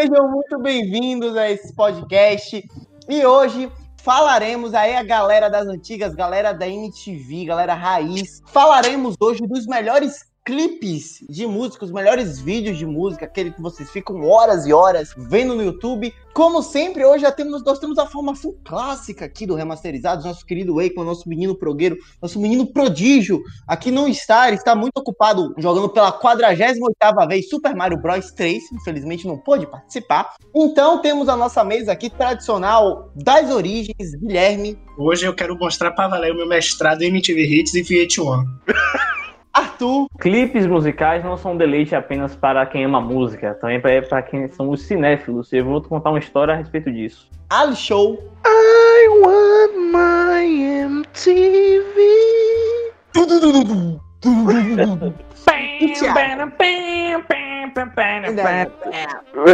Sejam 0.00 0.30
muito 0.30 0.60
bem-vindos 0.60 1.36
a 1.36 1.50
esse 1.50 1.74
podcast. 1.74 2.64
E 3.08 3.26
hoje 3.26 3.68
falaremos 3.96 4.72
aí 4.72 4.94
a 4.94 5.02
galera 5.02 5.50
das 5.50 5.66
antigas, 5.66 6.14
galera 6.14 6.52
da 6.52 6.68
MTV, 6.68 7.46
galera 7.46 7.74
raiz. 7.74 8.40
Falaremos 8.46 9.16
hoje 9.20 9.44
dos 9.44 9.66
melhores 9.66 10.24
clipes 10.48 11.22
de 11.28 11.46
música, 11.46 11.84
os 11.84 11.92
melhores 11.92 12.40
vídeos 12.40 12.78
de 12.78 12.86
música, 12.86 13.26
aquele 13.26 13.50
que 13.50 13.60
vocês 13.60 13.90
ficam 13.90 14.24
horas 14.24 14.66
e 14.66 14.72
horas 14.72 15.12
vendo 15.14 15.54
no 15.54 15.62
YouTube. 15.62 16.10
Como 16.32 16.62
sempre, 16.62 17.04
hoje 17.04 17.20
já 17.20 17.30
temos, 17.30 17.62
nós 17.62 17.78
temos 17.78 17.98
a 17.98 18.06
formação 18.06 18.54
clássica 18.64 19.26
aqui 19.26 19.44
do 19.44 19.54
Remasterizados, 19.54 20.24
nosso 20.24 20.46
querido 20.46 20.76
Wakeman, 20.76 21.04
nosso 21.04 21.28
menino 21.28 21.54
progueiro, 21.54 21.98
nosso 22.22 22.40
menino 22.40 22.66
prodígio, 22.66 23.42
aqui 23.66 23.90
não 23.90 24.08
está, 24.08 24.48
ele 24.48 24.56
está 24.56 24.74
muito 24.74 24.96
ocupado 24.96 25.54
jogando 25.58 25.90
pela 25.90 26.18
48ª 26.18 27.28
vez 27.28 27.46
Super 27.50 27.76
Mario 27.76 28.00
Bros 28.00 28.30
3, 28.30 28.72
infelizmente 28.72 29.26
não 29.26 29.36
pôde 29.36 29.66
participar. 29.66 30.34
Então 30.56 31.02
temos 31.02 31.28
a 31.28 31.36
nossa 31.36 31.62
mesa 31.62 31.92
aqui 31.92 32.08
tradicional 32.08 33.12
das 33.14 33.50
origens, 33.50 34.14
Guilherme. 34.18 34.78
Hoje 34.96 35.26
eu 35.26 35.34
quero 35.34 35.58
mostrar 35.58 35.90
para 35.90 36.08
valer 36.08 36.32
o 36.32 36.36
meu 36.36 36.48
mestrado 36.48 37.02
em 37.02 37.08
MTV 37.08 37.42
Hits 37.42 37.74
e 37.74 37.82
VH1. 37.82 38.46
Arthur. 39.58 40.06
Clipes 40.20 40.66
musicais 40.66 41.24
não 41.24 41.36
são 41.36 41.56
deleite 41.56 41.94
apenas 41.94 42.36
para 42.36 42.64
quem 42.64 42.84
ama 42.84 43.00
música, 43.00 43.54
também 43.54 43.80
para 43.80 44.22
quem 44.22 44.46
são 44.46 44.70
os 44.70 44.82
cinéfilos. 44.82 45.52
Eu 45.52 45.64
vou 45.64 45.82
contar 45.82 46.10
uma 46.10 46.20
história 46.20 46.54
a 46.54 46.56
respeito 46.56 46.92
disso. 46.92 47.28
Ali 47.50 47.74
Show. 47.74 48.22
I 48.46 49.08
want 49.20 49.74
my 49.92 50.46
MTV. 50.84 51.98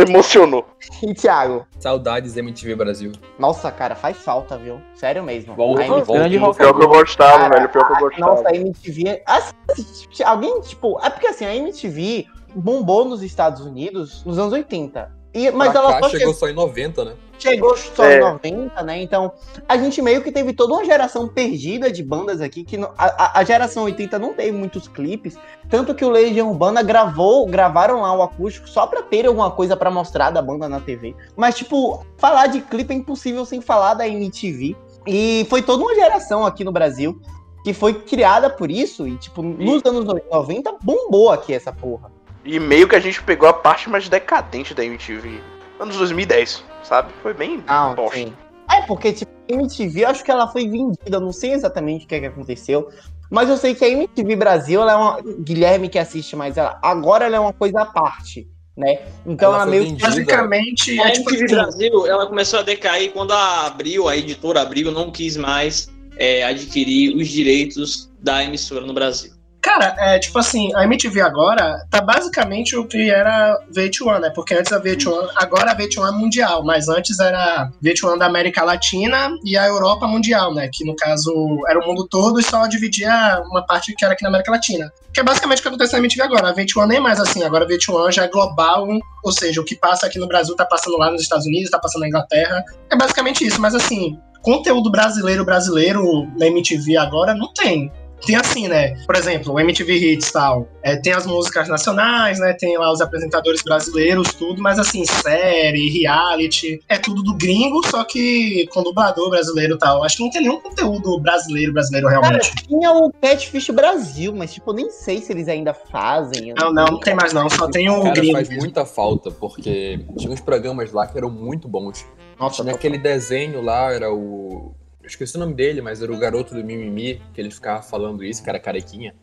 Emocionou. 0.09 0.66
E 1.02 1.14
Thiago? 1.14 1.66
Saudades 1.79 2.37
MTV 2.37 2.74
Brasil. 2.74 3.12
Nossa, 3.38 3.71
cara, 3.71 3.95
faz 3.95 4.16
falta, 4.18 4.56
viu? 4.56 4.80
Sério 4.95 5.23
mesmo. 5.23 5.54
Volta, 5.54 5.82
A 5.82 5.87
volta. 5.87 6.12
grande 6.12 6.38
Pior 6.38 6.54
que 6.54 6.62
eu 6.62 6.88
gostava, 6.88 7.38
Cara, 7.38 7.56
velho. 7.56 7.68
Pior 7.68 7.87
que 7.87 7.93
eu 7.93 7.98
gostava. 7.98 8.30
Nossa, 8.34 8.48
a 8.48 8.54
MTV. 8.56 9.23
Assim, 9.26 10.23
alguém, 10.24 10.60
tipo. 10.60 10.98
É 11.04 11.10
porque 11.10 11.26
assim, 11.26 11.45
a 11.45 11.54
MTV 11.54 12.26
bombou 12.54 13.04
nos 13.04 13.23
Estados 13.23 13.60
Unidos 13.62 14.24
nos 14.24 14.38
anos 14.38 14.52
80. 14.52 15.10
E, 15.35 15.51
mas 15.51 15.73
Pra 15.73 15.80
ela 15.80 15.93
cá 15.95 15.99
só 16.02 16.09
chegou 16.10 16.18
chegou, 16.21 16.35
só 16.35 16.49
em 16.49 16.52
90, 16.54 17.04
né? 17.04 17.15
chegou 17.37 17.77
só 17.77 18.04
É. 18.04 18.16
em 18.16 18.21
90, 18.21 18.82
né? 18.85 19.02
Então, 19.02 19.32
a 19.68 19.77
gente 19.77 20.01
meio 20.01 20.23
que 20.23 20.30
teve 20.30 20.52
toda 20.52 20.74
uma 20.74 20.85
geração 20.85 21.27
perdida 21.27 21.90
de 21.90 22.02
bandas 22.02 22.40
aqui, 22.40 22.63
que 22.63 22.77
a, 22.96 23.40
a- 23.40 23.45
geração 23.45 23.82
80 23.85 24.18
não 24.18 24.32
teve 24.32 24.52
muitos 24.52 24.87
clipes. 24.87 25.37
Tanto 25.68 25.93
que 25.95 26.05
o 26.05 26.09
Legião 26.10 26.51
Urbana 26.51 26.82
gravou, 26.82 27.45
gravaram 27.46 28.02
lá 28.02 28.16
o 28.16 28.23
acústico 28.23 28.68
só 28.68 28.87
pra 28.87 29.02
ter 29.02 29.27
alguma 29.27 29.51
coisa 29.51 29.77
pra 29.77 29.90
mostrar 29.90 30.30
da 30.30 30.40
banda 30.40 30.68
na 30.68 30.79
TV. 30.80 31.15
Mas, 31.37 31.57
tipo, 31.57 32.07
falar 32.16 32.46
de 32.46 32.60
clipe 32.60 32.95
é 32.95 32.96
impossível 32.96 33.45
sem 33.45 33.60
falar 33.60 33.95
da 33.95 34.07
MTV. 34.07 34.77
E 35.07 35.45
foi 35.51 35.60
toda 35.60 35.82
uma 35.82 35.95
geração 35.96 36.46
aqui 36.46 36.62
no 36.62 36.71
Brasil 36.73 37.21
que 37.65 37.74
foi 37.74 37.95
criada 37.95 38.49
por 38.49 38.71
isso. 38.71 39.09
E, 39.09 39.16
tipo, 39.16 39.43
nos 39.43 39.85
anos 39.85 40.05
90 40.30 40.77
bombou 40.82 41.30
aqui 41.32 41.52
essa 41.52 41.73
porra. 41.73 42.12
E 42.45 42.60
meio 42.60 42.88
que 42.88 42.95
a 42.95 43.00
gente 43.00 43.23
pegou 43.23 43.48
a 43.48 43.52
parte 43.52 43.88
mais 43.88 44.09
decadente 44.09 44.74
da 44.74 44.84
MTV. 44.84 45.40
Anos 45.80 45.96
2010, 45.96 46.62
sabe? 46.82 47.12
Foi 47.23 47.32
bem 47.32 47.64
Não, 47.66 47.95
bosta. 47.95 48.16
sim. 48.16 48.32
É, 48.70 48.82
porque, 48.82 49.12
tipo, 49.12 49.30
a 49.50 49.54
MTV, 49.54 50.04
eu 50.04 50.09
acho 50.09 50.24
que 50.24 50.30
ela 50.30 50.48
foi 50.48 50.68
vendida, 50.68 51.20
não 51.20 51.32
sei 51.32 51.52
exatamente 51.52 52.04
o 52.04 52.09
que, 52.09 52.15
é 52.15 52.20
que 52.20 52.26
aconteceu, 52.26 52.88
mas 53.30 53.48
eu 53.48 53.56
sei 53.56 53.74
que 53.74 53.84
a 53.84 53.88
MTV 53.88 54.37
Brasil, 54.37 54.80
ela 54.80 54.92
é 54.92 54.96
uma. 54.96 55.20
Guilherme 55.40 55.88
que 55.88 55.98
assiste 55.98 56.37
mais 56.37 56.56
ela, 56.56 56.78
agora 56.82 57.24
ela 57.26 57.37
é 57.37 57.40
uma 57.40 57.52
coisa 57.52 57.80
à 57.82 57.87
parte, 57.87 58.48
né? 58.76 59.00
Então 59.26 59.52
Ela 59.52 59.62
ela, 59.62 59.70
meio 59.70 59.84
que. 59.84 59.90
vendida. 59.90 60.09
Basicamente, 60.09 61.00
A 61.00 61.09
é 61.09 61.10
tipo 61.12 61.30
MTV 61.30 61.45
assim, 61.45 61.54
Brasil, 61.54 62.06
ela 62.06 62.26
começou 62.26 62.60
a 62.60 62.62
decair 62.62 63.12
quando 63.12 63.32
a 63.32 63.66
Abril, 63.66 64.09
a 64.09 64.16
editora 64.16 64.62
Abril, 64.62 64.92
não 64.92 65.10
quis 65.10 65.37
mais 65.37 65.91
é, 66.16 66.44
adquirir 66.44 67.16
os 67.16 67.28
direitos 67.28 68.10
da 68.21 68.44
emissora 68.44 68.87
no 68.87 68.93
Brasil. 68.93 69.33
Cara, 69.65 69.97
é 69.97 70.19
tipo 70.19 70.39
assim, 70.39 70.71
a 70.77 70.85
MTV 70.85 71.23
agora 71.23 71.87
tá 71.91 71.99
basicamente 72.03 72.77
o 72.77 72.87
que 72.87 73.11
era 73.11 73.59
VH1, 73.75 74.21
né? 74.21 74.29
Porque 74.35 74.53
antes 74.53 74.71
a 74.71 74.79
VH1, 74.79 75.31
agora 75.37 75.71
a 75.71 75.75
VH1 75.75 76.07
é 76.07 76.11
mundial, 76.13 76.63
mas 76.63 76.87
antes 76.87 77.19
era 77.19 77.71
VH1 77.83 78.19
da 78.19 78.27
América 78.27 78.63
Latina 78.63 79.31
e 79.43 79.57
a 79.57 79.67
Europa 79.67 80.07
mundial, 80.07 80.53
né? 80.53 80.69
Que 80.71 80.85
no 80.85 80.95
caso 80.95 81.33
era 81.67 81.81
o 81.81 81.87
mundo 81.87 82.07
todo 82.07 82.39
e 82.39 82.43
só 82.43 82.67
dividia 82.67 83.43
uma 83.51 83.65
parte 83.65 83.95
que 83.97 84.05
era 84.05 84.13
aqui 84.13 84.23
na 84.23 84.29
América 84.29 84.53
Latina. 84.53 84.93
Que 85.15 85.21
é 85.21 85.23
basicamente 85.23 85.61
o 85.61 85.63
que 85.63 85.69
acontece 85.69 85.95
na 85.95 85.99
MTV 86.01 86.23
agora. 86.25 86.51
A 86.51 86.55
VH1 86.55 86.87
nem 86.87 86.99
é 86.99 87.01
mais 87.01 87.19
assim, 87.19 87.43
agora 87.43 87.65
a 87.65 87.67
VH1 87.67 88.13
já 88.13 88.25
é 88.25 88.29
global, 88.29 88.87
ou 89.25 89.33
seja, 89.33 89.63
o 89.63 89.65
que 89.65 89.77
passa 89.77 90.05
aqui 90.05 90.19
no 90.19 90.29
Brasil 90.29 90.55
tá 90.55 90.67
passando 90.67 90.99
lá 90.99 91.11
nos 91.11 91.23
Estados 91.23 91.47
Unidos, 91.47 91.71
tá 91.71 91.79
passando 91.79 92.03
na 92.03 92.09
Inglaterra. 92.09 92.63
É 92.91 92.97
basicamente 92.97 93.47
isso, 93.47 93.59
mas 93.63 93.75
assim, 93.75 94.19
conteúdo 94.43 94.91
brasileiro 94.91 95.43
brasileiro 95.43 96.29
na 96.39 96.49
MTV 96.49 96.99
agora 96.99 97.35
não 97.35 97.51
tem 97.55 97.91
tem 98.25 98.37
assim, 98.37 98.69
né? 98.69 98.97
Por 99.07 99.17
exemplo, 99.17 99.53
o 99.53 99.61
MTV 99.61 99.95
Hits 99.95 100.33
tal. 100.33 100.69
É, 100.83 100.97
tem 100.97 101.12
as 101.12 101.27
músicas 101.27 101.69
nacionais, 101.69 102.39
né? 102.39 102.53
Tem 102.59 102.77
lá 102.77 102.93
os 102.93 103.01
apresentadores 103.01 103.62
brasileiros, 103.62 104.35
tudo, 104.35 104.61
mas 104.61 104.79
assim, 104.79 105.05
série, 105.05 105.89
reality, 105.89 106.81
é 106.89 106.99
tudo 106.99 107.23
do 107.23 107.34
gringo, 107.37 107.87
só 107.89 108.05
que 108.05 108.67
com 108.69 108.83
dublador 108.83 109.31
brasileiro 109.31 109.75
e 109.75 109.79
tal. 109.79 110.05
Acho 110.05 110.19
que 110.19 110.23
não 110.25 110.31
tem 110.31 110.43
nenhum 110.43 110.61
conteúdo 110.61 111.19
brasileiro, 111.21 111.73
brasileiro 111.73 112.09
Cara, 112.09 112.21
realmente. 112.21 112.55
tinha 112.67 112.91
o 112.93 113.13
Catfish 113.13 113.71
Brasil, 113.71 114.34
mas, 114.34 114.53
tipo, 114.53 114.71
eu 114.71 114.75
nem 114.75 114.91
sei 114.91 115.21
se 115.21 115.33
eles 115.33 115.49
ainda 115.49 115.73
fazem. 115.73 116.53
Não, 116.59 116.73
não, 116.73 116.84
não 116.87 117.01
tem 117.01 117.15
mais 117.15 117.33
não, 117.33 117.49
só 117.49 117.69
tem 117.69 117.89
o 117.89 118.03
Cara, 118.03 118.15
gringo. 118.15 118.34
faz 118.34 118.49
muita 118.51 118.84
falta, 118.84 119.31
porque 119.31 120.01
tinha 120.19 120.33
uns 120.33 120.41
programas 120.41 120.93
lá 120.93 121.07
que 121.07 121.17
eram 121.17 121.31
muito 121.31 121.67
bons. 121.69 122.05
Nossa, 122.39 122.63
Tinha 122.63 122.75
aquele 122.75 122.99
desenho 122.99 123.63
lá, 123.63 123.93
era 123.93 124.13
o. 124.13 124.75
Eu 125.04 125.09
esqueci 125.09 125.37
o 125.37 125.41
nome 125.41 125.53
dele, 125.53 125.82
mas 125.82 126.00
era 126.03 126.10
o 126.10 126.16
garoto 126.19 126.54
do 126.54 126.65
Mimimi, 126.65 127.20
que 127.34 127.41
ele 127.41 127.50
ficava 127.50 127.82
falando 127.82 128.25
isso, 128.25 128.42
cara 128.42 128.59
carequinha. 128.59 129.15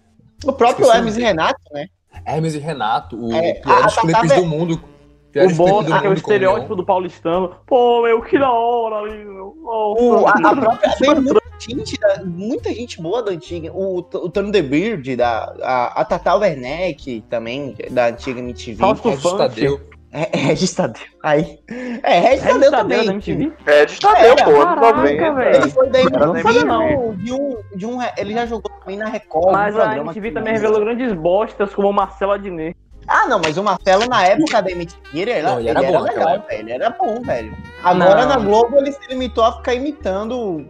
o 0.45 0.53
próprio 0.53 0.83
esqueci 0.83 0.89
o 0.89 0.93
Hermes 0.95 1.17
e 1.17 1.21
Renato, 1.21 1.59
né? 1.73 1.87
Hermes 2.25 2.53
e 2.53 2.59
Renato, 2.59 3.15
o 3.19 3.33
É, 3.33 3.55
piores 3.55 3.97
a- 3.97 3.99
a- 3.99 4.01
clipes 4.01 4.31
a- 4.31 4.35
do 4.35 4.45
mundo. 4.45 4.73
O 4.73 5.55
bom, 5.55 5.65
clipes 5.65 5.85
do 5.87 5.93
aquele 5.95 6.13
estereótipo 6.13 6.75
do 6.75 6.85
paulistano. 6.85 7.55
Pô, 7.65 8.03
meu, 8.03 8.21
que 8.21 8.37
da 8.37 8.51
hora, 8.51 9.11
meu. 9.11 9.57
Nossa. 9.63 10.03
O, 10.03 10.27
a, 10.27 10.31
a 10.31 10.55
própria. 10.55 10.91
Gente, 11.61 11.95
muita 12.25 12.73
gente 12.73 12.99
boa 12.99 13.21
da 13.21 13.31
antiga. 13.31 13.71
O, 13.71 13.97
o 13.99 14.01
Tony 14.29 14.51
The 14.51 14.61
Beard, 14.63 15.15
da, 15.15 15.53
a, 15.61 16.01
a 16.01 16.05
Tata 16.05 16.35
Werneck 16.35 17.21
também, 17.29 17.75
da 17.91 18.07
antiga 18.07 18.39
MTV. 18.39 18.77
Fausto 18.79 19.11
Funk. 19.17 19.37
Tadeu. 19.37 19.79
É, 20.11 20.29
é 20.37 20.41
Regis 20.41 20.73
Tadeu. 20.73 21.01
Aí. 21.23 21.59
É, 22.03 22.19
Regis 22.19 22.43
Regis 22.43 22.43
Tadeu 22.43 22.71
Tadeu 22.71 22.71
também. 22.71 23.05
da 23.05 23.13
MTV? 23.13 23.53
É, 23.65 23.85
de 23.85 23.99
Tadeu, 23.99 24.31
Era, 24.31 24.43
pô, 24.43 24.51
caraca, 24.65 24.97
90. 24.97 25.31
velho. 25.33 25.55
Ele 25.55 25.69
foi 25.69 25.89
da 25.89 25.99
Era 25.99 26.07
MTV, 26.09 26.25
não 26.25 26.41
sabia, 26.41 26.63
não. 26.65 27.15
De 27.15 27.33
um, 27.33 27.57
de 27.75 27.85
um, 27.85 27.97
ele 28.17 28.33
já 28.33 28.45
jogou 28.45 28.71
também 28.79 28.97
na 28.97 29.07
Record. 29.07 29.53
Mas 29.53 29.79
a 29.79 29.97
MTV 29.97 30.31
também 30.31 30.53
revelou 30.53 30.79
grandes 30.81 31.13
bostas 31.13 31.73
como 31.73 31.89
o 31.89 31.93
Marcelo 31.93 32.33
Adnet. 32.33 32.75
Ah, 33.07 33.27
não, 33.27 33.39
mas 33.43 33.57
o 33.57 33.63
Marcelo 33.63 34.07
na 34.07 34.25
época 34.25 34.61
da 34.61 34.71
MTV, 34.71 34.99
ele 35.13 35.31
era, 35.31 35.49
Não, 35.51 35.59
ele 35.59 35.69
ele 35.69 35.77
era 35.79 35.87
era, 35.87 35.97
bom 35.97 36.03
legal, 36.03 36.27
velho. 36.27 36.45
Ele 36.59 36.71
era 36.71 36.89
bom, 36.91 37.21
velho. 37.21 37.57
Agora 37.83 38.21
Não. 38.25 38.29
na 38.29 38.37
Globo 38.37 38.77
ele 38.77 38.91
se 38.91 38.99
limitou 39.09 39.43
a 39.43 39.53
ficar 39.53 39.73
imitando 39.73 40.65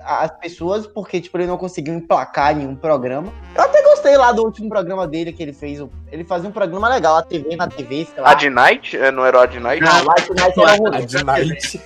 as 0.00 0.30
pessoas, 0.38 0.86
porque, 0.86 1.20
tipo, 1.20 1.36
ele 1.38 1.46
não 1.46 1.58
conseguiu 1.58 1.92
emplacar 1.94 2.54
nenhum 2.54 2.74
programa. 2.74 3.32
Eu 3.54 3.62
até 3.62 3.82
gostei 3.82 4.16
lá 4.16 4.32
do 4.32 4.42
último 4.44 4.68
programa 4.68 5.06
dele 5.06 5.32
que 5.32 5.42
ele 5.42 5.52
fez. 5.52 5.80
Ele 6.10 6.24
fazia 6.24 6.48
um 6.48 6.52
programa 6.52 6.88
legal, 6.88 7.16
a 7.16 7.22
TV 7.22 7.56
na 7.56 7.66
TV, 7.68 8.06
sei 8.06 8.22
lá. 8.22 8.30
A 8.30 8.34
de 8.34 8.48
Night? 8.48 8.96
É, 8.96 9.10
Não 9.10 9.26
era 9.26 9.38
o 9.38 9.40
Ad 9.40 9.58
Night? 9.60 9.82
Não, 9.84 10.04
Light 10.04 10.30
Night 10.30 10.60
era 10.60 10.76
ruim. 10.76 10.94
A 10.96 11.00
de 11.00 11.24
Night. 11.24 11.80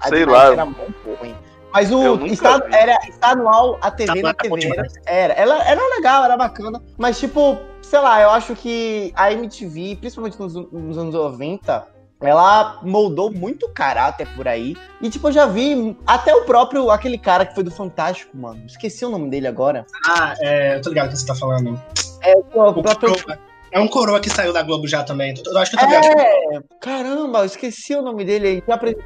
A 0.00 0.08
Sei 0.08 0.18
de 0.24 0.30
lá. 0.30 0.52
Era 0.52 0.64
muito 0.64 0.94
ruim. 1.20 1.34
Mas 1.72 1.90
o 1.90 2.16
vi. 2.16 2.38
era 2.70 2.96
estadual, 3.08 3.78
a 3.82 3.90
TV 3.90 4.22
na 4.22 4.32
Tá 4.32 4.48
bom 4.48 4.56
TV. 4.56 4.72
Era, 4.72 4.82
demais. 4.82 4.92
era, 5.06 5.34
ela 5.34 5.64
era 5.68 5.80
legal, 5.96 6.24
era 6.24 6.36
bacana. 6.36 6.80
Mas, 6.96 7.18
tipo, 7.18 7.58
sei 7.84 7.98
lá, 8.00 8.20
eu 8.22 8.30
acho 8.30 8.54
que 8.54 9.12
a 9.16 9.32
MTV, 9.32 9.96
principalmente 10.00 10.38
nos, 10.40 10.54
nos 10.54 10.98
anos 10.98 11.14
90, 11.14 11.86
ela 12.20 12.78
moldou 12.82 13.30
muito 13.32 13.68
caráter 13.68 14.26
por 14.34 14.48
aí. 14.48 14.74
E, 15.00 15.10
tipo, 15.10 15.28
eu 15.28 15.32
já 15.32 15.46
vi 15.46 15.96
até 16.06 16.34
o 16.34 16.44
próprio, 16.44 16.90
aquele 16.90 17.18
cara 17.18 17.44
que 17.44 17.54
foi 17.54 17.62
do 17.64 17.70
Fantástico, 17.70 18.36
mano. 18.36 18.64
Esqueci 18.66 19.04
o 19.04 19.10
nome 19.10 19.28
dele 19.30 19.46
agora. 19.46 19.84
Ah, 20.08 20.34
é, 20.40 20.76
eu 20.76 20.80
tô 20.82 20.88
ligado 20.90 21.08
o 21.08 21.10
que 21.10 21.16
você 21.18 21.26
tá 21.26 21.34
falando. 21.34 21.80
É 22.22 22.34
o 22.36 22.40
O 22.70 22.82
próprio. 22.82 23.12
coroa, 23.14 23.38
é 23.70 23.80
um 23.80 23.88
coroa 23.88 24.20
que 24.20 24.30
saiu 24.30 24.52
da 24.52 24.62
Globo 24.62 24.86
já 24.86 25.02
também. 25.04 25.34
Eu 25.44 25.58
acho 25.58 25.70
que 25.72 25.76
eu 25.76 25.80
tô 25.80 25.86
ligado. 25.86 26.06
É, 26.06 26.60
caramba, 26.80 27.40
eu 27.40 27.44
esqueci 27.44 27.94
o 27.94 28.00
nome 28.02 28.24
dele 28.24 28.46
aí. 28.48 28.62
Já 28.66 28.74
apre- 28.74 28.96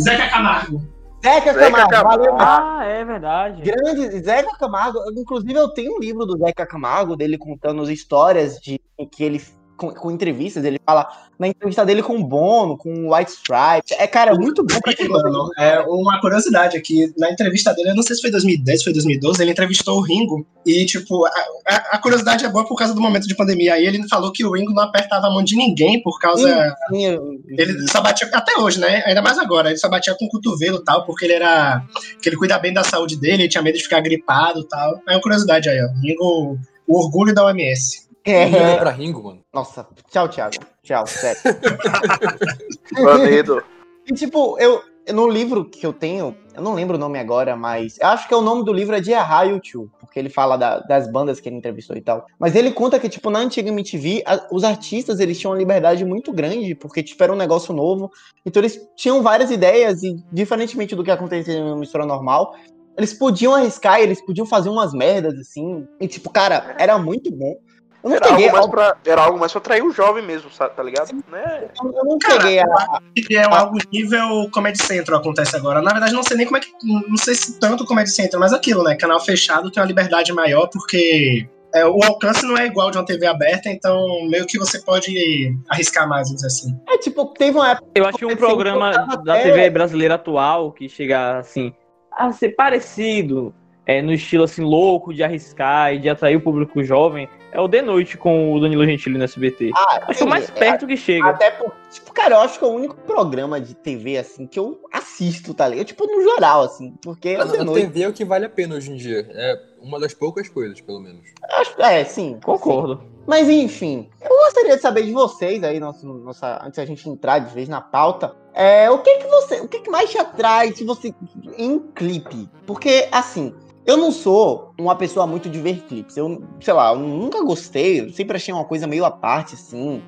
Zeca 0.00 0.28
Camargo. 0.28 0.82
Zeca 1.22 1.52
Zeca 1.52 1.70
Camargo, 1.70 1.90
Camargo. 1.90 2.24
valeu, 2.24 2.36
Ah, 2.40 2.84
é 2.84 3.04
verdade. 3.04 3.62
Grande 3.62 4.20
Zeca 4.20 4.56
Camargo, 4.58 4.98
inclusive 5.16 5.54
eu 5.54 5.68
tenho 5.68 5.96
um 5.96 6.00
livro 6.00 6.24
do 6.24 6.38
Zeca 6.38 6.66
Camargo, 6.66 7.16
dele 7.16 7.36
contando 7.36 7.82
as 7.82 7.88
histórias 7.88 8.58
de 8.58 8.80
que 9.12 9.24
ele 9.24 9.38
com, 9.80 9.90
com 9.94 10.10
entrevistas, 10.10 10.62
ele 10.62 10.78
fala 10.84 11.08
na 11.38 11.48
entrevista 11.48 11.86
dele 11.86 12.02
com 12.02 12.16
o 12.18 12.22
Bono, 12.24 12.76
com 12.76 12.92
o 13.06 13.14
White 13.16 13.30
Stripe. 13.30 13.94
É, 13.98 14.06
cara, 14.06 14.34
muito 14.34 14.62
bom 14.62 14.78
pra 14.78 14.92
mano, 15.08 15.50
é 15.58 15.80
uma 15.80 16.20
curiosidade 16.20 16.76
aqui, 16.76 17.10
na 17.16 17.30
entrevista 17.32 17.72
dele, 17.72 17.90
eu 17.90 17.94
não 17.96 18.02
sei 18.02 18.14
se 18.14 18.20
foi 18.22 18.30
2010, 18.30 18.82
foi 18.82 18.92
2012, 18.92 19.42
ele 19.42 19.50
entrevistou 19.52 19.98
o 19.98 20.02
Ringo 20.02 20.46
e, 20.66 20.84
tipo, 20.84 21.24
a, 21.24 21.30
a- 21.66 21.88
a 21.92 21.98
curiosidade 21.98 22.44
é 22.44 22.48
boa 22.50 22.66
por 22.66 22.76
causa 22.76 22.92
do 22.94 23.00
momento 23.00 23.26
de 23.26 23.34
pandemia. 23.34 23.72
Aí 23.74 23.86
ele 23.86 24.06
falou 24.08 24.30
que 24.30 24.44
o 24.44 24.52
Ringo 24.52 24.74
não 24.74 24.82
apertava 24.82 25.28
a 25.28 25.30
mão 25.30 25.42
de 25.42 25.56
ninguém 25.56 26.02
por 26.02 26.18
causa. 26.20 26.46
Sim, 26.90 27.06
eu- 27.06 27.40
Ele 27.48 27.88
só 27.90 28.02
batia, 28.02 28.28
até 28.34 28.58
hoje, 28.60 28.78
né? 28.78 29.02
Ainda 29.06 29.22
mais 29.22 29.38
agora, 29.38 29.70
ele 29.70 29.78
só 29.78 29.88
batia 29.88 30.14
com 30.18 30.26
o 30.26 30.28
cotovelo 30.28 30.76
e 30.78 30.84
tal, 30.84 31.06
porque 31.06 31.24
ele 31.24 31.32
era. 31.34 31.82
que 32.20 32.28
ele 32.28 32.36
cuida 32.36 32.58
bem 32.58 32.72
da 32.74 32.84
saúde 32.84 33.16
dele, 33.18 33.42
ele 33.44 33.48
tinha 33.48 33.62
medo 33.62 33.78
de 33.78 33.84
ficar 33.84 34.00
gripado 34.00 34.60
e 34.60 34.68
tal. 34.68 35.00
É 35.08 35.14
uma 35.14 35.20
curiosidade 35.22 35.68
aí, 35.70 35.78
ó. 35.82 35.88
Ringo, 36.02 36.58
o 36.86 36.98
orgulho 36.98 37.34
da 37.34 37.46
OMS. 37.46 38.09
É, 38.24 38.44
olha 38.44 38.78
pra 38.78 38.90
Ringo, 38.90 39.22
mano. 39.22 39.40
nossa, 39.52 39.86
tchau, 40.10 40.28
Thiago. 40.28 40.56
Tchau, 40.82 41.06
sério. 41.06 41.40
Bandido. 43.02 43.62
E, 44.06 44.12
tipo, 44.14 44.58
eu, 44.58 44.82
no 45.12 45.28
livro 45.28 45.64
que 45.64 45.86
eu 45.86 45.92
tenho, 45.92 46.36
eu 46.54 46.62
não 46.62 46.74
lembro 46.74 46.96
o 46.96 46.98
nome 47.00 47.18
agora, 47.18 47.56
mas 47.56 47.98
eu 48.00 48.08
acho 48.08 48.26
que 48.28 48.34
é 48.34 48.36
o 48.36 48.42
nome 48.42 48.64
do 48.64 48.72
livro 48.72 48.94
é 48.94 49.00
de 49.00 49.10
errar 49.12 49.44
YouTube, 49.44 49.90
porque 50.00 50.18
ele 50.18 50.28
fala 50.28 50.56
da- 50.56 50.80
das 50.80 51.10
bandas 51.10 51.40
que 51.40 51.48
ele 51.48 51.56
entrevistou 51.56 51.96
e 51.96 52.00
tal. 52.00 52.26
Mas 52.38 52.54
ele 52.54 52.72
conta 52.72 52.98
que, 52.98 53.08
tipo, 53.08 53.30
na 53.30 53.38
antiga 53.38 53.68
MTV, 53.70 54.22
a- 54.26 54.46
os 54.50 54.64
artistas, 54.64 55.20
eles 55.20 55.38
tinham 55.38 55.52
uma 55.52 55.58
liberdade 55.58 56.04
muito 56.04 56.32
grande, 56.32 56.74
porque, 56.74 57.02
tipo, 57.02 57.22
era 57.22 57.32
um 57.32 57.36
negócio 57.36 57.72
novo. 57.74 58.10
Então, 58.44 58.60
eles 58.60 58.80
tinham 58.96 59.22
várias 59.22 59.50
ideias 59.50 60.02
e, 60.02 60.16
diferentemente 60.32 60.94
do 60.96 61.04
que 61.04 61.10
acontecia 61.10 61.54
em 61.54 61.62
uma 61.62 61.76
mistura 61.76 62.04
normal, 62.04 62.54
eles 62.98 63.14
podiam 63.14 63.54
arriscar, 63.54 64.00
e 64.00 64.02
eles 64.02 64.20
podiam 64.24 64.46
fazer 64.46 64.68
umas 64.68 64.92
merdas, 64.92 65.38
assim. 65.38 65.86
E, 66.00 66.06
tipo, 66.08 66.28
cara, 66.30 66.74
era 66.78 66.98
muito 66.98 67.30
bom. 67.30 67.54
Eu 68.02 68.10
não 68.10 68.16
Era 68.16 68.28
peguei, 68.28 68.46
algo, 68.46 68.56
mais 68.56 68.64
eu, 68.64 68.70
pra, 68.70 68.96
era 69.04 69.22
algo 69.22 69.38
mais 69.38 69.52
pra 69.52 69.58
atrair 69.60 69.82
o 69.82 69.92
jovem 69.92 70.24
mesmo, 70.24 70.50
sabe? 70.50 70.74
Tá 70.74 70.82
ligado? 70.82 71.12
Né? 71.30 71.68
eu 71.82 72.04
não 72.04 72.18
Cara, 72.18 72.42
peguei 72.42 72.60
a, 72.60 73.00
E 73.14 73.36
é 73.36 73.44
algo 73.44 73.78
nível 73.92 74.50
Comedy 74.52 74.82
Central 74.82 75.20
acontece 75.20 75.54
agora. 75.54 75.82
Na 75.82 75.90
verdade, 75.90 76.12
não 76.12 76.22
sei 76.22 76.36
nem 76.36 76.46
como 76.46 76.56
é 76.56 76.60
que. 76.60 76.70
Não 76.82 77.16
sei 77.16 77.34
se 77.34 77.58
tanto 77.58 77.84
Comedy 77.84 78.10
Central, 78.10 78.40
mas 78.40 78.52
aquilo, 78.52 78.82
né? 78.82 78.96
Canal 78.96 79.20
fechado 79.20 79.70
tem 79.70 79.82
uma 79.82 79.86
liberdade 79.86 80.32
maior, 80.32 80.68
porque 80.68 81.46
é, 81.74 81.84
o 81.84 82.02
alcance 82.02 82.44
não 82.46 82.56
é 82.56 82.66
igual 82.66 82.90
de 82.90 82.96
uma 82.96 83.04
TV 83.04 83.26
aberta, 83.26 83.68
então 83.68 84.26
meio 84.28 84.46
que 84.46 84.58
você 84.58 84.80
pode 84.80 85.54
arriscar 85.68 86.08
mais, 86.08 86.28
vamos 86.28 86.42
dizer 86.42 86.46
assim. 86.46 86.80
É, 86.88 86.96
tipo, 86.98 87.26
teve 87.26 87.58
uma 87.58 87.72
época. 87.72 87.86
Eu 87.94 88.06
acho 88.06 88.18
que 88.18 88.26
um 88.26 88.36
programa 88.36 89.08
eu 89.12 89.22
da 89.24 89.42
TV 89.42 89.68
brasileira 89.68 90.14
atual 90.14 90.72
que 90.72 90.88
chega 90.88 91.38
assim 91.38 91.72
a 92.12 92.32
ser 92.32 92.50
parecido, 92.50 93.54
é, 93.90 94.02
no 94.02 94.12
estilo 94.12 94.44
assim 94.44 94.62
louco 94.62 95.12
de 95.12 95.22
arriscar 95.22 95.92
e 95.94 95.98
de 95.98 96.08
atrair 96.08 96.36
o 96.36 96.40
público 96.40 96.82
jovem, 96.84 97.28
é 97.52 97.60
o 97.60 97.66
De 97.66 97.82
Noite 97.82 98.16
com 98.16 98.54
o 98.54 98.60
Danilo 98.60 98.84
Gentili 98.84 99.18
no 99.18 99.24
SBT. 99.24 99.72
Ah, 99.74 100.00
Acho 100.06 100.18
que 100.18 100.22
é 100.22 100.26
o 100.26 100.28
mais 100.28 100.44
sim, 100.44 100.52
perto 100.52 100.86
que 100.86 100.96
chega. 100.96 101.26
Até 101.30 101.50
por, 101.50 101.72
tipo, 101.90 102.12
cara, 102.12 102.36
eu 102.36 102.40
acho 102.40 102.58
que 102.58 102.64
é 102.64 102.68
o 102.68 102.70
único 102.70 102.94
programa 102.94 103.60
de 103.60 103.74
TV, 103.74 104.18
assim, 104.18 104.46
que 104.46 104.58
eu 104.58 104.80
assisto, 104.92 105.52
tá 105.52 105.66
ligado? 105.66 105.86
Tipo, 105.86 106.06
no 106.06 106.22
geral, 106.22 106.62
assim, 106.62 106.94
porque 107.02 107.30
A, 107.30 107.32
é 107.32 107.60
a 107.60 107.64
noite. 107.64 107.86
TV 107.86 108.02
é 108.04 108.08
o 108.08 108.12
que 108.12 108.24
vale 108.24 108.44
a 108.46 108.50
pena 108.50 108.76
hoje 108.76 108.92
em 108.92 108.96
dia. 108.96 109.26
É 109.30 109.58
uma 109.82 109.98
das 109.98 110.14
poucas 110.14 110.48
coisas, 110.48 110.80
pelo 110.80 111.00
menos. 111.00 111.22
Acho- 111.42 111.82
É, 111.82 112.04
sim. 112.04 112.38
Concordo. 112.44 113.00
sim. 113.02 113.10
Mas 113.26 113.48
enfim, 113.48 114.08
eu 114.20 114.28
gostaria 114.28 114.76
de 114.76 114.82
saber 114.82 115.02
de 115.04 115.12
vocês 115.12 115.62
aí, 115.62 115.78
nosso, 115.78 116.06
nossa, 116.06 116.60
antes 116.64 116.76
da 116.78 116.84
gente 116.86 117.08
entrar 117.08 117.38
de 117.38 117.54
vez 117.54 117.68
na 117.68 117.80
pauta, 117.80 118.34
é, 118.54 118.90
o 118.90 118.98
que 118.98 119.18
que 119.18 119.26
você, 119.28 119.60
o 119.60 119.68
que 119.68 119.80
que 119.80 119.90
mais 119.90 120.10
te 120.10 120.18
atrai 120.18 120.72
se 120.72 120.84
você 120.84 121.14
em 121.56 121.78
clipe? 121.94 122.48
Porque 122.66 123.08
assim, 123.12 123.54
eu 123.86 123.96
não 123.96 124.12
sou 124.12 124.72
uma 124.78 124.94
pessoa 124.94 125.26
muito 125.26 125.48
de 125.48 125.60
ver 125.60 125.82
clipes. 125.88 126.16
Eu, 126.16 126.42
sei 126.60 126.74
lá, 126.74 126.92
eu 126.92 126.98
nunca 126.98 127.42
gostei, 127.42 128.00
eu 128.00 128.10
sempre 128.10 128.36
achei 128.36 128.52
uma 128.52 128.64
coisa 128.64 128.86
meio 128.86 129.04
à 129.04 129.10
parte 129.10 129.54
assim. 129.54 130.02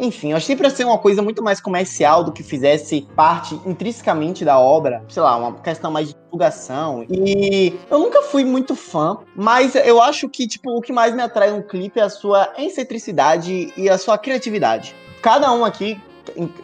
Enfim, 0.00 0.30
eu 0.30 0.36
achei 0.36 0.56
uma 0.84 0.98
coisa 0.98 1.20
muito 1.20 1.42
mais 1.42 1.60
comercial 1.60 2.22
do 2.22 2.30
que 2.30 2.42
fizesse 2.42 3.08
parte 3.16 3.60
intrinsecamente 3.66 4.44
da 4.44 4.58
obra, 4.58 5.04
sei 5.08 5.20
lá, 5.20 5.36
uma 5.36 5.54
questão 5.54 5.90
mais 5.90 6.08
de 6.08 6.14
divulgação. 6.14 7.04
E 7.10 7.74
eu 7.90 7.98
nunca 7.98 8.22
fui 8.22 8.44
muito 8.44 8.76
fã, 8.76 9.18
mas 9.34 9.74
eu 9.74 10.00
acho 10.00 10.28
que, 10.28 10.46
tipo, 10.46 10.70
o 10.70 10.80
que 10.80 10.92
mais 10.92 11.14
me 11.14 11.22
atrai 11.22 11.52
um 11.52 11.62
clipe 11.62 11.98
é 11.98 12.04
a 12.04 12.10
sua 12.10 12.52
excentricidade 12.56 13.72
e 13.76 13.88
a 13.88 13.98
sua 13.98 14.16
criatividade. 14.16 14.94
Cada 15.20 15.52
um 15.52 15.64
aqui 15.64 16.00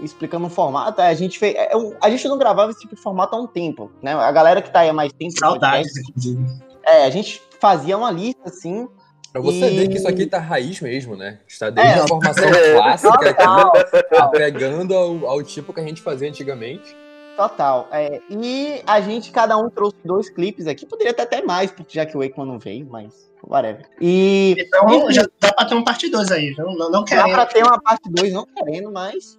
explicando 0.03 0.47
o 0.47 0.51
formato, 0.51 1.01
a 1.01 1.15
gente 1.15 1.39
fez. 1.39 1.55
é, 1.57 1.77
um- 1.77 1.95
a 2.01 2.11
gente 2.11 2.27
não 2.29 2.39
gravava 2.39 2.71
esse 2.71 2.81
tipo 2.81 2.95
de 2.95 3.01
formato 3.01 3.35
há 3.35 3.39
um 3.41 3.47
tempo, 3.47 3.91
né? 4.03 4.15
A 4.15 4.31
galera 4.33 4.61
que 4.63 4.71
tá 4.71 4.81
aí 4.81 4.89
há 4.89 4.93
mais 4.93 5.13
tempo. 5.13 5.39
Saudades, 5.39 5.97
inclusive. 5.97 6.45
É, 6.85 7.05
a 7.05 7.11
gente 7.11 7.43
fazia 7.61 7.97
uma 7.97 8.11
lista 8.11 8.49
assim. 8.49 8.89
Pra 9.33 9.41
você 9.43 9.69
E- 9.71 9.77
ver 9.79 9.89
que 9.89 9.97
isso 9.97 10.07
aqui 10.07 10.27
tá 10.27 10.39
raiz 10.39 10.81
mesmo, 10.81 11.17
né? 11.17 11.41
Está 11.49 11.69
desde 11.71 11.99
É, 11.99 12.03
a 12.03 12.07
formação 12.07 12.45
é. 12.55 12.75
clássica 12.75 13.31
aqui, 13.31 13.35
Total, 13.45 13.73
total. 13.73 14.31
pegando 14.31 14.95
ao, 14.95 15.27
ao 15.27 15.43
tipo 15.43 15.73
que 15.73 15.81
a 15.81 15.85
gente 15.85 16.01
fazia 16.03 16.29
antigamente. 16.29 16.97
Total. 17.37 17.89
É, 17.91 18.21
e 18.31 18.81
a 18.87 19.01
gente, 19.01 19.33
cada 19.33 19.57
um 19.59 19.69
trouxe 19.69 19.97
dois 20.05 20.31
clipes 20.31 20.69
aqui. 20.69 20.87
Poderia 20.87 21.13
ter 21.13 21.23
até 21.23 21.43
mais, 21.43 21.71
porque 21.73 21.95
já 21.99 22.07
que 22.07 22.17
o 22.17 22.21
Wakeman 22.21 22.47
não 22.47 22.59
veio, 22.61 22.87
mas 22.89 23.29
whatever. 23.43 23.87
E 24.01 24.55
Então 24.57 25.11
já 25.11 25.27
dá 25.41 25.53
pra 25.53 25.65
ter 25.67 25.75
um 25.75 25.83
parte 25.83 26.09
2 26.09 26.31
aí? 26.31 26.55
Não, 26.57 26.73
não 26.77 26.91
dá 26.93 27.03
querendo. 27.05 27.33
pra 27.33 27.47
ter 27.47 27.65
uma 27.65 27.81
parte 27.83 28.09
2, 28.09 28.33
não 28.33 28.47
querendo, 28.47 28.93
mas 28.93 29.37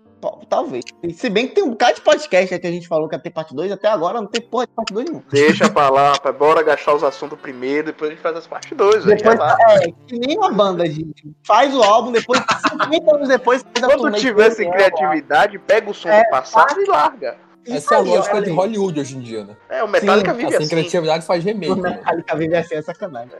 talvez. 0.49 0.83
Se 1.13 1.29
bem 1.29 1.47
que 1.47 1.55
tem 1.55 1.63
um 1.63 1.71
bocado 1.71 1.95
de 1.95 2.01
podcast 2.01 2.53
aí 2.53 2.59
que 2.59 2.67
a 2.67 2.71
gente 2.71 2.87
falou 2.87 3.07
que 3.07 3.15
ia 3.15 3.19
ter 3.19 3.29
parte 3.29 3.55
2, 3.55 3.71
até 3.71 3.87
agora 3.87 4.19
não 4.21 4.27
tem 4.27 4.41
porra 4.41 4.65
de 4.67 4.73
parte 4.73 4.93
2, 4.93 5.09
não. 5.09 5.23
Deixa 5.31 5.69
pra 5.69 5.89
lá, 5.89 6.17
pra, 6.19 6.31
bora 6.31 6.61
gastar 6.63 6.93
os 6.95 7.03
assuntos 7.03 7.39
primeiro, 7.39 7.87
depois 7.87 8.11
a 8.11 8.13
gente 8.13 8.21
faz 8.23 8.35
as 8.37 8.47
partes 8.47 8.75
2, 8.77 9.05
velho. 9.05 9.17
Depois, 9.17 9.39
é, 9.39 9.91
que 10.07 10.19
nem 10.19 10.37
uma 10.37 10.51
banda, 10.51 10.85
gente. 10.85 11.31
Faz 11.43 11.73
o 11.75 11.81
álbum, 11.81 12.11
depois, 12.11 12.39
50 12.71 13.15
anos 13.15 13.27
depois, 13.27 13.63
faz 13.63 13.83
a 13.93 13.97
Quando 13.97 14.15
tiver 14.17 14.51
sem 14.51 14.67
reunião, 14.69 14.89
criatividade, 14.89 15.59
pega 15.59 15.89
o 15.89 15.93
som 15.93 16.09
É, 16.09 16.23
do 16.23 16.29
passado 16.29 16.79
e 16.81 16.85
larga. 16.85 17.37
Isso 17.65 17.77
Essa 17.77 17.95
é 17.95 17.97
a 17.97 18.01
lógica 18.01 18.41
de. 18.43 18.51
Hollywood 18.51 18.99
hoje 18.99 19.17
em 19.17 19.21
dia, 19.21 19.43
né? 19.43 19.57
É, 19.67 19.83
o 19.83 19.87
Metallica 19.87 20.31
Sim, 20.31 20.37
vive 20.37 20.49
Sem 20.51 20.57
assim. 20.59 20.69
criatividade 20.69 21.25
faz 21.25 21.43
O 21.43 21.47
remake. 21.47 21.81
né? 21.81 21.89
Metallica 21.89 22.35
vive 22.35 22.55
assim, 22.55 22.75
é 22.75 22.81
sacanagem. 22.83 23.31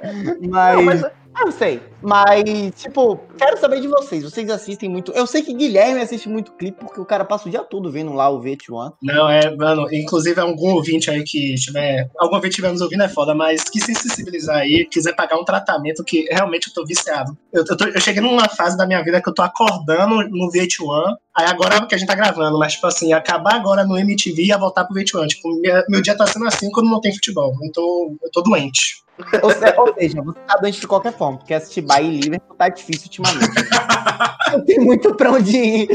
Mas, 0.49 0.75
Não, 0.75 0.81
mas 0.81 1.05
ah, 1.35 1.45
não 1.45 1.51
sei. 1.51 1.81
Mas, 2.01 2.43
tipo, 2.75 3.17
quero 3.37 3.57
saber 3.59 3.81
de 3.81 3.87
vocês. 3.87 4.23
Vocês 4.23 4.49
assistem 4.49 4.87
muito. 4.89 5.11
Eu 5.11 5.25
sei 5.25 5.41
que 5.41 5.53
Guilherme 5.53 5.99
assiste 6.01 6.29
muito 6.29 6.51
clipe, 6.53 6.79
porque 6.79 7.01
o 7.01 7.05
cara 7.05 7.25
passa 7.25 7.47
o 7.47 7.51
dia 7.51 7.63
todo 7.63 7.91
vendo 7.91 8.13
lá 8.13 8.29
o 8.29 8.39
VH1. 8.41 8.93
Não, 9.01 9.29
é, 9.29 9.55
mano, 9.55 9.87
inclusive 9.91 10.39
algum 10.39 10.73
ouvinte 10.75 11.09
aí 11.09 11.23
que 11.23 11.55
tiver. 11.55 12.09
Algum 12.17 12.35
ouvinte 12.35 12.51
estiver 12.51 12.71
nos 12.71 12.81
ouvindo 12.81 13.03
é 13.03 13.09
foda, 13.09 13.33
mas 13.33 13.63
que 13.63 13.79
se 13.79 13.93
sensibilizar 13.95 14.57
aí, 14.57 14.85
quiser 14.85 15.13
pagar 15.15 15.37
um 15.37 15.43
tratamento 15.43 16.03
que 16.03 16.27
realmente 16.31 16.67
eu 16.67 16.73
tô 16.73 16.85
viciado. 16.85 17.35
Eu, 17.51 17.63
eu, 17.67 17.77
tô- 17.77 17.87
eu 17.87 17.99
cheguei 17.99 18.21
numa 18.21 18.47
fase 18.47 18.77
da 18.77 18.85
minha 18.85 19.03
vida 19.03 19.21
que 19.21 19.27
eu 19.29 19.33
tô 19.33 19.41
acordando 19.41 20.15
no 20.29 20.49
VH1, 20.51 21.15
aí 21.35 21.45
agora 21.47 21.85
que 21.87 21.95
a 21.95 21.97
gente 21.97 22.07
tá 22.07 22.15
gravando, 22.15 22.57
mas 22.59 22.73
tipo 22.73 22.87
assim, 22.87 23.13
acabar 23.13 23.55
agora 23.55 23.83
no 23.83 23.97
MTV 23.97 24.43
e 24.43 24.57
voltar 24.57 24.85
pro 24.85 24.95
VH1. 24.95 25.27
Tipo, 25.27 25.53
minha- 25.59 25.83
meu 25.89 26.01
dia 26.01 26.15
tá 26.15 26.25
sendo 26.27 26.47
assim 26.47 26.69
quando 26.71 26.89
não 26.89 27.01
tem 27.01 27.13
futebol. 27.13 27.51
Tô, 27.73 28.15
eu 28.23 28.31
tô 28.31 28.41
doente. 28.41 29.03
Ou, 29.41 29.49
se- 29.49 29.73
ou 29.77 29.93
seja, 29.93 30.21
você 30.21 30.39
tá 30.41 30.55
doente 30.57 30.79
de 30.81 30.87
qualquer 30.87 31.13
forma, 31.13 31.37
porque 31.37 31.53
assistir 31.53 31.81
Bahia 31.81 32.09
e 32.11 32.19
Liverpool 32.19 32.55
tá 32.57 32.67
difícil 32.69 33.05
ultimamente. 33.05 33.45
Não 34.51 34.65
tem 34.65 34.79
muito 34.79 35.15
pra 35.15 35.31
onde 35.31 35.57
ir. 35.57 35.87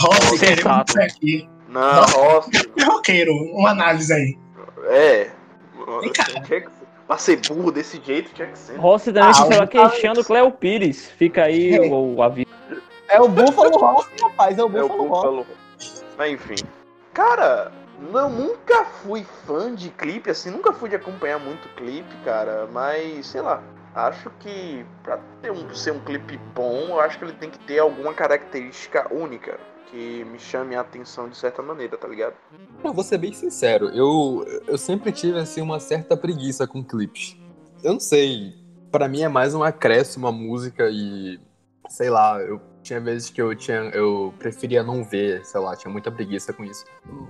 Rossi, 0.00 0.38
queremos 0.38 0.84
isso 0.88 1.00
aqui. 1.02 1.48
Não, 1.68 2.04
Rossi. 2.04 2.50
É 2.78 2.84
roqueiro, 2.84 3.32
uma 3.52 3.70
análise 3.70 4.12
aí. 4.12 4.38
É. 4.84 5.30
Vem 6.00 6.12
cá. 6.12 6.24
Tinha 6.46 6.64
Pra 7.06 7.18
ser 7.18 7.36
burro 7.48 7.70
desse 7.70 8.00
jeito, 8.02 8.32
tinha 8.32 8.48
que 8.48 8.58
ser. 8.58 8.76
Rossi 8.76 9.12
também 9.12 9.24
Ah, 9.24 9.42
o 9.44 9.50
estava 9.50 9.66
queixando 9.66 10.24
Cléo 10.24 10.50
Pires. 10.52 11.10
Fica 11.18 11.44
aí 11.44 11.74
É. 11.74 11.80
o, 11.80 12.14
o 12.16 12.22
aviso. 12.22 12.46
É 13.08 13.20
o 13.20 13.28
Buffalo 13.28 13.76
Ross, 13.76 14.06
rapaz. 14.22 14.56
É 14.58 14.62
o 14.64 14.66
É 14.78 14.82
o 14.82 14.88
Buffalo 14.88 15.08
Ross. 15.08 15.20
Buffalo. 15.22 15.46
Mas 16.16 16.32
enfim. 16.32 16.54
Cara, 17.12 17.70
não, 17.98 18.30
nunca 18.30 18.84
fui 18.84 19.24
fã 19.46 19.74
de 19.74 19.90
clipe, 19.90 20.30
assim, 20.30 20.50
nunca 20.50 20.72
fui 20.72 20.88
de 20.88 20.96
acompanhar 20.96 21.38
muito 21.38 21.68
clipe, 21.74 22.14
cara, 22.24 22.68
mas 22.72 23.26
sei 23.26 23.40
lá. 23.40 23.62
Acho 23.94 24.28
que 24.40 24.84
pra 25.04 25.18
ter 25.40 25.52
um, 25.52 25.72
ser 25.72 25.92
um 25.92 26.00
clipe 26.00 26.36
bom, 26.52 26.88
eu 26.88 27.00
acho 27.00 27.16
que 27.16 27.24
ele 27.24 27.32
tem 27.34 27.48
que 27.48 27.58
ter 27.60 27.78
alguma 27.78 28.12
característica 28.12 29.06
única 29.14 29.58
que 29.88 30.24
me 30.24 30.36
chame 30.36 30.74
a 30.74 30.80
atenção 30.80 31.28
de 31.28 31.36
certa 31.36 31.62
maneira, 31.62 31.96
tá 31.96 32.08
ligado? 32.08 32.34
Não, 32.82 32.92
vou 32.92 33.04
ser 33.04 33.18
bem 33.18 33.32
sincero, 33.32 33.90
eu, 33.90 34.44
eu 34.66 34.76
sempre 34.76 35.12
tive 35.12 35.38
assim 35.38 35.60
uma 35.60 35.78
certa 35.78 36.16
preguiça 36.16 36.66
com 36.66 36.82
clipes. 36.82 37.36
Eu 37.84 37.92
não 37.92 38.00
sei, 38.00 38.54
pra 38.90 39.06
mim 39.06 39.22
é 39.22 39.28
mais 39.28 39.54
um 39.54 39.62
acréscimo 39.62 40.26
a 40.26 40.32
música 40.32 40.88
e 40.90 41.38
sei 41.88 42.10
lá, 42.10 42.40
eu 42.40 42.60
tinha 42.84 43.00
vezes 43.00 43.30
que 43.30 43.40
eu 43.42 43.54
tinha 43.56 43.78
eu 43.92 44.32
preferia 44.38 44.82
não 44.82 45.02
ver, 45.02 45.44
sei 45.44 45.60
lá, 45.60 45.74
tinha 45.74 45.90
muita 45.90 46.12
preguiça 46.12 46.52
com 46.52 46.64
isso. 46.64 46.84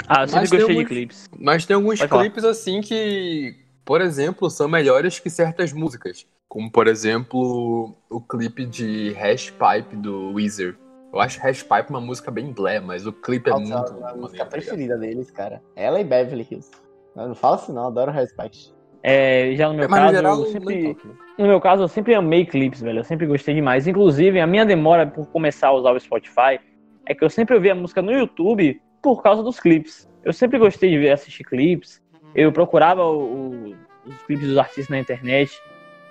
Ah, 0.07 0.23
eu 0.25 0.29
sempre 0.29 0.41
Mas 0.41 0.51
tem 0.51 0.59
gostei 0.59 0.59
de 0.59 0.63
alguns- 0.73 0.89
clipes. 0.89 1.31
Mas 1.39 1.65
tem 1.67 1.75
alguns 1.77 1.99
Pode 2.01 2.09
falar. 2.11 2.23
clipes 2.25 2.45
assim 2.45 2.81
que, 2.81 3.57
por 3.85 4.01
exemplo, 4.01 4.51
são 4.51 4.69
melhores 4.69 5.19
que 5.19 5.31
certas 5.31 5.73
músicas, 5.73 6.27
como 6.49 6.71
por 6.71 6.87
exemplo, 6.89 7.95
o 8.11 8.21
clipe 8.21 8.67
de 8.67 9.13
Hash 9.15 9.51
Pipe 9.51 9.97
do 9.97 10.33
Weezer. 10.33 10.77
Eu 11.13 11.21
acho 11.21 11.41
Hash 11.41 11.63
Pipe 11.63 11.91
uma 11.91 12.01
música 12.01 12.31
bem 12.31 12.53
blé, 12.53 12.81
mas 12.81 13.07
o 13.07 13.13
clipe 13.13 13.49
é 13.49 13.53
Nossa, 13.53 13.63
muito 13.63 13.77
a 13.91 13.93
maneiro, 14.01 14.21
música 14.21 14.45
tá 14.45 14.51
preferida 14.51 14.99
deles, 14.99 15.31
cara. 15.31 15.63
Ela 15.77 16.01
e 16.01 16.05
Beverly 16.05 16.47
Hills. 16.51 16.71
Não, 17.15 17.29
não 17.29 17.35
fala 17.37 17.55
assim, 17.57 17.73
não. 17.73 17.87
Adoro 17.87 18.11
Respect. 18.11 18.75
É, 19.01 19.55
já 19.55 19.69
no 19.69 19.75
meu 19.75 19.89
Mas 19.89 20.01
no 20.01 20.07
caso, 20.07 20.17
geral, 20.17 20.35
eu 20.39 20.45
não 20.45 20.51
sempre. 20.53 20.97
No 21.37 21.47
meu 21.49 21.61
caso, 21.61 21.83
eu 21.83 21.89
sempre 21.89 22.15
amei 22.15 22.47
clipes, 22.47 22.81
velho. 22.81 23.01
Eu 23.01 23.05
sempre 23.05 23.27
gostei 23.27 23.55
demais. 23.55 23.87
Inclusive, 23.87 24.41
a 24.41 24.47
minha 24.47 24.65
demora 24.65 25.07
por 25.07 25.27
começar 25.29 25.69
a 25.69 25.73
usar 25.73 25.93
o 25.93 25.99
Spotify 26.01 26.61
é 27.07 27.15
que 27.15 27.25
eu 27.25 27.31
sempre 27.31 27.55
ouvia 27.55 27.75
música 27.75 28.01
no 28.01 28.13
YouTube 28.13 28.81
por 29.03 29.23
causa 29.23 29.43
dos 29.43 29.59
clipes. 29.59 30.09
Eu 30.25 30.33
sempre 30.33 30.59
gostei 30.59 30.91
de 30.91 30.99
ver, 30.99 31.11
assistir 31.11 31.45
clipes. 31.45 32.01
Eu 32.35 32.53
procurava 32.53 33.05
o- 33.05 33.51
o- 33.51 33.75
os 34.07 34.23
clipes 34.27 34.47
dos 34.49 34.57
artistas 34.57 34.89
na 34.89 34.99
internet. 34.99 35.61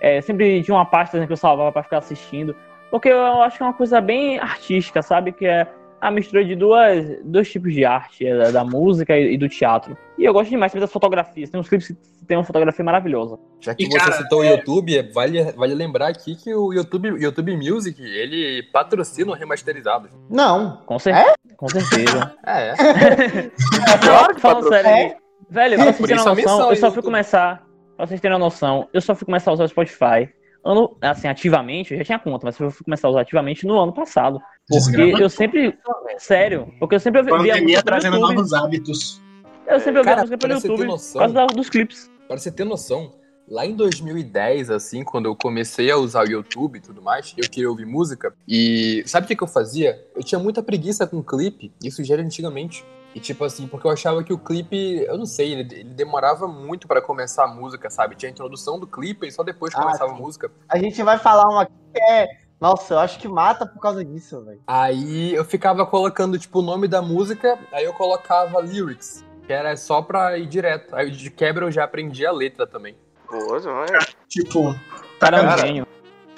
É, 0.01 0.19
sempre 0.21 0.61
tinha 0.61 0.75
uma 0.75 0.85
pasta 0.85 1.17
né, 1.17 1.25
que 1.25 1.31
eu 1.31 1.37
salvava 1.37 1.71
pra 1.71 1.83
ficar 1.83 1.99
assistindo. 1.99 2.55
Porque 2.91 3.07
eu 3.09 3.41
acho 3.41 3.57
que 3.57 3.63
é 3.63 3.65
uma 3.65 3.73
coisa 3.73 4.01
bem 4.01 4.37
artística, 4.39 5.01
sabe? 5.01 5.31
Que 5.31 5.45
é 5.45 5.67
a 6.03 6.11
mistura 6.11 6.43
de 6.43 6.55
duas, 6.55 7.05
dois 7.23 7.49
tipos 7.51 7.73
de 7.73 7.85
arte, 7.85 8.25
é, 8.27 8.37
da, 8.37 8.51
da 8.51 8.63
música 8.65 9.17
e, 9.17 9.35
e 9.35 9.37
do 9.37 9.47
teatro. 9.47 9.97
E 10.17 10.25
eu 10.25 10.33
gosto 10.33 10.49
demais 10.49 10.71
também 10.71 10.81
das 10.81 10.91
fotografias. 10.91 11.49
Tem 11.49 11.59
uns 11.59 11.69
clipes 11.69 11.87
que 11.87 12.25
tem 12.27 12.35
uma 12.37 12.43
fotografia 12.43 12.83
maravilhosa. 12.83 13.39
Já 13.61 13.73
que 13.73 13.83
E, 13.83 13.87
você 13.87 13.97
cara, 13.99 14.11
citou 14.11 14.41
o 14.41 14.43
YouTube, 14.43 14.97
é- 14.97 15.03
vale, 15.11 15.41
vale 15.53 15.73
lembrar 15.73 16.07
aqui 16.09 16.35
que 16.35 16.53
o 16.53 16.73
YouTube, 16.73 17.07
YouTube 17.21 17.55
Music, 17.55 18.01
ele 18.01 18.63
patrocina 18.73 19.31
o 19.31 19.33
remasterizado. 19.33 20.09
Não. 20.29 20.77
Com, 20.85 20.99
cer 20.99 21.15
com 21.57 21.67
certeza. 21.69 22.33
É, 22.45 22.69
é. 22.69 22.73
Não, 24.33 24.39
falando 24.39 24.67
sério, 24.67 24.89
É? 24.89 25.17
velho, 25.49 25.73
É, 25.75 25.77
pra 25.77 25.85
vocês 25.93 26.07
terem 26.07 26.21
uma 26.21 26.35
noção, 26.35 26.69
eu 26.69 26.75
só 26.75 26.87
fui 26.87 26.97
YouTube. 26.97 27.03
começar, 27.05 27.63
pra 27.95 28.05
vocês 28.07 28.19
terem 28.21 28.35
uma 28.37 28.43
noção, 28.45 28.87
eu 28.93 29.01
só 29.01 29.15
fui 29.15 29.25
começar 29.25 29.51
a 29.51 29.53
usar 29.53 29.63
o 29.63 29.67
Spotify, 29.69 30.29
ano, 30.65 30.95
assim, 31.01 31.27
ativamente, 31.27 31.93
eu 31.93 31.97
já 31.99 32.03
tinha 32.05 32.19
conta, 32.19 32.45
mas 32.45 32.59
eu 32.59 32.71
fui 32.71 32.83
começar 32.85 33.07
a 33.07 33.11
usar 33.11 33.21
ativamente 33.21 33.65
no 33.67 33.79
ano 33.79 33.93
passado, 33.93 34.39
porque 34.67 35.15
eu 35.23 35.29
sempre, 35.29 35.77
sério, 36.17 36.73
porque 36.79 36.95
eu 36.95 36.99
sempre 36.99 37.19
ouvi- 37.21 37.31
via 37.43 37.53
Pandemia 37.55 37.83
trazendo 37.83 38.15
YouTube, 38.17 38.35
novos 38.35 38.53
hábitos. 38.53 39.21
eu 39.67 39.79
sempre 39.79 39.99
ouvia 39.99 40.03
Cara, 40.15 40.21
música 40.21 40.37
pelo 40.37 40.53
YouTube, 40.53 40.87
por 40.87 41.19
causa 41.19 41.47
dos 41.55 41.69
clipes. 41.69 42.11
Pra 42.27 42.37
você 42.37 42.51
ter 42.51 42.63
noção, 42.63 43.13
lá 43.47 43.65
em 43.65 43.75
2010, 43.75 44.69
assim, 44.69 45.03
quando 45.03 45.25
eu 45.25 45.35
comecei 45.35 45.91
a 45.91 45.97
usar 45.97 46.25
o 46.25 46.31
YouTube 46.31 46.77
e 46.77 46.81
tudo 46.81 47.01
mais, 47.01 47.33
eu 47.37 47.49
queria 47.49 47.69
ouvir 47.69 47.85
música. 47.85 48.33
E 48.47 49.03
sabe 49.05 49.25
o 49.25 49.27
que, 49.27 49.35
que 49.35 49.43
eu 49.43 49.47
fazia? 49.47 50.01
Eu 50.15 50.23
tinha 50.23 50.39
muita 50.39 50.63
preguiça 50.63 51.05
com 51.05 51.21
clipe, 51.21 51.71
isso 51.83 52.03
já 52.03 52.13
era 52.15 52.23
antigamente. 52.23 52.85
E 53.15 53.19
tipo 53.19 53.43
assim, 53.43 53.67
porque 53.67 53.85
eu 53.85 53.91
achava 53.91 54.23
que 54.23 54.33
o 54.33 54.39
clipe, 54.39 55.03
eu 55.05 55.17
não 55.19 55.25
sei, 55.27 55.51
ele, 55.53 55.61
ele 55.81 55.93
demorava 55.93 56.47
muito 56.47 56.87
pra 56.87 56.99
começar 56.99 57.43
a 57.43 57.47
música, 57.47 57.87
sabe? 57.91 58.15
Tinha 58.15 58.29
a 58.29 58.31
introdução 58.31 58.79
do 58.79 58.87
clipe 58.87 59.27
e 59.27 59.31
só 59.31 59.43
depois 59.43 59.71
Ah, 59.75 59.81
começava 59.83 60.13
a 60.13 60.15
sim. 60.15 60.21
música. 60.21 60.49
A 60.67 60.79
gente 60.79 61.03
vai 61.03 61.19
falar 61.19 61.47
uma 61.47 61.61
aqui 61.61 61.73
que 61.93 62.01
é. 62.01 62.27
Nossa, 62.63 62.93
eu 62.93 62.99
acho 62.99 63.19
que 63.19 63.27
mata 63.27 63.65
por 63.65 63.81
causa 63.81 64.05
disso, 64.05 64.41
velho. 64.41 64.61
Aí 64.65 65.33
eu 65.35 65.43
ficava 65.43 65.85
colocando, 65.85 66.39
tipo, 66.39 66.59
o 66.59 66.61
nome 66.61 66.87
da 66.87 67.01
música, 67.01 67.59
aí 67.73 67.83
eu 67.83 67.91
colocava 67.91 68.61
lyrics, 68.61 69.21
que 69.45 69.51
era 69.51 69.75
só 69.75 70.01
pra 70.01 70.37
ir 70.37 70.45
direto. 70.45 70.95
Aí 70.95 71.11
de 71.11 71.29
quebra 71.29 71.65
eu 71.65 71.71
já 71.71 71.83
aprendi 71.83 72.25
a 72.25 72.31
letra 72.31 72.65
também. 72.65 72.95
Pô, 73.27 73.59
não 73.59 73.83
é. 73.83 73.99
Tipo, 74.29 74.73
Cara, 75.19 75.43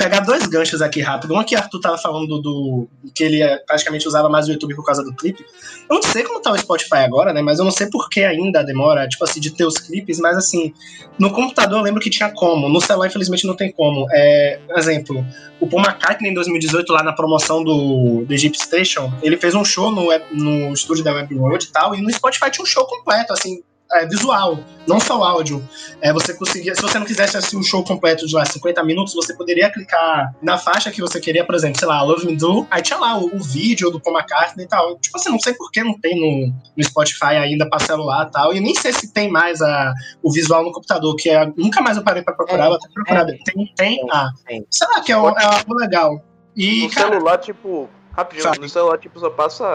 pegar 0.05 0.19
dois 0.19 0.45
ganchos 0.45 0.81
aqui 0.83 1.01
rápido. 1.01 1.33
Um 1.33 1.43
que 1.43 1.55
Arthur 1.55 1.79
tava 1.79 1.97
falando 1.97 2.27
do, 2.27 2.41
do- 2.41 2.87
que 3.13 3.23
ele 3.23 3.41
eh, 3.41 3.57
praticamente 3.65 4.07
usava 4.07 4.29
mais 4.29 4.47
o 4.47 4.51
YouTube 4.51 4.75
por 4.75 4.85
causa 4.85 5.03
do 5.03 5.11
clipe. 5.15 5.43
Eu 5.89 5.95
não 5.95 6.03
sei 6.03 6.23
como 6.23 6.39
tá 6.39 6.51
o 6.51 6.57
Spotify 6.57 6.97
agora, 6.97 7.33
né? 7.33 7.41
Mas 7.41 7.57
eu 7.57 7.65
não 7.65 7.71
sei 7.71 7.87
por 7.87 8.07
que 8.07 8.23
ainda 8.23 8.63
demora, 8.63 9.07
tipo 9.07 9.23
assim, 9.23 9.39
de 9.39 9.49
ter 9.51 9.65
os 9.65 9.77
clipes, 9.79 10.19
mas 10.19 10.37
assim, 10.37 10.71
no 11.17 11.31
computador 11.31 11.79
eu 11.79 11.83
lembro 11.83 11.99
que 11.99 12.09
tinha 12.09 12.29
como. 12.29 12.69
No 12.69 12.79
celular, 12.79 13.07
infelizmente, 13.07 13.47
não 13.47 13.55
tem 13.55 13.71
como. 13.71 14.05
É, 14.11 14.59
exemplo, 14.75 15.25
o 15.59 15.67
Paul 15.67 15.81
McCartney 15.83 16.29
em 16.29 16.33
2018, 16.35 16.93
lá 16.93 17.01
na 17.01 17.13
promoção 17.13 17.63
do, 17.63 18.23
do 18.25 18.33
Egypt 18.33 18.61
Station, 18.61 19.11
ele 19.23 19.37
fez 19.37 19.55
um 19.55 19.65
show 19.65 19.91
no, 19.91 20.07
no 20.31 20.71
estúdio 20.73 21.03
da 21.03 21.13
Web 21.13 21.35
Road 21.35 21.65
e 21.65 21.71
tal, 21.71 21.95
e 21.95 22.01
no 22.01 22.11
Spotify 22.11 22.51
tinha 22.51 22.63
um 22.63 22.67
show 22.67 22.85
completo, 22.85 23.33
assim. 23.33 23.63
É, 23.93 24.05
visual, 24.07 24.57
não 24.87 24.99
só 24.99 25.19
o 25.19 25.23
áudio. 25.23 25.63
É, 26.01 26.11
você 26.11 26.33
conseguia, 26.33 26.73
se 26.75 26.81
você 26.81 26.97
não 26.99 27.05
quisesse 27.05 27.37
assistir 27.37 27.55
o 27.55 27.63
show 27.63 27.83
completo 27.83 28.25
de 28.27 28.33
lá 28.35 28.43
50 28.45 28.83
minutos, 28.83 29.13
você 29.13 29.33
poderia 29.35 29.69
clicar 29.71 30.33
na 30.41 30.57
faixa 30.57 30.91
que 30.91 30.99
você 31.01 31.19
queria, 31.19 31.45
por 31.45 31.55
exemplo, 31.55 31.77
sei 31.79 31.87
lá, 31.87 32.01
Love 32.03 32.25
Me 32.25 32.35
Do, 32.35 32.67
aí 32.71 32.81
tinha 32.81 32.97
lá 32.99 33.17
o, 33.17 33.25
o 33.35 33.39
vídeo 33.43 33.89
do 33.91 33.99
Paul 33.99 34.17
McCartney 34.17 34.65
e 34.65 34.67
tal. 34.67 34.97
Tipo 34.99 35.17
assim, 35.17 35.29
não 35.29 35.39
sei 35.39 35.53
por 35.53 35.71
que 35.71 35.83
não 35.83 35.97
tem 35.99 36.19
no, 36.19 36.53
no 36.75 36.83
Spotify 36.83 37.35
ainda 37.35 37.69
pra 37.69 37.79
celular 37.79 38.27
e 38.27 38.31
tal, 38.31 38.53
e 38.53 38.59
nem 38.59 38.73
sei 38.75 38.91
se 38.91 39.11
tem 39.13 39.29
mais 39.29 39.61
a, 39.61 39.93
o 40.23 40.31
visual 40.31 40.63
no 40.63 40.71
computador, 40.71 41.15
que 41.15 41.29
é, 41.29 41.45
nunca 41.55 41.81
mais 41.81 41.97
eu 41.97 42.03
parei 42.03 42.23
pra 42.23 42.33
procurar, 42.33 42.65
É, 42.65 42.67
vou 42.67 42.75
até 42.77 42.87
procurar. 42.93 43.29
é. 43.29 43.37
tem, 43.45 43.73
tem, 43.75 43.99
ah, 44.11 44.29
tem. 44.47 44.65
sei 44.69 44.87
lá, 44.87 45.01
que 45.01 45.11
é, 45.11 45.17
um- 45.17 45.29
é 45.29 45.43
algo 45.45 45.73
legal. 45.75 46.19
E, 46.55 46.83
No 46.83 46.89
cara, 46.91 47.09
celular, 47.09 47.37
tipo. 47.37 47.89
Rapidinho, 48.13 48.43
Sabe. 48.43 48.59
no 48.61 48.69
celular, 48.69 48.97
tipo, 48.97 49.19
só 49.19 49.29
passa 49.29 49.73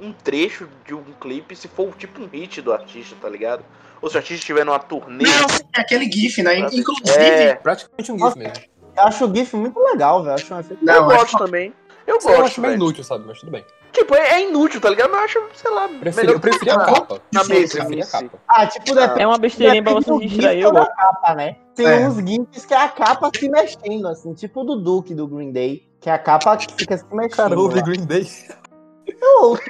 um 0.00 0.12
trecho 0.12 0.68
de 0.86 0.94
um 0.94 1.04
clipe 1.20 1.54
se 1.56 1.68
for 1.68 1.94
tipo 1.96 2.22
um 2.22 2.26
hit 2.26 2.60
do 2.62 2.72
artista, 2.72 3.14
tá 3.20 3.28
ligado? 3.28 3.64
Ou 4.02 4.08
se 4.08 4.16
o 4.16 4.18
artista 4.18 4.40
estiver 4.40 4.64
numa 4.64 4.78
turnê. 4.78 5.24
não, 5.24 5.46
é 5.76 5.80
aquele 5.80 6.10
GIF, 6.10 6.42
né? 6.42 6.58
Inclusive, 6.58 7.18
É 7.20 7.54
praticamente 7.54 8.12
um 8.12 8.18
GIF 8.18 8.36
mesmo. 8.38 8.54
Eu 8.96 9.04
acho 9.04 9.24
o 9.26 9.34
GIF 9.34 9.54
muito 9.56 9.78
legal, 9.78 10.22
velho. 10.22 10.34
Acho 10.34 10.54
um 10.54 10.60
efeito. 10.60 10.84
Não, 10.84 10.94
eu 10.94 11.04
gosto 11.04 11.38
também. 11.38 11.72
Eu 12.06 12.16
Eu 12.16 12.20
gosto, 12.22 12.42
acho 12.42 12.60
meio 12.60 12.74
inútil, 12.74 13.04
sabe? 13.04 13.24
Mas 13.26 13.38
tudo 13.38 13.52
bem. 13.52 13.64
Tipo, 13.92 14.14
é, 14.14 14.34
é 14.34 14.48
inútil, 14.48 14.80
tá 14.80 14.88
ligado? 14.90 15.10
Mas 15.10 15.34
eu 15.34 15.42
acho, 15.42 15.50
sei 15.54 15.70
lá, 15.70 15.88
Preferi, 15.88 16.26
melhor 16.26 16.36
eu 16.36 16.40
preferia 16.40 16.74
a 16.74 16.84
capa. 16.84 17.20
Na 17.32 17.42
Eu 17.42 17.48
mesa, 17.48 17.76
preferia 17.78 18.04
a 18.04 18.06
capa. 18.06 18.38
Ah, 18.48 18.66
tipo, 18.66 18.94
depende. 18.94 19.20
É 19.22 19.26
uma 19.26 19.38
besteirinha 19.38 19.82
pra 19.82 19.92
você 19.94 20.18
distrair, 20.18 20.60
eu 20.62 20.72
da 20.72 20.80
gosto. 20.80 20.94
capa, 20.96 21.34
né? 21.34 21.56
Tem 21.74 21.86
É. 21.86 22.08
uns 22.08 22.16
GIFs 22.16 22.64
que 22.66 22.74
é 22.74 22.76
a 22.78 22.88
capa 22.88 23.30
se 23.36 23.48
mexendo, 23.48 24.08
assim, 24.08 24.32
tipo 24.34 24.60
o 24.60 24.64
do 24.64 24.76
Duke 24.76 25.14
do 25.14 25.26
Green 25.28 25.52
Day, 25.52 25.86
que 26.00 26.08
é 26.08 26.12
a 26.12 26.18
capa 26.18 26.56
que 26.56 26.72
fica 26.76 26.96
se 26.96 27.04
mexendo. 27.12 27.68
Cara. 27.68 27.82
Green 27.82 28.04
Day. 28.06 28.26
Eu 29.20 29.42
ouço. 29.44 29.62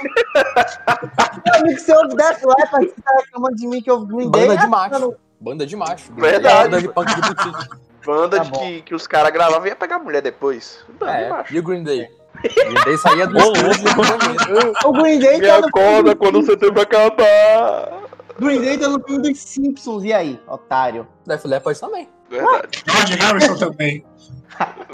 Meu 1.45 1.55
amigo, 1.57 1.79
você 1.81 1.93
ouve 1.97 2.17
Death 2.17 2.43
Leppard, 2.45 2.87
você 2.89 3.03
tá 3.03 3.13
reclamando 3.25 3.57
de 3.57 3.67
mim 3.67 3.81
que 3.83 3.91
ouve 3.91 4.07
Green 4.13 4.31
Day. 4.31 4.47
Banda 4.49 4.61
de 4.61 4.67
macho. 4.69 4.91
mano, 4.93 5.15
Banda 5.41 5.67
de 5.67 5.77
macho. 5.77 6.13
Verdade. 6.15 6.65
Banda 6.71 6.81
de 6.83 6.89
punk 6.89 7.15
de 7.15 7.21
boutique. 7.21 7.69
Banda 8.05 8.37
Tá 8.39 8.43
de 8.45 8.51
que, 8.53 8.83
que 8.83 8.95
os 8.95 9.07
caras 9.07 9.31
gravavam 9.33 9.67
e 9.67 9.71
ia 9.71 9.77
pegar 9.77 9.99
mulher 9.99 10.23
depois. 10.23 10.81
Banda 10.99 11.13
de 11.13 11.25
É, 11.25 11.29
macho. 11.29 11.55
e 11.55 11.59
o 11.59 11.63
Green 11.63 11.83
Day? 11.85 12.09
O 12.35 12.41
Green 12.71 12.85
Day 12.85 12.97
saía 12.99 13.27
do 13.27 13.35
louco. 13.35 13.59
e. 13.59 14.87
O 14.87 14.93
Green 14.93 15.19
Day 15.19 15.39
Me 15.41 15.47
tá 15.47 15.61
no 15.61 15.67
acorda 15.69 16.17
quando 16.17 16.39
o 16.41 16.43
setembro 16.45 16.81
acabar. 16.81 18.01
Green 18.39 18.61
Day 18.61 18.79
tá 18.79 18.89
no 18.89 19.03
filme 19.05 19.21
dos 19.29 19.39
Simpsons, 19.39 20.05
e 20.05 20.13
aí, 20.13 20.41
otário? 20.47 21.07
Def 21.27 21.45
Leppard 21.45 21.79
também. 21.79 22.09
Verdade, 22.31 22.83
George 22.87 23.15
Harrison 23.17 23.57
também. 23.59 24.05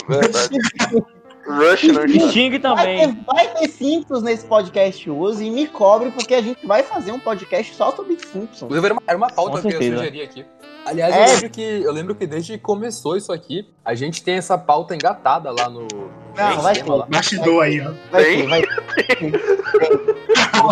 verdade. 0.08 0.58
Rush 1.46 1.84
não 1.84 2.06
E 2.06 2.16
está. 2.16 2.28
Sting 2.30 2.50
Vai 2.50 2.60
também. 2.60 3.14
ter, 3.14 3.24
vai 3.24 3.54
ter 3.54 3.68
Simpsons 3.68 4.22
nesse 4.22 4.46
podcast 4.46 5.10
hoje 5.10 5.44
e 5.44 5.50
me 5.50 5.66
cobre, 5.66 6.10
porque 6.10 6.34
a 6.34 6.42
gente 6.42 6.66
vai 6.66 6.82
fazer 6.82 7.12
um 7.12 7.20
podcast 7.20 7.74
só 7.74 7.90
sobre 7.94 8.18
Simpsons. 8.18 8.62
Inclusive, 8.62 8.84
era 8.86 8.94
uma, 8.94 9.02
era 9.06 9.16
uma 9.18 9.30
pauta 9.30 9.60
que 9.60 9.68
eu 9.68 9.72
sugeri 9.82 10.22
aqui. 10.22 10.44
Aliás, 10.86 11.12
É. 11.12 11.24
eu, 11.24 11.34
lembro 11.34 11.50
que, 11.50 11.60
eu 11.62 11.92
lembro 11.92 12.14
que 12.14 12.26
desde 12.28 12.52
que 12.52 12.58
começou 12.58 13.16
isso 13.16 13.32
aqui, 13.32 13.68
a 13.84 13.92
gente 13.94 14.22
tem 14.22 14.36
essa 14.36 14.56
pauta 14.56 14.94
engatada 14.94 15.50
lá 15.50 15.68
no. 15.68 15.88
Não, 16.36 16.60
vai 16.60 16.74
ter. 16.74 16.84
Bastidor 17.08 17.64
aí, 17.64 17.80
ó. 17.80 17.92
Vai 18.12 18.24
ter, 18.24 18.46
vai 18.46 18.62
ter. 18.62 19.56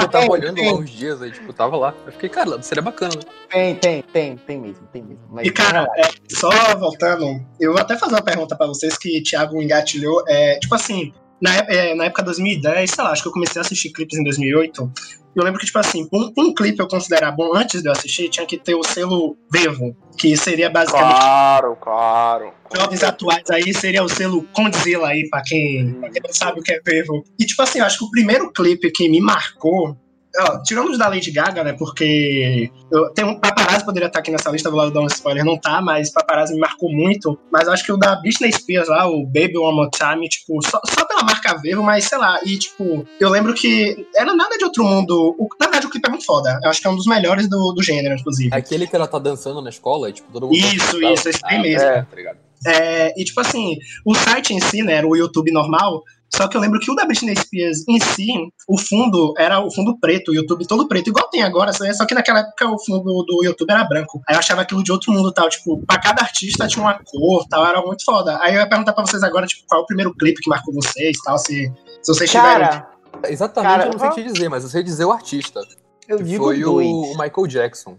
Eu 0.00 0.09
tava 0.09 0.30
olhando 0.30 0.54
tem. 0.56 0.71
lá 0.71 0.78
uns 0.78 0.90
dias 0.90 1.21
aí, 1.21 1.30
tipo, 1.33 1.52
tava 1.52 1.76
lá. 1.76 1.94
Eu 2.06 2.12
fiquei, 2.12 2.28
cara, 2.28 2.62
seria 2.62 2.83
bacana, 2.83 3.14
né? 3.16 3.23
Tem, 3.50 3.75
tem, 3.75 4.02
tem, 4.02 4.37
tem 4.37 4.61
mesmo, 4.61 4.87
tem 4.92 5.02
mesmo. 5.02 5.25
Mas 5.30 5.47
E, 5.47 5.50
cara, 5.50 5.87
é, 5.97 6.09
só 6.30 6.50
voltando, 6.78 7.40
eu 7.61 7.73
vou 7.73 7.80
até 7.80 7.97
fazer 7.97 8.14
uma 8.14 8.23
pergunta 8.23 8.56
pra 8.56 8.66
vocês 8.66 8.97
que 8.97 9.18
o 9.18 9.23
Thiago 9.23 9.61
engatilhou. 9.61 10.23
É, 10.28 10.59
tipo 10.59 10.75
assim, 10.75 11.12
na, 11.45 11.57
é, 11.69 11.95
na 11.95 12.07
época 12.07 12.23
de 12.23 12.27
2010, 12.27 12.91
sei 12.91 13.05
lá, 13.05 13.11
acho 13.11 13.23
que 13.23 13.29
eu 13.29 13.33
comecei 13.33 13.61
a 13.61 13.63
assistir 13.63 13.91
clipes 13.91 14.19
em 14.19 14.25
2008. 14.25 14.91
Eu 15.37 15.45
lembro 15.45 15.61
que, 15.61 15.67
tipo 15.67 15.79
assim, 15.79 16.09
um, 16.11 16.33
um 16.39 16.55
clipe 16.55 16.81
eu 16.81 16.89
considerar 16.89 17.33
bom 17.33 17.55
antes 17.55 17.83
de 17.83 17.89
eu 17.89 17.93
assistir 17.93 18.31
tinha 18.31 18.47
que 18.47 18.57
ter 18.57 18.75
o 18.75 18.83
selo 18.83 19.37
Vevo, 19.53 19.95
que 20.17 20.35
seria 20.39 20.71
basicamente 20.71 21.19
Claro, 21.19 21.77
claro. 21.77 22.53
jovens 22.75 23.03
atuais 23.03 23.51
aí, 23.51 23.75
seria 23.75 24.03
o 24.03 24.09
selo 24.09 24.43
Condzilla 24.55 25.09
aí, 25.09 25.29
pra 25.29 25.43
quem, 25.43 25.93
pra 25.95 26.09
quem 26.09 26.23
não 26.25 26.33
sabe 26.33 26.61
o 26.61 26.63
que 26.63 26.73
é 26.73 26.81
Vevo. 26.83 27.23
E, 27.39 27.45
tipo 27.45 27.61
assim, 27.61 27.81
eu 27.81 27.85
acho 27.85 27.99
que 27.99 28.05
o 28.07 28.11
primeiro 28.11 28.51
clipe 28.51 28.91
que 28.91 29.07
me 29.07 29.21
marcou. 29.21 29.99
Ó, 30.41 30.62
tirando 30.62 30.91
os 30.91 30.99
da 30.99 31.09
Lady 31.09 31.31
Gaga, 31.31 31.62
né? 31.62 31.73
Porque 31.75 32.71
eu, 32.91 33.09
tem 33.11 33.25
um 33.25 33.38
Paparazzi 33.38 33.85
poderia 33.85 34.09
estar 34.09 34.19
aqui 34.19 34.31
nessa 34.33 34.50
lista, 34.50 34.69
vou 34.71 34.81
lá 34.81 34.91
dar 34.91 35.00
um 35.00 35.07
spoiler, 35.07 35.45
não 35.45 35.57
tá, 35.59 35.81
mas 35.81 36.11
Paparazzi 36.11 36.55
me 36.55 36.61
marcou 36.61 36.91
muito. 36.93 37.38
Mas 37.53 37.69
acho 37.69 37.85
que 37.85 37.93
o 37.93 37.97
da 37.97 38.17
Britney 38.17 38.53
Spears 38.53 38.88
lá, 38.88 39.07
o 39.09 39.25
Baby 39.25 39.59
One 39.59 39.76
More 39.76 39.91
Time, 39.91 40.29
tipo, 40.29 40.61
só, 40.69 40.81
só 40.87 41.05
pela 41.07 41.23
marca 41.23 41.57
Vevo, 41.62 41.83
mas 41.83 42.05
sei 42.05 42.19
lá. 42.19 42.38
E, 42.45 42.59
tipo, 42.59 43.07
eu 43.21 43.29
lembro 43.29 43.55
que 43.55 44.07
era 44.17 44.35
nada 44.35 44.59
de 44.59 44.64
outro 44.64 44.83
mundo. 44.85 45.37
O- 45.38 45.49
na 45.61 45.67
verdade, 45.67 45.87
o 45.87 45.91
clipe 45.91 46.09
é 46.09 46.11
muito 46.11 46.25
foda. 46.26 46.59
Eu 46.64 46.71
acho 46.71 46.81
que 46.81 46.87
é 46.87 46.91
um 46.91 46.97
dos 46.97 47.07
melhores 47.07 47.49
do, 47.49 47.73
do 47.73 47.83
gênero, 47.83 48.14
inclusive. 48.17 48.50
É 48.53 48.57
aquele 48.59 48.87
que 48.88 48.97
ela 48.97 49.07
tá 49.07 49.19
dançando 49.21 49.62
na 49.62 49.71
escola 49.71 50.11
e, 50.11 50.12
tipo, 50.14 50.33
todo 50.33 50.47
mundo. 50.47 50.57
Isso, 50.57 51.00
tá- 51.00 51.12
isso, 51.12 51.29
esse 51.29 51.41
Ah, 51.45 51.59
mesmo. 51.59 51.88
É, 51.88 52.03
tá 52.03 52.17
ligado? 52.17 52.38
É, 52.67 53.21
e 53.21 53.25
tipo 53.25 53.38
assim, 53.41 53.76
o 54.07 54.14
site 54.14 54.55
em 54.55 54.59
si, 54.61 54.83
né, 54.83 54.95
era 54.95 55.07
o 55.07 55.14
YouTube 55.14 55.53
normal, 55.53 56.03
só 56.33 56.49
que 56.49 56.57
eu 56.57 56.61
lembro 56.61 56.78
que 56.81 56.90
o 56.90 56.95
da 56.95 57.04
Britney 57.04 57.35
Spears 57.37 57.87
em 57.88 57.99
si, 58.00 58.26
o 58.69 58.78
fundo 58.78 59.35
era 59.38 59.61
o 59.61 59.71
fundo 59.73 59.97
preto, 59.99 60.31
o 60.31 60.35
YouTube 60.35 60.66
todo 60.66 60.87
preto, 60.88 61.09
igual 61.11 61.28
tem 61.28 61.43
agora, 61.43 61.73
só 61.73 61.85
só 61.93 62.04
que 62.07 62.14
naquela 62.14 62.40
época 62.40 62.69
o 62.69 62.78
fundo 62.85 63.25
do 63.25 63.45
YouTube 63.45 63.71
era 63.71 63.85
branco. 63.85 64.21
Aí 64.28 64.35
eu 64.35 64.38
achava 64.40 64.62
aquilo 64.62 64.83
de 64.83 64.90
outro 64.90 65.12
mundo 65.12 65.33
tal, 65.33 65.49
tipo, 65.49 65.81
pra 65.87 66.00
cada 66.00 66.23
artista 66.23 66.66
tinha 66.66 66.83
uma 66.85 66.99
cor 67.04 67.47
tal, 67.49 67.64
era 67.66 67.81
muito 67.83 68.04
foda. 68.04 68.38
Aí 68.43 68.54
eu 68.54 68.61
ia 68.61 68.69
perguntar 68.69 68.93
pra 68.93 69.07
vocês 69.07 69.23
agora, 69.23 69.47
tipo, 69.47 69.62
qual 69.69 69.81
é 69.81 69.85
o 69.85 69.87
primeiro 69.87 70.12
clipe 70.14 70.40
que 70.40 70.50
marcou 70.50 70.75
vocês 70.75 71.16
tal, 71.25 71.38
se, 71.38 71.73
se 72.02 72.12
vocês 72.12 72.31
tiverem. 72.31 72.66
Cara, 72.69 72.95
Exatamente, 73.28 73.71
Cara, 73.71 73.87
eu 73.87 73.93
não 73.93 73.99
sei 73.99 74.11
te 74.11 74.23
dizer, 74.25 74.49
mas 74.49 74.64
eu 74.64 74.71
sei 74.71 74.83
dizer 74.83 75.04
o 75.04 75.12
artista. 75.12 75.61
eu 76.09 76.19
que 76.19 76.25
digo 76.25 76.45
foi 76.45 76.61
dois. 76.61 76.87
o 76.88 77.11
Michael 77.12 77.47
Jackson. 77.47 77.97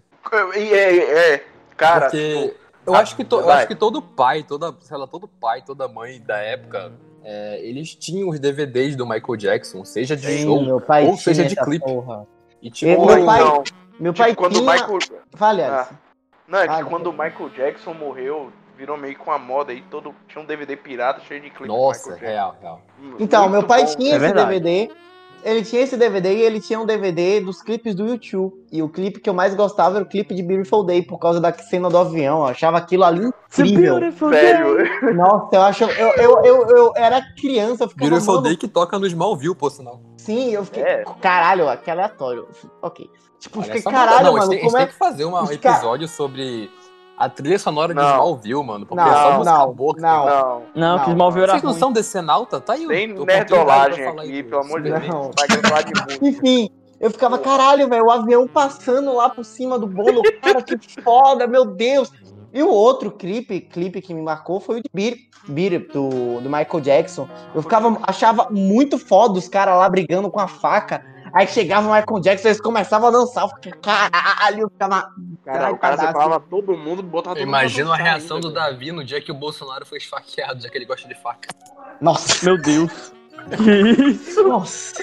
E 0.56 0.60
é, 0.74 1.34
é, 1.36 1.46
cara, 1.78 2.02
Porque 2.10 2.42
tipo, 2.52 2.66
Eu 2.86 2.96
acho 2.96 3.16
que, 3.16 3.24
to- 3.24 3.40
eu 3.40 3.50
acho 3.50 3.68
que 3.68 3.76
todo 3.76 4.02
pai, 4.02 4.44
toda, 4.44 4.76
sei 4.82 4.98
lá, 4.98 5.08
todo 5.08 5.28
pai, 5.28 5.62
toda 5.64 5.88
mãe 5.88 6.20
da 6.22 6.38
época, 6.38 6.92
é, 7.26 7.60
eles 7.62 7.96
tinham 7.96 8.30
os 8.30 8.40
DVDs 8.40 8.96
do 8.96 9.06
Michael 9.06 9.36
Jackson, 9.36 9.84
seja 9.84 10.16
de 10.16 10.28
Sim, 10.28 10.44
show 10.44 10.64
meu 10.64 10.80
pai 10.80 11.06
ou 11.08 11.18
seja 11.18 11.44
de 11.44 11.56
clipe. 11.56 11.84
porra. 11.84 12.28
e 12.62 12.70
tipo, 12.70 12.92
Eu- 12.92 13.06
meu 13.06 13.26
pai- 13.26 13.42
então, 13.42 13.64
Meu 14.00 14.14
tipo, 14.14 14.24
pai 14.26 14.36
quando 14.36 14.54
tinha... 14.54 14.72
Michael. 14.74 15.00
Fale, 15.34 15.62
Ah, 15.64 15.90
não, 16.48 16.60
é 16.60 16.68
que 16.68 16.74
Fale. 16.74 16.90
quando 16.90 17.08
o 17.08 17.12
Michael 17.12 17.50
Jackson 17.50 17.94
morreu, 17.94 18.52
virou 18.78 18.96
meio 18.98 19.18
com 19.18 19.32
a 19.32 19.40
moda 19.40 19.72
aí, 19.72 19.82
todo. 19.90 20.14
Tinha 20.28 20.42
um 20.44 20.46
DVD 20.46 20.76
pirata 20.78 21.22
cheio 21.28 21.42
de 21.42 21.50
clipe 21.50 21.68
nossa, 21.68 22.14
real, 22.16 22.56
real. 22.62 22.82
Então, 23.20 23.42
Muito 23.44 23.52
meu 23.52 23.64
pai 23.64 23.86
bom. 23.86 23.96
tinha 23.96 24.14
É 24.14 24.18
esse. 24.18 24.34
DVD. 24.34 24.90
Ele 25.46 25.64
tinha 25.64 25.84
esse 25.84 25.96
DVD 25.96 26.36
e 26.36 26.42
ele 26.42 26.60
tinha 26.60 26.80
um 26.80 26.88
DVD 26.88 27.40
dos 27.40 27.62
clipes 27.62 27.94
do 27.94 28.08
YouTube. 28.08 28.52
E 28.72 28.82
o 28.82 28.90
clipe 28.90 29.20
que 29.20 29.30
eu 29.30 29.34
mais 29.34 29.54
gostava 29.54 29.98
era 29.98 30.04
o 30.04 30.08
clipe 30.08 30.34
de 30.34 30.42
Beautiful 30.42 30.84
Day, 30.84 31.04
por 31.04 31.20
causa 31.20 31.40
da 31.40 31.54
cena 31.54 31.88
do 31.88 32.00
avião. 32.00 32.40
Eu 32.40 32.46
achava 32.48 32.80
aquilo 32.80 33.04
ali 33.04 33.30
incrível. 33.60 34.00
Velho, 34.30 35.16
Nossa, 35.16 35.56
eu 35.56 35.62
acho. 35.62 35.84
Eu, 35.84 36.10
eu, 36.16 36.44
eu, 36.44 36.68
eu 36.68 36.94
era 36.96 37.22
criança, 37.36 37.84
eu 37.84 37.90
ficava. 37.90 38.10
Beautiful 38.10 38.42
Day 38.42 38.58
que 38.58 38.68
toca 38.68 38.98
no 38.98 39.06
Smallville, 39.06 39.54
por 39.54 39.70
sinal. 39.70 40.02
Sim, 40.18 40.50
eu 40.50 40.66
fiquei. 40.66 40.82
É. 40.82 41.04
Caralho, 41.22 41.66
que 41.78 41.92
aleatório. 41.92 42.48
Ok. 42.82 43.08
Tipo, 43.40 43.60
Olha 43.60 43.66
fiquei, 43.68 43.84
caralho, 43.84 44.26
não, 44.26 44.38
a 44.38 44.40
gente 44.40 44.40
mano. 44.40 44.52
a 44.52 44.56
gente 44.56 44.64
Como 44.64 44.78
tem 44.78 44.84
é. 44.84 44.88
que 44.88 44.94
fazer 44.94 45.26
um 45.26 45.52
episódio 45.52 46.08
sobre 46.08 46.72
a 47.18 47.30
trilha 47.30 47.58
sonora 47.60 47.94
de 47.94 48.00
Não. 48.00 48.10
Smallville, 48.10 48.64
mano. 48.64 48.86
Porque 48.86 49.04
Não, 49.04 49.10
é 49.10 49.14
só 49.16 49.38
música 49.38 49.58
não, 49.58 49.74
que 49.76 49.82
não. 49.82 49.94
tem. 49.94 50.02
não. 50.02 50.62
Não, 50.76 51.00
que 51.00 51.06
Não, 51.06 51.12
Smallville 51.14 51.44
era 51.44 51.52
Vocês 51.54 51.64
não 51.64 51.72
ruim. 51.72 51.80
são 51.80 51.92
decenalta? 51.94 52.60
Tá 52.60 52.74
aí. 52.74 52.88
Tem 52.88 53.10
eu- 53.10 53.16
eu 53.18 53.26
nerdolagem 53.26 54.06
aqui, 54.08 54.44
pelo 54.44 54.62
amor 54.62 54.82
de 54.82 54.90
Não. 54.90 55.00
Deus. 55.00 55.32
Vai 55.38 55.48
gravar 55.48 55.82
de 55.84 55.94
música. 56.02 56.26
Enfim, 56.28 56.70
eu 57.00 57.12
ficava, 57.12 57.38
caralho, 57.40 57.88
velho, 57.88 58.06
o 58.06 58.12
avião 58.12 58.48
passando 58.48 59.14
lá 59.14 59.30
por 59.30 59.44
cima 59.46 59.78
do 59.80 59.88
bolo. 59.88 60.22
Cara, 60.42 60.62
que 60.62 60.78
foda, 61.04 61.48
meu 61.48 61.66
Deus. 61.66 62.12
E 62.54 62.64
o 62.64 62.70
outro 62.70 63.12
clipe, 63.12 63.60
clipe 63.60 64.02
que 64.02 64.14
me 64.14 64.22
marcou 64.22 64.62
foi 64.62 64.80
o 64.80 64.82
de 64.82 64.90
Beat, 64.94 65.18
Beat 65.48 65.92
do, 65.92 66.40
do 66.40 66.50
Michael 66.50 66.80
Jackson. 66.80 67.28
Eu 67.54 67.62
ficava, 67.62 67.98
achava 68.04 68.48
muito 68.50 68.98
foda 68.98 69.38
os 69.38 69.50
caras 69.50 69.78
lá 69.78 69.90
brigando 69.90 70.30
com 70.32 70.40
a 70.40 70.48
faca. 70.48 71.04
Aí 71.36 71.46
chegava 71.48 71.86
o 71.86 71.94
Michael 71.94 72.22
Jackson, 72.22 72.48
eles 72.48 72.62
começavam 72.62 73.10
a 73.10 73.12
dançar. 73.12 73.50
Caralho, 73.82 74.70
ficava. 74.70 75.12
Cara, 75.44 75.72
o 75.74 75.78
cara 75.78 75.98
separava 75.98 76.40
todo 76.40 76.78
mundo, 76.78 77.04
botava 77.04 77.36
todo 77.36 77.44
imagino 77.46 77.92
a 77.92 77.98
reação 77.98 78.38
ainda, 78.38 78.48
do. 78.48 78.54
Davi 78.54 78.94
no 78.94 79.04
dia 79.04 79.20
que 79.20 79.34
o 79.34 79.36
Bolsonaro 79.36 79.86
foi 79.86 79.98
esfaqueado, 79.98 80.62
já 80.62 80.70
que 80.70 80.78
ele 80.78 80.86
gosta 80.86 81.10
de 81.10 81.14
faca. 81.14 81.50
Nossa, 82.00 82.46
Meu 82.46 82.58
Deus. 82.58 83.15
Que 83.50 84.02
isso? 84.12 84.44
nossa. 84.48 84.94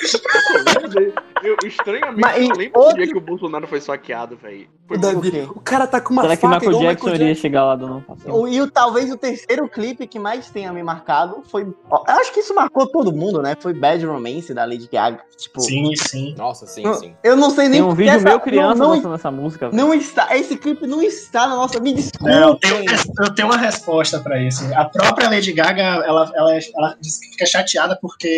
Eu 1.42 1.56
estranhamente, 1.64 2.20
Mas, 2.20 2.48
eu 2.48 2.56
lembro 2.56 2.80
outro- 2.80 2.96
do 2.96 3.02
dia 3.02 3.12
que 3.12 3.18
o 3.18 3.20
Bolsonaro 3.20 3.66
foi 3.66 3.80
saqueado, 3.80 4.36
velho. 4.36 4.68
O 5.54 5.60
cara 5.60 5.86
tá 5.86 6.00
com 6.00 6.12
uma 6.12 6.22
Será 6.22 6.36
que 6.36 6.42
faca 6.42 6.54
Michael 6.56 6.70
igual 6.72 6.84
o 6.84 6.86
Jackson 6.94 7.14
iria 7.14 7.34
chegar 7.34 7.64
lá 7.64 7.74
um 7.74 8.00
passeio? 8.02 8.34
O- 8.34 8.46
E 8.46 8.60
o, 8.60 8.70
talvez 8.70 9.10
o 9.10 9.16
terceiro 9.16 9.66
clipe 9.68 10.06
que 10.06 10.18
mais 10.18 10.50
tenha 10.50 10.70
me 10.72 10.82
marcado 10.82 11.42
foi. 11.50 11.62
Eu 11.62 12.02
acho 12.08 12.32
que 12.32 12.40
isso 12.40 12.54
marcou 12.54 12.86
todo 12.86 13.10
mundo, 13.10 13.40
né? 13.40 13.56
Foi 13.58 13.72
Bad 13.72 14.04
Romance 14.04 14.52
da 14.52 14.64
Lady 14.66 14.88
Gaga. 14.92 15.20
Tipo, 15.36 15.60
Sim, 15.62 15.90
sim. 15.96 16.34
Nossa, 16.36 16.66
sim, 16.66 16.84
eu, 16.84 16.94
sim. 16.94 17.14
eu 17.24 17.34
não 17.36 17.50
sei 17.50 17.68
nem 17.68 17.80
Tem 17.80 17.90
um 17.90 17.94
vídeo 17.94 18.12
essa- 18.12 18.28
meu 18.28 18.38
criança 18.38 18.74
não, 18.76 19.00
não, 19.00 19.14
essa 19.14 19.30
música. 19.30 19.70
velho. 19.70 19.82
não 19.82 19.94
está. 19.94 20.36
Esse 20.36 20.56
clipe 20.56 20.86
não 20.86 21.00
está 21.02 21.46
na 21.48 21.56
nossa. 21.56 21.80
Me 21.80 21.94
desculpem. 21.94 22.34
Não, 22.38 22.48
eu, 22.50 22.54
tenho, 22.56 22.84
eu 23.24 23.34
tenho 23.34 23.48
uma 23.48 23.56
resposta 23.56 24.20
pra 24.20 24.40
isso. 24.40 24.62
A 24.74 24.84
própria 24.84 25.28
Lady 25.30 25.52
Gaga, 25.52 25.82
ela, 25.82 26.30
ela, 26.34 26.58
ela 26.76 26.96
diz 27.00 27.18
que 27.18 27.30
fica 27.30 27.46
chateada 27.46 27.98
porque 28.00 28.28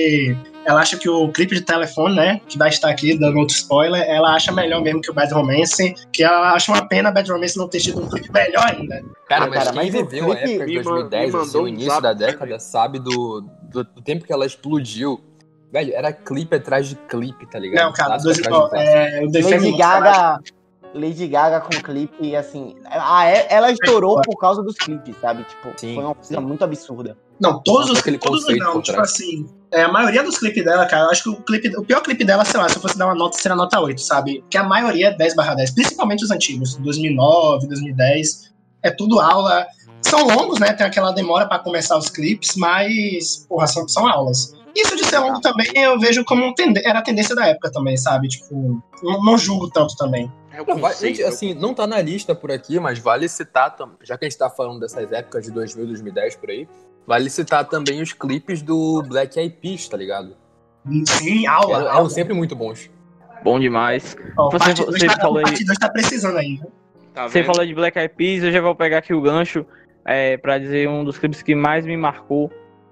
ela 0.64 0.80
acha 0.80 0.96
que 0.96 1.08
o 1.08 1.30
clipe 1.30 1.54
de 1.54 1.60
telefone, 1.60 2.14
né, 2.16 2.40
que 2.48 2.56
vai 2.56 2.68
estar 2.70 2.88
aqui 2.88 3.18
dando 3.18 3.38
outro 3.38 3.54
spoiler, 3.54 4.02
ela 4.08 4.34
acha 4.34 4.50
melhor 4.50 4.80
mesmo 4.82 5.00
que 5.00 5.10
o 5.10 5.14
Bad 5.14 5.32
Romance, 5.34 5.94
que 6.12 6.22
ela 6.24 6.52
acha 6.52 6.72
uma 6.72 6.86
pena 6.88 7.10
Bad 7.10 7.30
Romance 7.30 7.56
não 7.56 7.68
ter 7.68 7.80
tido 7.80 8.02
um 8.02 8.08
clipe 8.08 8.30
melhor 8.32 8.64
ainda. 8.66 9.02
Cara, 9.28 9.44
Ah, 9.44 9.48
mas 9.48 9.58
cara, 9.58 9.72
quem 9.72 9.76
mas 9.76 9.92
viveu 9.92 10.32
a 10.32 10.36
época 10.36 10.66
de 10.66 10.72
me 10.78 10.82
man- 10.82 10.82
2010, 11.08 11.34
me 11.34 11.40
assim, 11.40 11.58
o 11.58 11.68
início 11.68 12.00
da 12.00 12.12
década, 12.12 12.58
sabe, 12.58 12.98
do, 12.98 13.44
do, 13.70 13.84
do 13.84 14.02
tempo 14.02 14.24
que 14.24 14.32
ela 14.32 14.46
explodiu. 14.46 15.20
Velho, 15.72 15.92
era 15.94 16.12
clipe 16.12 16.54
atrás 16.54 16.88
de 16.88 16.94
clipe, 16.94 17.46
tá 17.46 17.58
ligado? 17.58 17.84
Não, 17.86 17.92
cara, 17.92 18.16
dois, 18.18 18.40
ó, 18.48 18.70
é, 18.74 19.20
o 19.22 19.32
Lady 19.32 19.76
Gaga. 19.76 20.40
Lady 20.94 21.26
Gaga 21.26 21.60
com 21.60 21.70
clipe, 21.82 22.14
e 22.20 22.36
assim. 22.36 22.76
A, 22.84 23.26
ela 23.26 23.72
estourou 23.72 24.20
por 24.22 24.36
causa 24.38 24.62
dos 24.62 24.76
clipes, 24.76 25.16
sabe? 25.20 25.42
Tipo, 25.42 25.72
Sim, 25.76 25.96
foi 25.96 26.04
uma 26.04 26.14
coisa 26.14 26.34
sim. 26.36 26.40
muito 26.40 26.62
absurda. 26.64 27.18
Não, 27.40 27.60
todos 27.60 27.90
os 27.90 28.00
todos 28.00 28.18
conceito 28.20 28.62
não, 28.62 28.80
tipo 28.80 28.96
trás. 28.96 29.10
assim, 29.10 29.48
é, 29.74 29.82
a 29.82 29.88
maioria 29.92 30.22
dos 30.22 30.38
clipes 30.38 30.64
dela, 30.64 30.86
cara, 30.86 31.04
eu 31.04 31.10
acho 31.10 31.22
que 31.22 31.28
o 31.30 31.36
clipe, 31.42 31.76
o 31.76 31.84
pior 31.84 32.00
clipe 32.00 32.24
dela, 32.24 32.44
sei 32.44 32.58
lá, 32.60 32.68
se 32.68 32.76
eu 32.76 32.82
fosse 32.82 32.96
dar 32.96 33.06
uma 33.06 33.14
nota, 33.14 33.36
seria 33.38 33.56
nota 33.56 33.80
8, 33.80 34.00
sabe? 34.00 34.40
Porque 34.40 34.56
a 34.56 34.62
maioria 34.64 35.08
é 35.08 35.16
10 35.16 35.34
barra 35.34 35.54
10, 35.54 35.70
principalmente 35.72 36.24
os 36.24 36.30
antigos, 36.30 36.74
2009, 36.76 37.66
2010, 37.68 38.52
é 38.82 38.90
tudo 38.90 39.20
aula. 39.20 39.66
São 40.02 40.26
longos, 40.26 40.58
né? 40.60 40.72
Tem 40.72 40.86
aquela 40.86 41.12
demora 41.12 41.46
pra 41.46 41.58
começar 41.58 41.96
os 41.96 42.08
clipes, 42.10 42.56
mas, 42.56 43.46
porra, 43.48 43.66
são, 43.66 43.88
são 43.88 44.06
aulas. 44.06 44.54
Isso 44.74 44.96
de 44.96 45.04
ser 45.06 45.18
longo 45.18 45.40
também 45.40 45.66
eu 45.76 45.98
vejo 46.00 46.24
como 46.24 46.52
tende- 46.54 46.84
era 46.84 46.98
a 46.98 47.02
tendência 47.02 47.34
da 47.34 47.46
época 47.46 47.70
também, 47.70 47.96
sabe? 47.96 48.28
Tipo, 48.28 48.82
não, 49.02 49.22
não 49.22 49.38
julgo 49.38 49.70
tanto 49.70 49.96
também. 49.96 50.30
É 50.52 50.58
Não, 50.64 50.78
vai- 50.78 50.94
gente, 50.96 51.22
assim, 51.22 51.54
não 51.54 51.72
tá 51.72 51.86
na 51.86 52.00
lista 52.00 52.34
por 52.34 52.50
aqui, 52.50 52.78
mas 52.80 52.98
vale 52.98 53.28
citar, 53.28 53.74
já 54.02 54.18
que 54.18 54.24
a 54.24 54.28
gente 54.28 54.38
tá 54.38 54.50
falando 54.50 54.80
dessas 54.80 55.10
épocas 55.12 55.44
de 55.44 55.50
2000, 55.52 55.86
2010 55.86 56.36
por 56.36 56.50
aí, 56.50 56.68
vale 57.06 57.28
citar 57.30 57.64
também 57.68 58.00
os 58.02 58.12
clipes 58.12 58.62
do 58.62 59.02
Black 59.02 59.38
Eyed 59.38 59.56
Peas, 59.60 59.88
tá 59.88 59.96
ligado? 59.96 60.36
Sim, 61.06 61.46
aula. 61.46 61.76
Eram, 61.76 61.86
aula. 61.86 61.98
eram 61.98 62.08
sempre 62.10 62.34
muito 62.34 62.54
bons. 62.54 62.90
Bom 63.42 63.58
demais. 63.60 64.16
Ó, 64.38 64.50
Você- 64.50 64.58
parte 64.58 64.80
você 64.84 64.98
2 65.06 65.14
tá, 65.14 65.20
falou 65.20 65.38
aí- 65.38 65.44
parte 65.44 65.64
tá 65.78 65.88
precisando 65.90 66.36
ainda. 66.38 66.66
Tá 67.12 67.28
Você 67.28 67.40
vendo? 67.42 67.46
falou 67.52 67.66
de 67.66 67.74
Black 67.74 67.98
Eyed 67.98 68.14
Peas, 68.14 68.42
eu 68.42 68.50
já 68.52 68.60
vou 68.60 68.74
pegar 68.74 68.98
aqui 68.98 69.14
o 69.14 69.20
gancho 69.20 69.64
é, 70.06 70.36
para 70.36 70.58
dizer 70.58 70.88
um 70.88 71.04
dos 71.04 71.16
clipes 71.18 71.42
que 71.42 71.54
mais 71.54 71.86
me 71.86 71.96
marcou, 71.96 72.50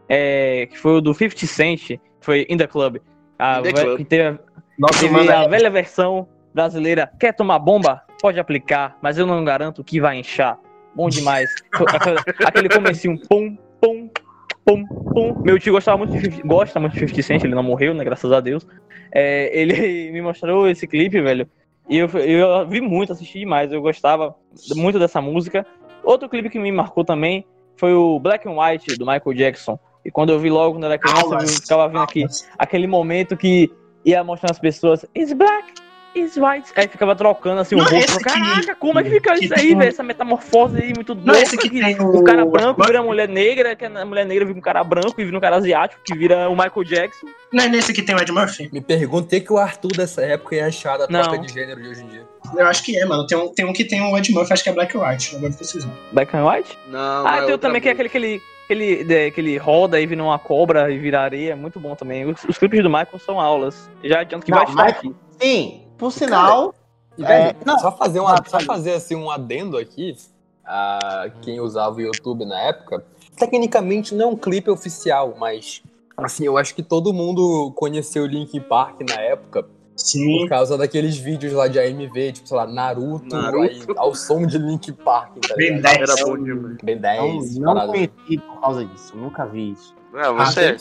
é, 0.09 0.67
que 0.67 0.79
foi 0.79 0.93
o 0.93 1.01
do 1.01 1.13
50 1.13 1.47
Cent, 1.47 1.99
foi 2.21 2.47
In 2.49 2.57
The 2.57 2.67
Club. 2.67 2.97
A, 3.39 3.59
In 3.59 3.63
The 3.63 3.73
ve- 3.73 3.81
Club. 3.83 3.97
Que 3.99 4.05
teve, 4.05 4.39
Nossa, 4.79 5.01
teve 5.01 5.13
mano, 5.13 5.31
a 5.31 5.43
é- 5.45 5.49
velha 5.49 5.69
versão 5.71 6.29
brasileira, 6.55 7.11
quer 7.19 7.33
tomar 7.35 7.59
bomba? 7.59 8.03
Pode 8.21 8.39
aplicar, 8.39 8.97
mas 9.03 9.19
eu 9.19 9.27
não 9.27 9.45
garanto 9.45 9.83
que 9.83 10.01
vai 10.01 10.19
inchar. 10.19 10.59
Bom 10.95 11.09
demais. 11.09 11.51
Aquele 12.47 12.69
comecinho, 12.69 13.19
pum, 13.29 13.57
pum, 13.83 14.09
pum, 14.65 14.87
pum. 14.87 15.43
Meu 15.43 15.59
tio 15.59 15.73
gostava 15.73 15.99
muito 15.99 16.13
de 16.13 16.21
50, 16.21 16.47
gosta 16.47 16.79
muito 16.79 16.93
de 16.93 17.01
50 17.01 17.23
Cent, 17.23 17.45
ele 17.45 17.55
não 17.55 17.65
morreu, 17.65 17.93
né, 17.93 18.05
graças 18.05 18.31
a 18.31 18.39
Deus. 18.39 18.65
É, 19.13 19.51
ele 19.53 20.13
me 20.15 20.23
mostrou 20.23 20.69
esse 20.69 20.87
clipe, 20.87 21.21
velho, 21.21 21.49
e 21.89 21.99
eu, 21.99 22.09
eu 22.09 22.67
vi 22.69 22.81
muito, 22.81 23.13
assisti 23.13 23.41
demais, 23.41 23.73
eu 23.73 23.83
gostava 23.83 24.35
muito 24.77 24.99
dessa 24.99 25.21
música. 25.21 25.67
Outro 26.05 26.29
clipe 26.29 26.49
que 26.49 26.59
me 26.59 26.71
marcou 26.71 27.05
também 27.05 27.45
foi 27.77 27.93
o 27.93 28.21
Black 28.21 28.49
and 28.49 28.57
White, 28.57 28.97
do 28.97 29.05
Michael 29.05 29.35
Jackson. 29.35 29.79
E 30.05 30.11
quando 30.11 30.31
eu 30.31 30.39
vi 30.39 30.51
logo 30.51 30.75
quando 30.75 30.85
era 30.85 30.99
criança, 30.99 31.35
eu 31.35 31.49
ficava 31.49 31.89
vendo 31.89 32.03
aqui 32.03 32.25
aquele 32.59 32.87
momento 32.87 33.37
que 33.37 33.71
ia 34.05 34.23
mostrando 34.23 34.53
as 34.53 34.59
pessoas, 34.59 35.05
is 35.15 35.33
black, 35.33 35.75
is 36.15 36.37
white. 36.37 36.71
Aí 36.77 36.89
ficava 36.89 37.15
trocando 37.17 37.61
assim 37.61 37.75
o 37.75 37.79
Não, 37.79 37.85
rosto. 37.85 37.97
esse 37.99 38.19
que- 38.19 38.25
Caraca, 38.25 38.75
como 38.77 38.99
é 38.99 39.03
que 39.03 39.11
fica 39.11 39.35
que 39.35 39.45
isso 39.47 39.55
aí, 39.55 39.69
tem 39.69 39.79
velho? 39.79 39.89
Essa 39.89 40.03
metamorfose 40.03 40.77
aí 40.83 40.93
muito 40.95 41.15
Não, 41.15 41.25
louca. 41.27 41.41
esse 41.43 41.57
que 41.57 41.69
que 41.71 41.81
tem 41.81 41.99
o 42.01 42.09
o- 42.21 42.25
cara 42.25 42.45
branco 42.45 42.83
vira 42.85 43.03
mulher 43.03 43.29
negra, 43.29 43.75
que 43.77 43.85
a 43.85 44.05
mulher 44.05 44.27
negra 44.27 44.45
vira 44.45 44.59
um 44.59 44.63
cara 44.63 44.83
branco 44.85 45.15
e 45.21 45.25
vira 45.25 45.37
um 45.37 45.41
cara 45.41 45.57
asiático, 45.57 46.01
que 46.05 46.15
vira 46.15 46.49
o 46.49 46.53
Michael 46.57 46.85
Jackson. 46.85 47.27
Não 47.53 47.65
é 47.65 47.69
nesse 47.69 47.93
que 47.93 48.03
tem 48.03 48.15
o 48.15 48.19
Ed 48.21 48.31
Murphy? 48.33 48.69
Me 48.73 48.81
pergunto 48.81 49.35
o 49.37 49.41
que 49.41 49.53
o 49.53 49.59
Arthur 49.59 49.93
dessa 49.93 50.23
época 50.23 50.57
ia 50.57 50.67
achar 50.67 50.97
da 50.99 51.07
troca 51.07 51.39
de 51.39 51.53
gênero 51.53 51.81
de 51.83 51.89
hoje 51.89 52.03
em 52.03 52.07
dia. 52.09 52.27
Eu 52.57 52.67
acho 52.67 52.83
que 52.83 52.99
é, 52.99 53.05
mano. 53.05 53.27
Tem 53.27 53.37
um, 53.39 53.49
tem 53.55 53.65
um 53.65 53.73
que 53.73 53.85
tem 53.85 54.01
o 54.01 54.17
Ed 54.17 54.33
Murphy, 54.33 54.53
acho 54.53 54.63
que 54.65 54.69
é 54.71 54.73
Black 54.73 54.97
and 54.97 55.01
White. 55.07 55.37
Agora 55.37 55.53
preciso. 55.53 55.91
Black 56.13 56.37
and 56.37 56.47
white? 56.47 56.79
Não, 56.89 57.27
ah, 57.27 57.39
é 57.39 57.47
tem 57.47 57.59
também 57.59 57.81
que 57.81 57.89
é 57.89 57.93
aquele 57.93 58.09
que 58.09 58.17
ele, 58.19 58.43
que 58.67 58.73
ele, 58.73 59.05
de- 59.05 59.31
que 59.31 59.41
ele 59.41 59.57
roda 59.59 60.01
e 60.01 60.07
vira 60.07 60.23
uma 60.23 60.39
cobra 60.39 60.91
e 60.91 60.99
vira 60.99 61.21
areia. 61.21 61.55
Muito 61.55 61.79
bom 61.79 61.95
também. 61.95 62.25
Os, 62.25 62.43
os 62.45 62.59
clipes 62.59 62.83
do 62.83 62.89
Michael 62.91 63.19
são 63.25 63.39
aulas. 63.41 63.91
Já 64.03 64.21
adianto 64.21 64.45
que 64.47 64.51
Não, 64.51 64.59
vai 64.59 64.67
estar 64.69 64.85
Michael- 64.85 64.99
aqui. 64.99 65.15
Sim, 65.41 65.82
por 66.03 66.11
sinal. 66.11 66.75
E, 67.17 67.23
É, 67.23 67.27
velho, 67.29 67.59
não, 67.65 67.79
só 67.79 67.93
fazer, 67.93 68.19
um, 68.19 68.27
ah, 68.27 68.43
só 68.45 68.59
fazer 68.59 68.95
assim, 68.95 69.15
um 69.15 69.31
adendo 69.31 69.77
aqui 69.77 70.17
a 70.65 71.31
quem 71.43 71.61
usava 71.61 71.97
o 71.97 72.01
YouTube 72.01 72.45
na 72.45 72.59
época. 72.61 73.05
Tecnicamente 73.37 74.13
não 74.13 74.25
é 74.25 74.27
um 74.33 74.37
clipe 74.37 74.69
oficial, 74.69 75.37
mas 75.39 75.81
assim, 76.17 76.45
eu 76.45 76.59
acho 76.59 76.75
que 76.75 76.83
todo 76.83 77.13
mundo 77.13 77.73
conheceu 77.77 78.25
o 78.25 78.27
Linkin 78.27 78.61
Park 78.61 79.01
na 79.09 79.21
época 79.21 79.65
Sim. 79.95 80.41
por 80.41 80.49
causa 80.49 80.77
daqueles 80.77 81.17
vídeos 81.17 81.53
lá 81.53 81.69
de 81.69 81.79
AMV, 81.79 82.33
tipo, 82.33 82.49
sei 82.49 82.57
lá, 82.57 82.67
Naruto, 82.67 83.37
Naruto. 83.37 83.63
aí, 83.63 83.85
ao 83.97 84.13
som 84.13 84.45
de 84.45 84.59
Linkin 84.59 84.95
Park, 84.95 85.37
tá 85.47 85.55
Bem 85.55 85.77
ligado? 85.77 85.99
10. 85.99 86.11
Era 86.11 86.27
bom 86.27 86.43
demais. 86.43 86.79
Não, 86.83 87.01
10, 87.01 87.59
não 87.59 87.75
parada. 87.75 87.93
conheci 87.93 88.39
por 88.39 88.61
causa 88.61 88.85
disso. 88.85 89.17
Nunca 89.17 89.47
vi 89.47 89.71
isso. 89.71 89.95
É, 90.17 90.33
você. 90.33 90.77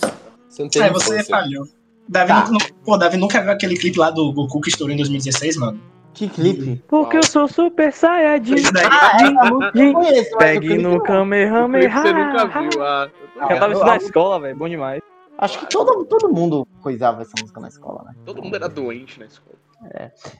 Você 0.49 0.63
não 0.63 0.69
tem 0.69 0.81
É, 0.81 0.89
você 0.89 1.23
falhou. 1.23 1.67
Davi, 2.07 2.27
Tá. 2.27 2.45
nunca, 2.51 2.65
pô, 2.85 2.97
Davi 2.97 3.17
nunca 3.17 3.41
viu 3.41 3.51
aquele 3.51 3.77
clipe 3.77 3.97
lá 3.99 4.09
do 4.09 4.31
Goku 4.33 4.59
que 4.61 4.69
estourou 4.69 4.93
em 4.93 4.97
2016, 4.97 5.57
mano? 5.57 5.79
Que 6.13 6.27
clipe? 6.27 6.83
Porque 6.89 7.17
eu 7.17 7.23
sou 7.23 7.47
super 7.47 7.93
saiyajin. 7.93 8.55
Ah, 8.89 9.49
o 9.53 10.37
Pegue 10.37 10.77
no 10.77 11.01
Kamehameha. 11.01 11.89
você 11.89 12.13
nunca 12.13 12.45
viu. 12.47 12.83
Ah, 12.83 13.09
eu 13.49 13.59
tava 13.59 13.73
isso 13.73 13.85
na 13.85 13.97
escola, 13.97 14.39
velho. 14.41 14.57
Bom 14.57 14.67
demais. 14.67 15.01
Acho 15.37 15.59
que 15.59 15.69
todo, 15.69 16.03
todo 16.05 16.29
mundo 16.29 16.67
coisava 16.81 17.21
essa 17.21 17.31
música 17.39 17.59
na 17.61 17.69
escola, 17.69 18.03
né? 18.05 18.13
Todo 18.25 18.43
mundo 18.43 18.55
era 18.55 18.67
doente 18.67 19.19
na 19.19 19.25
escola. 19.25 19.55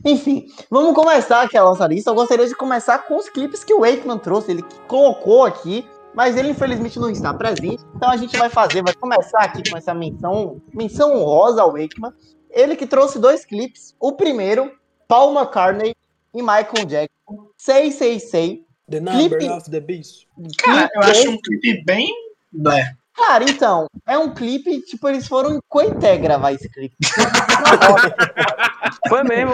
Enfim, 0.06 0.46
vamos 0.70 0.94
começar 0.94 1.42
aqui 1.42 1.58
a 1.58 1.64
nossa 1.64 1.88
lista. 1.88 2.12
Eu 2.12 2.16
gostaria 2.16 2.46
de 2.48 2.54
começar 2.56 3.00
com 3.00 3.16
os 3.18 3.28
clipes 3.30 3.64
que 3.64 3.74
o 3.74 3.80
Wakeman 3.80 4.20
trouxe, 4.20 4.52
ele 4.52 4.64
colocou 4.88 5.46
aqui, 5.46 5.84
mas 6.14 6.36
ele 6.38 6.50
infelizmente 6.50 7.00
não 7.00 7.10
está 7.10 7.34
presente. 7.34 7.84
Então 7.96 8.10
a 8.10 8.18
gente 8.18 8.38
vai 8.38 8.50
fazer, 8.50 8.82
vai 8.84 8.94
começar 8.94 9.40
aqui 9.42 9.70
com 9.70 9.78
essa 9.78 9.94
menção, 9.94 10.62
menção 10.74 11.16
honrosa 11.16 11.62
ao 11.62 11.72
Wakeman. 11.74 12.14
Ele 12.50 12.76
que 12.76 12.86
trouxe 12.86 13.18
dois 13.20 13.46
clipes. 13.46 13.96
O 14.00 14.12
primeiro, 14.14 14.72
Paul 15.08 15.34
McCartney 15.34 15.96
e 16.34 16.42
Michael 16.42 16.86
Jackson, 16.88 17.50
666. 17.58 18.60
The 18.90 19.00
number 19.00 19.30
Clipe- 19.40 19.50
of 19.50 19.70
the 19.72 19.80
beast. 19.80 20.28
Cara, 20.58 20.90
eu 20.96 21.02
acho 21.02 21.30
um 21.32 21.38
clipe 21.42 21.84
bem. 21.86 22.10
Blé. 22.52 22.94
Cara, 23.16 23.44
então, 23.44 23.88
é 24.08 24.18
um 24.18 24.34
clipe, 24.34 24.82
tipo, 24.82 25.08
eles 25.08 25.28
foram 25.28 25.56
em 25.56 25.60
Coité 25.70 26.18
gravar 26.18 26.52
esse 26.54 26.70
clipe. 26.70 26.96
Foi 29.08 29.24
mesmo. 29.24 29.54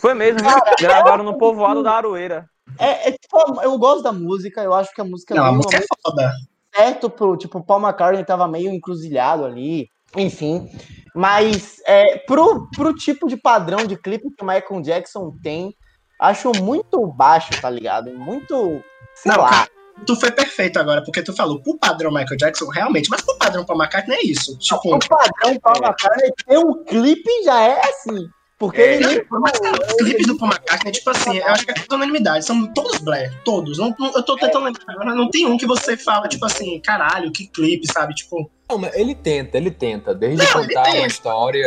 Foi 0.00 0.14
mesmo. 0.14 0.38
viu? 0.40 0.58
Gravaram 0.78 1.24
no 1.24 1.36
povoado 1.38 1.82
da 1.82 1.92
Aroeira. 1.92 2.48
É, 2.78 3.08
é, 3.08 3.12
tipo, 3.12 3.60
eu 3.62 3.78
gosto 3.78 4.02
da 4.02 4.12
música, 4.12 4.62
eu 4.62 4.74
acho 4.74 4.92
que 4.94 5.00
a 5.00 5.04
música 5.04 5.34
Não, 5.34 5.44
a 5.44 5.52
música 5.52 5.76
é 5.78 5.84
foda. 6.04 6.32
certo 6.74 7.10
pro, 7.10 7.36
tipo, 7.36 7.58
o 7.58 7.64
Paul 7.64 7.80
McCartney 7.82 8.24
tava 8.24 8.48
meio 8.48 8.70
encruzilhado 8.70 9.44
ali, 9.44 9.88
enfim. 10.16 10.68
Mas 11.14 11.80
é, 11.86 12.18
pro, 12.26 12.68
pro 12.74 12.94
tipo 12.94 13.28
de 13.28 13.36
padrão 13.36 13.86
de 13.86 13.96
clipe 13.96 14.30
que 14.36 14.42
o 14.42 14.46
Michael 14.46 14.80
Jackson 14.82 15.32
tem, 15.42 15.74
acho 16.20 16.50
muito 16.62 17.06
baixo, 17.06 17.50
tá 17.60 17.68
ligado? 17.68 18.10
Muito, 18.14 18.82
sei 19.14 19.32
Não, 19.32 19.42
lá. 19.42 19.66
tu 20.06 20.16
foi 20.16 20.30
perfeito 20.32 20.78
agora, 20.78 21.02
porque 21.04 21.22
tu 21.22 21.34
falou 21.34 21.60
pro 21.62 21.78
padrão 21.78 22.10
Michael 22.10 22.38
Jackson, 22.38 22.66
realmente, 22.68 23.10
mas 23.10 23.20
pro 23.22 23.36
padrão 23.38 23.64
Paul 23.64 23.78
McCartney 23.80 24.16
é 24.16 24.26
isso. 24.26 24.56
Tipo, 24.58 24.96
O 24.96 24.98
padrão 25.08 25.60
Paul 25.60 25.76
McCartney 25.82 26.30
ter 26.46 26.58
um 26.58 26.84
clipe 26.84 27.30
já 27.44 27.60
é 27.62 27.80
assim. 27.80 28.26
Porque 28.62 28.80
É, 28.80 28.94
ele 28.94 29.26
mas 29.28 29.58
cara, 29.58 29.76
os 29.84 29.92
clipes 29.94 30.24
do 30.24 30.38
Paul 30.38 30.52
McCartney, 30.52 30.92
tipo 30.92 31.10
assim, 31.10 31.36
eu 31.38 31.46
acho 31.48 31.64
que 31.64 31.72
é 31.72 31.74
toda 31.74 31.96
unanimidade, 31.96 32.44
são 32.44 32.64
todos 32.72 32.98
Blair, 33.00 33.32
todos. 33.44 33.76
Não, 33.76 33.92
não- 33.98 34.12
eu 34.14 34.22
tô 34.22 34.36
tentando 34.36 34.66
lembrar 34.66 34.84
agora, 34.88 35.12
não 35.16 35.28
tem 35.28 35.46
um 35.46 35.56
que 35.58 35.66
você 35.66 35.96
fala, 35.96 36.28
tipo 36.28 36.46
assim, 36.46 36.78
caralho, 36.78 37.32
que 37.32 37.48
clipe, 37.48 37.92
sabe? 37.92 38.14
Tipo, 38.14 38.48
Não, 38.70 38.78
mas 38.78 38.94
ele 38.94 39.16
tenta, 39.16 39.56
ele 39.58 39.70
tenta. 39.72 40.14
Desde 40.14 40.38
Não, 40.38 40.60
ele 40.62 40.68
contar 40.74 40.90
uma 40.94 41.06
história. 41.08 41.66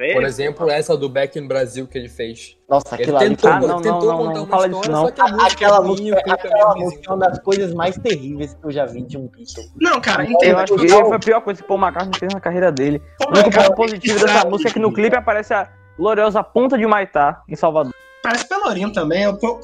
É 0.00 0.12
Por 0.12 0.24
exemplo, 0.24 0.68
essa 0.68 0.96
do 0.96 1.08
Back 1.08 1.38
in 1.38 1.46
Brasil 1.46 1.86
que 1.86 1.96
ele 1.96 2.08
fez. 2.08 2.56
Nossa, 2.68 2.96
Ele 2.96 3.02
aquilo 3.04 3.16
ali. 3.16 3.28
tentou, 3.30 3.50
Ah, 3.50 3.60
não, 3.60 3.74
ele 3.76 3.82
tentou 3.84 4.04
não, 4.04 4.24
não, 4.24 4.24
contar 4.26 4.34
não 4.34 4.44
uma 4.44 4.66
história, 4.66 4.90
não. 4.90 5.04
só 5.06 5.10
que 5.12 5.20
a 5.20 5.28
música 5.28 5.46
Aquela 5.52 5.76
é 5.76 5.80
música, 5.80 6.22
é 6.26 6.30
aquela 6.32 6.74
música 6.74 7.02
é 7.06 7.10
uma 7.14 7.28
das 7.28 7.38
coisas 7.38 7.72
mais 7.74 7.96
terríveis 7.96 8.54
que 8.54 8.66
eu 8.66 8.70
já 8.72 8.84
vi 8.86 9.02
de 9.02 9.16
um 9.16 9.28
Beatle. 9.28 9.64
não, 9.80 10.00
cara, 10.00 10.24
Eu 10.24 10.30
entenda. 10.32 10.62
acho 10.64 10.74
que 10.74 10.88
foi 10.88 11.12
a 11.14 11.18
pior 11.18 11.40
coisa 11.42 11.60
que 11.60 11.64
o 11.64 11.68
Paul 11.68 11.80
McCartney 11.80 12.18
fez 12.18 12.34
na 12.34 12.40
carreira 12.40 12.72
dele. 12.72 13.00
O 13.24 13.30
único 13.32 13.50
ponto 13.52 13.74
positivo 13.76 14.18
dessa 14.18 14.44
música 14.48 14.68
é 14.68 14.72
que 14.72 14.78
no 14.80 14.92
clipe 14.92 15.14
aparece 15.16 15.54
a 15.54 15.70
gloriosa 15.98 16.42
ponta 16.42 16.76
de 16.76 16.86
Maitá, 16.86 17.42
em 17.48 17.56
Salvador. 17.56 17.94
Parece 18.22 18.48
Pelourinho 18.48 18.92
também, 18.92 19.26
o 19.26 19.36
Paul, 19.36 19.60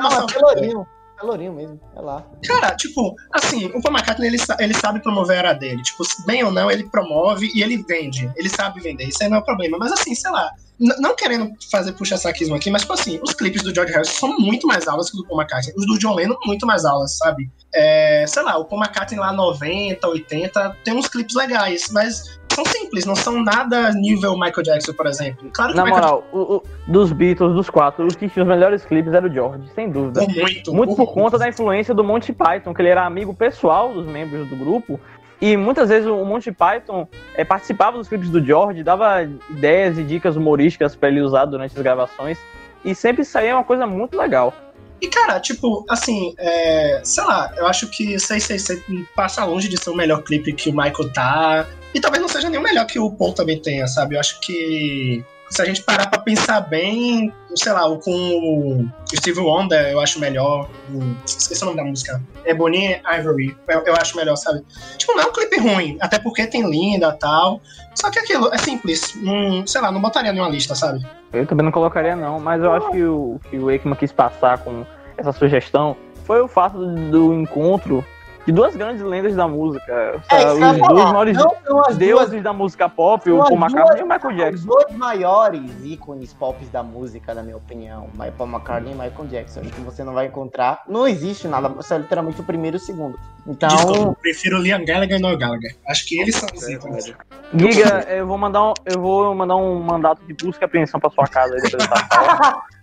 Não, 0.00 0.24
é. 0.24 0.26
Pelourinho. 0.26 0.86
Pelourinho 1.18 1.52
mesmo, 1.52 1.80
é 1.94 2.00
lá. 2.00 2.24
Cara, 2.46 2.74
tipo, 2.74 3.14
assim, 3.32 3.66
o 3.66 3.82
Paul 3.82 3.94
McCartney, 3.94 4.26
ele, 4.26 4.38
ele 4.58 4.74
sabe 4.74 5.00
promover 5.00 5.36
a 5.36 5.38
era 5.38 5.52
dele. 5.52 5.82
Tipo, 5.82 6.02
bem 6.26 6.42
ou 6.42 6.50
não, 6.50 6.70
ele 6.70 6.88
promove 6.88 7.50
e 7.54 7.62
ele 7.62 7.76
vende. 7.86 8.30
Ele 8.36 8.48
sabe 8.48 8.80
vender, 8.80 9.04
isso 9.04 9.22
aí 9.22 9.28
não 9.28 9.36
é 9.36 9.40
o 9.40 9.44
problema. 9.44 9.76
Mas 9.78 9.92
assim, 9.92 10.14
sei 10.14 10.30
lá, 10.30 10.50
não 10.98 11.14
querendo 11.14 11.52
fazer 11.70 11.92
puxa-saquismo 11.92 12.54
aqui, 12.54 12.70
mas 12.70 12.82
tipo 12.82 12.94
assim, 12.94 13.20
os 13.22 13.34
clipes 13.34 13.62
do 13.62 13.74
George 13.74 13.92
Harrison 13.92 14.12
são 14.12 14.38
muito 14.38 14.66
mais 14.66 14.88
aulas 14.88 15.10
que 15.10 15.18
o 15.18 15.22
do 15.22 15.28
Paul 15.28 15.40
McCartney. 15.40 15.74
Os 15.76 15.86
do 15.86 15.98
John 15.98 16.14
Lennon, 16.14 16.36
muito 16.46 16.66
mais 16.66 16.86
aulas, 16.86 17.18
sabe? 17.18 17.50
É, 17.74 18.24
sei 18.26 18.42
lá, 18.42 18.56
o 18.56 18.64
Paul 18.64 18.82
McCartney 18.82 19.20
lá 19.20 19.30
90, 19.30 20.08
80, 20.08 20.76
tem 20.82 20.94
uns 20.94 21.06
clipes 21.06 21.36
legais, 21.36 21.88
mas 21.92 22.39
são 22.64 22.72
simples, 22.72 23.04
não 23.06 23.16
são 23.16 23.42
nada 23.42 23.90
nível 23.92 24.32
Michael 24.34 24.62
Jackson, 24.62 24.92
por 24.92 25.06
exemplo. 25.06 25.50
Claro 25.52 25.72
que 25.72 25.76
Na 25.76 25.84
Michael 25.84 26.02
moral, 26.02 26.24
o- 26.32 26.56
o- 26.56 26.62
dos 26.86 27.12
Beatles, 27.12 27.54
dos 27.54 27.68
quatro, 27.70 28.06
os 28.06 28.14
que 28.14 28.28
tinham 28.28 28.44
os 28.46 28.48
melhores 28.48 28.84
clipes 28.84 29.12
era 29.12 29.26
o 29.26 29.32
George, 29.32 29.62
sem 29.74 29.90
dúvida. 29.90 30.20
Jackson, 30.26 30.40
muito, 30.42 30.74
Muito 30.74 30.96
por 30.96 31.12
conta 31.12 31.38
da 31.38 31.48
influência 31.48 31.94
do 31.94 32.02
Monty 32.04 32.32
Python, 32.32 32.72
que 32.74 32.82
ele 32.82 32.88
era 32.88 33.04
amigo 33.04 33.32
pessoal 33.34 33.92
dos 33.92 34.06
membros 34.06 34.48
do 34.48 34.56
grupo. 34.56 34.98
E 35.40 35.56
muitas 35.56 35.88
vezes 35.88 36.06
o 36.06 36.22
Monty 36.24 36.52
Python 36.52 37.08
eh, 37.34 37.44
participava 37.44 37.96
dos 37.96 38.08
clipes 38.08 38.28
do 38.28 38.44
George, 38.44 38.82
dava 38.82 39.22
ideias 39.48 39.96
e 39.96 40.02
dicas 40.04 40.36
humorísticas 40.36 40.94
pra 40.94 41.08
ele 41.08 41.22
usar 41.22 41.46
durante 41.46 41.74
as 41.74 41.82
gravações. 41.82 42.38
E 42.84 42.94
sempre 42.94 43.24
saía 43.24 43.54
uma 43.56 43.64
coisa 43.64 43.86
muito 43.86 44.16
legal. 44.18 44.52
E, 45.00 45.08
cara, 45.08 45.40
tipo, 45.40 45.82
assim, 45.88 46.34
é, 46.38 47.00
sei 47.02 47.24
lá, 47.24 47.50
eu 47.56 47.66
acho 47.66 47.86
que 47.88 48.18
666 48.18 49.06
passa 49.16 49.42
longe 49.46 49.66
de 49.66 49.82
ser 49.82 49.88
o 49.88 49.94
melhor 49.96 50.22
clipe 50.22 50.52
que 50.52 50.68
o 50.68 50.72
Michael 50.72 51.10
tá. 51.14 51.66
E 51.94 52.00
talvez 52.00 52.22
não 52.22 52.28
seja 52.28 52.48
nem 52.48 52.58
o 52.58 52.62
melhor 52.62 52.86
que 52.86 52.98
o 52.98 53.10
Paul 53.10 53.32
também 53.32 53.60
tenha, 53.60 53.86
sabe? 53.86 54.14
Eu 54.14 54.20
acho 54.20 54.40
que 54.40 55.24
se 55.50 55.60
a 55.60 55.64
gente 55.64 55.82
parar 55.82 56.08
pra 56.08 56.20
pensar 56.20 56.60
bem, 56.60 57.32
sei 57.56 57.72
lá, 57.72 57.82
com 57.98 58.10
o 58.12 58.88
Steve 59.16 59.40
Wonder 59.40 59.90
eu 59.90 60.00
acho 60.00 60.20
melhor. 60.20 60.68
O, 60.94 61.00
esqueci 61.26 61.62
o 61.62 61.66
nome 61.66 61.76
da 61.76 61.84
música. 61.84 62.22
É 62.44 62.54
Bonnie 62.54 63.00
Ivory. 63.18 63.56
Eu, 63.68 63.80
eu 63.80 63.94
acho 63.96 64.16
melhor, 64.16 64.36
sabe? 64.36 64.64
Tipo, 64.96 65.14
não 65.14 65.24
é 65.24 65.26
um 65.26 65.32
clipe 65.32 65.58
ruim, 65.58 65.98
até 66.00 66.18
porque 66.20 66.46
tem 66.46 66.70
linda 66.70 67.08
e 67.08 67.18
tal. 67.18 67.60
Só 67.96 68.10
que 68.10 68.20
aquilo 68.20 68.54
é 68.54 68.58
simples. 68.58 69.16
Não, 69.16 69.66
sei 69.66 69.80
lá, 69.80 69.90
não 69.90 70.00
botaria 70.00 70.32
nenhuma 70.32 70.50
lista, 70.50 70.76
sabe? 70.76 71.04
Eu 71.32 71.44
também 71.46 71.64
não 71.64 71.72
colocaria 71.72 72.14
não, 72.14 72.38
mas 72.38 72.62
eu 72.62 72.72
acho 72.72 72.90
que 72.92 73.02
o 73.02 73.40
que 73.50 73.58
o 73.58 73.70
Ekman 73.70 73.96
quis 73.96 74.12
passar 74.12 74.58
com 74.58 74.86
essa 75.16 75.32
sugestão 75.32 75.96
foi 76.24 76.40
o 76.40 76.46
fato 76.46 76.78
do 77.10 77.34
encontro 77.34 78.04
de 78.50 78.52
duas 78.52 78.74
grandes 78.74 79.00
lendas 79.02 79.36
da 79.36 79.46
música. 79.46 79.92
É, 79.92 80.16
Os 80.52 80.58
dois 80.58 80.78
falar. 80.78 81.04
maiores 81.04 81.36
Não 81.36 81.50
deuses 81.96 82.30
duas, 82.30 82.42
da 82.42 82.52
música 82.52 82.88
pop, 82.88 83.30
o 83.30 83.38
Paul 83.38 83.56
McCartney 83.56 84.00
e 84.00 84.02
o 84.02 84.08
Michael 84.08 84.30
os 84.32 84.36
Jackson. 84.36 84.66
dois 84.66 84.92
maiores 84.96 85.84
ícones 85.84 86.34
pop 86.34 86.64
da 86.66 86.82
música, 86.82 87.32
na 87.32 87.42
minha 87.42 87.56
opinião. 87.56 88.08
Paul 88.36 88.50
McCartney 88.50 88.92
e 88.92 88.96
Michael 88.96 89.28
Jackson. 89.28 89.60
Acho 89.60 89.70
que 89.70 89.80
você 89.80 90.02
não 90.02 90.12
vai 90.14 90.26
encontrar. 90.26 90.82
Não 90.88 91.06
existe 91.06 91.46
nada. 91.46 91.68
Você 91.68 91.94
é 91.94 91.98
literalmente 91.98 92.40
o 92.40 92.44
primeiro 92.44 92.76
e 92.76 92.78
o 92.78 92.80
segundo. 92.80 93.18
Então. 93.46 93.68
Desculpa, 93.68 94.16
prefiro 94.20 94.58
Liam 94.58 94.84
Gallagher 94.84 95.16
e 95.18 95.22
Noel 95.22 95.38
Gallagher. 95.38 95.76
Acho 95.88 96.06
que 96.06 96.20
eles 96.20 96.34
são 96.34 96.48
os 96.52 96.68
ícones. 96.68 97.14
Giga, 97.54 98.06
eu 98.08 98.26
vou 98.26 98.36
mandar 98.36 98.70
um, 98.70 98.74
eu 98.84 99.00
vou 99.00 99.34
mandar 99.34 99.56
um 99.56 99.80
mandato 99.80 100.22
de 100.26 100.34
busca 100.34 100.64
e 100.64 100.66
apreensão 100.66 100.98
pra 101.00 101.10
sua 101.10 101.26
casa 101.26 101.54
aí 101.54 101.62
depois 101.62 101.84
fala. 101.84 102.62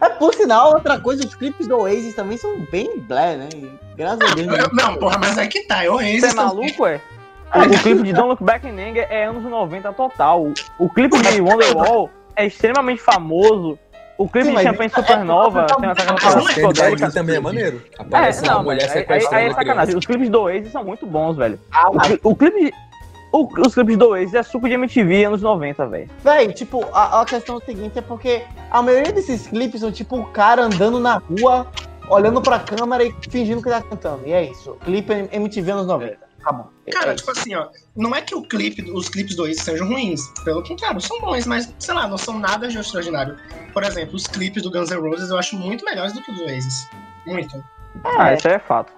É, 0.00 0.08
por 0.10 0.34
sinal, 0.34 0.72
outra 0.74 0.98
coisa, 0.98 1.24
os 1.26 1.34
clipes 1.34 1.66
do 1.66 1.76
Oasis 1.78 2.14
também 2.14 2.36
são 2.36 2.60
bem 2.70 2.98
blé, 3.00 3.36
né? 3.36 3.48
Graças 3.96 4.20
a 4.30 4.34
Deus. 4.34 4.58
Eu- 4.58 4.70
Não, 4.74 4.96
porra, 4.96 5.18
mas 5.18 5.36
é 5.38 5.46
que 5.46 5.62
tá. 5.66 5.84
Eu 5.84 5.94
Você 5.94 6.04
Oasis 6.04 6.22
é 6.24 6.28
também. 6.28 6.44
maluco, 6.44 6.86
é? 6.86 7.00
O, 7.54 7.58
o 7.74 7.82
clipe 7.82 8.02
de 8.02 8.12
Don't 8.12 8.28
Look 8.30 8.42
Back 8.42 8.66
in 8.66 8.80
Anger 8.80 9.06
é 9.10 9.24
anos 9.26 9.42
90 9.44 9.92
total. 9.92 10.42
O, 10.46 10.54
o 10.78 10.88
clipe 10.88 11.20
de 11.20 11.40
Wonderwall 11.40 12.10
é 12.34 12.46
extremamente 12.46 13.02
famoso. 13.02 13.78
O 14.18 14.28
clipe 14.28 14.48
Sim, 14.48 14.54
de 14.56 14.62
Champagne 14.62 14.86
é- 14.92 15.00
Supernova 15.00 15.62
é- 15.62 15.64
tem 15.66 15.76
uma 15.78 15.86
é- 15.88 15.90
aquela 15.92 16.50
é- 16.52 16.92
é- 17.06 17.10
também 17.10 17.36
é 17.36 17.40
maneiro. 17.40 17.82
É, 17.98 18.02
Aparece 18.02 18.42
uma 18.44 18.54
não, 18.54 18.62
mulher 18.62 18.82
mas 18.86 18.92
aí, 18.96 19.02
é 19.02 19.04
criança. 19.04 19.54
sacanagem. 19.56 19.96
Os 19.96 20.06
clipes 20.06 20.28
do 20.30 20.40
Oasis 20.42 20.70
são 20.72 20.84
muito 20.84 21.06
bons, 21.06 21.36
velho. 21.36 21.58
Ah, 21.72 21.90
O, 21.90 22.30
o 22.30 22.36
clipe 22.36 22.64
de, 22.66 22.72
o- 23.32 23.48
os 23.66 23.74
clipes 23.74 23.96
do 23.96 24.08
Oasis 24.10 24.34
é 24.34 24.42
suco 24.42 24.68
de 24.68 24.74
MTV 24.74 25.24
anos 25.24 25.42
90, 25.42 25.86
velho. 25.86 26.10
véi, 26.22 26.52
tipo, 26.52 26.84
a, 26.92 27.20
a 27.22 27.24
questão 27.24 27.58
seguinte 27.60 27.98
é 27.98 28.02
porque 28.02 28.44
a 28.70 28.82
maioria 28.82 29.12
desses 29.12 29.46
clipes 29.46 29.80
são 29.80 29.90
tipo 29.90 30.16
o 30.18 30.26
cara 30.26 30.62
andando 30.64 31.00
na 31.00 31.16
rua, 31.18 31.66
olhando 32.08 32.40
pra 32.42 32.58
câmera 32.60 33.04
e 33.04 33.14
fingindo 33.30 33.62
que 33.62 33.70
tá 33.70 33.80
cantando. 33.80 34.22
E 34.26 34.32
é 34.32 34.44
isso. 34.44 34.76
Clipe 34.84 35.28
MTV 35.32 35.70
anos 35.72 35.86
90. 35.86 36.18
Acabou. 36.40 36.70
É- 36.86 36.90
Cara, 36.90 37.12
é 37.12 37.14
tipo 37.14 37.30
assim, 37.30 37.54
ó, 37.54 37.68
não 37.96 38.14
é 38.14 38.20
que 38.20 38.34
o 38.34 38.42
clipe, 38.42 38.90
os 38.90 39.08
clipes 39.08 39.36
do 39.36 39.44
Oasis 39.44 39.62
sejam 39.62 39.86
ruins. 39.86 40.20
Pelo 40.44 40.62
contrário, 40.62 41.00
são 41.00 41.20
bons, 41.20 41.46
mas, 41.46 41.72
sei 41.78 41.94
lá, 41.94 42.08
não 42.08 42.18
são 42.18 42.36
nada 42.38 42.66
de 42.68 42.76
extraordinário. 42.76 43.36
Por 43.72 43.84
exemplo, 43.84 44.16
os 44.16 44.26
clipes 44.26 44.62
do 44.62 44.70
Guns 44.70 44.90
N' 44.90 44.96
Roses 45.00 45.30
eu 45.30 45.38
acho 45.38 45.56
muito 45.56 45.84
melhores 45.84 46.12
do 46.12 46.20
que 46.20 46.32
os 46.32 46.36
do 46.38 46.44
Oasis. 46.44 46.88
Muito. 47.26 47.62
Ah, 48.04 48.32
É. 48.32 48.34
isso 48.36 48.48
aí 48.48 48.54
é 48.54 48.58
fato. 48.58 48.92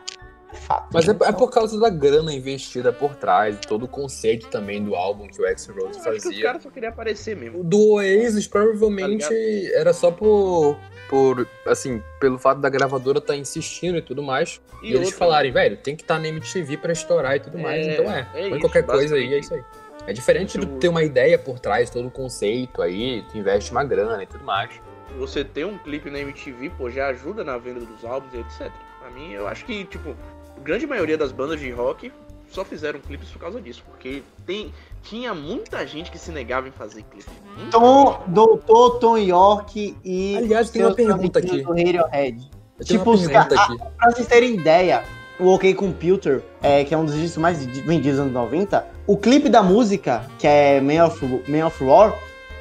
Fato. 0.54 0.88
Mas 0.92 1.08
é, 1.08 1.12
é 1.12 1.32
por 1.32 1.50
causa 1.50 1.78
da 1.78 1.88
grana 1.88 2.32
investida 2.32 2.92
por 2.92 3.14
trás, 3.14 3.58
todo 3.66 3.84
o 3.84 3.88
conceito 3.88 4.48
também 4.48 4.82
do 4.82 4.94
álbum 4.94 5.26
que 5.26 5.40
o 5.40 5.46
Axl 5.46 5.72
Rose 5.72 5.98
Acho 5.98 6.10
que 6.10 6.16
os 6.16 6.24
fazia. 6.24 6.42
caras 6.42 6.62
só 6.62 6.70
queriam 6.70 6.92
aparecer 6.92 7.36
mesmo. 7.36 7.60
O 7.60 7.64
do 7.64 7.94
Oasis 7.94 8.46
provavelmente 8.46 9.28
Tá 9.28 9.34
era 9.78 9.92
só 9.92 10.10
por, 10.10 10.78
por, 11.08 11.46
assim, 11.66 12.02
pelo 12.20 12.38
fato 12.38 12.60
da 12.60 12.68
gravadora 12.68 13.18
estar 13.18 13.36
insistindo 13.36 13.98
e 13.98 14.02
tudo 14.02 14.22
mais. 14.22 14.60
E, 14.82 14.88
eles 14.88 15.08
outra, 15.08 15.18
falarem, 15.18 15.52
velho, 15.52 15.76
tem 15.76 15.96
que 15.96 16.02
estar 16.02 16.18
na 16.18 16.28
MTV 16.28 16.76
pra 16.78 16.92
estourar 16.92 17.36
e 17.36 17.40
tudo 17.40 17.58
mais. 17.58 17.86
É, 17.86 17.92
então 17.92 18.10
é, 18.10 18.20
é 18.20 18.24
põe 18.32 18.50
isso, 18.50 18.60
qualquer 18.60 18.82
coisa 18.84 19.14
aí, 19.14 19.34
é 19.34 19.38
isso 19.38 19.54
aí. 19.54 19.62
É 20.06 20.12
diferente 20.12 20.58
de 20.58 20.66
ter 20.78 20.88
uma 20.88 21.02
ideia 21.02 21.38
por 21.38 21.58
trás, 21.58 21.88
todo 21.88 22.08
o 22.08 22.10
conceito 22.10 22.82
aí, 22.82 23.24
tu 23.30 23.38
investe 23.38 23.70
uma 23.70 23.84
grana 23.84 24.22
e 24.22 24.26
tudo 24.26 24.44
mais. 24.44 24.70
Você 25.18 25.44
ter 25.44 25.64
um 25.64 25.78
clipe 25.78 26.10
na 26.10 26.18
MTV, 26.18 26.70
pô, 26.70 26.90
já 26.90 27.08
ajuda 27.08 27.44
na 27.44 27.56
venda 27.56 27.80
dos 27.80 28.04
álbuns 28.04 28.34
e 28.34 28.38
etc. 28.38 28.70
Pra 29.00 29.10
mim, 29.10 29.32
eu 29.32 29.46
acho 29.46 29.64
que, 29.64 29.84
tipo, 29.84 30.16
grande 30.62 30.86
maioria 30.86 31.16
das 31.18 31.32
bandas 31.32 31.60
de 31.60 31.70
rock 31.70 32.12
só 32.50 32.64
fizeram 32.64 33.00
clipes 33.00 33.28
por 33.30 33.38
causa 33.40 33.60
disso. 33.60 33.82
Porque 33.90 34.22
tem, 34.46 34.72
tinha 35.02 35.34
muita 35.34 35.86
gente 35.86 36.10
que 36.10 36.18
se 36.18 36.30
negava 36.30 36.68
em 36.68 36.70
fazer 36.70 37.02
clipe. 37.04 37.30
Muita 37.56 37.78
Tom, 37.78 38.22
doutor 38.28 38.98
Tom 38.98 39.18
York 39.18 39.96
e. 40.04 40.36
Aliás, 40.36 40.70
tem 40.70 40.82
uma 40.84 40.94
pergunta 40.94 41.38
aqui. 41.38 41.62
Do 41.62 41.70
Radiohead. 41.72 42.50
Eu 42.78 42.84
Tipo, 42.84 43.10
uma 43.10 43.14
os 43.14 43.26
pergunta 43.26 43.54
ca- 43.54 43.62
aqui. 43.64 43.78
Pra 43.98 44.10
vocês 44.10 44.26
terem 44.26 44.54
ideia, 44.54 45.04
o 45.38 45.48
OK 45.54 45.74
Computer, 45.74 46.42
é, 46.62 46.84
que 46.84 46.92
é 46.94 46.98
um 46.98 47.04
dos 47.04 47.14
discos 47.14 47.38
mais 47.38 47.64
vendidos 47.64 48.18
nos 48.18 48.20
anos 48.20 48.32
90, 48.32 48.84
o 49.06 49.16
clipe 49.16 49.48
da 49.48 49.62
música, 49.62 50.28
que 50.38 50.46
é 50.46 50.80
Man 50.80 51.06
of, 51.06 51.24
Man 51.48 51.66
of 51.66 51.82
War, 51.84 52.14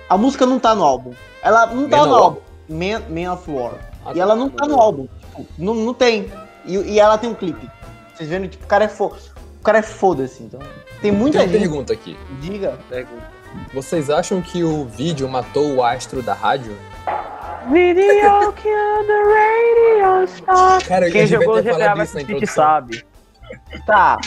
A 0.09 0.17
música 0.17 0.45
não 0.45 0.59
tá 0.59 0.75
no 0.75 0.83
álbum. 0.83 1.13
Ela 1.41 1.65
não 1.67 1.89
tá 1.89 1.97
Man 1.97 2.05
no 2.05 2.13
of 2.13 2.23
álbum. 2.23 2.39
Man, 2.69 3.01
Man 3.09 3.33
of 3.33 3.49
War. 3.51 3.73
Ah, 4.05 4.11
E 4.15 4.19
ela 4.19 4.35
não 4.35 4.49
tá 4.49 4.67
no 4.67 4.79
álbum. 4.79 5.07
Tipo, 5.19 5.45
não, 5.57 5.73
não 5.73 5.93
tem. 5.93 6.31
E, 6.65 6.75
e 6.77 6.99
ela 6.99 7.17
tem 7.17 7.29
um 7.29 7.33
clipe. 7.33 7.67
Vocês 8.23 8.29
vendo, 8.29 8.47
tipo, 8.47 8.63
o 8.63 8.67
cara 8.67 8.85
é 8.85 8.87
fo... 8.87 9.05
O 9.59 9.63
cara 9.63 9.79
é 9.79 9.81
foda-se, 9.81 10.43
então. 10.43 10.59
Tem 11.01 11.11
muita 11.11 11.39
Tem 11.39 11.47
uma 11.47 11.53
gente. 11.53 11.61
pergunta 11.61 11.93
aqui. 11.93 12.17
Diga. 12.41 12.77
Vocês 13.73 14.09
acham 14.09 14.41
que 14.41 14.63
o 14.63 14.85
vídeo 14.85 15.27
matou 15.27 15.75
o 15.75 15.83
astro 15.83 16.21
da 16.21 16.33
rádio? 16.33 16.77
Video 17.71 18.51
kill 18.53 19.05
the 19.07 20.03
radio 20.03 20.27
star. 20.27 20.85
Cara, 20.85 21.09
Quem 21.11 21.27
jogou 21.27 21.61
GTA 21.61 21.95
na 21.95 22.05
City 22.05 22.23
introdução. 22.23 22.55
sabe. 22.55 23.05
Tá. 23.85 24.17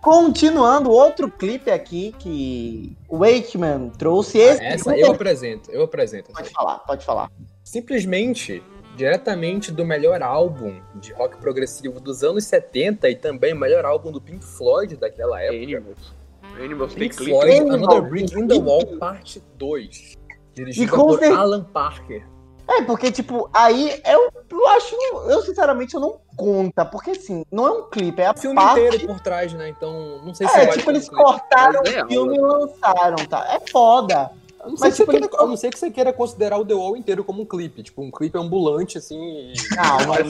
Continuando, 0.00 0.90
outro 0.90 1.30
clipe 1.30 1.70
aqui 1.70 2.14
que 2.18 2.96
o 3.08 3.18
Wakeman 3.18 3.90
trouxe. 3.98 4.38
Esse 4.38 4.64
Essa 4.64 4.96
eu 4.96 5.12
apresento, 5.12 5.70
eu 5.70 5.82
apresento. 5.82 6.32
Pode 6.32 6.50
falar, 6.50 6.78
pode 6.80 7.04
falar. 7.04 7.30
Simplesmente, 7.64 8.62
diretamente 8.96 9.70
do 9.70 9.84
melhor 9.84 10.22
álbum 10.22 10.80
de 10.94 11.12
rock 11.12 11.36
progressivo 11.36 12.00
dos 12.00 12.24
anos 12.24 12.44
70 12.44 13.08
e 13.10 13.14
também 13.14 13.52
o 13.52 13.56
melhor 13.56 13.84
álbum 13.84 14.10
do 14.10 14.20
Pink 14.20 14.44
Floyd 14.44 14.96
daquela 14.96 15.40
época. 15.40 15.56
Animals. 15.62 16.14
Animals 16.58 16.94
tem 16.94 17.08
Pink. 17.10 17.16
Floyd, 17.24 17.50
Animals, 17.58 17.74
Another 17.82 18.02
Brick 18.10 18.38
in 18.38 18.48
the. 18.48 18.54
Wall, 18.58 18.86
parte 18.98 19.42
2. 19.56 20.14
Dirigido 20.54 20.86
E 20.86 20.88
com 20.88 21.06
por 21.08 21.18
cer- 21.18 21.32
Alan 21.36 21.62
Parker. 21.64 22.26
É, 22.68 22.82
porque, 22.82 23.12
tipo, 23.12 23.48
aí 23.54 24.00
eu, 24.04 24.28
eu 24.50 24.66
acho. 24.70 24.96
Eu, 25.28 25.40
sinceramente, 25.42 25.94
eu 25.94 26.00
não 26.00 26.18
conta. 26.36 26.84
Porque, 26.84 27.10
assim, 27.10 27.44
não 27.52 27.64
é 27.66 27.70
um 27.70 27.82
clipe, 27.88 28.20
é 28.20 28.26
a 28.26 28.32
O 28.32 28.38
filme 28.38 28.56
parte. 28.56 28.80
inteiro 28.80 29.06
por 29.06 29.20
trás, 29.20 29.52
né? 29.52 29.68
Então, 29.68 30.20
não 30.24 30.34
sei 30.34 30.48
se 30.48 30.56
É, 30.56 30.66
tipo, 30.66 30.78
como 30.84 30.90
eles 30.96 31.08
clipe. 31.08 31.22
cortaram 31.22 31.82
é 31.84 32.04
o 32.04 32.08
filme 32.08 32.36
e 32.36 32.40
lançaram, 32.40 33.16
tá? 33.28 33.46
É 33.54 33.70
foda. 33.70 34.32
A 34.66 34.68
não, 34.68 34.76
ser 34.76 34.84
Mas, 34.84 34.96
que 34.96 35.02
tipo, 35.02 35.12
você 35.12 35.28
queira, 35.28 35.46
não 35.46 35.56
ser 35.56 35.70
que 35.70 35.78
você 35.78 35.90
queira 35.90 36.12
considerar 36.12 36.58
o 36.58 36.64
The 36.64 36.74
Wall 36.74 36.96
inteiro 36.96 37.22
como 37.22 37.42
um 37.42 37.46
clipe. 37.46 37.84
Tipo, 37.84 38.02
um 38.02 38.10
clipe 38.10 38.36
ambulante, 38.36 38.98
assim. 38.98 39.16
e- 39.16 39.54
Não, 39.76 39.98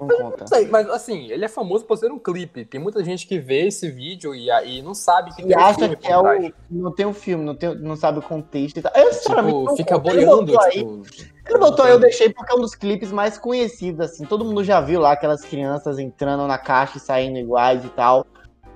não, 0.00 0.18
não, 0.18 0.30
não, 0.30 0.46
sei, 0.46 0.66
mas 0.66 0.88
assim, 0.88 1.30
ele 1.30 1.44
é 1.44 1.48
famoso 1.48 1.84
por 1.84 1.96
ser 1.96 2.10
um 2.10 2.18
clipe. 2.18 2.64
Tem 2.64 2.80
muita 2.80 3.04
gente 3.04 3.26
que 3.28 3.38
vê 3.38 3.68
esse 3.68 3.90
vídeo 3.90 4.34
e, 4.34 4.50
aí 4.50 4.82
não 4.82 4.94
sabe 4.94 5.32
que 5.34 5.42
E 5.42 5.46
tem 5.46 5.56
um 5.56 5.60
acha 5.60 5.78
filme 5.78 5.96
que 5.96 6.08
é 6.08 6.18
o. 6.18 6.52
Não 6.70 6.92
tem 6.92 7.06
o 7.06 7.12
filme, 7.12 7.44
não, 7.44 7.54
tem, 7.54 7.74
não 7.76 7.94
sabe 7.94 8.18
o 8.18 8.22
contexto 8.22 8.78
e 8.78 8.82
tal. 8.82 8.92
Eu, 8.96 9.12
sinceramente, 9.12 9.58
Tipo, 9.60 9.76
fica 9.76 9.98
boiando, 9.98 10.56
tipo. 10.70 11.02
Ele 11.46 11.58
botou 11.58 11.84
aí, 11.84 11.92
eu 11.92 12.00
deixei 12.00 12.30
porque 12.30 12.52
é 12.52 12.56
um 12.56 12.60
dos 12.60 12.74
clipes 12.74 13.12
mais 13.12 13.36
conhecidos, 13.38 14.00
assim. 14.00 14.24
Todo 14.24 14.44
mundo 14.44 14.64
já 14.64 14.80
viu 14.80 15.00
lá 15.00 15.12
aquelas 15.12 15.42
crianças 15.42 15.98
entrando 15.98 16.46
na 16.46 16.58
caixa 16.58 16.96
e 16.96 17.00
saindo 17.00 17.38
iguais 17.38 17.84
e 17.84 17.88
tal. 17.88 18.26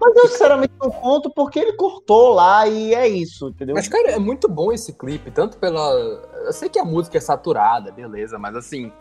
Mas 0.01 0.17
eu, 0.17 0.29
sinceramente, 0.29 0.73
não 0.81 0.91
conto 0.91 1.31
porque 1.31 1.59
ele 1.59 1.73
cortou 1.75 2.35
lá 2.35 2.67
e 2.67 2.95
é 2.95 3.07
isso, 3.09 3.49
entendeu? 3.49 3.75
Mas, 3.75 3.89
cara, 3.89 4.11
é 4.13 4.19
muito 4.19 4.49
bom 4.49 4.73
esse 4.73 4.93
clipe, 4.93 5.31
tanto 5.31 5.57
pela. 5.59 5.91
Eu 6.45 6.53
sei 6.53 6.69
que 6.69 6.79
a 6.79 6.85
música 6.85 7.19
é 7.19 7.21
saturada, 7.21 7.91
beleza, 7.91 8.39
mas 8.39 8.55
assim, 8.57 8.93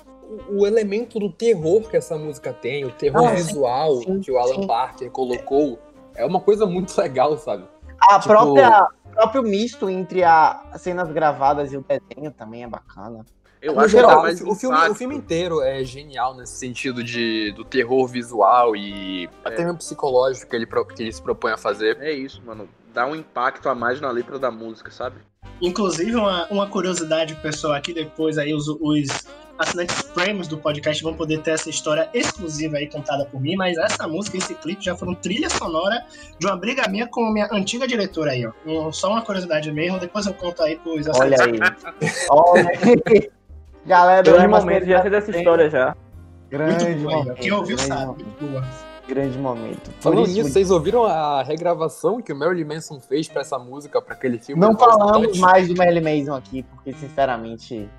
o, 0.50 0.62
o 0.62 0.68
elemento 0.68 1.20
do 1.20 1.30
terror 1.32 1.82
que 1.90 1.98
essa 1.98 2.18
música 2.18 2.54
tem, 2.54 2.86
o 2.86 2.92
terror 2.92 3.26
Ah, 3.26 3.30
sim, 3.38 3.44
visual 3.44 3.96
sim, 3.98 4.20
que 4.22 4.32
o 4.32 4.38
Alan 4.38 4.56
sim. 4.62 4.68
Parker 4.68 5.12
colocou, 5.12 5.80
é 6.16 6.26
uma 6.26 6.40
coisa 6.40 6.66
muito 6.66 6.96
legal, 7.00 7.38
sabe? 7.38 7.66
A 8.00 8.20
tipo- 8.20 8.30
própria. 8.34 8.88
O 9.06 9.16
próprio 9.16 9.44
misto 9.44 9.88
entre 9.92 10.24
as 10.24 10.82
cenas 10.82 11.12
gravadas 11.12 11.72
e 11.72 11.78
o 11.78 11.86
desenho 11.88 12.32
também 12.32 12.64
é 12.64 12.68
bacana. 12.68 13.24
Eu 13.64 13.76
No 13.76 13.80
acho 13.80 13.92
que 13.92 14.02
geral, 14.02 14.20
o, 14.20 14.22
mais 14.24 14.42
o 14.42 14.56
filme, 14.56 14.78
o 14.90 14.94
filme 14.94 15.16
inteiro 15.16 15.62
é 15.62 15.82
genial 15.86 16.36
nesse 16.36 16.58
sentido 16.58 17.02
de, 17.02 17.54
do 17.54 17.64
terror 17.64 18.06
visual 18.08 18.76
e 18.76 19.30
até 19.44 19.64
mesmo 19.64 19.78
psicológico 19.78 20.50
que 20.50 20.56
ele, 20.58 20.66
que 20.66 21.02
ele 21.02 21.14
se 21.14 21.22
propõe 21.22 21.54
a 21.54 21.58
fazer. 21.58 21.98
É 22.02 22.12
isso, 22.12 22.42
mano. 22.46 22.68
Dá 22.94 23.08
um 23.08 23.16
impacto 23.16 23.70
a 23.70 23.74
mais 23.74 24.02
na 24.02 24.12
letra 24.12 24.38
da 24.38 24.52
música, 24.52 24.92
sabe? 24.92 25.16
Inclusive, 25.62 26.14
uma, 26.14 26.46
uma 26.50 26.68
curiosidade, 26.68 27.36
pessoal, 27.36 27.74
aqui 27.74 27.94
depois 27.94 28.38
aí 28.38 28.54
os, 28.54 28.68
os 28.68 29.08
assinantes 29.58 30.02
prêmios 30.02 30.48
do 30.50 30.58
podcast 30.58 31.02
vão 31.02 31.14
poder 31.14 31.42
ter 31.42 31.52
essa 31.52 31.70
história 31.70 32.10
exclusiva 32.14 32.76
aí 32.78 32.88
contada 32.90 33.26
por 33.26 33.40
mim, 33.40 33.56
mas 33.56 33.78
essa 33.78 34.06
música, 34.10 34.38
esse 34.38 34.56
clipe 34.56 34.84
já 34.84 34.94
foram 34.94 35.16
trilha 35.16 35.50
sonora 35.50 36.04
de 36.38 36.46
uma 36.46 36.58
briga 36.58 36.86
minha 36.90 37.08
com 37.08 37.26
a 37.28 37.32
minha 37.32 37.48
antiga 37.50 37.88
diretora 37.88 38.32
aí, 38.32 38.46
ó. 38.46 38.52
Um- 38.66 38.92
só 38.92 39.10
uma 39.10 39.22
curiosidade 39.22 39.72
mesmo, 39.72 40.00
depois 40.00 40.26
eu 40.26 40.34
conto 40.34 40.62
aí 40.64 40.76
pros 40.76 41.08
Olha 41.08 41.38
assinantes. 41.38 41.86
aí. 41.86 42.12
Olha 42.30 42.70
aí. 42.70 43.32
Galera, 43.86 44.24
Grande 44.24 44.48
momento, 44.48 44.86
já 44.86 45.02
sei 45.02 45.12
dessa 45.12 45.32
história 45.32 45.70
já. 45.70 45.96
Grande 46.50 46.86
Muito 46.86 47.02
boa, 47.04 47.18
momento. 47.18 47.36
quem 47.38 47.52
ouviu 47.52 47.76
grande 47.78 47.88
sabe. 47.94 48.06
momento, 48.06 48.26
Muito 48.26 48.52
boa. 48.52 48.64
Grande 49.08 49.38
momento. 49.38 49.92
Por 49.92 50.02
Falando 50.02 50.28
isso, 50.28 50.38
nisso, 50.38 50.50
vocês 50.50 50.72
ouviram 50.72 51.04
a 51.04 51.44
regravação 51.44 52.22
que 52.22 52.32
o 52.32 52.36
Marilyn 52.36 52.64
Manson 52.66 53.00
fez 53.02 53.28
pra 53.28 53.42
essa 53.42 53.60
música, 53.60 54.02
pra 54.02 54.14
aquele 54.14 54.40
filme? 54.40 54.62
Não 54.62 54.78
falamos 54.78 55.38
mais 55.40 55.68
do 55.68 55.74
Merlin 55.76 56.20
Mason 56.20 56.36
aqui, 56.36 56.64
porque 56.64 56.94
sinceramente. 56.94 57.90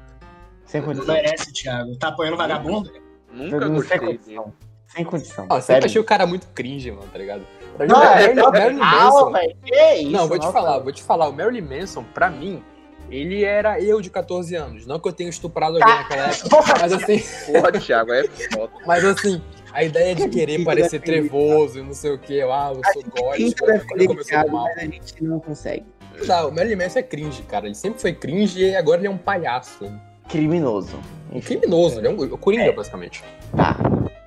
Sem 0.64 0.81
Não 0.81 0.88
condição. 0.88 1.14
merece, 1.14 1.53
Thiago. 1.53 1.94
Tá 1.99 2.09
apoiando 2.09 2.38
vagabundo? 2.38 2.90
Nunca 3.31 3.61
Não 3.61 3.75
gostei 3.75 3.99
sem 3.99 4.07
condição. 4.07 4.53
Sem 4.87 5.05
condição. 5.05 5.44
Ah, 5.51 5.57
eu 5.57 5.61
sempre 5.61 5.64
sério. 5.75 5.87
achei 5.87 6.01
o 6.01 6.05
cara 6.05 6.27
muito 6.27 6.47
cringe, 6.55 6.90
mano, 6.90 7.07
tá 7.12 7.18
ligado? 7.18 7.42
Pra 7.77 7.87
mim, 7.87 7.92
Não, 7.92 8.01
o 8.01 8.03
é, 8.03 8.07
Marilyn- 8.14 8.40
o 8.42 8.51
Marilyn 8.51 8.79
Manson. 8.79 9.31
velho. 9.33 9.57
Que 9.62 9.92
isso? 9.97 10.11
Não, 10.11 10.27
vou 10.29 10.38
te 10.38 10.53
falar, 10.53 10.79
vou 10.79 10.92
te 10.92 11.03
falar. 11.03 11.29
O 11.29 11.33
Marilyn 11.35 11.61
Manson, 11.81 12.03
pra 12.14 12.31
mim, 12.31 12.62
ele 13.10 13.44
era 13.44 13.80
eu 13.80 14.00
de 14.00 14.10
14 14.10 14.54
anos. 14.54 14.86
Não 14.86 14.98
que 14.98 15.08
eu 15.08 15.12
tenha 15.12 15.30
estuprado 15.30 15.76
alguém 15.76 15.94
naquela 15.94 16.28
época, 16.28 16.74
mas 16.80 16.92
assim, 16.92 17.52
Porra, 17.52 17.72
Thiago, 17.72 18.12
é 18.12 18.24
foda. 18.52 18.72
mas 18.86 19.04
assim, 19.04 19.40
a 19.72 19.84
ideia 19.84 20.14
de 20.14 20.28
querer 20.28 20.64
parecer 20.64 21.00
trevoso 21.00 21.78
e 21.78 21.82
não 21.82 21.94
sei 21.94 22.12
o 22.12 22.18
que, 22.18 22.40
ah, 22.42 22.72
eu 22.74 22.80
sou 22.92 23.02
gótico, 23.16 24.24
Thiago, 24.24 24.52
mal. 24.52 24.64
mas 24.64 24.78
a 24.78 24.80
gente 24.82 25.24
não 25.24 25.40
consegue. 25.40 25.84
Não, 26.26 26.48
o 26.48 26.54
Marilyn 26.54 26.76
Manson 26.76 27.00
é 27.00 27.02
cringe, 27.02 27.42
cara. 27.42 27.66
Ele 27.66 27.74
sempre 27.74 28.00
foi 28.00 28.12
cringe 28.12 28.60
e 28.60 28.76
agora 28.76 29.00
ele 29.00 29.08
é 29.08 29.10
um 29.10 29.18
palhaço. 29.18 29.90
Criminoso. 30.28 30.96
Um 31.32 31.38
Enfim, 31.38 31.58
criminoso, 31.58 31.98
ele 31.98 32.06
é 32.06 32.10
um 32.10 32.28
coringa, 32.36 32.72
basicamente. 32.72 33.24
tá. 33.56 33.76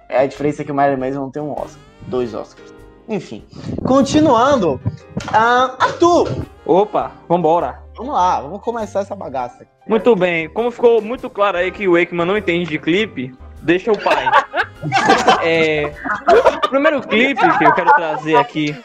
É 0.09 0.19
a 0.19 0.25
diferença 0.25 0.61
é 0.61 0.65
que 0.65 0.71
o 0.71 0.75
Marilyn 0.75 0.99
Manson 0.99 1.19
não 1.19 1.31
tem 1.31 1.41
um 1.41 1.51
Oscar. 1.51 1.79
Dois 2.07 2.33
Oscars. 2.33 2.73
Enfim. 3.09 3.43
Continuando. 3.85 4.79
Ah, 5.33 5.75
Arthur, 5.79 6.45
Opa, 6.65 7.13
vambora. 7.29 7.79
Vamos 7.97 8.13
lá. 8.13 8.39
Vamos 8.41 8.61
começar 8.61 9.01
essa 9.01 9.15
bagaça. 9.15 9.63
aqui. 9.63 9.71
Muito 9.87 10.15
bem, 10.15 10.47
como 10.49 10.71
ficou 10.71 11.01
muito 11.01 11.29
claro 11.29 11.57
aí 11.57 11.71
que 11.71 11.87
o 11.87 11.93
Wakeman 11.93 12.25
não 12.25 12.37
entende 12.37 12.69
de 12.69 12.79
clipe, 12.79 13.33
deixa 13.61 13.91
o 13.91 13.97
pai. 13.97 14.25
É, 15.41 15.91
o 16.63 16.69
primeiro 16.69 17.01
clipe 17.01 17.41
que 17.57 17.65
eu 17.65 17.73
quero 17.73 17.91
trazer 17.95 18.35
aqui. 18.35 18.75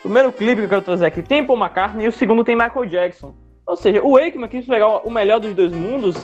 O 0.00 0.02
primeiro 0.02 0.32
clipe 0.32 0.56
que 0.56 0.64
eu 0.64 0.68
quero 0.68 0.82
trazer 0.82 1.06
aqui 1.06 1.22
tem 1.22 1.44
Paul 1.44 1.58
McCartney 1.58 2.06
e 2.06 2.08
o 2.08 2.12
segundo 2.12 2.42
tem 2.42 2.56
Michael 2.56 2.86
Jackson. 2.86 3.34
Ou 3.64 3.76
seja, 3.76 4.02
o 4.02 4.14
Wakeman 4.14 4.48
quis 4.48 4.66
pegar 4.66 4.88
o 5.06 5.10
melhor 5.10 5.38
dos 5.38 5.54
dois 5.54 5.72
mundos, 5.72 6.16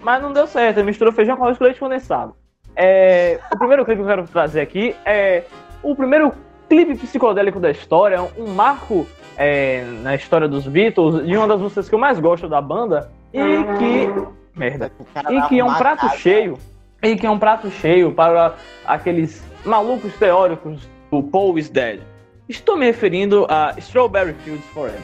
mas 0.00 0.22
não 0.22 0.32
deu 0.32 0.46
certo. 0.46 0.78
Ele 0.78 0.86
misturou 0.86 1.12
feijão 1.12 1.36
com 1.36 1.42
arroz 1.42 1.58
com 1.58 1.64
leite 1.64 1.80
condensado. 1.80 2.36
É, 2.76 3.40
o 3.52 3.58
primeiro 3.58 3.84
clipe 3.84 3.98
que 3.98 4.04
eu 4.04 4.08
quero 4.08 4.28
trazer 4.28 4.60
aqui 4.60 4.94
é 5.04 5.42
o 5.82 5.96
primeiro 5.96 6.32
clipe 6.68 6.94
psicodélico 6.94 7.58
da 7.58 7.72
história, 7.72 8.22
um 8.38 8.54
marco 8.54 9.04
é, 9.36 9.84
na 10.02 10.14
história 10.14 10.48
dos 10.48 10.66
Beatles 10.66 11.22
e 11.24 11.36
uma 11.36 11.46
das 11.46 11.60
músicas 11.60 11.88
que 11.88 11.94
eu 11.94 11.98
mais 11.98 12.18
gosto 12.18 12.48
da 12.48 12.60
banda 12.60 13.10
e 13.32 13.40
que 13.78 14.58
merda 14.58 14.90
e 15.30 15.42
que 15.42 15.58
é 15.58 15.64
um 15.64 15.74
prato 15.74 16.08
cheio 16.16 16.58
e 17.02 17.16
que 17.16 17.26
é 17.26 17.30
um 17.30 17.38
prato 17.38 17.70
cheio 17.70 18.12
para 18.12 18.54
aqueles 18.84 19.42
malucos 19.64 20.12
teóricos 20.14 20.88
do 21.10 21.22
Paul 21.22 21.58
is 21.58 21.68
Dead. 21.70 22.00
Estou 22.48 22.76
me 22.76 22.86
referindo 22.86 23.46
a 23.48 23.74
Strawberry 23.78 24.34
Fields 24.44 24.66
Forever. 24.66 25.00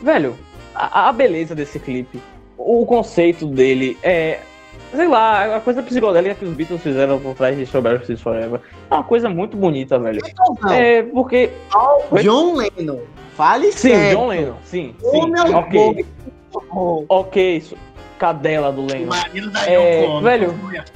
Velho, 0.00 0.36
a, 0.74 1.08
a 1.08 1.12
beleza 1.12 1.54
desse 1.54 1.78
clipe, 1.78 2.20
o 2.56 2.86
conceito 2.86 3.46
dele 3.46 3.98
é 4.02 4.40
sei 4.94 5.08
lá, 5.08 5.56
a 5.56 5.60
coisa 5.60 5.82
psicodélica 5.82 6.34
que 6.36 6.44
os 6.44 6.54
Beatles 6.54 6.82
fizeram 6.82 7.18
por 7.18 7.34
trás 7.34 7.56
de 7.56 7.64
Strawberry 7.64 7.98
Fields 8.04 8.22
Forever 8.22 8.60
é 8.90 8.94
uma 8.94 9.04
coisa 9.04 9.28
muito 9.28 9.56
bonita, 9.56 9.98
velho. 9.98 10.20
É 10.70 11.02
porque? 11.02 11.50
John 12.22 12.56
Lennon. 12.56 13.00
Fale 13.34 13.72
sim, 13.72 13.88
certo. 13.88 14.16
John 14.16 14.28
Lennon, 14.28 14.54
sim, 14.62 14.94
sim, 14.98 15.30
meu 15.30 15.56
ok, 15.56 15.94
Deus. 15.94 16.06
ok, 17.08 17.56
isso, 17.56 17.76
cadela 18.18 18.70
do 18.72 18.82
O 18.82 18.86
Lennon. 18.86 19.08
marido 19.08 19.50
da 19.50 19.66
É, 19.68 19.74
Yoko 19.74 20.12
Ono. 20.12 20.22
velho, 20.22 20.54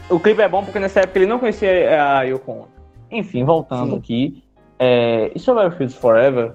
O 0.08 0.20
clipe 0.20 0.40
é 0.42 0.48
bom 0.48 0.62
porque 0.64 0.78
nessa 0.78 1.00
época 1.00 1.18
ele 1.18 1.26
não 1.26 1.38
conhecia 1.40 2.00
a 2.02 2.22
Yoko 2.22 2.52
Ono. 2.52 2.68
Enfim, 3.10 3.44
voltando 3.44 3.90
Sim. 3.92 3.98
aqui. 3.98 4.44
É, 4.78 5.32
Strawberry 5.34 5.74
Fields 5.76 5.96
Forever, 5.96 6.52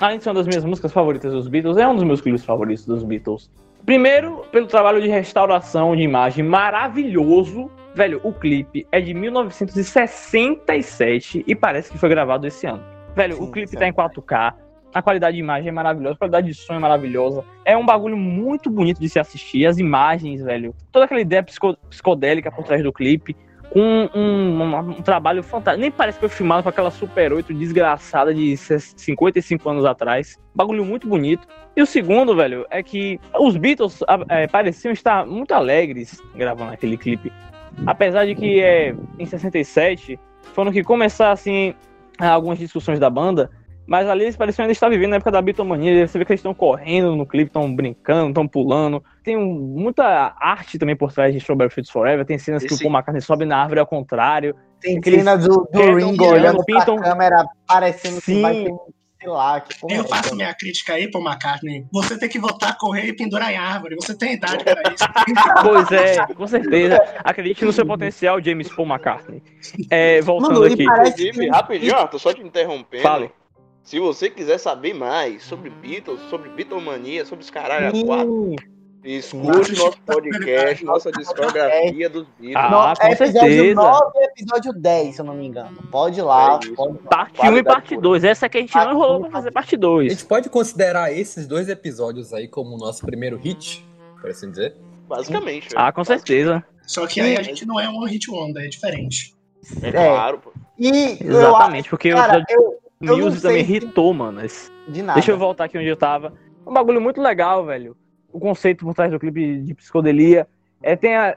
além 0.00 0.16
de 0.16 0.24
ser 0.24 0.30
uma 0.30 0.36
das 0.36 0.46
minhas 0.46 0.64
músicas 0.64 0.90
favoritas 0.92 1.30
dos 1.32 1.46
Beatles, 1.48 1.76
é 1.76 1.86
um 1.86 1.94
dos 1.94 2.04
meus 2.04 2.20
clipes 2.22 2.42
favoritos 2.44 2.86
dos 2.86 3.04
Beatles. 3.04 3.50
Primeiro, 3.84 4.44
pelo 4.50 4.66
trabalho 4.66 5.02
de 5.02 5.08
restauração 5.08 5.94
de 5.94 6.02
imagem 6.02 6.42
maravilhoso. 6.44 7.70
Velho, 7.94 8.18
o 8.22 8.32
clipe 8.32 8.86
é 8.92 9.00
de 9.00 9.12
1967 9.12 11.44
e 11.46 11.54
parece 11.54 11.90
que 11.90 11.98
foi 11.98 12.08
gravado 12.08 12.46
esse 12.46 12.66
ano. 12.66 12.82
Velho, 13.14 13.36
Sim, 13.36 13.42
o 13.42 13.50
clipe 13.50 13.68
certo. 13.70 13.80
tá 13.80 13.88
em 13.88 13.92
4K, 13.92 14.54
a 14.98 15.02
qualidade 15.02 15.36
de 15.36 15.42
imagem 15.42 15.68
é 15.68 15.72
maravilhosa, 15.72 16.14
a 16.14 16.18
qualidade 16.18 16.46
de 16.48 16.54
som 16.54 16.74
é 16.74 16.78
maravilhosa. 16.78 17.44
É 17.64 17.76
um 17.76 17.86
bagulho 17.86 18.16
muito 18.16 18.68
bonito 18.70 19.00
de 19.00 19.08
se 19.08 19.18
assistir. 19.18 19.64
As 19.66 19.78
imagens, 19.78 20.42
velho. 20.42 20.74
Toda 20.92 21.04
aquela 21.04 21.20
ideia 21.20 21.42
psico- 21.42 21.76
psicodélica 21.88 22.50
por 22.50 22.64
trás 22.64 22.82
do 22.82 22.92
clipe. 22.92 23.34
com 23.70 23.80
um, 24.14 24.18
um- 24.62 24.78
um 24.78 25.02
trabalho 25.02 25.42
fantástico. 25.42 25.82
Nem 25.82 25.90
parece 25.90 26.16
que 26.18 26.26
foi 26.26 26.34
filmado 26.34 26.62
com 26.62 26.70
aquela 26.70 26.90
Super 26.90 27.34
8 27.34 27.52
desgraçada 27.52 28.32
de 28.32 28.56
55 28.56 29.68
anos 29.68 29.84
atrás. 29.84 30.38
Bagulho 30.54 30.84
muito 30.86 31.06
bonito. 31.06 31.46
E 31.76 31.82
o 31.82 31.86
segundo, 31.86 32.34
velho, 32.34 32.64
é 32.70 32.82
que 32.82 33.20
os 33.38 33.58
Beatles 33.58 34.00
é, 34.30 34.46
pareciam 34.46 34.90
estar 34.90 35.26
muito 35.26 35.52
alegres 35.52 36.18
gravando 36.34 36.72
aquele 36.72 36.96
clipe. 36.96 37.30
Apesar 37.86 38.24
de 38.24 38.34
que 38.34 38.58
é, 38.62 38.94
em 39.18 39.26
67 39.26 40.18
foram 40.54 40.72
que 40.72 40.82
começaram 40.82 41.32
assim 41.32 41.74
algumas 42.18 42.58
discussões 42.58 42.98
da 42.98 43.10
banda, 43.10 43.50
mas 43.88 44.06
ali 44.08 44.24
eles 44.24 44.36
pareciam 44.36 44.64
ainda 44.64 44.72
estar 44.72 44.88
vivendo 44.90 45.10
na 45.10 45.16
época 45.16 45.30
da 45.30 45.40
Beatlemania. 45.40 46.06
Você 46.06 46.18
vê 46.18 46.24
que 46.26 46.32
eles 46.32 46.40
estão 46.40 46.52
correndo 46.52 47.16
no 47.16 47.26
clipe, 47.26 47.48
estão 47.48 47.74
brincando, 47.74 48.28
estão 48.28 48.46
pulando. 48.46 49.02
Tem 49.24 49.36
um- 49.36 49.54
muita 49.76 50.36
arte 50.38 50.78
também 50.78 50.94
por 50.94 51.10
trás 51.12 51.32
de 51.32 51.38
Strawberry 51.38 51.72
Fields 51.72 51.90
Forever. 51.90 52.24
Tem 52.26 52.38
cenas 52.38 52.62
que 52.62 52.72
o 52.72 52.74
Esse- 52.74 52.84
Paul 52.84 52.92
McCartney 52.94 53.22
sobe 53.22 53.46
na 53.46 53.56
árvore 53.60 53.80
ao 53.80 53.86
contrário. 53.86 54.54
Tem 54.80 55.00
cena 55.02 55.36
do, 55.36 55.66
do 55.72 55.96
Ringo 55.96 56.24
olhando 56.24 56.62
pintam. 56.64 56.96
pra 56.96 57.10
câmera, 57.10 57.44
parecendo 57.66 58.20
Sim. 58.20 58.34
que 58.36 58.42
vai 58.42 58.54
ter, 58.54 58.72
sei 59.20 59.28
lá, 59.30 59.60
que 59.60 59.80
porra 59.80 59.94
Eu 59.96 60.04
é 60.04 60.06
faço 60.06 60.36
minha 60.36 60.54
crítica 60.54 60.92
aí 60.92 61.10
pro 61.10 61.20
McCartney. 61.20 61.84
Você 61.90 62.16
tem 62.18 62.28
que 62.28 62.38
votar, 62.38 62.76
correr 62.78 63.06
e 63.06 63.12
pendurar 63.16 63.50
em 63.52 63.56
árvore. 63.56 63.96
Você 63.96 64.16
tem 64.16 64.34
idade 64.34 64.62
para 64.62 64.92
isso. 64.92 65.04
Pois 65.62 65.90
é, 65.90 66.26
com 66.34 66.46
certeza. 66.46 67.02
Acredite 67.24 67.64
no 67.64 67.72
seu 67.72 67.84
potencial, 67.86 68.40
James 68.40 68.68
Paul 68.68 68.86
McCartney. 68.86 69.42
É, 69.90 70.20
voltando 70.20 70.60
Mano, 70.60 70.72
aqui. 70.72 70.84
parece 70.84 71.22
Inclusive, 71.28 71.48
rapidinho, 71.48 71.94
ó, 71.96 72.06
tô 72.06 72.18
só 72.18 72.32
te 72.32 72.42
interrompendo. 72.42 73.02
Fale. 73.02 73.30
Se 73.88 73.98
você 73.98 74.28
quiser 74.28 74.58
saber 74.58 74.92
mais 74.92 75.42
sobre 75.44 75.70
Beatles, 75.70 76.20
sobre 76.28 76.50
Beatlemania, 76.50 77.24
sobre 77.24 77.42
os 77.42 77.48
caralho 77.48 77.88
a 77.88 78.04
quatro, 78.04 78.50
Sim. 78.50 78.56
escute 79.02 79.78
nosso 79.78 79.98
podcast, 80.04 80.84
nossa 80.84 81.10
discografia 81.10 82.10
dos 82.10 82.26
Beatles. 82.38 82.54
Ah, 82.54 82.68
No- 82.90 82.96
com 83.00 83.06
é 83.06 83.12
episódio 83.12 83.40
certeza. 83.40 83.74
9 83.80 84.00
e 84.18 84.24
episódio 84.26 84.72
10, 84.74 85.14
se 85.14 85.20
eu 85.22 85.24
não 85.24 85.32
me 85.34 85.46
engano. 85.46 85.78
Pode 85.90 86.18
ir 86.20 86.22
lá, 86.22 86.60
É 86.62 86.74
pode. 86.74 86.98
Parte 86.98 87.30
1 87.32 87.34
e 87.34 87.38
Qualidade 87.38 87.64
parte 87.64 87.88
pura. 87.94 88.00
2. 88.02 88.24
Essa 88.24 88.46
que 88.46 88.58
a 88.58 88.60
gente 88.60 88.74
não 88.74 88.82
Parte 88.82 88.94
enrolou 88.94 89.16
um, 89.16 89.20
pra 89.22 89.30
fazer 89.30 89.50
parte 89.52 89.74
2. 89.74 90.06
A 90.06 90.14
gente 90.14 90.26
pode 90.26 90.50
considerar 90.50 91.10
esses 91.10 91.46
dois 91.46 91.70
episódios 91.70 92.34
aí 92.34 92.46
como 92.46 92.74
o 92.74 92.78
nosso 92.78 93.06
primeiro 93.06 93.38
hit, 93.38 93.82
por 94.20 94.28
assim 94.28 94.50
dizer. 94.50 94.76
Basicamente. 95.08 95.68
Ah, 95.74 95.90
com 95.90 96.04
certeza. 96.04 96.62
Só 96.86 97.06
que 97.06 97.22
aí 97.22 97.38
a 97.38 97.42
gente 97.42 97.64
não 97.64 97.80
é 97.80 97.88
um 97.88 98.04
hit 98.04 98.30
wonder, 98.30 98.66
é 98.66 98.68
diferente. 98.68 99.34
É 99.82 99.88
É. 99.88 99.92
claro, 99.92 100.40
pô. 100.40 100.52
E 100.78 101.16
eu 101.22 101.38
Exatamente, 101.38 101.88
porque 101.90 102.10
cara, 102.12 102.44
eu, 102.48 102.77
eu 103.00 103.16
não 103.16 103.24
Music 103.26 103.42
também 103.42 103.64
se- 103.64 103.70
irritou, 103.70 104.12
mano. 104.14 104.44
Esse- 104.44 104.70
de 104.88 105.02
nada. 105.02 105.14
Deixa 105.18 105.32
eu 105.32 105.38
voltar 105.38 105.64
aqui 105.64 105.78
onde 105.78 105.86
eu 105.88 105.96
tava. 105.96 106.32
Um 106.66 106.72
bagulho 106.72 107.00
muito 107.00 107.20
legal, 107.20 107.64
velho. 107.64 107.96
O 108.32 108.38
conceito 108.38 108.84
por 108.84 108.94
trás 108.94 109.10
do 109.10 109.18
clipe 109.18 109.58
de 109.62 109.74
psicodelia. 109.74 110.46
É, 110.82 110.94
tem 110.96 111.16
a- 111.16 111.36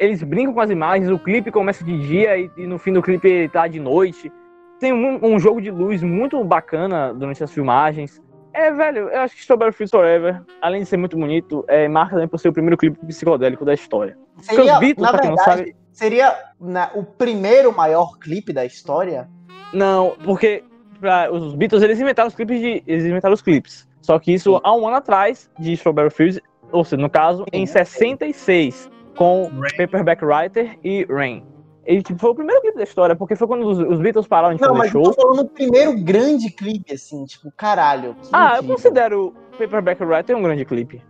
Eles 0.00 0.22
brincam 0.22 0.54
com 0.54 0.60
as 0.60 0.70
imagens, 0.70 1.10
o 1.10 1.18
clipe 1.18 1.50
começa 1.50 1.84
de 1.84 1.98
dia 2.08 2.36
e, 2.38 2.50
e 2.56 2.66
no 2.66 2.78
fim 2.78 2.94
do 2.94 3.02
clipe 3.02 3.28
ele 3.28 3.48
tá 3.48 3.68
de 3.68 3.78
noite. 3.78 4.32
Tem 4.80 4.90
um, 4.90 5.18
um 5.22 5.38
jogo 5.38 5.60
de 5.60 5.70
luz 5.70 6.02
muito 6.02 6.42
bacana 6.42 7.12
durante 7.12 7.44
as 7.44 7.52
filmagens. 7.52 8.20
É, 8.54 8.70
velho, 8.72 9.10
eu 9.10 9.20
acho 9.20 9.34
que 9.34 9.40
Strawberry 9.42 9.72
Fields 9.72 9.90
Forever, 9.90 10.42
além 10.62 10.80
de 10.82 10.88
ser 10.88 10.96
muito 10.96 11.14
bonito, 11.16 11.62
é, 11.68 11.86
marca 11.88 12.12
também 12.14 12.26
por 12.26 12.40
ser 12.40 12.48
o 12.48 12.52
primeiro 12.54 12.76
clipe 12.78 12.98
psicodélico 13.06 13.66
da 13.66 13.74
história. 13.74 14.16
Seria, 14.40 14.78
Beatles, 14.78 14.96
na 15.10 15.12
verdade, 15.12 15.44
sabe, 15.44 15.76
seria 15.92 16.34
né, 16.58 16.90
o 16.94 17.02
primeiro 17.04 17.70
maior 17.76 18.18
clipe 18.18 18.54
da 18.54 18.64
história? 18.64 19.28
Não, 19.74 20.16
porque 20.24 20.64
pra, 20.98 21.30
os 21.32 21.54
Beatles 21.54 21.82
eles 21.82 22.00
inventaram 22.00 22.28
os 22.28 22.34
clipes 22.34 22.60
de. 22.60 22.82
Eles 22.86 23.04
inventaram 23.04 23.34
os 23.34 23.42
clipes. 23.42 23.86
Só 24.02 24.18
que 24.18 24.32
isso 24.32 24.60
há 24.62 24.74
um 24.74 24.86
ano 24.86 24.96
atrás 24.96 25.50
de 25.58 25.72
Strawberry 25.72 26.10
Fields, 26.10 26.40
ou 26.70 26.84
seja, 26.84 27.00
no 27.02 27.10
caso, 27.10 27.44
em 27.52 27.66
66, 27.66 28.88
com 29.16 29.48
Rain. 29.48 29.76
Paperback 29.76 30.24
Writer 30.24 30.78
e 30.84 31.04
Rain. 31.10 31.44
E 31.86 32.02
tipo, 32.02 32.18
foi 32.18 32.30
o 32.30 32.34
primeiro 32.34 32.60
clipe 32.62 32.76
da 32.76 32.82
história, 32.84 33.14
porque 33.14 33.36
foi 33.36 33.46
quando 33.46 33.66
os, 33.66 33.78
os 33.78 34.00
Beatles 34.00 34.26
pararam 34.26 34.54
de 34.54 34.60
Não, 34.60 34.68
fazer 34.68 34.78
mas 34.78 34.94
eu 34.94 35.04
show. 35.04 35.14
tô 35.14 35.22
falando 35.22 35.40
o 35.46 35.48
primeiro 35.48 35.92
grande 36.02 36.50
clipe, 36.50 36.92
assim, 36.94 37.24
tipo, 37.24 37.50
caralho. 37.56 38.16
Ah, 38.32 38.50
eu 38.50 38.54
incrível. 38.56 38.74
considero 38.76 39.34
Paperback 39.58 40.02
Writer 40.04 40.36
um 40.36 40.42
grande 40.42 40.64
clipe. 40.64 41.00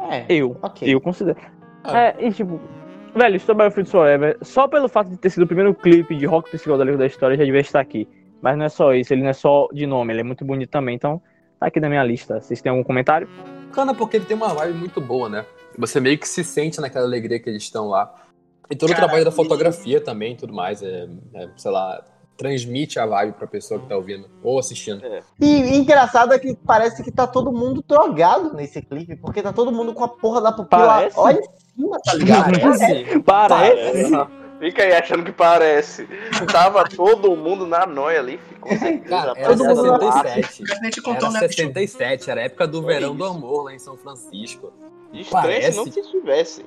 É, 0.00 0.24
Eu. 0.28 0.56
ok. 0.60 0.92
Eu 0.92 1.00
considero. 1.00 1.38
Ah. 1.84 1.98
É, 1.98 2.16
e 2.18 2.32
tipo, 2.32 2.60
velho, 3.14 3.36
Strawberry 3.36 3.70
Fields 3.72 3.92
Forever, 3.92 4.36
só 4.42 4.66
pelo 4.66 4.88
fato 4.88 5.08
de 5.10 5.16
ter 5.16 5.30
sido 5.30 5.44
o 5.44 5.46
primeiro 5.46 5.72
clipe 5.74 6.16
de 6.16 6.26
rock 6.26 6.50
psicodélico 6.50 6.98
da 6.98 7.06
história, 7.06 7.36
já 7.36 7.44
devia 7.44 7.60
estar 7.60 7.80
aqui. 7.80 8.08
Mas 8.44 8.58
não 8.58 8.66
é 8.66 8.68
só 8.68 8.92
isso, 8.92 9.10
ele 9.14 9.22
não 9.22 9.30
é 9.30 9.32
só 9.32 9.68
de 9.72 9.86
nome, 9.86 10.12
ele 10.12 10.20
é 10.20 10.22
muito 10.22 10.44
bonito 10.44 10.68
também, 10.68 10.94
então 10.94 11.18
tá 11.58 11.68
aqui 11.68 11.80
na 11.80 11.88
minha 11.88 12.04
lista. 12.04 12.42
Vocês 12.42 12.60
têm 12.60 12.68
algum 12.68 12.84
comentário? 12.84 13.26
Bacana 13.68 13.94
porque 13.94 14.18
ele 14.18 14.26
tem 14.26 14.36
uma 14.36 14.48
vibe 14.48 14.76
muito 14.78 15.00
boa, 15.00 15.30
né? 15.30 15.46
Você 15.78 15.98
meio 15.98 16.18
que 16.18 16.28
se 16.28 16.44
sente 16.44 16.78
naquela 16.78 17.06
alegria 17.06 17.40
que 17.40 17.48
eles 17.48 17.62
estão 17.62 17.88
lá. 17.88 18.14
E 18.70 18.76
todo 18.76 18.90
Cara, 18.90 19.00
o 19.00 19.06
trabalho 19.06 19.24
da 19.24 19.30
e- 19.30 19.34
fotografia 19.34 19.98
também 19.98 20.34
e 20.34 20.36
tudo 20.36 20.52
mais, 20.52 20.82
é, 20.82 21.08
é, 21.32 21.48
sei 21.56 21.70
lá, 21.70 22.04
transmite 22.36 22.98
a 22.98 23.06
vibe 23.06 23.32
pra 23.32 23.46
pessoa 23.46 23.80
que 23.80 23.86
tá 23.86 23.96
ouvindo 23.96 24.28
ou 24.42 24.58
assistindo. 24.58 25.02
E 25.40 25.76
engraçado 25.78 26.34
é 26.34 26.38
que 26.38 26.54
parece 26.66 27.02
que 27.02 27.10
tá 27.10 27.26
todo 27.26 27.50
mundo 27.50 27.82
drogado 27.88 28.52
nesse 28.52 28.82
clipe, 28.82 29.16
porque 29.16 29.40
tá 29.40 29.54
todo 29.54 29.72
mundo 29.72 29.94
com 29.94 30.04
a 30.04 30.08
porra 30.08 30.42
da 30.42 30.52
pupila 30.52 30.86
Parece. 30.86 31.18
olha 31.18 31.38
em 31.40 31.76
cima, 31.76 31.98
tá 32.04 32.14
ligado? 32.14 32.52
Parece. 33.24 34.12
Parece. 34.12 34.43
Fica 34.64 34.82
aí 34.82 34.92
achando 34.94 35.22
que 35.24 35.32
parece. 35.32 36.08
Tava 36.50 36.84
todo 36.84 37.36
mundo 37.36 37.66
na 37.66 37.84
noia 37.84 38.18
ali, 38.20 38.38
ficou 38.48 38.70
certeza. 38.78 39.04
Cara, 39.10 39.32
era 39.36 39.48
Todo 39.48 39.64
mundo 39.64 39.82
lá. 39.82 40.22
67. 40.22 40.62
O 40.62 40.64
presidente 40.64 41.02
contou, 41.02 41.28
Era 41.28 41.32
né? 41.40 41.48
67, 41.48 42.30
era 42.30 42.40
a 42.40 42.44
época 42.44 42.66
do 42.66 42.82
Foi 42.82 42.94
verão 42.94 43.14
do 43.14 43.24
isso. 43.24 43.34
amor 43.34 43.64
lá 43.64 43.74
em 43.74 43.78
São 43.78 43.96
Francisco. 43.98 44.72
Estranho 45.12 45.24
se 45.24 45.30
Parece. 45.30 45.76
não 45.76 45.84
se 45.84 46.02
tivesse. 46.10 46.64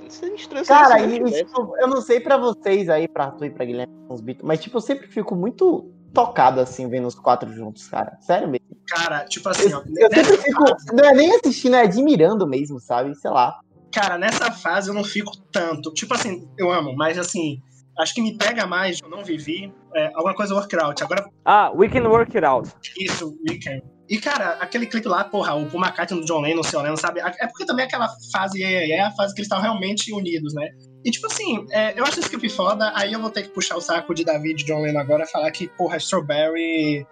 Cara, 0.68 1.00
não 1.00 1.06
e, 1.10 1.16
e, 1.16 1.18
tivesse. 1.24 1.44
tipo, 1.46 1.76
eu 1.80 1.88
não 1.88 2.00
sei 2.02 2.20
pra 2.20 2.38
vocês 2.38 2.88
aí, 2.88 3.08
pra 3.08 3.26
Arthur 3.26 3.46
e 3.46 3.50
pra 3.50 3.66
Guilherme, 3.66 3.92
os 4.08 4.22
Beatles, 4.22 4.48
mas 4.48 4.60
tipo, 4.62 4.78
eu 4.78 4.82
sempre 4.82 5.08
fico 5.08 5.36
muito 5.36 5.92
tocado 6.14 6.62
assim, 6.62 6.88
vendo 6.88 7.08
os 7.08 7.16
quatro 7.16 7.52
juntos, 7.52 7.88
cara. 7.88 8.16
Sério 8.22 8.48
mesmo. 8.48 8.68
Cara, 8.88 9.26
tipo 9.26 9.50
assim, 9.50 9.74
ó. 9.74 9.80
Eu 9.80 9.84
sempre 9.86 10.18
nessa 10.22 10.38
fico, 10.38 10.68
fase- 10.70 10.86
não 10.96 11.04
é 11.04 11.14
nem 11.14 11.36
assistindo, 11.36 11.76
é 11.76 11.82
admirando 11.82 12.48
mesmo, 12.48 12.80
sabe? 12.80 13.14
Sei 13.16 13.30
lá. 13.32 13.60
Cara, 13.92 14.18
nessa 14.20 14.52
fase 14.52 14.90
eu 14.90 14.94
não 14.94 15.04
fico 15.04 15.32
tanto. 15.52 15.92
Tipo 15.94 16.14
assim, 16.14 16.48
eu 16.58 16.72
amo, 16.72 16.96
mas 16.96 17.18
assim, 17.18 17.60
acho 18.00 18.14
que 18.14 18.22
me 18.22 18.38
pega 18.38 18.66
mais, 18.66 19.00
eu 19.02 19.10
não 19.10 19.24
vivi, 19.24 19.74
é, 19.96 20.08
alguma 20.16 20.34
coisa 20.36 20.54
workout. 20.54 21.04
Agora, 21.04 21.30
Ah, 21.46 21.72
We 21.72 21.88
Can 21.90 22.08
Work 22.08 22.36
It 22.38 22.46
Out. 22.46 22.70
isso, 22.98 23.38
Weekend. 23.50 23.82
E, 24.10 24.18
cara, 24.20 24.52
aquele 24.62 24.86
clipe 24.86 25.08
lá, 25.08 25.26
porra, 25.26 25.54
o 25.56 25.66
Paul 25.70 25.84
McCartney 25.84 26.22
do 26.22 26.26
John 26.26 26.40
Lennon 26.40 26.64
se 26.64 26.76
olhando, 26.78 26.98
sabe? 26.98 27.20
É 27.20 27.46
porque 27.48 27.66
também 27.66 27.84
aquela 27.86 28.08
fase 28.32 28.64
é, 28.64 28.90
é 28.92 29.02
a 29.02 29.12
fase 29.12 29.34
que 29.34 29.42
eles 29.42 29.48
estavam 29.48 29.64
realmente 29.64 30.14
unidos, 30.14 30.54
né? 30.54 30.70
E, 31.04 31.12
tipo 31.12 31.28
assim, 31.28 31.66
é, 31.72 32.00
eu 32.00 32.06
acho 32.06 32.20
esse 32.20 32.30
clipe 32.30 32.48
foda, 32.48 32.92
aí 32.96 33.12
eu 33.12 33.20
vou 33.20 33.30
ter 33.30 33.44
que 33.44 33.50
puxar 33.50 33.76
o 33.76 33.82
saco 33.82 34.14
de 34.14 34.24
David 34.24 34.62
e 34.62 34.66
John 34.66 34.80
Lennon 34.82 35.00
agora 35.02 35.24
e 35.24 35.28
falar 35.28 35.52
que, 35.52 35.68
porra, 35.68 35.98
Strawberry... 35.98 37.06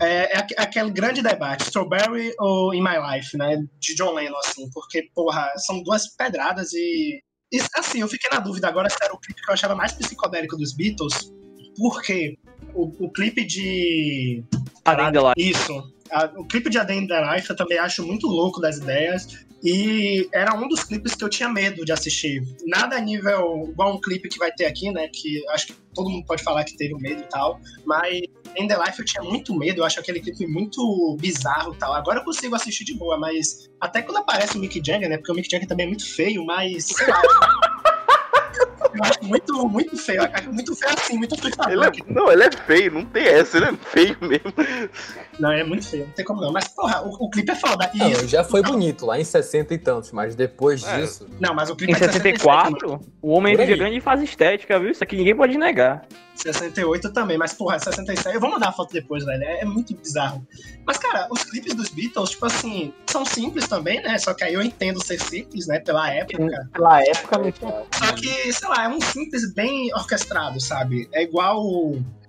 É, 0.00 0.36
é 0.36 0.38
aqu- 0.38 0.54
aquele 0.56 0.90
grande 0.90 1.20
debate, 1.20 1.64
Strawberry 1.64 2.32
ou 2.38 2.72
In 2.72 2.80
My 2.80 2.96
Life, 3.12 3.36
né? 3.36 3.56
De 3.78 3.94
John 3.94 4.14
Lennon, 4.14 4.38
assim, 4.38 4.68
porque, 4.72 5.04
porra, 5.14 5.52
são 5.56 5.82
duas 5.82 6.14
pedradas 6.16 6.72
e... 6.72 7.20
e, 7.52 7.60
assim, 7.76 8.00
eu 8.00 8.08
fiquei 8.08 8.30
na 8.30 8.40
dúvida 8.40 8.68
agora 8.68 8.88
se 8.88 8.96
era 9.02 9.12
o 9.14 9.18
clipe 9.18 9.42
que 9.42 9.50
eu 9.50 9.54
achava 9.54 9.74
mais 9.74 9.92
psicodélico 9.92 10.56
dos 10.56 10.72
Beatles, 10.72 11.32
porque 11.76 12.38
o, 12.74 12.84
o 13.06 13.10
clipe 13.10 13.44
de... 13.44 14.42
Ainda 14.84 15.22
lá. 15.22 15.32
Isso. 15.36 15.92
A- 16.10 16.32
o 16.36 16.44
clipe 16.44 16.70
de 16.70 16.78
A 16.78 16.84
Day 16.84 16.98
in 16.98 17.06
the 17.06 17.34
Life 17.34 17.50
eu 17.50 17.56
também 17.56 17.78
acho 17.78 18.06
muito 18.06 18.26
louco 18.26 18.60
das 18.60 18.78
ideias. 18.78 19.46
E 19.62 20.28
era 20.32 20.54
um 20.54 20.66
dos 20.68 20.84
clipes 20.84 21.14
que 21.14 21.22
eu 21.22 21.28
tinha 21.28 21.48
medo 21.48 21.84
de 21.84 21.92
assistir. 21.92 22.42
Nada 22.66 22.96
a 22.96 23.00
nível 23.00 23.68
igual 23.70 23.94
um 23.94 24.00
clipe 24.00 24.28
que 24.28 24.38
vai 24.38 24.50
ter 24.52 24.64
aqui, 24.64 24.90
né? 24.90 25.08
Que 25.08 25.46
acho 25.50 25.68
que 25.68 25.74
todo 25.94 26.08
mundo 26.08 26.24
pode 26.24 26.42
falar 26.42 26.64
que 26.64 26.76
teve 26.76 26.94
medo 26.94 27.20
e 27.20 27.28
tal. 27.28 27.60
Mas 27.84 28.22
In 28.56 28.66
the 28.66 28.76
Life 28.76 28.98
eu 28.98 29.04
tinha 29.04 29.22
muito 29.22 29.54
medo. 29.54 29.80
Eu 29.80 29.84
acho 29.84 30.00
aquele 30.00 30.20
clipe 30.20 30.46
muito 30.46 31.16
bizarro 31.20 31.74
e 31.74 31.76
tal. 31.76 31.92
Agora 31.94 32.20
eu 32.20 32.24
consigo 32.24 32.54
assistir 32.54 32.84
de 32.84 32.94
boa, 32.94 33.18
mas 33.18 33.68
até 33.80 34.02
quando 34.02 34.18
aparece 34.18 34.56
o 34.56 34.60
Mick 34.60 34.80
Jagger, 34.84 35.08
né? 35.08 35.18
Porque 35.18 35.32
o 35.32 35.34
Mick 35.34 35.50
Jagger 35.50 35.68
também 35.68 35.84
é 35.84 35.88
muito 35.88 36.06
feio, 36.06 36.44
mas 36.44 36.86
sei 36.86 37.06
lá. 37.06 37.20
Eu 38.94 39.04
acho 39.04 39.24
muito, 39.24 39.68
muito 39.68 39.96
feio. 39.96 40.22
Muito 40.52 40.74
feio 40.76 40.92
assim, 40.94 41.16
muito 41.18 41.34
assustador. 41.34 41.72
Ele 41.72 41.84
é, 41.86 42.12
não, 42.12 42.30
ele 42.32 42.42
é 42.44 42.50
feio, 42.50 42.92
não 42.92 43.04
tem 43.04 43.24
essa, 43.26 43.56
ele 43.56 43.66
é 43.66 43.72
feio 43.76 44.16
mesmo. 44.20 44.52
Não, 45.38 45.50
é 45.52 45.64
muito 45.64 45.86
feio, 45.86 46.06
não 46.06 46.12
tem 46.12 46.24
como 46.24 46.40
não. 46.40 46.52
Mas, 46.52 46.68
porra, 46.68 47.02
o, 47.02 47.26
o 47.26 47.30
clipe 47.30 47.50
é 47.52 47.54
foda. 47.54 47.90
E 47.94 47.98
Não, 47.98 48.10
isso- 48.10 48.28
já 48.28 48.44
foi 48.44 48.62
bonito 48.62 49.06
lá 49.06 49.18
em 49.18 49.24
60 49.24 49.74
e 49.74 49.78
tantos, 49.78 50.12
mas 50.12 50.34
depois 50.34 50.82
É. 50.84 51.00
disso. 51.00 51.28
Não, 51.40 51.54
mas 51.54 51.70
o 51.70 51.76
clipe 51.76 51.92
Em 51.92 51.96
é 51.96 51.98
de 51.98 52.04
67, 52.12 52.44
mano. 52.46 52.68
64, 52.70 53.00
o 53.22 53.30
homem 53.30 53.56
vivia 53.56 53.76
grande 53.76 54.00
fase 54.00 54.24
estética, 54.24 54.78
viu? 54.78 54.90
Isso 54.90 55.02
aqui 55.04 55.16
ninguém 55.16 55.34
pode 55.36 55.56
negar. 55.56 56.04
68 56.34 57.12
também, 57.12 57.36
mas 57.36 57.52
porra, 57.52 57.78
67. 57.78 58.34
Eu 58.34 58.40
vou 58.40 58.50
mandar 58.50 58.68
a 58.68 58.72
foto 58.72 58.92
depois, 58.94 59.24
velho. 59.24 59.42
É, 59.42 59.60
é 59.60 59.64
muito 59.64 59.94
bizarro. 59.94 60.46
Mas, 60.86 60.96
cara, 60.96 61.28
os 61.30 61.44
clipes 61.44 61.74
dos 61.74 61.90
Beatles, 61.90 62.30
tipo 62.30 62.46
assim, 62.46 62.94
são 63.06 63.26
simples 63.26 63.68
também, 63.68 64.00
né? 64.02 64.16
Só 64.18 64.32
que 64.32 64.42
aí 64.44 64.54
eu 64.54 64.62
entendo 64.62 65.04
ser 65.04 65.20
simples, 65.20 65.66
né? 65.66 65.80
Pela 65.80 66.10
época. 66.10 66.68
Pela 66.72 67.02
época 67.02 67.38
não. 67.38 67.86
Só 67.92 68.12
que, 68.14 68.52
sei 68.54 68.68
lá, 68.68 68.79
é 68.84 68.88
um 68.88 69.00
simples 69.00 69.52
bem 69.54 69.92
orquestrado, 69.94 70.60
sabe? 70.60 71.08
É 71.12 71.22
igual. 71.22 71.62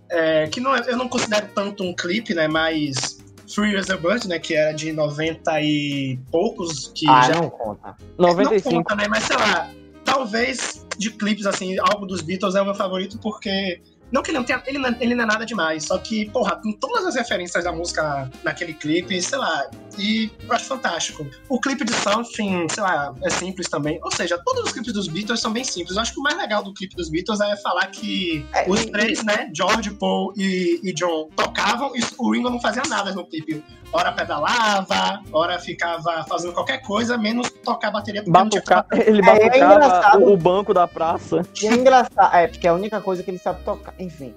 é, 0.10 0.48
que 0.48 0.60
não, 0.60 0.76
é- 0.76 0.84
eu 0.92 0.98
não 0.98 1.08
considero 1.08 1.48
tanto 1.56 1.84
um 1.84 1.94
clipe, 1.96 2.34
né? 2.34 2.48
Mas. 2.48 3.20
Free 3.54 3.76
as 3.76 3.90
a 3.90 3.98
Bird, 3.98 4.28
né? 4.30 4.40
Que 4.40 4.56
era 4.56 4.72
de 4.72 4.94
90 4.94 5.62
e 5.62 6.18
poucos, 6.32 6.92
que 6.96 7.06
Ah, 7.10 7.22
já 7.24 7.36
não 7.42 7.50
conta. 7.50 7.96
Não 8.18 8.30
95. 8.30 8.76
conta, 8.76 8.96
né? 8.96 9.08
Mas 9.10 9.24
sei 9.26 9.36
lá, 9.36 9.70
talvez 10.06 10.86
de 10.98 11.10
clipes, 11.12 11.46
assim, 11.46 11.78
álbum 11.80 12.06
dos 12.08 12.22
Beatles 12.22 12.56
é 12.56 12.62
o 12.62 12.66
meu 12.66 12.76
favorito 12.76 13.18
porque. 13.20 13.82
Não 14.12 14.22
que 14.22 14.32
ele 14.32 14.38
não 14.40 14.46
tenha. 14.46 14.62
Ele 14.66 14.78
não, 14.78 14.96
ele 15.00 15.16
não 15.16 15.24
é 15.24 15.28
nada 15.28 15.46
demais, 15.46 15.86
só 15.86 15.98
que, 15.98 16.30
porra, 16.32 16.56
tem 16.62 16.74
todas 16.74 17.06
as 17.06 17.16
referências 17.16 17.64
da 17.64 17.72
música 17.72 18.30
naquele 18.44 18.74
clipe, 18.74 19.22
sei 19.22 19.38
lá. 19.38 19.68
E 19.98 20.32
eu 20.48 20.54
acho 20.54 20.66
fantástico. 20.66 21.26
O 21.50 21.60
clipe 21.60 21.84
de 21.84 21.94
Something, 21.94 22.68
sei 22.70 22.84
lá, 22.84 23.14
é 23.24 23.30
simples 23.30 23.68
também. 23.70 24.00
Ou 24.04 24.12
seja, 24.12 24.38
todos 24.44 24.64
os 24.66 24.72
clipes 24.72 24.94
dos 24.94 25.08
Beatles 25.08 25.40
são 25.40 25.52
bem 25.52 25.64
simples. 25.64 25.96
Eu 25.96 26.02
acho 26.02 26.14
que 26.14 26.20
o 26.20 26.24
mais 26.24 26.38
legal 26.38 26.64
do 26.64 26.74
clipe 26.74 26.96
dos 26.96 27.10
Beatles 27.10 27.40
é 27.42 27.56
falar 27.58 27.88
que 27.88 28.46
É, 28.54 28.70
os 28.70 28.82
e- 28.82 28.92
três, 28.92 29.24
né, 29.24 29.50
George, 29.54 29.92
Paul 29.92 30.34
e, 30.38 30.80
e 30.84 30.94
John, 30.94 31.30
tocavam 31.36 31.92
e 31.96 32.02
o 32.18 32.32
Ringo 32.32 32.50
não 32.50 32.60
fazia 32.62 32.84
nada 32.88 33.12
no 33.14 33.26
clipe. 33.26 33.64
Hora 33.94 34.14
pedalava, 34.14 35.22
hora 35.34 35.60
ficava 35.60 36.24
fazendo 36.28 36.54
qualquer 36.54 36.82
coisa, 36.82 37.18
menos 37.18 37.50
tocar 37.64 37.90
a 37.90 37.92
bateria. 37.92 38.24
Batuca... 38.26 38.86
Ele 38.94 39.22
É, 39.22 39.32
é 39.32 39.50
batucava 39.50 39.74
engraçado. 39.76 40.24
o, 40.24 40.34
o 40.34 40.38
banco 40.38 40.74
da 40.74 40.88
praça. 40.88 41.42
E 41.62 41.68
é 41.68 41.74
engraçado, 41.74 42.34
é, 42.36 42.48
porque 42.48 42.66
é 42.68 42.70
a 42.70 42.74
única 42.74 43.02
coisa 43.02 43.22
que 43.22 43.30
ele 43.30 43.38
sabe 43.38 43.62
tocar. 43.64 43.94
Enfim. 44.02 44.34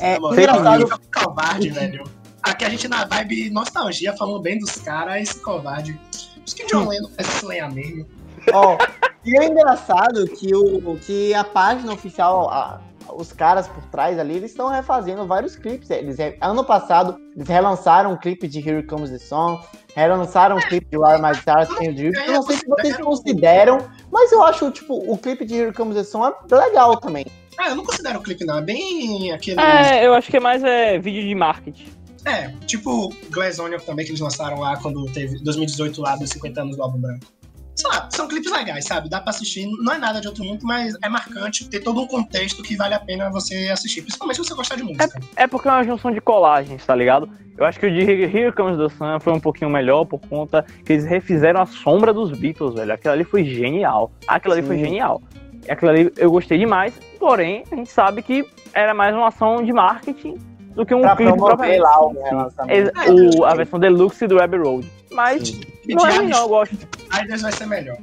É, 0.00 0.14
é 0.14 0.18
Mano, 0.18 0.34
engraçado. 0.38 0.86
fica 0.88 1.24
covarde, 1.24 1.70
velho. 1.70 2.04
Aqui 2.42 2.64
a 2.64 2.68
gente 2.68 2.88
na 2.88 3.04
vibe 3.04 3.50
nostalgia, 3.50 4.12
falando 4.16 4.40
bem 4.40 4.58
dos 4.58 4.72
caras, 4.76 5.22
esse 5.22 5.40
covarde. 5.40 5.98
Acho 6.44 6.56
que 6.56 6.66
John 6.66 6.88
Lennon 6.88 7.08
é 7.16 7.22
Slayer 7.22 7.72
mesmo. 7.72 8.06
Ó, 8.52 8.76
e 9.24 9.38
é 9.38 9.46
engraçado 9.46 10.26
que, 10.26 10.52
o, 10.54 10.96
que 10.98 11.32
a 11.34 11.44
página 11.44 11.92
oficial, 11.92 12.50
a- 12.50 12.80
os 13.14 13.32
caras 13.32 13.68
por 13.68 13.84
trás 13.84 14.18
ali, 14.18 14.34
eles 14.34 14.50
estão 14.50 14.66
refazendo 14.68 15.24
vários 15.26 15.54
clipes. 15.54 15.88
Eles, 15.90 16.16
ano 16.40 16.64
passado, 16.64 17.16
eles 17.36 17.46
relançaram 17.46 18.12
um 18.12 18.16
clipe 18.16 18.48
de 18.48 18.58
Here 18.58 18.82
Comes 18.84 19.10
the 19.10 19.18
Song, 19.18 19.62
relançaram 19.94 20.56
um 20.56 20.60
clipe 20.60 20.86
de 20.90 20.98
Where 20.98 21.22
My 21.22 21.30
Stars 21.32 21.68
Can 21.74 21.84
You. 21.92 22.10
Eu 22.26 22.32
não 22.32 22.42
sei 22.42 22.56
se 22.56 22.66
vocês 22.66 22.96
consideram, 22.96 23.78
mas 24.10 24.32
eu 24.32 24.42
acho, 24.42 24.68
tipo, 24.72 24.94
o 25.08 25.16
clipe 25.16 25.44
de 25.44 25.54
Here 25.54 25.72
Comes 25.72 25.94
the 25.94 26.02
Song 26.02 26.34
é 26.50 26.54
legal 26.56 26.96
também. 26.96 27.24
Ah, 27.58 27.70
eu 27.70 27.76
não 27.76 27.84
considero 27.84 28.18
o 28.18 28.22
clipe, 28.22 28.44
não. 28.44 28.58
É 28.58 28.62
bem 28.62 29.32
aquele. 29.32 29.60
É, 29.60 30.06
eu 30.06 30.14
acho 30.14 30.30
que 30.30 30.36
é 30.36 30.40
mais 30.40 30.62
é, 30.64 30.98
vídeo 30.98 31.22
de 31.22 31.34
marketing. 31.34 31.86
É, 32.24 32.48
tipo 32.66 33.12
Glass 33.30 33.58
Onion 33.58 33.80
também, 33.80 34.04
que 34.04 34.12
eles 34.12 34.20
lançaram 34.20 34.60
lá 34.60 34.76
quando 34.76 35.04
teve 35.06 35.42
2018 35.42 36.00
lá 36.00 36.16
dos 36.16 36.30
50 36.30 36.60
anos 36.62 36.76
do 36.76 36.82
álbum 36.82 36.98
branco. 36.98 37.26
Sei 37.74 37.90
lá, 37.90 38.08
são 38.12 38.28
clipes 38.28 38.52
legais, 38.52 38.84
sabe? 38.84 39.08
Dá 39.08 39.20
pra 39.20 39.30
assistir, 39.30 39.66
não 39.66 39.94
é 39.94 39.98
nada 39.98 40.20
de 40.20 40.28
outro 40.28 40.44
mundo, 40.44 40.60
mas 40.62 40.94
é 41.02 41.08
marcante, 41.08 41.68
tem 41.68 41.80
todo 41.80 42.02
um 42.02 42.06
contexto 42.06 42.62
que 42.62 42.76
vale 42.76 42.94
a 42.94 43.00
pena 43.00 43.30
você 43.30 43.70
assistir, 43.72 44.02
principalmente 44.02 44.36
se 44.36 44.44
você 44.44 44.54
gostar 44.54 44.76
de 44.76 44.82
música. 44.82 45.20
É 45.34 45.46
porque 45.46 45.68
é 45.68 45.70
uma 45.72 45.82
junção 45.82 46.12
de 46.12 46.20
colagens, 46.20 46.84
tá 46.84 46.94
ligado? 46.94 47.28
Eu 47.56 47.64
acho 47.64 47.80
que 47.80 47.86
o 47.86 47.90
de 47.90 48.00
Here 48.00 48.52
Comes 48.52 48.76
the 48.76 48.88
Sun 48.96 49.18
foi 49.20 49.32
um 49.32 49.40
pouquinho 49.40 49.70
melhor 49.70 50.04
por 50.04 50.20
conta 50.20 50.64
que 50.84 50.92
eles 50.92 51.04
refizeram 51.04 51.62
a 51.62 51.66
sombra 51.66 52.12
dos 52.12 52.36
Beatles, 52.38 52.74
velho. 52.74 52.92
Aquilo 52.92 53.14
ali 53.14 53.24
foi 53.24 53.44
genial. 53.44 54.12
Aquilo 54.26 54.54
ali 54.54 54.62
foi 54.62 54.78
genial. 54.78 55.20
E 55.66 55.70
aquilo 55.70 55.90
ali 55.90 56.12
eu 56.16 56.30
gostei 56.30 56.58
demais, 56.58 56.94
porém, 57.22 57.62
a 57.70 57.76
gente 57.76 57.90
sabe 57.92 58.20
que 58.20 58.44
era 58.74 58.92
mais 58.92 59.14
uma 59.14 59.28
ação 59.28 59.62
de 59.62 59.72
marketing 59.72 60.36
do 60.74 60.84
que 60.84 60.92
um 60.92 61.02
Pra 61.02 61.14
clipe 61.14 61.30
promover 61.30 61.56
propriamente. 61.56 61.80
lá 61.80 62.04
o 62.04 62.12
relançamento. 62.12 62.98
É, 62.98 63.10
o- 63.38 63.44
a 63.44 63.54
versão 63.54 63.78
deluxe 63.78 64.26
do 64.26 64.42
Abbey 64.42 64.58
Road. 64.60 64.90
Mas 65.12 65.48
Sim. 65.48 65.60
Não 65.88 66.04
é 66.06 66.18
eu 66.40 66.48
gosto. 66.48 66.76
Riders 67.12 67.42
vai 67.42 67.52
ser 67.52 67.66
melhor. 67.66 67.96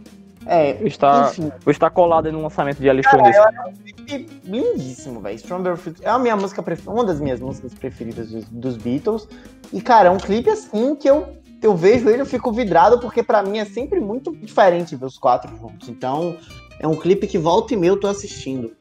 É, 0.45 0.71
Está, 0.85 1.27
enfim. 1.31 1.51
vou 1.65 1.71
estar 1.71 1.89
colado 1.89 2.27
aí 2.27 2.31
no 2.31 2.41
lançamento 2.41 2.79
de 2.79 2.89
Alice 2.89 3.09
Cara, 3.09 3.23
acho 3.27 3.69
um 3.69 3.73
clipe 4.05 4.39
lindíssimo, 4.45 5.19
velho. 5.19 5.35
Strawberry 5.35 5.77
Fields 5.77 6.01
é 6.01 6.09
a 6.09 6.17
minha 6.17 6.35
música 6.37 6.63
uma 6.87 7.03
das 7.03 7.19
minhas 7.19 7.41
músicas 7.41 7.73
preferidas 7.73 8.31
dos, 8.31 8.45
dos 8.45 8.77
Beatles. 8.77 9.27
E, 9.73 9.81
cara, 9.81 10.07
é 10.07 10.11
um 10.11 10.17
clipe 10.17 10.49
assim 10.49 10.95
que 10.95 11.09
eu, 11.09 11.27
eu 11.61 11.75
vejo 11.75 12.07
ele 12.07 12.19
e 12.19 12.21
eu 12.21 12.25
fico 12.25 12.51
vidrado, 12.53 12.99
porque 12.99 13.21
pra 13.21 13.43
mim 13.43 13.57
é 13.59 13.65
sempre 13.65 13.99
muito 13.99 14.33
diferente 14.37 14.95
ver 14.95 15.05
os 15.05 15.17
quatro 15.17 15.55
juntos. 15.57 15.89
Então, 15.89 16.37
é 16.79 16.87
um 16.87 16.95
clipe 16.95 17.27
que 17.27 17.37
volta 17.37 17.73
e 17.73 17.77
meia 17.77 17.91
eu 17.91 17.99
tô 17.99 18.07
assistindo. 18.07 18.71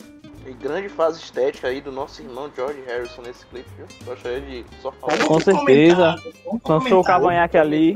E 0.48 0.52
grande 0.54 0.88
fase 0.88 1.20
estética 1.20 1.68
aí 1.68 1.80
do 1.80 1.92
nosso 1.92 2.22
irmão 2.22 2.50
George 2.56 2.80
Harrison 2.86 3.20
nesse 3.22 3.44
clipe, 3.46 3.68
viu? 3.76 3.86
Gostaria 4.06 4.40
de 4.40 4.64
só 4.80 4.90
falar. 4.92 5.18
Com 5.18 5.38
certeza. 5.40 6.16
Lançou 6.66 7.00
o 7.00 7.04
cavanhaque 7.04 7.58
ali. 7.58 7.94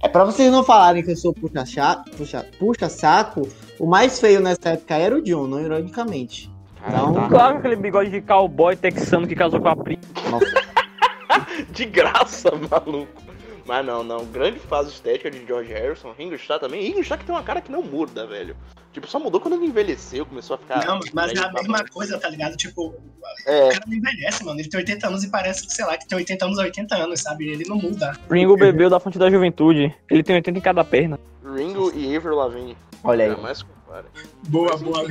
É 0.00 0.08
pra 0.08 0.24
vocês 0.24 0.52
não 0.52 0.62
falarem 0.62 1.02
que 1.02 1.10
eu 1.10 1.16
sou 1.16 1.34
puxa, 1.34 1.66
cha- 1.66 2.04
puxa, 2.16 2.46
puxa 2.56 2.88
saco, 2.88 3.48
o 3.80 3.86
mais 3.86 4.20
feio 4.20 4.38
nessa 4.40 4.70
época 4.70 4.94
era 4.94 5.16
o 5.16 5.20
John, 5.22 5.48
não 5.48 5.60
ironicamente. 5.60 6.48
Não. 6.88 7.12
tá. 7.14 7.28
Claro 7.28 7.52
que 7.54 7.58
aquele 7.66 7.76
bigode 7.82 8.10
de 8.10 8.20
cowboy 8.20 8.76
texano 8.76 9.26
que 9.26 9.34
casou 9.34 9.60
com 9.60 9.68
a 9.68 9.74
prima. 9.74 10.00
De 11.70 11.84
graça, 11.84 12.50
maluco. 12.70 13.27
Mas 13.68 13.84
não, 13.84 14.02
não. 14.02 14.24
Grande 14.24 14.58
fase 14.58 14.88
estética 14.88 15.30
de 15.30 15.44
George 15.46 15.70
Harrison. 15.70 16.14
Ringo 16.16 16.34
Starr 16.36 16.58
também. 16.58 16.82
Ringo 16.82 17.00
Starr 17.00 17.18
que 17.18 17.26
tem 17.26 17.34
uma 17.34 17.42
cara 17.42 17.60
que 17.60 17.70
não 17.70 17.82
muda, 17.82 18.26
velho. 18.26 18.56
Tipo, 18.94 19.06
só 19.06 19.20
mudou 19.20 19.38
quando 19.38 19.54
ele 19.54 19.66
envelheceu, 19.66 20.24
começou 20.24 20.54
a 20.54 20.58
ficar. 20.58 20.86
Não, 20.86 20.98
mas 21.12 21.32
é 21.34 21.38
a 21.38 21.52
mesma 21.52 21.84
coisa, 21.84 22.18
tá 22.18 22.30
ligado? 22.30 22.56
Tipo, 22.56 22.86
o 22.88 22.94
É, 23.46 23.68
cara 23.68 23.84
não 23.86 23.94
envelhece, 23.94 24.42
mano. 24.42 24.58
Ele 24.58 24.70
tem 24.70 24.80
80 24.80 25.06
anos 25.06 25.22
e 25.22 25.28
parece 25.30 25.66
que, 25.66 25.72
sei 25.74 25.84
lá, 25.84 25.98
que 25.98 26.08
tem 26.08 26.16
80 26.16 26.46
anos 26.46 26.58
a 26.58 26.62
80 26.62 26.96
anos, 26.96 27.20
sabe? 27.20 27.46
Ele 27.46 27.64
não 27.68 27.76
muda. 27.76 28.16
Ringo 28.30 28.56
bebeu 28.56 28.88
da 28.88 28.98
fonte 28.98 29.18
da 29.18 29.30
juventude. 29.30 29.94
Ele 30.10 30.22
tem 30.22 30.34
80 30.36 30.58
em 30.58 30.62
cada 30.62 30.82
perna. 30.82 31.20
Ringo 31.54 31.92
e 31.94 32.16
Avril 32.16 32.36
Lavigne. 32.36 32.76
Olha 33.04 33.26
aí. 33.26 33.30
Jamais 33.32 33.62
compara. 33.88 34.06
Boa, 34.48 34.70
Mas, 34.72 34.82
boa. 34.82 35.04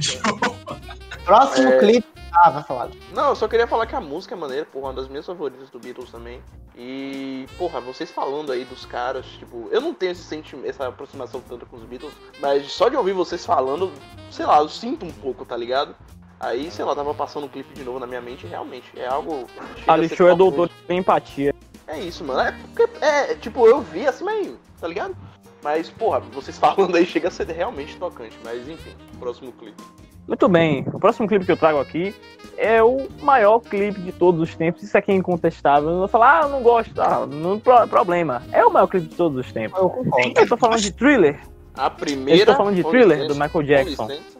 Próximo 1.26 1.70
É. 1.70 1.80
clipe. 1.80 2.08
Ah, 2.32 2.52
vai 2.52 2.64
falar. 2.64 2.90
Não, 3.14 3.30
eu 3.30 3.36
só 3.36 3.48
queria 3.48 3.66
falar 3.66 3.88
que 3.88 3.96
a 3.96 4.02
música 4.02 4.36
é 4.36 4.38
maneira, 4.38 4.66
porra, 4.66 4.88
uma 4.88 4.94
das 4.94 5.08
minhas 5.08 5.26
favoritas 5.26 5.70
do 5.70 5.80
Beatles 5.80 6.12
também. 6.12 6.42
E, 6.76 7.48
porra, 7.58 7.82
vocês 7.82 8.12
falando 8.12 8.52
aí 8.52 8.64
dos 8.64 8.86
caras, 8.86 9.26
tipo, 9.26 9.68
eu 9.72 9.82
não 9.82 9.94
tenho 9.94 10.12
esse 10.12 10.24
sentimento, 10.24 10.70
essa 10.70 10.88
aproximação 10.88 11.42
tanto 11.42 11.66
com 11.66 11.78
os 11.78 11.84
Beatles, 11.84 12.14
mas 12.40 12.72
só 12.72 12.90
de 12.90 12.96
ouvir 12.96 13.14
vocês 13.14 13.44
falando, 13.44 13.92
sei 14.30 14.46
lá, 14.46 14.60
eu 14.60 14.70
sinto 14.70 15.06
um 15.06 15.12
pouco, 15.12 15.46
tá 15.46 15.58
ligado? 15.58 15.96
Aí, 16.40 16.70
sei 16.70 16.86
lá, 16.86 16.94
tava 16.94 17.14
passando 17.16 17.46
um 17.46 17.50
clipe 17.50 17.74
de 17.74 17.84
novo 17.84 18.00
na 18.00 18.06
minha 18.06 18.22
mente 18.22 18.46
e 18.46 18.50
realmente 18.50 18.92
é 18.96 19.08
algo. 19.08 19.48
chega 19.78 19.92
a 19.92 19.94
Ali 19.94 20.08
ser 20.08 20.18
Show 20.18 20.30
é 20.30 20.36
doutor 20.36 20.70
de 20.70 20.94
empatia. 20.94 21.56
É 21.88 22.00
isso, 22.00 22.24
mano. 22.24 22.42
É 22.42 22.52
porque, 22.52 23.04
é, 23.04 23.34
tipo, 23.36 23.66
eu 23.66 23.82
vi 23.82 24.06
assim, 24.06 24.24
mas, 24.24 24.54
tá 24.80 24.88
ligado? 24.88 25.16
Mas, 25.64 25.90
porra, 25.90 26.20
vocês 26.20 26.58
falando 26.60 26.96
aí 26.96 27.06
chega 27.06 27.28
a 27.28 27.32
ser 27.32 27.48
realmente 27.48 27.96
tocante. 27.98 28.38
Mas, 28.44 28.68
enfim, 28.68 28.92
próximo 29.20 29.52
clipe. 29.52 29.82
Muito 30.28 30.50
bem, 30.50 30.86
o 30.94 31.00
próximo 31.00 31.26
clipe 31.26 31.46
que 31.46 31.52
eu 31.54 31.58
trago 31.58 31.80
aqui 31.80 32.14
é 32.58 32.84
o 32.84 33.08
maior 33.22 33.60
clipe 33.60 34.02
de 34.02 34.12
todos 34.12 34.42
os 34.42 34.54
tempos. 34.56 34.84
Isso 34.84 34.98
aqui 34.98 35.12
é 35.12 35.16
incontestável. 35.16 35.88
Eu 35.88 35.94
não 35.94 36.00
vou 36.00 36.08
falar, 36.10 36.40
ah, 36.40 36.44
eu 36.44 36.50
não 36.50 36.62
gosto, 36.62 37.02
ah, 37.02 37.26
não 37.26 37.58
pro- 37.58 37.88
problema. 37.88 38.44
É 38.52 38.66
o 38.66 38.70
maior 38.70 38.88
clipe 38.88 39.08
de 39.08 39.16
todos 39.16 39.46
os 39.46 39.52
tempos. 39.54 39.80
Eu 39.80 39.90
concordo. 39.90 40.34
Eu 40.38 40.48
tô 40.48 40.58
falando 40.58 40.82
de 40.82 40.92
Thriller. 40.92 41.40
A 41.76 41.90
primeira. 41.90 42.42
Eu 42.42 42.46
tô 42.46 42.56
falando 42.56 42.76
de 42.76 42.84
Thriller, 42.84 43.20
licença, 43.20 43.28
do 43.28 43.40
Michael 43.40 43.64
Jackson. 43.64 44.08
licença, 44.08 44.38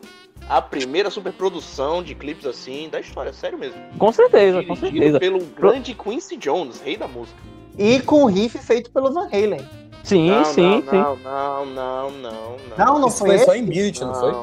a 0.50 0.62
primeira 0.62 1.10
superprodução 1.10 2.04
de 2.04 2.16
clipes 2.16 2.46
assim 2.46 2.90
da 2.90 3.00
história, 3.00 3.32
sério 3.32 3.58
mesmo. 3.58 3.80
Com 3.98 4.12
certeza, 4.12 4.64
com 4.64 4.76
certeza. 4.76 5.20
pelo 5.20 5.40
grande 5.46 5.94
Quincy 5.94 6.36
Jones, 6.36 6.82
rei 6.82 6.98
da 6.98 7.08
música. 7.08 7.38
E 7.78 8.02
com 8.02 8.24
o 8.24 8.26
riff 8.26 8.58
feito 8.58 8.92
pelo 8.92 9.14
Van 9.14 9.28
Halen. 9.28 9.66
Sim, 10.08 10.32
não, 10.32 10.46
sim, 10.46 10.84
não, 10.86 10.92
sim. 10.92 10.98
Não, 10.98 11.16
não, 11.18 11.66
não, 11.66 12.12
não, 12.12 12.58
Não, 12.78 13.00
não 13.00 13.08
Isso 13.10 13.18
foi 13.20 13.38
foi 13.38 13.46
só 13.46 13.56
em 13.56 13.66
Beat, 13.66 14.02
não 14.02 14.14
foi? 14.16 14.34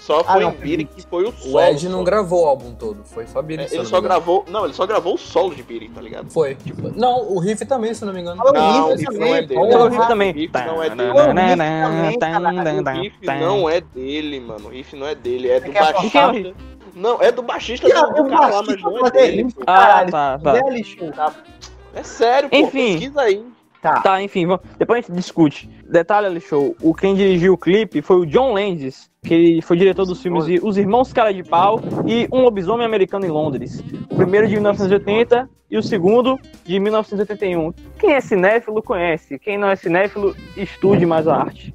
Só 0.00 0.20
Ah, 0.20 0.32
foi 0.32 0.40
não, 0.42 0.50
em 0.50 0.54
Beat 0.54 0.88
que 0.94 1.02
foi 1.02 1.24
o 1.28 1.32
solo. 1.32 1.54
O 1.54 1.60
Ed 1.60 1.88
não 1.88 1.98
só. 1.98 2.04
gravou 2.04 2.44
o 2.44 2.48
álbum 2.48 2.72
todo, 2.74 3.04
foi 3.04 3.26
só 3.26 3.42
Beat. 3.42 3.60
É, 3.60 3.64
Ele 3.66 3.76
não 3.78 3.84
só 3.84 4.00
gravou. 4.00 4.44
Não, 4.48 4.64
ele 4.64 4.72
só 4.72 4.86
gravou 4.86 5.14
o 5.14 5.18
solo 5.18 5.54
de 5.54 5.62
Beat, 5.62 5.92
tá 5.92 6.00
ligado? 6.00 6.30
Foi. 6.32 6.56
Não, 6.96 7.30
o 7.30 7.38
riff 7.38 7.64
também, 7.66 7.92
se 7.94 8.02
eu 8.02 8.06
não 8.06 8.14
me 8.14 8.20
engano. 8.22 8.38
Fala 8.38 8.52
Não, 8.52 8.88
o 8.88 8.92
o 8.92 8.96
riff 8.96 9.04
não 9.18 9.26
é 9.26 9.42
também. 9.42 9.46
dele. 9.46 9.60
O 9.60 9.88
riff 9.88 10.06
também. 10.08 10.30
O 10.30 10.34
riff 10.34 10.52
não 10.66 10.82
é 10.82 10.88
dele. 10.90 11.62
O 11.62 12.02
riff 12.06 12.18
também, 12.18 12.56
caralho. 12.56 12.80
O 12.80 13.02
riff 13.02 13.26
não 13.26 13.70
é 13.70 13.80
dele, 13.82 14.40
mano. 14.40 14.66
O 14.66 14.70
riff 14.70 14.96
não 14.96 15.06
é 15.06 15.14
dele, 15.14 15.48
é 15.50 15.60
do 15.60 15.72
baixista. 15.72 16.32
Não, 16.94 17.22
é 17.22 17.30
do 17.30 17.42
baixista 17.42 17.86
a- 17.86 18.06
do 18.06 18.22
o 18.22 18.28
cara 18.30 18.46
lá, 18.48 18.62
mas 18.64 18.82
não 18.82 19.06
é 19.06 19.10
dele. 19.10 19.46
Ah, 19.66 20.04
tá, 20.10 20.38
tá. 20.38 20.54
É 21.94 22.02
sério, 22.02 22.48
pô. 22.48 22.56
Enfim. 22.56 22.92
Pesquisa 22.98 23.20
aí. 23.20 23.44
Tá. 23.82 24.00
Tá, 24.02 24.22
enfim, 24.22 24.46
depois 24.78 24.98
a 24.98 25.00
gente 25.00 25.16
discute. 25.16 25.68
Detalhe, 25.88 26.40
Show, 26.40 26.76
o 26.82 26.94
quem 26.94 27.14
dirigiu 27.14 27.54
o 27.54 27.58
clipe 27.58 28.02
foi 28.02 28.18
o 28.18 28.26
John 28.26 28.52
Landis, 28.52 29.10
que 29.22 29.60
foi 29.62 29.76
diretor 29.76 30.04
dos 30.04 30.22
filmes 30.22 30.44
de 30.44 30.60
Os 30.62 30.76
Irmãos 30.76 31.12
Cara 31.12 31.32
de 31.32 31.42
Pau 31.42 31.80
e 32.06 32.28
Um 32.30 32.42
Lobisomem 32.42 32.84
Americano 32.84 33.24
em 33.24 33.30
Londres. 33.30 33.82
O 34.10 34.16
primeiro 34.16 34.46
de 34.46 34.54
1980 34.54 35.48
e 35.70 35.78
o 35.78 35.82
segundo 35.82 36.38
de 36.64 36.78
1981. 36.78 37.72
Quem 37.98 38.12
é 38.12 38.20
cinéfilo 38.20 38.82
conhece, 38.82 39.38
quem 39.38 39.56
não 39.56 39.68
é 39.68 39.76
cinéfilo 39.76 40.36
estude 40.56 41.06
mais 41.06 41.26
a 41.26 41.36
arte. 41.36 41.72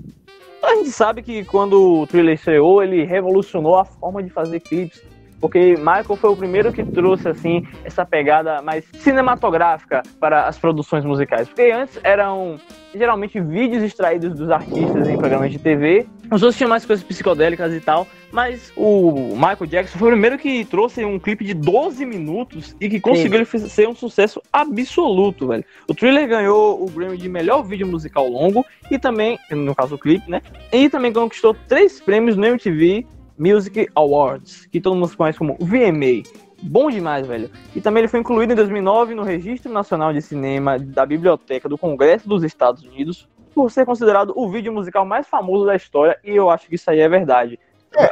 A 0.61 0.75
gente 0.75 0.91
sabe 0.91 1.21
que 1.21 1.43
quando 1.45 2.01
o 2.01 2.07
Thriller 2.07 2.33
estreou, 2.33 2.83
ele 2.83 3.03
revolucionou 3.03 3.77
a 3.77 3.85
forma 3.85 4.21
de 4.21 4.29
fazer 4.29 4.59
clipes. 4.59 5.01
Porque 5.39 5.75
Michael 5.77 6.15
foi 6.15 6.29
o 6.29 6.36
primeiro 6.36 6.71
que 6.71 6.83
trouxe 6.83 7.27
assim 7.27 7.67
essa 7.83 8.05
pegada 8.05 8.61
mais 8.61 8.86
cinematográfica 8.93 10.03
para 10.19 10.47
as 10.47 10.57
produções 10.57 11.03
musicais. 11.03 11.47
Porque 11.47 11.71
antes 11.71 11.99
eram 12.03 12.57
geralmente 12.93 13.39
vídeos 13.39 13.83
extraídos 13.83 14.33
dos 14.38 14.49
artistas 14.49 15.07
em 15.07 15.17
programas 15.17 15.51
de 15.51 15.59
TV. 15.59 16.07
Os 16.31 16.41
outros 16.41 16.57
tinham 16.57 16.69
mais 16.69 16.86
coisas 16.86 17.05
psicodélicas 17.05 17.73
e 17.73 17.79
tal. 17.79 18.07
Mas 18.31 18.73
o 18.75 19.33
Michael 19.36 19.65
Jackson 19.65 19.97
foi 19.97 20.09
o 20.09 20.11
primeiro 20.11 20.38
que 20.38 20.65
trouxe 20.65 21.05
um 21.05 21.17
clipe 21.17 21.45
de 21.45 21.53
12 21.53 22.05
minutos 22.05 22.75
e 22.81 22.89
que 22.89 22.99
conseguiu 22.99 23.45
ser 23.45 23.88
um 23.88 23.95
sucesso 23.95 24.41
absoluto, 24.51 25.47
velho. 25.47 25.63
O 25.88 25.93
Thriller 25.93 26.27
ganhou 26.27 26.83
o 26.83 26.89
Grammy 26.89 27.17
de 27.17 27.29
melhor 27.29 27.63
vídeo 27.63 27.88
musical 27.88 28.27
longo 28.27 28.65
e 28.91 28.99
também, 28.99 29.39
no 29.51 29.73
caso 29.73 29.95
o 29.95 29.97
clipe, 29.97 30.29
né? 30.29 30.41
E 30.71 30.89
também 30.89 31.13
conquistou 31.13 31.55
três 31.67 32.01
prêmios 32.01 32.36
no 32.36 32.45
MTV 32.45 33.05
Music 33.38 33.89
Awards, 33.95 34.65
que 34.67 34.79
todo 34.79 34.95
mundo 34.95 35.15
conhece 35.15 35.38
como 35.38 35.57
VMA. 35.59 36.23
Bom 36.61 36.89
demais, 36.89 37.27
velho. 37.27 37.49
E 37.75 37.81
também 37.81 38.01
ele 38.01 38.07
foi 38.07 38.19
incluído 38.19 38.53
em 38.53 38.55
2009 38.55 39.13
no 39.13 39.23
Registro 39.23 39.71
Nacional 39.71 40.13
de 40.13 40.21
Cinema 40.21 40.79
da 40.79 41.05
Biblioteca 41.05 41.67
do 41.67 41.77
Congresso 41.77 42.27
dos 42.27 42.43
Estados 42.43 42.83
Unidos, 42.83 43.27
por 43.53 43.71
ser 43.71 43.86
considerado 43.86 44.33
o 44.36 44.49
vídeo 44.49 44.73
musical 44.73 45.05
mais 45.05 45.27
famoso 45.27 45.65
da 45.65 45.75
história, 45.75 46.17
e 46.23 46.31
eu 46.31 46.49
acho 46.49 46.67
que 46.67 46.75
isso 46.75 46.89
aí 46.89 46.99
é 46.99 47.09
verdade. 47.09 47.59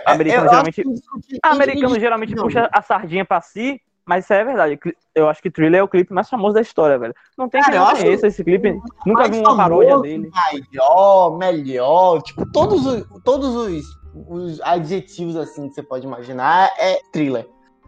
americano 0.06 0.46
Eu 0.46 0.50
geralmente, 0.50 0.82
acho 0.82 1.28
que 1.28 1.40
americano 1.44 2.00
geralmente 2.00 2.36
Não. 2.36 2.44
puxa 2.44 2.70
a 2.72 2.82
sardinha 2.82 3.26
pra 3.26 3.42
si, 3.42 3.82
mas 4.06 4.24
isso 4.24 4.34
aí 4.34 4.40
é 4.40 4.46
verdade. 4.46 4.80
Eu 5.16 5.30
acho 5.30 5.42
que 5.42 5.50
Thriller 5.50 5.80
é 5.80 5.84
o 5.84 5.88
clipe 5.88 6.14
mais 6.14 6.30
famoso 6.30 6.54
da 6.54 6.62
história, 6.62 6.98
velho. 6.98 7.16
Não 7.38 7.48
tem 7.48 7.62
Cara, 7.62 7.72
quem 7.72 7.80
não 7.80 7.96
conheça 7.96 8.28
esse 8.28 8.44
clipe. 8.44 8.78
Nunca 9.06 9.28
vi 9.28 9.40
uma 9.40 9.56
paródia 9.56 9.92
famoso, 9.92 10.04
dele. 10.04 10.30
Maior, 10.32 11.38
melhor, 11.38 12.22
tipo, 12.22 12.46
todos 12.52 12.86
os, 12.86 13.06
todos 13.24 13.56
os, 13.56 13.86
os 14.28 14.62
adjetivos 14.62 15.36
assim 15.36 15.68
que 15.68 15.76
você 15.76 15.84
pode 15.84 16.06
imaginar 16.06 16.70
é 16.80 17.00
thriller. 17.12 17.48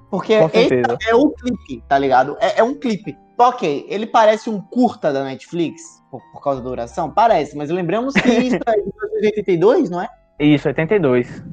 Porque 0.10 0.34
é 0.34 1.16
o 1.16 1.30
clipe, 1.32 1.84
tá 1.88 1.98
ligado? 1.98 2.38
É, 2.40 2.60
é 2.60 2.64
um 2.64 2.76
clipe. 2.76 3.18
Ok, 3.38 3.86
ele 3.90 4.08
parece 4.08 4.50
um 4.50 4.62
curta 4.62 5.12
da 5.12 5.24
Netflix, 5.24 6.02
por, 6.10 6.22
por 6.32 6.42
causa 6.42 6.62
da 6.62 6.70
duração? 6.70 7.12
Parece, 7.12 7.58
mas 7.58 7.70
lembramos 7.70 8.14
que 8.14 8.30
isso 8.30 8.56
é 8.66 8.72
de 8.72 8.84
1982, 8.84 9.90
não 9.90 10.02
é? 10.02 10.08
Isso, 10.40 10.68
82. 10.68 11.44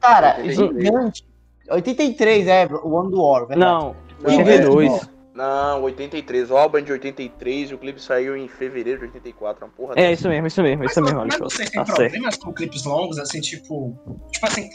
Cara, 0.00 0.36
83. 0.38 0.84
gigante. 0.84 1.28
83, 1.70 2.46
é, 2.48 2.66
o 2.66 2.90
One 2.90 3.10
do 3.10 3.22
War, 3.22 3.46
verdade. 3.46 3.60
Não, 3.60 3.94
Não, 4.22 4.30
82. 4.36 5.10
Não, 5.38 5.82
83. 5.82 6.50
O 6.50 6.56
álbum 6.56 6.80
de 6.82 6.90
83 6.90 7.70
e 7.70 7.74
o 7.74 7.78
clipe 7.78 8.02
saiu 8.02 8.36
em 8.36 8.48
fevereiro 8.48 8.98
de 8.98 9.04
84. 9.06 9.64
Uma 9.64 9.70
porra 9.70 9.92
É 9.92 9.94
dessa. 10.10 10.12
isso 10.14 10.28
mesmo, 10.28 10.46
isso 10.48 10.62
mesmo, 10.64 10.84
isso 10.84 11.00
mas, 11.00 11.12
mesmo, 11.12 11.26
mas 11.26 11.34
Alexandre. 11.40 11.54
vocês 11.56 11.70
têm 11.70 11.84
Tá 11.84 11.86
certo. 11.94 12.10
problemas 12.10 12.36
com 12.38 12.52
clipes 12.52 12.84
longos, 12.84 13.18
assim, 13.20 13.40
tipo. 13.40 13.96
Tipo 14.32 14.46
assim. 14.46 14.68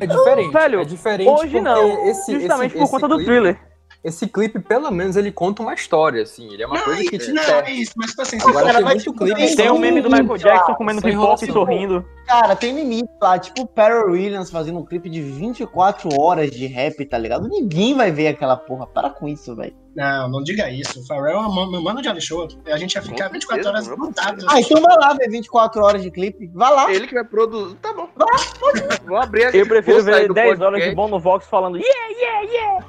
É 0.00 0.06
diferente. 0.06 0.52
Velho, 0.52 0.80
é 0.80 0.84
diferente 0.84 1.28
Hoje 1.28 1.60
não, 1.60 2.08
esse, 2.08 2.32
justamente 2.40 2.68
esse, 2.70 2.76
por 2.78 2.82
esse 2.84 2.92
conta 2.92 3.08
do 3.08 3.16
clipe- 3.16 3.30
thriller. 3.30 3.60
Esse 4.02 4.28
clipe, 4.28 4.60
pelo 4.60 4.90
menos, 4.92 5.16
ele 5.16 5.32
conta 5.32 5.62
uma 5.62 5.74
história, 5.74 6.22
assim. 6.22 6.52
Ele 6.52 6.62
é 6.62 6.66
uma 6.66 6.76
não, 6.76 6.84
coisa 6.84 7.02
que 7.02 7.18
te 7.18 7.32
não, 7.32 7.42
é 7.42 7.72
isso, 7.72 7.92
mas 7.96 8.10
tipo 8.10 8.22
assim, 8.22 8.38
Agora 8.40 8.66
cara 8.66 8.74
tem 8.74 8.84
vai, 8.84 8.94
muito 8.94 9.04
tipo, 9.04 9.24
clipe. 9.24 9.56
tem 9.56 9.70
o 9.70 9.78
meme 9.78 10.00
do 10.00 10.08
Michael 10.08 10.38
Jackson 10.38 10.74
comendo 10.74 11.00
Só 11.00 11.08
pipoca 11.08 11.44
e 11.44 11.52
sorrindo. 11.52 12.04
Cara, 12.26 12.54
tem 12.54 12.74
limite 12.74 13.08
lá, 13.20 13.38
tipo 13.38 13.62
o 13.62 13.68
Pharrell 13.74 14.12
Williams 14.12 14.50
fazendo 14.50 14.78
um 14.78 14.84
clipe 14.84 15.10
de 15.10 15.20
24 15.20 16.10
horas 16.20 16.50
de 16.50 16.66
rap, 16.66 17.04
tá 17.06 17.18
ligado? 17.18 17.48
Ninguém 17.48 17.94
vai 17.94 18.12
ver 18.12 18.28
aquela 18.28 18.56
porra. 18.56 18.86
Para 18.86 19.10
com 19.10 19.26
isso, 19.26 19.56
velho. 19.56 19.74
Não, 19.94 20.28
não 20.28 20.42
diga 20.42 20.70
isso. 20.70 21.00
O 21.00 21.06
Pharrell 21.06 21.40
é 21.40 21.70
meu 21.70 21.82
mano 21.82 22.00
de 22.00 22.20
show. 22.20 22.46
A 22.66 22.76
gente 22.76 22.94
ia 22.94 23.02
ficar 23.02 23.26
Com 23.26 23.34
24 23.34 23.64
certeza, 23.64 23.70
horas 23.70 23.88
meu 23.88 23.96
grudados. 23.96 24.44
Ah, 24.48 24.60
então 24.60 24.80
vai 24.80 24.96
lá 24.96 25.14
ver 25.14 25.28
24 25.28 25.82
horas 25.82 26.02
de 26.02 26.10
clipe. 26.10 26.50
Vai 26.54 26.72
lá. 26.72 26.92
Ele 26.92 27.06
que 27.06 27.14
vai 27.14 27.24
produzir. 27.24 27.76
Tá 27.76 27.92
bom. 27.92 28.08
Vou 29.06 29.16
abrir 29.16 29.46
aqui. 29.46 29.58
Eu 29.58 29.66
prefiro 29.66 30.02
ver 30.02 30.28
do 30.28 30.34
10 30.34 30.60
horas 30.60 30.80
de 30.80 30.90
podcast. 30.90 30.94
bom 30.94 31.08
no 31.08 31.18
Vox 31.18 31.46
falando 31.46 31.78
yeah, 31.78 32.08
yeah, 32.20 32.52
yeah. 32.52 32.86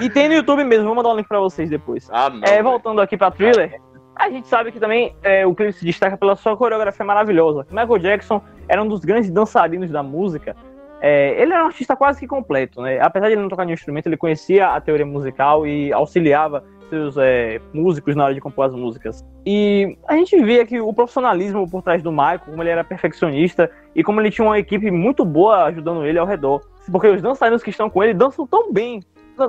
e 0.00 0.10
tem 0.10 0.28
no 0.28 0.34
YouTube 0.34 0.64
mesmo, 0.64 0.86
vou 0.86 0.94
mandar 0.94 1.10
um 1.10 1.16
link 1.16 1.28
pra 1.28 1.38
vocês 1.38 1.70
depois. 1.70 2.08
Ah, 2.10 2.28
não. 2.28 2.42
É, 2.44 2.62
voltando 2.62 3.00
aqui 3.00 3.16
pra 3.16 3.30
Thriller, 3.30 3.80
a 4.16 4.28
gente 4.28 4.48
sabe 4.48 4.72
que 4.72 4.80
também 4.80 5.14
é, 5.22 5.46
o 5.46 5.54
clipe 5.54 5.72
se 5.72 5.84
destaca 5.84 6.16
pela 6.16 6.36
sua 6.36 6.56
coreografia 6.56 7.04
maravilhosa. 7.06 7.66
Michael 7.70 7.98
Jackson 7.98 8.42
era 8.68 8.82
um 8.82 8.88
dos 8.88 9.00
grandes 9.00 9.30
dançarinos 9.30 9.90
da 9.90 10.02
música. 10.02 10.54
É, 11.00 11.40
ele 11.40 11.52
era 11.52 11.64
um 11.64 11.66
artista 11.66 11.96
quase 11.96 12.20
que 12.20 12.26
completo, 12.26 12.82
né? 12.82 13.00
Apesar 13.00 13.26
de 13.26 13.32
ele 13.34 13.42
não 13.42 13.48
tocar 13.48 13.64
nenhum 13.64 13.74
instrumento, 13.74 14.06
ele 14.06 14.16
conhecia 14.16 14.68
a 14.68 14.80
teoria 14.80 15.06
musical 15.06 15.66
e 15.66 15.92
auxiliava 15.92 16.62
seus 16.90 17.16
é, 17.16 17.60
músicos 17.72 18.14
na 18.14 18.24
hora 18.24 18.34
de 18.34 18.40
compor 18.40 18.66
as 18.66 18.74
músicas. 18.74 19.24
E 19.46 19.96
a 20.06 20.14
gente 20.16 20.42
via 20.42 20.66
que 20.66 20.80
o 20.80 20.92
profissionalismo 20.92 21.68
por 21.70 21.82
trás 21.82 22.02
do 22.02 22.10
Michael, 22.10 22.40
como 22.40 22.62
ele 22.62 22.70
era 22.70 22.84
perfeccionista 22.84 23.70
e 23.94 24.02
como 24.02 24.20
ele 24.20 24.30
tinha 24.30 24.46
uma 24.46 24.58
equipe 24.58 24.90
muito 24.90 25.24
boa 25.24 25.64
ajudando 25.64 26.04
ele 26.04 26.18
ao 26.18 26.26
redor. 26.26 26.60
Porque 26.90 27.08
os 27.08 27.22
dançarinos 27.22 27.62
que 27.62 27.70
estão 27.70 27.88
com 27.88 28.02
ele 28.02 28.12
dançam 28.12 28.46
tão 28.46 28.72
bem. 28.72 29.02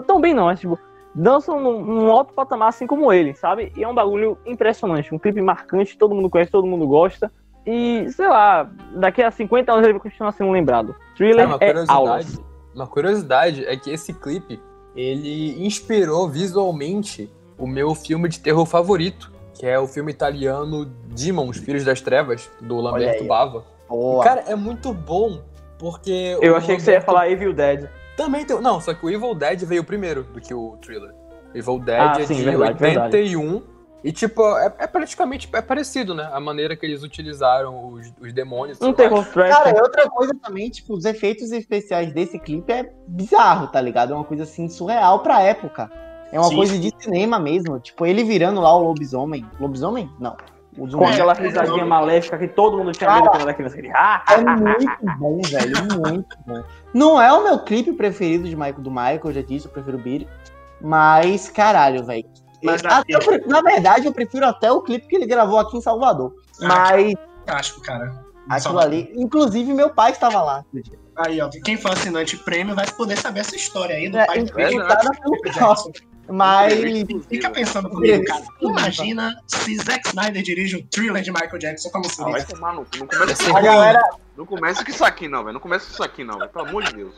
Tão 0.07 0.21
bem 0.21 0.33
não, 0.33 0.45
mas 0.45 0.59
tipo, 0.59 0.79
dançam 1.13 1.59
num, 1.59 1.83
num 1.83 2.11
alto 2.11 2.33
patamar 2.33 2.69
assim 2.69 2.87
como 2.87 3.11
ele, 3.11 3.33
sabe? 3.33 3.73
E 3.75 3.83
é 3.83 3.87
um 3.87 3.93
bagulho 3.93 4.37
impressionante, 4.45 5.13
um 5.13 5.19
clipe 5.19 5.41
marcante, 5.41 5.97
todo 5.97 6.15
mundo 6.15 6.29
conhece, 6.29 6.51
todo 6.51 6.67
mundo 6.67 6.87
gosta. 6.87 7.31
E, 7.65 8.09
sei 8.11 8.27
lá, 8.27 8.69
daqui 8.95 9.21
a 9.21 9.29
50 9.29 9.71
anos 9.71 9.83
ele 9.83 9.93
vai 9.93 10.01
continuar 10.01 10.31
sendo 10.31 10.51
lembrado. 10.51 10.95
Thriller 11.15 11.45
uma 11.45 11.55
é 11.55 11.67
curiosidade, 11.67 11.91
aulas. 11.91 12.41
uma 12.73 12.87
curiosidade 12.87 13.65
é 13.65 13.77
que 13.77 13.91
esse 13.91 14.13
clipe 14.13 14.59
ele 14.95 15.65
inspirou 15.65 16.27
visualmente 16.27 17.31
o 17.57 17.67
meu 17.67 17.93
filme 17.93 18.27
de 18.27 18.39
terror 18.39 18.65
favorito, 18.65 19.31
que 19.53 19.65
é 19.65 19.79
o 19.79 19.87
filme 19.87 20.11
italiano 20.11 20.85
Demons, 20.85 21.57
Filhos 21.57 21.83
das 21.83 22.01
Trevas, 22.01 22.49
do 22.59 22.77
Lamberto. 22.77 23.23
Bava. 23.25 23.63
Boa. 23.87 24.23
Cara, 24.23 24.43
é 24.47 24.55
muito 24.55 24.93
bom, 24.93 25.41
porque. 25.77 26.37
Eu 26.41 26.55
achei 26.55 26.75
que 26.75 26.81
você 26.81 26.93
ia 26.93 27.01
falar 27.01 27.29
Evil 27.29 27.53
Dead. 27.53 27.87
Também 28.17 28.45
tem. 28.45 28.59
Não, 28.59 28.81
só 28.81 28.93
que 28.93 29.05
o 29.05 29.09
Evil 29.09 29.35
Dead 29.35 29.59
veio 29.63 29.83
primeiro 29.83 30.23
do 30.23 30.41
que 30.41 30.53
o 30.53 30.77
Thriller. 30.81 31.13
O 31.53 31.57
Evil 31.57 31.79
Dead 31.79 31.99
Ah, 31.99 32.15
é 32.19 32.25
sim, 32.25 32.35
de 32.35 32.43
verdade, 32.43 32.83
81. 32.83 33.61
E, 34.03 34.11
tipo, 34.11 34.41
é, 34.57 34.73
é 34.79 34.87
praticamente 34.87 35.47
é 35.53 35.61
parecido, 35.61 36.15
né? 36.15 36.27
A 36.33 36.39
maneira 36.39 36.75
que 36.75 36.85
eles 36.85 37.03
utilizaram 37.03 37.89
os, 37.93 38.11
os 38.19 38.33
demônios. 38.33 38.81
Um 38.81 38.93
terror 38.93 39.19
acho. 39.19 39.31
trash. 39.31 39.55
Cara, 39.55 39.77
e 39.77 39.81
outra 39.81 40.09
coisa 40.09 40.33
também, 40.41 40.69
tipo, 40.69 40.93
os 40.95 41.05
efeitos 41.05 41.51
especiais 41.51 42.11
desse 42.11 42.39
clipe 42.39 42.71
é 42.73 42.91
bizarro, 43.07 43.67
tá 43.67 43.79
ligado? 43.79 44.13
É 44.13 44.15
uma 44.15 44.23
coisa 44.25 44.43
assim 44.43 44.67
surreal 44.67 45.19
pra 45.19 45.41
época. 45.41 45.91
É 46.31 46.39
uma 46.39 46.49
Sim, 46.49 46.55
coisa 46.55 46.79
de 46.79 46.91
cinema 46.97 47.37
mesmo. 47.39 47.79
Tipo, 47.79 48.05
ele 48.05 48.23
virando 48.23 48.59
lá 48.59 48.75
o 48.75 48.83
lobisomem. 48.83 49.45
Lobisomem? 49.59 50.09
Não. 50.19 50.35
O 50.77 50.87
com 50.87 51.05
aquela 51.05 51.33
É, 51.33 51.41
risadinha 51.41 51.81
não. 51.81 51.87
maléfica 51.87 52.37
que 52.37 52.47
todo 52.47 52.77
mundo 52.77 52.93
tinha 52.93 53.13
medo 53.13 53.29
quando 53.29 53.41
era 53.41 53.53
criança. 53.53 53.75
Aquele, 53.75 53.91
ah, 53.93 54.23
É 54.29 54.37
muito 54.41 55.19
bom, 55.19 55.41
velho. 55.41 55.75
Muito 56.09 56.37
bom. 56.47 56.63
Não 56.93 57.21
é 57.21 57.31
o 57.33 57.43
meu 57.43 57.59
clipe 57.59 57.91
preferido 57.91 58.47
de 58.47 58.55
Michael, 58.55 58.79
do 58.79 58.89
Michael, 58.89 59.19
eu 59.25 59.33
já 59.33 59.41
disse, 59.41 59.65
eu 59.65 59.71
prefiro 59.71 59.97
o 59.97 60.01
Beat. 60.01 60.25
Mas, 60.79 61.49
caralho, 61.49 62.05
velho. 62.05 62.25
Mas 62.63 62.83
Até 62.85 63.17
pre- 63.19 63.43
Na 63.47 63.61
verdade, 63.61 64.05
eu 64.05 64.13
prefiro 64.13 64.45
até 64.45 64.71
o 64.71 64.81
clipe 64.81 65.07
que 65.07 65.15
ele 65.15 65.25
gravou 65.25 65.59
aqui 65.59 65.77
em 65.77 65.81
Salvador. 65.81 66.33
Ah, 66.61 66.67
Mas 66.67 67.13
Fantástico, 67.39 67.81
cara. 67.81 68.23
aquilo 68.49 68.79
ali. 68.79 69.11
Inclusive, 69.15 69.73
meu 69.73 69.89
pai 69.89 70.11
estava 70.11 70.41
lá. 70.41 70.65
Aí, 71.15 71.41
ó, 71.41 71.49
quem 71.63 71.75
for 71.77 71.91
assinante 71.91 72.37
prêmio 72.37 72.73
vai 72.75 72.85
poder 72.91 73.17
saber 73.17 73.41
essa 73.41 73.55
história 73.55 73.95
aí 73.95 74.09
do 74.09 74.17
É, 74.17 74.25
pai 74.25 74.43
do 74.43 74.59
é, 74.59 74.69
próximo. 74.85 75.41
Jackson. 75.43 75.91
Mas. 76.29 76.73
Fica 77.27 77.49
pensando 77.49 77.89
comigo, 77.89 78.23
cara. 78.23 78.43
Imagina 78.61 79.35
se 79.47 79.75
Zack 79.77 80.07
Snyder 80.07 80.41
dirige 80.41 80.77
o 80.77 80.83
thriller 80.87 81.21
de 81.21 81.31
Michael 81.31 81.57
Jackson, 81.57 81.89
como 81.89 82.05
Ah, 82.05 82.09
seria? 82.09 82.31
vai 82.31 82.45
tomar 82.45 82.73
no 82.73 82.85
cu. 82.85 82.97
Não 82.99 83.07
começa, 83.07 83.57
A 83.57 83.61
galera. 83.61 84.01
não 84.37 84.45
começa 84.45 84.85
com 84.85 84.91
isso 84.91 85.03
aqui, 85.03 85.27
não, 85.27 85.39
velho. 85.43 85.53
Não 85.55 85.59
começa 85.59 85.85
com 85.87 85.91
isso 85.93 86.03
aqui, 86.03 86.23
não, 86.23 86.37
velho. 86.37 86.49
Pelo 86.49 86.67
amor 86.69 86.83
de 86.83 86.93
Deus. 86.93 87.13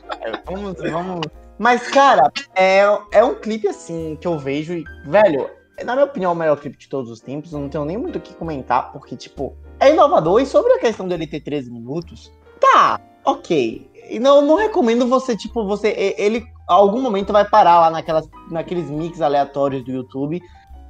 Vamos, 0.46 0.74
vamos. 0.92 1.22
Mas, 1.58 1.88
cara, 1.88 2.32
é, 2.56 2.82
é 3.12 3.24
um 3.24 3.36
clipe 3.36 3.68
assim 3.68 4.18
que 4.20 4.28
eu 4.28 4.38
vejo 4.38 4.74
e, 4.74 4.84
velho, 5.06 5.50
na 5.84 5.94
minha 5.94 6.06
opinião, 6.06 6.32
é 6.32 6.34
o 6.34 6.38
melhor 6.38 6.58
clipe 6.58 6.78
de 6.78 6.90
todos 6.90 7.10
os 7.10 7.20
tempos. 7.20 7.54
Eu 7.54 7.60
não 7.60 7.70
tenho 7.70 7.86
nem 7.86 7.98
muito 7.98 8.18
o 8.18 8.22
que 8.22 8.34
comentar, 8.34 8.92
porque, 8.92 9.16
tipo, 9.16 9.56
é 9.80 9.92
inovador. 9.92 10.42
E 10.42 10.46
sobre 10.46 10.74
a 10.74 10.80
questão 10.80 11.08
dele 11.08 11.28
ter 11.28 11.42
13 11.42 11.72
minutos, 11.72 12.32
tá, 12.60 13.00
ok. 13.26 13.90
E 14.10 14.20
não, 14.20 14.42
não 14.42 14.56
recomendo 14.56 15.08
você, 15.08 15.36
tipo, 15.36 15.66
você. 15.66 16.16
Ele 16.18 16.46
a 16.68 16.74
algum 16.74 17.02
momento 17.02 17.34
vai 17.34 17.48
parar 17.48 17.80
lá 17.80 17.90
naquelas, 17.90 18.30
naqueles 18.50 18.90
mix 18.90 19.22
aleatórios 19.22 19.84
do 19.84 19.92
YouTube. 19.92 20.42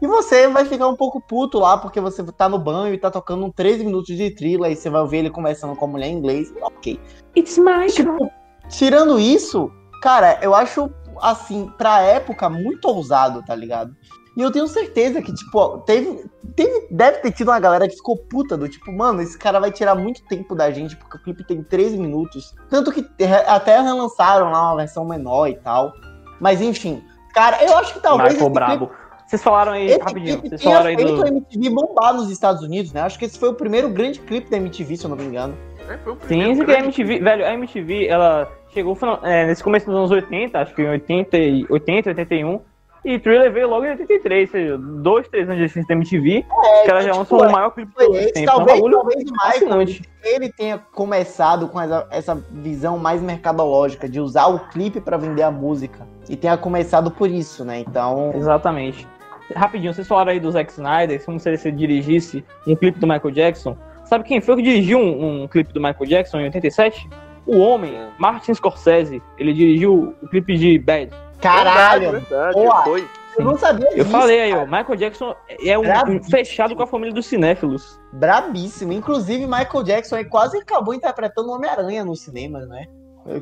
E 0.02 0.08
você 0.08 0.48
vai 0.50 0.66
ficar 0.66 0.88
um 0.88 0.96
pouco 0.96 1.22
puto 1.22 1.60
lá, 1.60 1.78
porque 1.78 2.00
você 2.00 2.24
tá 2.24 2.50
no 2.50 2.60
banho 2.60 2.94
e 2.94 2.98
tá 2.98 3.10
tocando 3.10 3.46
um 3.46 3.52
13 3.52 3.86
minutos 3.86 4.16
de 4.16 4.32
thriller 4.32 4.72
e 4.72 4.76
você 4.76 4.90
vai 4.90 5.02
ouvir 5.02 5.18
ele 5.18 5.30
conversando 5.30 5.76
com 5.76 5.86
a 5.86 5.88
mulher 5.88 6.08
em 6.08 6.18
inglês. 6.18 6.54
Ok. 6.62 7.00
It's 7.36 7.58
my 7.58 7.88
Tipo, 7.88 8.30
tirando 8.68 9.18
isso, 9.18 9.72
cara, 10.04 10.38
eu 10.42 10.54
acho, 10.54 10.92
assim, 11.22 11.72
pra 11.78 12.02
época, 12.02 12.50
muito 12.50 12.86
ousado, 12.90 13.42
tá 13.42 13.56
ligado? 13.56 13.96
E 14.36 14.42
eu 14.42 14.52
tenho 14.52 14.68
certeza 14.68 15.22
que, 15.22 15.34
tipo, 15.34 15.78
teve, 15.80 16.26
teve. 16.56 16.88
Deve 16.92 17.20
ter 17.20 17.32
tido 17.32 17.50
uma 17.50 17.60
galera 17.60 17.88
que 17.88 17.96
ficou 17.96 18.18
puta 18.18 18.58
do 18.58 18.68
tipo, 18.68 18.92
mano, 18.92 19.22
esse 19.22 19.38
cara 19.38 19.60
vai 19.60 19.72
tirar 19.72 19.96
muito 19.96 20.26
tempo 20.26 20.56
da 20.56 20.72
gente, 20.72 20.98
porque 20.98 21.18
o 21.18 21.24
clipe 21.24 21.44
tem 21.46 21.64
13 21.64 21.98
minutos. 21.98 22.54
Tanto 22.70 22.92
que 22.92 23.08
até 23.48 23.80
relançaram 23.80 24.52
lá 24.52 24.70
uma 24.70 24.76
versão 24.78 25.06
menor 25.06 25.48
e 25.48 25.56
tal. 25.56 25.94
Mas 26.42 26.62
enfim, 26.62 27.02
cara, 27.34 27.64
eu 27.64 27.78
acho 27.78 27.94
que 27.94 28.00
talvez. 28.02 28.34
Michael 28.34 28.48
esse 28.48 28.54
Brabo. 28.54 28.92
Vocês 29.28 29.42
falaram 29.42 29.72
aí, 29.72 29.86
Esse 29.86 30.00
rapidinho, 30.00 30.40
clipe 30.40 30.50
vocês 30.50 30.62
tinha 30.62 30.74
falaram 30.74 30.90
aí 30.90 30.96
feito 30.98 31.16
do... 31.16 31.24
a 31.24 31.28
MTV 31.28 31.70
bombar 31.70 32.14
nos 32.14 32.30
Estados 32.30 32.62
Unidos, 32.62 32.92
né? 32.92 33.02
Acho 33.02 33.18
que 33.18 33.26
esse 33.26 33.40
foi 33.40 33.50
o 33.50 33.54
primeiro 33.54 33.88
grande 33.90 34.20
clipe 34.20 34.50
da 34.50 34.58
MTV, 34.58 34.98
se 34.98 35.06
eu 35.06 35.10
não 35.10 35.16
me 35.16 35.24
engano. 35.26 35.56
É, 35.88 35.98
foi 35.98 36.14
o 36.14 36.16
Sim, 36.16 36.26
primeiro 36.28 36.52
isso 36.54 36.66
que 36.66 36.72
a 36.72 36.76
grande- 36.76 37.02
MTV, 37.02 37.20
velho, 37.20 37.46
a 37.46 37.54
MTV, 37.54 38.08
ela 38.08 38.52
chegou 38.74 38.98
é, 39.24 39.46
nesse 39.46 39.64
começo 39.64 39.86
dos 39.86 39.96
anos 39.96 40.12
80, 40.12 40.60
acho 40.60 40.74
que 40.74 40.82
em 40.82 40.90
80, 40.90 41.38
e- 41.38 41.66
80 41.70 42.10
81, 42.10 42.60
e 43.06 43.20
Thriller 43.20 43.52
veio 43.52 43.68
logo 43.68 43.86
em 43.86 43.90
83, 43.90 44.50
ou 44.50 44.52
seja, 44.52 44.78
dois, 44.78 45.28
três 45.28 45.46
anos 45.46 45.58
de 45.58 45.64
existência 45.66 45.90
da 45.90 45.96
MTV, 45.96 46.46
que 46.84 46.90
ela 46.90 47.02
já 47.02 47.10
tipo, 47.10 47.18
lançou 47.18 47.46
o 47.46 47.52
maior 47.52 47.70
clipe 47.72 47.92
de 47.92 48.06
todos. 48.06 48.18
É 48.18 48.42
um 48.42 48.46
talvez, 48.46 48.78
bagulho 48.78 48.98
talvez 48.98 49.30
fascinante. 49.30 50.02
ele 50.24 50.50
tenha 50.54 50.78
começado 50.78 51.68
com 51.68 51.82
essa, 51.82 52.08
essa 52.10 52.36
visão 52.50 52.98
mais 52.98 53.22
mercadológica 53.22 54.08
de 54.08 54.22
usar 54.22 54.48
o 54.48 54.60
clipe 54.70 55.02
pra 55.02 55.18
vender 55.18 55.44
a 55.44 55.52
música 55.52 56.08
e 56.30 56.38
tenha 56.38 56.56
começado 56.56 57.12
por 57.12 57.30
isso, 57.30 57.66
né? 57.66 57.80
Então, 57.80 58.32
Exatamente. 58.36 59.06
Rapidinho, 59.54 59.94
vocês 59.94 60.08
falaram 60.08 60.32
aí 60.32 60.40
do 60.40 60.50
Zack 60.50 60.72
Snyder, 60.72 61.24
como 61.26 61.38
se 61.38 61.50
ele 61.50 61.58
se 61.58 61.70
dirigisse 61.72 62.44
um 62.66 62.76
clipe 62.76 62.98
do 62.98 63.06
Michael 63.06 63.32
Jackson. 63.32 63.76
Sabe 64.06 64.24
quem 64.24 64.40
foi 64.40 64.56
que 64.56 64.62
dirigiu 64.62 64.98
um, 64.98 65.44
um 65.44 65.48
clipe 65.50 65.74
do 65.74 65.82
Michael 65.82 66.06
Jackson 66.06 66.40
em 66.40 66.44
87? 66.46 67.10
O 67.46 67.58
homem, 67.58 67.96
Martin 68.18 68.54
Scorsese. 68.54 69.22
Ele 69.38 69.54
dirigiu 69.54 70.16
o 70.22 70.28
clipe 70.28 70.58
de 70.58 70.80
Bad. 70.80 71.12
Caralho! 71.42 72.12
Verdade, 72.12 72.54
Boa. 72.54 72.84
foi. 72.84 73.08
Eu 73.38 73.46
não 73.46 73.58
sabia 73.58 73.88
Eu 73.92 74.04
disso, 74.04 74.10
falei 74.10 74.42
aí, 74.42 74.54
ó. 74.54 74.66
Michael 74.66 74.96
Jackson 74.96 75.36
é 75.50 75.78
um, 75.78 75.84
um 76.16 76.24
fechado 76.24 76.76
com 76.76 76.84
a 76.84 76.88
família 76.88 77.14
dos 77.14 77.26
cinéfilos. 77.26 78.00
Brabíssimo. 78.12 78.94
Inclusive, 78.94 79.46
Michael 79.46 79.84
Jackson 79.84 80.16
aí 80.18 80.26
quase 80.26 80.58
acabou 80.58 80.94
interpretando 80.94 81.50
o 81.50 81.56
Homem-Aranha 81.56 82.06
no 82.06 82.16
cinema, 82.16 82.60
né? 82.66 82.86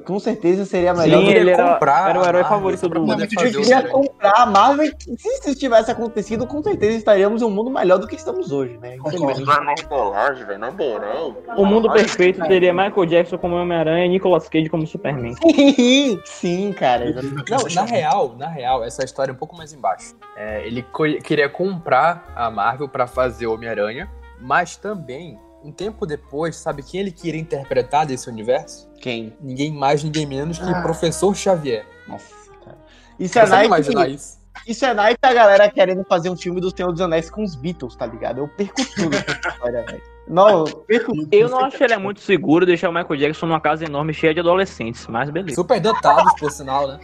Com 0.06 0.20
certeza 0.20 0.64
seria 0.66 0.94
melhor. 0.94 1.20
Sim, 1.20 1.26
do 1.26 1.32
que- 1.32 1.38
ele 1.38 1.50
era, 1.50 1.74
comprar 1.74 2.10
era 2.12 2.20
o 2.20 2.26
herói 2.26 2.44
favorito 2.44 2.80
pra 2.90 3.00
do 3.00 3.06
muito 3.06 3.20
fazer 3.34 3.48
Eu 3.48 3.52
queria 3.52 3.60
Homem-Aranha. 3.78 3.92
comprar 3.94 4.34
a 4.36 4.46
Marvel. 4.46 4.86
e 4.86 5.18
Se 5.18 5.28
isso 5.28 5.56
tivesse 5.56 5.90
acontecido, 5.90 6.46
com 6.46 6.62
certeza 6.62 6.98
estaríamos 6.98 7.42
em 7.42 7.46
um 7.46 7.50
mundo 7.50 7.72
melhor 7.72 7.98
do 7.98 8.08
que 8.08 8.16
estamos 8.16 8.52
hoje, 8.52 8.78
né? 8.78 8.96
Infelizmente. 8.98 9.86
colagem, 9.88 10.46
velho, 10.46 10.60
na 10.60 10.72
moral. 10.72 11.36
O 11.58 11.66
mundo 11.66 11.92
perfeito 11.92 12.40
teria 12.48 12.72
Michael 12.74 13.06
Jackson 13.08 13.38
como 13.40 13.56
Homem-Aranha 13.56 14.06
e 14.06 14.10
Nicolas 14.10 14.48
Cage 14.48 14.70
como 14.70 14.86
Superman. 14.86 15.34
Sim, 16.26 16.74
cara. 16.74 17.06
Não, 17.50 17.64
na 17.74 17.84
real, 17.84 18.36
na 18.38 18.48
real, 18.48 18.84
essa 18.84 19.04
história 19.04 19.32
é 19.32 19.34
um 19.34 19.38
pouco 19.38 19.56
mais 19.56 19.74
embaixo. 19.74 20.16
É, 20.36 20.66
ele 20.66 20.84
co- 20.84 21.04
queria 21.24 21.50
comprar 21.50 22.32
a 22.36 22.50
Marvel 22.52 22.88
pra 22.88 23.08
fazer 23.08 23.48
o 23.48 23.54
Homem-Aranha, 23.54 24.10
mas 24.40 24.76
também, 24.76 25.40
um 25.64 25.72
tempo 25.72 26.06
depois, 26.06 26.56
sabe 26.56 26.84
quem 26.84 27.02
ele 27.02 27.12
queria 27.12 27.40
interpretar 27.40 28.06
desse 28.06 28.30
universo? 28.30 28.90
Quem? 29.00 29.36
Ninguém 29.42 29.72
mais, 29.72 30.04
ninguém 30.04 30.26
menos 30.26 30.58
que 30.58 30.66
Ah. 30.66 30.82
Professor 30.82 31.36
Xavier. 31.36 31.86
Nossa, 32.08 32.34
cara. 32.64 32.78
Isso 33.20 33.38
é, 33.38 33.46
Nike, 33.48 33.66
imaginar 33.66 34.10
isso? 34.10 34.40
isso 34.68 34.86
é 34.86 34.94
Nike 34.94 35.20
a 35.22 35.34
galera 35.34 35.70
querendo 35.70 36.04
fazer 36.06 36.30
um 36.30 36.36
filme 36.36 36.60
do 36.60 36.76
Senhor 36.76 36.92
dos 36.92 37.02
Anéis 37.02 37.30
com 37.30 37.44
os 37.44 37.56
Beatles, 37.56 37.96
tá 37.96 38.06
ligado? 38.06 38.40
Eu 38.40 38.48
perco 38.48 38.76
tudo 38.96 39.10
nessa 39.12 39.32
história, 39.50 39.84
velho. 39.86 40.02
Não, 40.28 40.50
eu 40.50 40.78
perco 40.88 41.14
tudo. 41.14 41.28
Eu 41.32 41.50
não 41.50 41.60
acho 41.60 41.78
que 41.78 41.84
ele 41.84 41.94
é 41.94 41.98
muito 41.98 42.22
seguro 42.22 42.66
deixar 42.66 42.90
o 42.90 42.94
Michael 42.94 43.18
Jackson 43.18 43.46
numa 43.48 43.60
casa 43.60 43.86
enorme 43.86 44.14
cheia 44.14 44.34
de 44.34 44.40
adolescentes, 44.40 45.06
mas 45.08 45.30
beleza. 45.30 45.56
Super 45.56 45.80
dotados, 45.80 46.34
por 46.40 46.52
sinal, 46.52 46.88
né? 46.88 47.00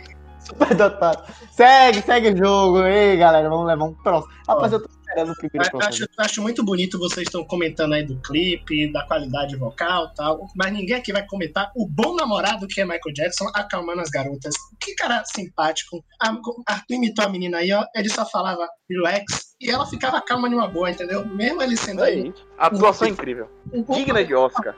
Super 0.47 0.73
dotado. 0.75 1.23
Segue, 1.51 2.01
segue 2.01 2.29
o 2.33 2.37
jogo. 2.37 2.83
Ei, 2.85 3.17
galera, 3.17 3.49
vamos 3.49 3.67
levar 3.67 3.85
um 3.85 3.93
próximo. 3.93 4.33
Rapaz, 4.47 4.71
eu 4.73 4.81
tô 4.81 4.89
esperando 4.99 5.31
o 5.31 5.35
primeiro 5.35 5.67
A- 5.67 5.69
próximo. 5.79 6.05
Acho, 6.19 6.21
acho 6.29 6.41
muito 6.41 6.63
bonito 6.63 6.97
vocês 6.99 7.27
estão 7.27 7.43
comentando 7.45 7.93
aí 7.93 8.05
do 8.05 8.19
clipe, 8.21 8.91
da 8.91 9.05
qualidade 9.05 9.55
vocal 9.57 10.05
e 10.11 10.15
tal, 10.15 10.39
mas 10.55 10.71
ninguém 10.71 10.95
aqui 10.95 11.11
vai 11.11 11.25
comentar 11.25 11.71
o 11.75 11.87
bom 11.87 12.15
namorado 12.15 12.67
que 12.67 12.79
é 12.81 12.85
Michael 12.85 13.13
Jackson 13.13 13.45
acalmando 13.53 14.01
as 14.01 14.09
garotas. 14.09 14.53
Que 14.79 14.95
cara 14.95 15.23
simpático. 15.25 16.03
A- 16.21 16.35
Arthur 16.67 16.93
imitou 16.95 17.25
a 17.25 17.29
menina 17.29 17.57
aí, 17.57 17.71
ó, 17.73 17.83
ele 17.95 18.09
só 18.09 18.25
falava 18.25 18.67
relax 18.89 19.55
e 19.59 19.69
ela 19.69 19.85
ficava 19.85 20.21
calma 20.21 20.47
numa 20.49 20.67
boa, 20.67 20.89
entendeu? 20.91 21.25
Mesmo 21.25 21.61
ele 21.61 21.75
sendo 21.75 22.03
aí. 22.03 22.21
Aí, 22.23 22.33
atuação 22.57 23.07
incrível. 23.07 23.49
um 23.73 23.81
Digna 23.83 24.23
de 24.23 24.33
Oscar. 24.35 24.75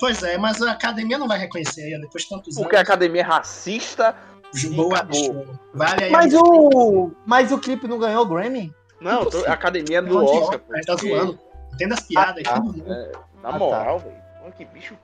Pois 0.00 0.22
é, 0.22 0.36
mas 0.38 0.60
a 0.62 0.72
academia 0.72 1.16
não 1.18 1.28
vai 1.28 1.38
reconhecer 1.38 1.82
aí, 1.82 1.94
ó, 1.96 2.00
depois 2.00 2.24
de 2.24 2.30
tantos 2.30 2.54
Porque 2.56 2.74
a 2.74 2.78
anos. 2.80 2.88
academia 2.90 3.20
é 3.20 3.24
racista. 3.24 4.16
Boa. 4.74 5.06
Vale 5.74 6.04
aí. 6.04 6.10
Mas 6.10 6.34
a- 6.34 6.40
o, 6.40 7.10
mas 7.26 7.52
o 7.52 7.58
clipe 7.58 7.88
não 7.88 7.98
ganhou 7.98 8.22
o 8.22 8.26
Grammy? 8.26 8.72
Não, 9.00 9.24
tô- 9.24 9.44
a 9.46 9.52
academia 9.52 9.98
é 9.98 10.02
do 10.02 10.14
Não, 10.14 10.24
de 10.24 10.30
Oscar. 10.32 10.60
Oscar, 10.60 10.84
tá 10.86 10.96
zoando. 10.96 11.38
Entenda 11.74 11.94
as 11.94 12.02
piadas 12.02 12.44
Ah, 12.46 12.52
tá. 12.54 12.60
mundo. 12.60 12.84
Na 13.42 13.48
Ah, 13.48 13.58
moral, 13.58 13.98
velho. 13.98 14.14
Olha 14.42 14.52
que 14.52 14.64
bicho. 14.66 14.94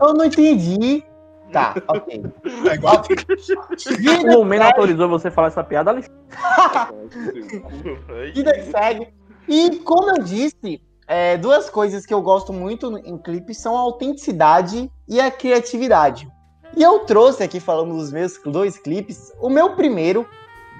Eu 0.00 0.14
não 0.14 0.24
entendi. 0.24 1.04
Tá, 1.52 1.74
ok. 1.88 2.22
É 2.70 2.74
igual 2.74 3.02
O 4.26 4.38
momento 4.38 4.62
autorizou 4.62 5.08
você 5.08 5.30
falar 5.30 5.48
essa 5.48 5.64
piada 5.64 5.90
ali. 5.90 6.04
Vida 8.34 8.52
que 8.54 8.62
segue. 8.70 9.08
E 9.48 9.76
como 9.80 10.10
eu 10.10 10.22
disse, 10.22 10.80
é, 11.06 11.36
duas 11.36 11.68
coisas 11.68 12.06
que 12.06 12.14
eu 12.14 12.22
gosto 12.22 12.52
muito 12.52 12.96
em 12.98 13.18
clipes 13.18 13.58
são 13.58 13.76
a 13.76 13.80
autenticidade 13.80 14.90
e 15.08 15.20
a 15.20 15.30
criatividade. 15.30 16.28
E 16.76 16.82
eu 16.82 17.00
trouxe 17.00 17.42
aqui, 17.42 17.60
falando 17.60 17.94
dos 17.96 18.10
meus 18.10 18.38
dois 18.44 18.76
clipes, 18.76 19.32
o 19.40 19.48
meu 19.48 19.76
primeiro 19.76 20.26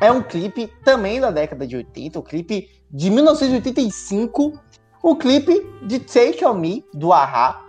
é 0.01 0.11
um 0.11 0.23
clipe 0.23 0.67
também 0.85 1.21
da 1.21 1.31
década 1.31 1.67
de 1.67 1.77
80, 1.77 2.19
o 2.19 2.23
clipe 2.23 2.69
de 2.91 3.11
1985, 3.11 4.61
o 5.03 5.17
clipe 5.17 5.65
de 5.83 6.01
Take 6.01 6.45
On 6.45 6.55
Me, 6.55 6.85
do 6.93 7.13
Ahá, 7.13 7.65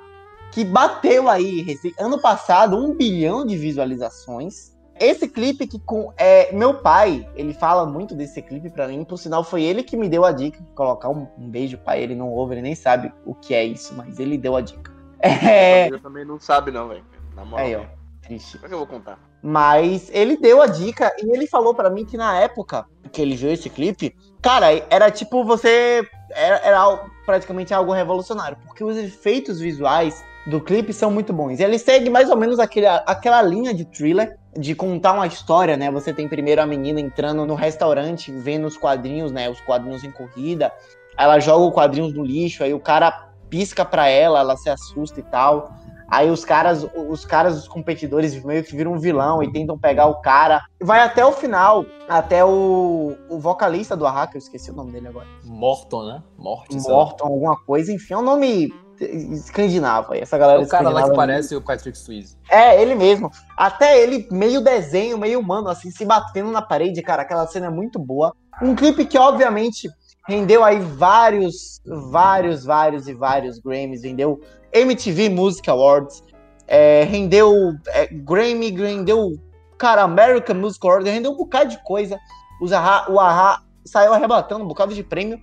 que 0.52 0.64
bateu 0.64 1.30
aí, 1.30 1.66
ano 2.00 2.20
passado, 2.20 2.78
um 2.78 2.96
bilhão 2.96 3.46
de 3.46 3.58
visualizações. 3.58 4.74
Esse 5.00 5.28
clipe 5.28 5.68
que 5.68 5.78
com 5.78 6.14
é, 6.18 6.52
meu 6.54 6.76
pai, 6.76 7.30
ele 7.36 7.54
fala 7.54 7.86
muito 7.86 8.16
desse 8.16 8.42
clipe 8.42 8.70
pra 8.70 8.88
mim, 8.88 9.04
por 9.04 9.18
sinal 9.18 9.44
foi 9.44 9.62
ele 9.62 9.84
que 9.84 9.98
me 9.98 10.08
deu 10.08 10.24
a 10.24 10.32
dica 10.32 10.58
de 10.62 10.72
colocar 10.72 11.10
um, 11.10 11.28
um 11.38 11.50
beijo 11.50 11.78
pai, 11.78 12.02
ele 12.02 12.16
não 12.16 12.30
ouve, 12.30 12.56
ele 12.56 12.62
nem 12.62 12.76
sabe 12.76 13.12
o 13.26 13.36
que 13.36 13.54
é 13.54 13.64
isso, 13.64 13.94
mas 13.94 14.18
ele 14.20 14.38
deu 14.38 14.56
a 14.56 14.62
dica. 14.62 14.96
É, 15.20 15.90
Eu 15.90 16.00
também 16.00 16.24
não 16.26 16.40
sabe, 16.40 16.72
não, 16.72 16.88
velho. 16.88 17.04
Na 17.36 17.44
moral. 17.44 17.66
velho. 17.66 17.95
Triste. 18.26 18.58
Como 18.58 18.66
é 18.66 18.68
que 18.68 18.74
eu 18.74 18.80
vou 18.80 18.88
contar? 18.88 19.20
Mas 19.42 20.10
ele 20.12 20.38
deu 20.38 20.62
a 20.62 20.68
dica 20.68 21.14
e 21.22 21.32
ele 21.32 21.48
falou 21.48 21.74
pra 21.74 21.90
mim 21.90 22.06
que 22.06 22.18
na 22.18 22.40
época 22.40 22.86
que 23.12 23.22
ele 23.22 23.36
viu 23.36 23.52
esse 23.52 23.70
clipe, 23.70 24.16
cara, 24.42 24.68
era 24.90 25.12
tipo 25.12 25.44
você. 25.44 26.08
Era, 26.32 26.58
era 26.58 27.06
praticamente 27.26 27.74
algo 27.74 27.94
revolucionário, 27.94 28.58
porque 28.66 28.84
os 28.84 28.98
efeitos 28.98 29.60
visuais 29.60 30.24
do 30.46 30.60
clipe 30.60 30.94
são 30.94 31.10
muito 31.10 31.32
bons. 31.32 31.60
Ele 31.60 31.80
segue 31.80 32.10
mais 32.10 32.30
ou 32.30 32.38
menos 32.38 32.60
aquele, 32.60 32.88
aquela 32.88 33.42
linha 33.42 33.74
de 33.74 33.86
thriller, 33.86 34.38
de 34.58 34.76
contar 34.76 35.14
uma 35.14 35.28
história, 35.28 35.76
né? 35.76 35.90
Você 35.92 36.14
tem 36.14 36.28
primeiro 36.28 36.62
a 36.62 36.66
menina 36.66 37.00
entrando 37.00 37.46
no 37.46 37.56
restaurante, 37.56 38.32
vendo 38.32 38.68
os 38.68 38.78
quadrinhos, 38.78 39.32
né? 39.32 39.50
Os 39.50 39.60
quadrinhos 39.62 40.04
em 40.04 40.12
corrida. 40.12 40.72
Ela 41.18 41.40
joga 41.40 41.66
os 41.66 41.74
quadrinhos 41.74 42.14
no 42.14 42.24
lixo, 42.24 42.64
aí 42.64 42.74
o 42.74 42.80
cara 42.80 43.30
pisca 43.50 43.86
pra 43.86 44.08
ela, 44.08 44.40
ela 44.40 44.58
se 44.58 44.70
assusta 44.70 45.20
e 45.20 45.24
tal. 45.24 45.74
Aí 46.08 46.30
os 46.30 46.46
caras, 46.46 46.86
os 46.96 47.26
caras, 47.26 47.58
os 47.58 47.68
competidores 47.68 48.42
meio 48.44 48.64
que 48.64 48.76
viram 48.76 48.94
um 48.94 49.00
vilão 49.00 49.42
e 49.42 49.52
tentam 49.52 49.78
pegar 49.78 50.06
o 50.08 50.22
cara. 50.22 50.62
Vai 50.82 51.00
até 51.00 51.26
o 51.26 51.32
final, 51.32 51.86
até 52.08 52.44
o, 52.46 53.16
o 53.30 53.40
vocalista 53.40 53.96
do 53.96 54.06
Arra, 54.06 54.28
que 54.28 54.38
eu 54.38 54.40
esqueci 54.40 54.72
o 54.72 54.76
nome 54.76 54.92
dele 54.92 55.08
agora. 55.08 55.28
Morton, 55.44 56.06
né? 56.06 56.24
Morton. 56.38 56.78
Morton, 56.78 57.26
alguma 57.26 57.58
coisa, 57.66 57.92
enfim, 57.92 58.14
é 58.14 58.18
um 58.18 58.22
nome 58.22 58.72
escandinavo 59.00 60.14
aí, 60.14 60.22
essa 60.22 60.38
galera 60.38 60.62
É 60.62 60.66
o 60.66 60.68
cara 60.68 60.90
lá 60.90 61.10
que 61.10 61.16
parece 61.16 61.56
o 61.56 61.62
Patrick 61.62 61.98
Swayze. 61.98 62.38
É, 62.50 62.82
ele 62.82 62.96
mesmo. 62.96 63.30
Até 63.58 64.02
ele, 64.02 64.28
meio 64.32 64.62
desenho, 64.62 65.18
meio 65.18 65.40
humano, 65.40 65.70
assim, 65.70 65.92
se 65.92 66.06
batendo 66.06 66.52
na 66.52 66.62
parede, 66.62 67.02
cara. 67.02 67.24
Aquela 67.24 67.48
cena 67.48 67.68
é 67.68 67.70
muito 67.70 68.00
boa. 68.00 68.34
Um 68.62 68.76
clipe 68.76 69.06
que, 69.06 69.18
obviamente, 69.18 69.90
rendeu 70.28 70.64
aí 70.64 70.80
vários, 70.80 71.82
vários, 71.86 72.66
vários 72.66 73.08
e 73.08 73.14
vários 73.14 73.60
Grammys. 73.60 74.04
Rendeu 74.04 74.40
MTV 74.74 75.30
Music 75.30 75.70
Awards. 75.70 76.24
é, 76.68 77.04
rendeu 77.04 77.74
é, 77.90 78.08
Grammy, 78.08 78.72
rendeu, 78.72 79.34
cara, 79.78 80.02
American 80.04 80.56
Music 80.56 80.86
Awards. 80.86 81.10
Rendeu 81.12 81.32
um 81.32 81.38
bocado 81.38 81.70
de 81.70 81.84
coisa. 81.84 82.18
Os 82.62 82.74
Aha- 82.74 83.06
o 83.10 83.20
Ahá 83.20 83.62
saiu 83.86 84.14
arrebatando 84.14 84.64
um 84.64 84.68
bocado 84.68 84.94
de 84.94 85.04
prêmio. 85.04 85.40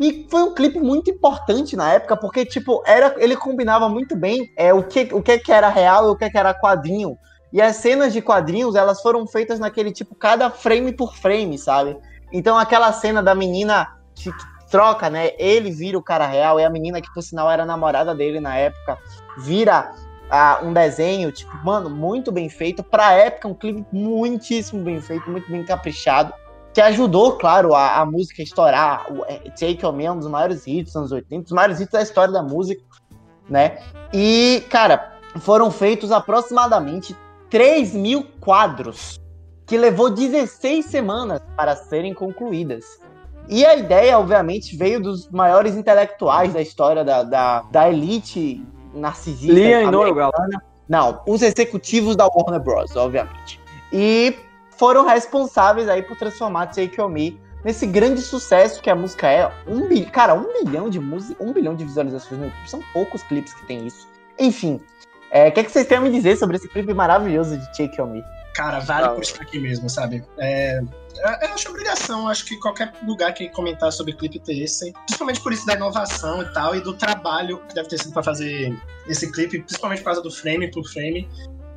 E 0.00 0.26
foi 0.30 0.42
um 0.42 0.54
clipe 0.54 0.78
muito 0.78 1.10
importante 1.10 1.74
na 1.74 1.92
época, 1.92 2.16
porque, 2.16 2.46
tipo, 2.46 2.82
era, 2.86 3.16
ele 3.18 3.36
combinava 3.36 3.88
muito 3.88 4.14
bem 4.14 4.48
é, 4.56 4.72
o, 4.72 4.84
que, 4.84 5.08
o 5.12 5.20
que, 5.20 5.38
que 5.38 5.50
era 5.50 5.68
real 5.68 6.06
e 6.06 6.10
o 6.10 6.16
que, 6.16 6.30
que 6.30 6.38
era 6.38 6.54
quadrinho. 6.54 7.16
E 7.52 7.60
as 7.60 7.76
cenas 7.76 8.12
de 8.12 8.22
quadrinhos, 8.22 8.76
elas 8.76 9.00
foram 9.02 9.26
feitas 9.26 9.58
naquele 9.58 9.90
tipo, 9.90 10.14
cada 10.14 10.50
frame 10.50 10.92
por 10.92 11.16
frame, 11.16 11.58
sabe? 11.58 11.96
Então 12.32 12.56
aquela 12.56 12.92
cena 12.92 13.20
da 13.22 13.34
menina 13.34 13.88
que 14.18 14.30
troca, 14.70 15.08
né? 15.08 15.30
Ele 15.38 15.70
vira 15.70 15.98
o 15.98 16.02
cara 16.02 16.26
real, 16.26 16.60
e 16.60 16.64
a 16.64 16.70
menina 16.70 17.00
que, 17.00 17.12
por 17.12 17.22
sinal, 17.22 17.50
era 17.50 17.64
namorada 17.64 18.14
dele 18.14 18.40
na 18.40 18.56
época, 18.56 18.98
vira 19.38 19.92
ah, 20.30 20.60
um 20.62 20.72
desenho, 20.72 21.32
tipo, 21.32 21.56
mano, 21.64 21.88
muito 21.88 22.30
bem 22.30 22.48
feito. 22.48 22.82
Pra 22.82 23.12
época, 23.12 23.48
um 23.48 23.54
clipe 23.54 23.84
muitíssimo 23.92 24.82
bem 24.82 25.00
feito, 25.00 25.30
muito 25.30 25.50
bem 25.50 25.64
caprichado 25.64 26.32
que 26.78 26.82
ajudou, 26.82 27.32
claro, 27.32 27.74
a, 27.74 27.98
a 27.98 28.06
música 28.06 28.40
a 28.40 28.44
estourar. 28.44 29.12
O 29.12 29.24
é, 29.24 29.38
Take 29.50 29.84
On 29.84 29.90
Me 29.90 30.04
é 30.04 30.12
um 30.12 30.18
dos 30.18 30.28
maiores 30.28 30.64
hits 30.64 30.92
dos 30.92 30.96
anos 30.96 31.12
80, 31.12 31.42
dos 31.42 31.52
maiores 31.52 31.80
hits 31.80 31.90
da 31.90 32.02
história 32.02 32.32
da 32.32 32.40
música, 32.40 32.80
né? 33.48 33.78
E, 34.12 34.64
cara, 34.70 35.18
foram 35.40 35.72
feitos 35.72 36.12
aproximadamente 36.12 37.16
3 37.50 37.94
mil 37.94 38.22
quadros, 38.40 39.18
que 39.66 39.76
levou 39.76 40.08
16 40.08 40.84
semanas 40.86 41.40
para 41.56 41.74
serem 41.74 42.14
concluídas. 42.14 43.00
E 43.48 43.64
a 43.64 43.76
ideia, 43.76 44.18
obviamente, 44.18 44.76
veio 44.76 45.00
dos 45.00 45.28
maiores 45.30 45.74
intelectuais 45.74 46.52
da 46.52 46.60
história 46.60 47.04
da, 47.04 47.22
da, 47.22 47.62
da 47.70 47.88
elite 47.88 48.64
narcisista. 48.94 49.54
Liam 49.54 49.82
e. 49.82 49.90
Noel, 49.90 50.30
Não, 50.88 51.22
os 51.26 51.42
executivos 51.42 52.14
da 52.14 52.26
Warner 52.26 52.60
Bros., 52.60 52.94
obviamente. 52.94 53.60
E 53.92 54.36
foram 54.76 55.06
responsáveis 55.06 55.88
aí 55.88 56.02
por 56.02 56.16
transformar 56.16 56.66
Take 56.66 57.00
On 57.00 57.08
Me 57.08 57.40
nesse 57.64 57.86
grande 57.86 58.20
sucesso 58.20 58.82
que 58.82 58.90
a 58.90 58.94
música 58.94 59.28
é. 59.28 59.50
Um 59.66 59.88
bil... 59.88 60.06
Cara, 60.10 60.34
um 60.34 60.64
bilhão 60.64 60.90
de 60.90 61.00
música, 61.00 61.42
um 61.42 61.52
bilhão 61.52 61.74
de 61.74 61.84
visualizações 61.84 62.38
no 62.38 62.46
YouTube. 62.46 62.70
São 62.70 62.80
poucos 62.92 63.22
clipes 63.22 63.54
que 63.54 63.66
tem 63.66 63.86
isso. 63.86 64.06
Enfim, 64.38 64.80
é, 65.30 65.48
o 65.48 65.52
que, 65.52 65.60
é 65.60 65.64
que 65.64 65.70
vocês 65.70 65.86
têm 65.86 65.98
a 65.98 66.00
me 66.00 66.10
dizer 66.10 66.36
sobre 66.36 66.56
esse 66.56 66.68
clipe 66.68 66.92
maravilhoso 66.94 67.56
de 67.56 67.66
Take 67.76 68.00
On 68.00 68.06
Me? 68.06 68.24
Cara, 68.54 68.80
vale 68.80 69.08
por 69.10 69.22
estar 69.22 69.42
aqui 69.42 69.58
mesmo, 69.58 69.88
sabe? 69.88 70.24
É, 70.38 70.80
é- 70.80 70.82
eu 71.18 71.54
acho 71.54 71.68
obrigação, 71.68 72.28
acho 72.28 72.44
que 72.44 72.56
qualquer 72.58 72.92
lugar 73.04 73.32
que 73.32 73.48
comentar 73.50 73.92
sobre 73.92 74.12
clipe 74.12 74.38
ter 74.38 74.62
esse, 74.62 74.92
principalmente 74.92 75.40
por 75.40 75.52
isso 75.52 75.66
da 75.66 75.74
inovação 75.74 76.42
e 76.42 76.52
tal, 76.52 76.74
e 76.74 76.80
do 76.80 76.94
trabalho 76.94 77.58
que 77.68 77.74
deve 77.74 77.88
ter 77.88 77.98
sido 77.98 78.12
pra 78.12 78.22
fazer 78.22 78.76
esse 79.06 79.30
clipe, 79.32 79.60
principalmente 79.60 79.98
por 79.98 80.06
causa 80.06 80.22
do 80.22 80.30
frame 80.30 80.70
por 80.70 80.84
frame. 80.84 81.28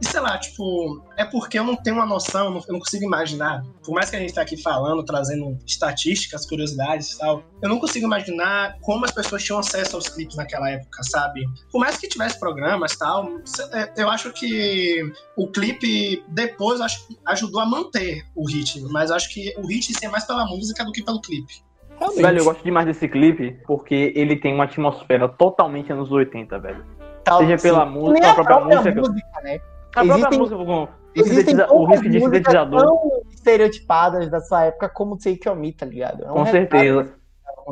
E 0.02 0.06
sei 0.08 0.20
lá, 0.20 0.36
tipo, 0.40 1.04
é 1.16 1.24
porque 1.24 1.60
eu 1.60 1.64
não 1.64 1.76
tenho 1.76 1.96
uma 1.98 2.06
noção, 2.08 2.46
eu 2.46 2.52
não, 2.52 2.60
eu 2.68 2.74
não 2.74 2.80
consigo 2.80 3.06
imaginar. 3.06 3.64
Por 3.86 3.94
mais 3.94 4.10
que 4.10 4.16
a 4.16 4.20
gente 4.20 4.34
tá 4.34 4.42
aqui 4.42 4.58
falando, 4.58 5.04
trazendo 5.06 5.56
estatísticas, 5.66 6.46
curiosidades 6.48 7.12
e 7.14 7.20
tal, 7.20 7.44
eu 7.62 7.70
não 7.70 7.78
consigo 7.80 8.08
imaginar 8.08 8.78
como 8.82 9.06
as 9.06 9.12
pessoas 9.12 9.44
tinham 9.44 9.60
acesso 9.60 9.96
aos 9.96 10.10
clipes 10.10 10.36
naquela 10.36 10.70
época, 10.72 11.04
sabe? 11.04 11.46
Por 11.72 11.80
mais 11.80 11.98
que 11.98 12.08
tivesse 12.08 12.40
programas 12.40 12.94
e 12.94 12.98
tal, 12.98 13.30
é, 13.74 13.94
eu 14.02 14.10
acho 14.10 14.32
que 14.34 15.04
o 15.38 15.48
clipe 15.48 16.24
depois 16.30 16.80
eu 16.80 16.86
acho, 16.86 17.08
que 17.08 17.18
ajudou 17.28 17.62
a 17.62 17.66
manter 17.68 18.26
o 18.36 18.48
ritmo, 18.48 18.90
mas 18.92 19.12
eu 19.12 19.16
acho 19.16 19.30
que 19.32 19.54
o 19.60 19.68
hit 19.68 19.94
é 20.04 20.08
mais 20.10 20.26
pela 20.26 20.46
música 20.48 20.84
do 20.84 20.92
que 20.92 21.04
pelo 21.04 21.22
clipe. 21.22 21.62
Realmente. 22.00 22.22
Velho, 22.24 22.40
eu 22.40 22.46
gosto 22.46 22.64
demais 22.64 22.88
desse 22.88 23.08
clipe 23.08 23.60
porque 23.68 24.12
ele 24.16 24.36
tem 24.36 24.56
uma 24.56 24.64
atmosfera 24.64 25.30
totalmente 25.30 25.94
anos 25.94 26.12
80, 26.12 26.58
velho. 26.58 26.84
Tal- 27.24 27.38
Seja 27.42 27.58
pela 27.60 27.86
sim. 27.86 27.92
música, 27.92 28.20
Nem 28.20 28.30
a 28.30 28.34
própria 28.34 28.60
música. 28.62 29.00
música, 29.00 29.42
né? 29.44 29.62
A 29.96 30.04
própria 30.06 30.14
Existem- 30.16 30.40
música 30.40 30.58
com 30.66 30.84
o 30.84 30.88
Existem 31.16 31.56
o 31.70 31.86
riff 31.86 32.10
de 32.10 32.20
sintetizador. 32.22 32.82
tão 32.82 33.22
estereotipadas 33.32 34.30
da 34.30 34.40
sua 34.40 34.66
época 34.66 34.88
como 34.90 35.18
Take 35.18 35.48
On 35.50 35.56
Me, 35.56 35.74
tá 35.74 35.86
ligado? 35.86 36.24
É 36.24 36.32
um 36.32 36.36
Com 36.36 36.46
certeza. 36.46 37.14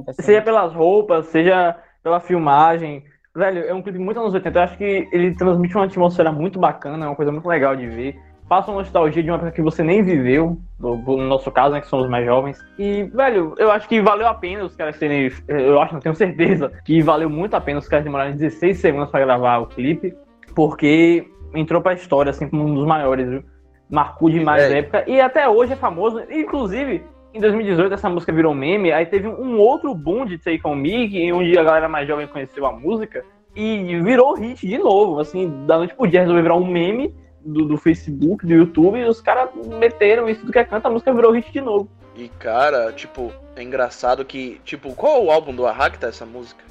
tá. 0.06 0.14
Seja 0.22 0.42
pelas 0.42 0.74
roupas, 0.74 1.28
seja 1.28 1.76
pela 2.04 2.20
filmagem. 2.20 3.04
Velho, 3.36 3.64
é 3.66 3.74
um 3.74 3.82
clipe 3.82 4.00
muito 4.00 4.20
anos 4.20 4.34
80. 4.34 4.60
Eu 4.60 4.64
acho 4.64 4.78
que 4.78 5.08
ele 5.14 5.34
transmite 5.36 5.76
uma 5.76 5.86
atmosfera 5.86 6.32
muito 6.32 6.60
bacana, 6.60 7.06
é 7.06 7.08
uma 7.08 7.16
coisa 7.16 7.32
muito 7.32 7.48
legal 7.48 7.76
de 7.76 7.88
ver. 7.88 8.20
Passa 8.50 8.72
uma 8.72 8.80
nostalgia 8.80 9.22
de 9.22 9.30
uma 9.30 9.36
época 9.36 9.52
que 9.52 9.62
você 9.62 9.84
nem 9.84 10.02
viveu, 10.02 10.58
no, 10.80 10.96
no 10.98 11.18
nosso 11.28 11.52
caso, 11.52 11.72
né, 11.76 11.82
que 11.82 11.88
somos 11.88 12.10
mais 12.10 12.26
jovens. 12.26 12.58
E, 12.80 13.04
velho, 13.04 13.54
eu 13.60 13.70
acho 13.72 13.88
que 13.88 14.02
valeu 14.02 14.28
a 14.28 14.34
pena 14.34 14.64
os 14.66 14.76
caras 14.76 14.98
terem. 14.98 15.32
Eu 15.48 15.80
acho, 15.80 15.94
não 15.94 16.02
tenho 16.02 16.16
certeza, 16.16 16.72
que 16.84 17.00
valeu 17.02 17.30
muito 17.30 17.54
a 17.54 17.62
pena 17.62 17.78
os 17.80 17.88
caras 17.88 18.04
demorarem 18.04 18.34
16 18.36 18.80
segundos 18.80 19.12
pra 19.12 19.20
gravar 19.20 19.60
o 19.60 19.68
clipe, 19.68 20.16
porque 20.56 21.28
entrou 21.56 21.82
pra 21.82 21.94
história, 21.94 22.30
assim, 22.30 22.50
como 22.50 22.64
um 22.66 22.74
dos 22.74 22.86
maiores, 22.86 23.28
viu? 23.30 23.44
Marcou 23.90 24.30
demais 24.30 24.62
É. 24.64 24.66
a 24.68 24.78
época. 24.78 25.04
E 25.08 25.20
até 25.20 25.48
hoje 25.50 25.74
é 25.74 25.76
famoso. 25.76 26.22
Inclusive, 26.30 27.04
em 27.34 27.40
2018 27.40 27.94
essa 27.94 28.10
música 28.10 28.32
virou 28.32 28.54
meme, 28.54 28.92
aí 28.92 29.06
teve 29.06 29.28
um 29.28 29.58
outro 29.60 29.94
boom 29.96 30.26
de 30.26 30.38
Take 30.38 30.62
On 30.66 30.76
Me, 30.76 31.10
que- 31.10 31.32
onde 31.32 31.58
a 31.58 31.64
galera 31.64 31.90
mais 31.90 32.08
jovem 32.08 32.28
conheceu 32.28 32.66
a 32.66 32.72
música, 32.72 33.24
e 33.56 34.00
virou 34.02 34.36
hit 34.36 34.68
de 34.68 34.78
novo, 34.78 35.20
assim, 35.20 35.66
da 35.66 35.78
noite 35.78 35.96
pro 35.96 36.08
dia 36.08 36.22
resolveu 36.22 36.44
virar 36.44 36.56
um 36.56 36.66
meme 36.68 37.14
do, 37.44 37.66
do 37.66 37.78
Facebook, 37.78 38.46
do 38.46 38.54
YouTube, 38.54 39.00
e 39.00 39.06
os 39.06 39.22
caras 39.22 39.50
meteram 39.80 40.30
isso 40.30 40.46
do 40.46 40.52
que 40.52 40.64
canta, 40.64 40.88
a 40.88 40.92
música 40.92 41.14
virou 41.14 41.32
hit 41.32 41.52
de 41.52 41.62
novo. 41.62 41.90
E 42.16 42.28
cara, 42.28 42.92
tipo, 42.92 43.32
é 43.56 43.64
engraçado 43.64 44.24
que, 44.26 44.60
tipo, 44.64 44.94
qual 44.94 45.18
é 45.18 45.26
o 45.26 45.32
álbum 45.32 45.54
do 45.56 45.64
tá 46.00 46.08
essa 46.08 46.26
música? 46.26 46.64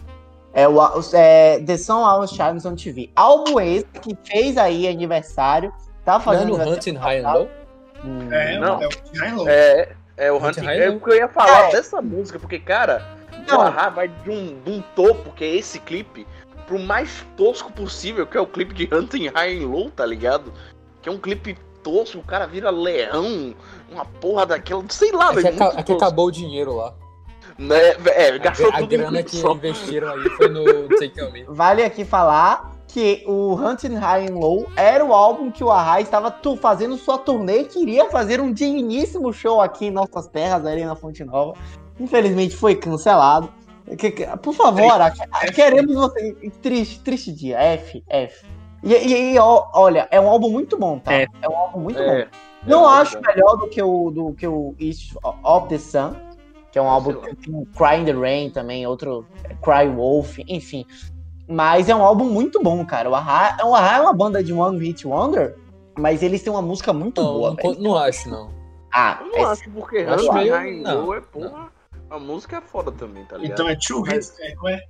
É 0.53 0.67
o 0.67 0.79
é, 1.15 1.61
The 1.61 1.77
Song 1.77 2.05
Always 2.05 2.31
Shines 2.31 2.65
on 2.65 2.75
TV. 2.75 3.11
Álbum 3.15 3.61
esse 3.61 3.85
que 4.03 4.17
fez 4.25 4.57
aí 4.57 4.89
aniversário. 4.89 5.73
Tá 6.05 6.13
Não 6.15 6.21
é 6.21 6.25
fazendo 6.25 6.49
no 6.49 6.55
aniversário. 6.57 6.77
Hunting 6.79 6.95
High 6.97 7.19
and 7.21 7.33
Low? 7.33 7.49
Hum, 8.05 8.33
É, 8.33 8.59
Não. 8.59 8.83
é 8.83 8.87
o 8.87 8.91
High 9.19 9.29
and 9.31 9.37
Low. 9.37 9.49
É, 9.49 9.89
é 10.17 10.33
o 10.33 10.37
Hunting 10.45 10.61
High 10.65 10.79
É 10.81 10.89
Low. 10.89 10.99
porque 11.01 11.13
eu 11.15 11.17
ia 11.19 11.29
falar 11.29 11.69
É. 11.69 11.73
dessa 11.73 12.01
música, 12.01 12.39
porque, 12.39 12.59
cara, 12.59 13.07
o 13.47 13.53
Não. 13.53 13.61
Ahá 13.61 13.89
vai 13.91 14.09
de 14.09 14.31
um, 14.31 14.61
de 14.65 14.71
um 14.71 14.83
topo, 14.97 15.31
que 15.33 15.45
é 15.45 15.57
esse 15.57 15.79
clipe, 15.81 16.27
pro 16.67 16.79
mais 16.79 17.25
tosco 17.37 17.71
possível, 17.73 18.27
que 18.27 18.37
é 18.37 18.41
o 18.41 18.47
clipe 18.47 18.75
de 18.75 18.89
Hunting 18.93 19.29
High 19.29 19.63
and 19.63 19.69
Low, 19.69 19.91
tá 19.91 20.05
ligado? 20.07 20.53
Que 21.03 21.09
é 21.09 21.13
um 21.13 21.19
clipe 21.19 21.57
tosco, 21.83 22.19
o 22.19 22.23
cara 22.23 22.47
vira 22.47 22.71
leão, 22.71 23.55
uma 23.91 24.05
porra 24.05 24.45
daquela, 24.47 24.83
sei 24.89 25.13
lá, 25.13 25.31
É 25.31 25.35
que, 25.37 25.43
velho, 25.43 25.55
aca- 25.57 25.65
muito 25.67 25.79
é 25.79 25.83
que 25.83 25.93
tosco. 25.93 26.05
acabou 26.05 26.27
o 26.27 26.31
dinheiro 26.33 26.75
lá. 26.75 26.93
Né, 27.59 27.77
É, 28.15 28.29
A, 28.29 28.39
gastou 28.39 28.69
a 28.69 28.79
tudo 28.79 28.95
em 28.95 28.99
grana 28.99 29.23
que 29.23 29.37
só. 29.37 29.53
investiram 29.53 30.13
aí 30.13 30.29
foi 30.31 30.49
no 30.49 30.65
Take 30.99 31.21
On 31.23 31.31
Me. 31.33 31.45
Vale 31.49 31.83
aqui 31.83 32.05
falar 32.05 32.73
que 32.87 33.25
o 33.27 33.55
Hunting 33.55 33.95
High 33.97 34.29
and 34.29 34.35
Low 34.39 34.67
era 34.77 35.05
o 35.05 35.13
álbum 35.13 35.51
que 35.51 35.63
o 35.65 35.71
Arrai 35.71 36.03
estava 36.03 36.31
tu- 36.31 36.57
fazendo 36.57 36.97
sua 36.97 37.19
turnê 37.19 37.61
e 37.61 37.65
queria 37.65 38.07
fazer 38.09 38.41
um 38.41 38.53
digníssimo 38.53 39.33
show 39.33 39.61
aqui 39.61 39.87
em 39.87 39.91
nossas 39.91 40.27
terras, 40.29 40.65
ali 40.65 40.85
na 40.85 40.95
Fonte 40.97 41.23
Nova. 41.25 41.55
Infelizmente 42.01 42.57
foi 42.57 42.75
cancelado. 42.77 43.53
Por 44.43 44.53
favor, 44.55 44.91
Ara, 44.93 45.13
queremos 45.55 45.95
você. 45.95 46.33
Triste, 46.63 47.01
triste 47.01 47.33
dia. 47.33 47.59
F, 47.59 48.03
F. 48.09 48.47
E, 48.85 48.95
e- 48.95 49.35
e, 49.35 49.39
ó, 49.39 49.67
olha, 49.75 50.07
é 50.11 50.21
um 50.21 50.29
álbum 50.29 50.51
muito 50.51 50.79
bom, 50.79 50.99
tá? 50.99 51.13
F. 51.13 51.29
É 51.43 51.49
um 51.49 51.57
álbum 51.57 51.81
muito 51.81 51.99
É, 52.01 52.25
bom. 52.25 52.31
Não 52.67 52.85
é 52.89 53.01
acho 53.01 53.17
bom. 53.21 53.23
melhor 53.27 53.57
do 53.57 53.67
que 53.69 53.83
o 53.83 54.11
do 54.11 54.33
que 54.35 54.47
o 54.47 54.75
East 54.79 55.15
of 55.43 55.69
the 55.69 55.79
Sun, 55.79 56.15
que 56.71 56.79
é 56.79 56.83
um 56.83 56.89
álbum 56.89 57.15
que 57.15 57.35
tem 57.37 57.65
Cry 57.77 57.97
in 58.01 58.05
the 58.05 58.13
Rain 58.13 58.51
também, 58.51 58.87
outro 58.87 59.27
é, 59.45 59.55
Cry 59.55 59.89
Wolf, 59.95 60.39
enfim. 60.47 60.85
Mas 61.49 61.89
é 61.89 61.95
um 61.95 62.03
álbum 62.03 62.25
muito 62.27 62.63
bom, 62.63 62.85
cara. 62.85 63.09
O 63.09 63.15
Ahá, 63.15 63.57
o 63.65 63.75
Ahá 63.75 63.97
é 63.99 64.01
uma 64.03 64.13
banda 64.13 64.43
de 64.45 64.53
One 64.53 64.79
Hit 64.79 65.07
Wonder, 65.07 65.57
mas 65.99 66.23
eles 66.23 66.43
têm 66.43 66.53
uma 66.53 66.61
música 66.63 66.93
muito 66.93 67.23
Não, 67.23 67.33
boa, 67.33 67.57
não, 67.65 67.75
não 67.75 67.97
acho, 67.97 68.29
não. 68.29 68.51
Ah, 68.93 69.19
Eu 69.23 69.27
não 69.29 69.39
é- 69.39 69.45
acho, 69.53 69.71
porque 69.71 69.99
acho 69.99 70.33
meio- 70.33 70.53
High 70.55 70.79
and 70.79 70.83
não, 70.83 71.05
Low 71.07 71.15
é 71.15 71.21
porra. 71.21 71.69
A 72.11 72.19
música 72.19 72.57
é 72.57 72.61
foda 72.61 72.91
também, 72.93 73.25
tá 73.25 73.37
ligado? 73.37 73.53
Então 73.55 73.69
é 73.69 73.77
Two 73.77 74.01
Mas- 74.01 74.29
Hits. 74.29 74.41
É, 74.41 74.73
é? 74.75 74.81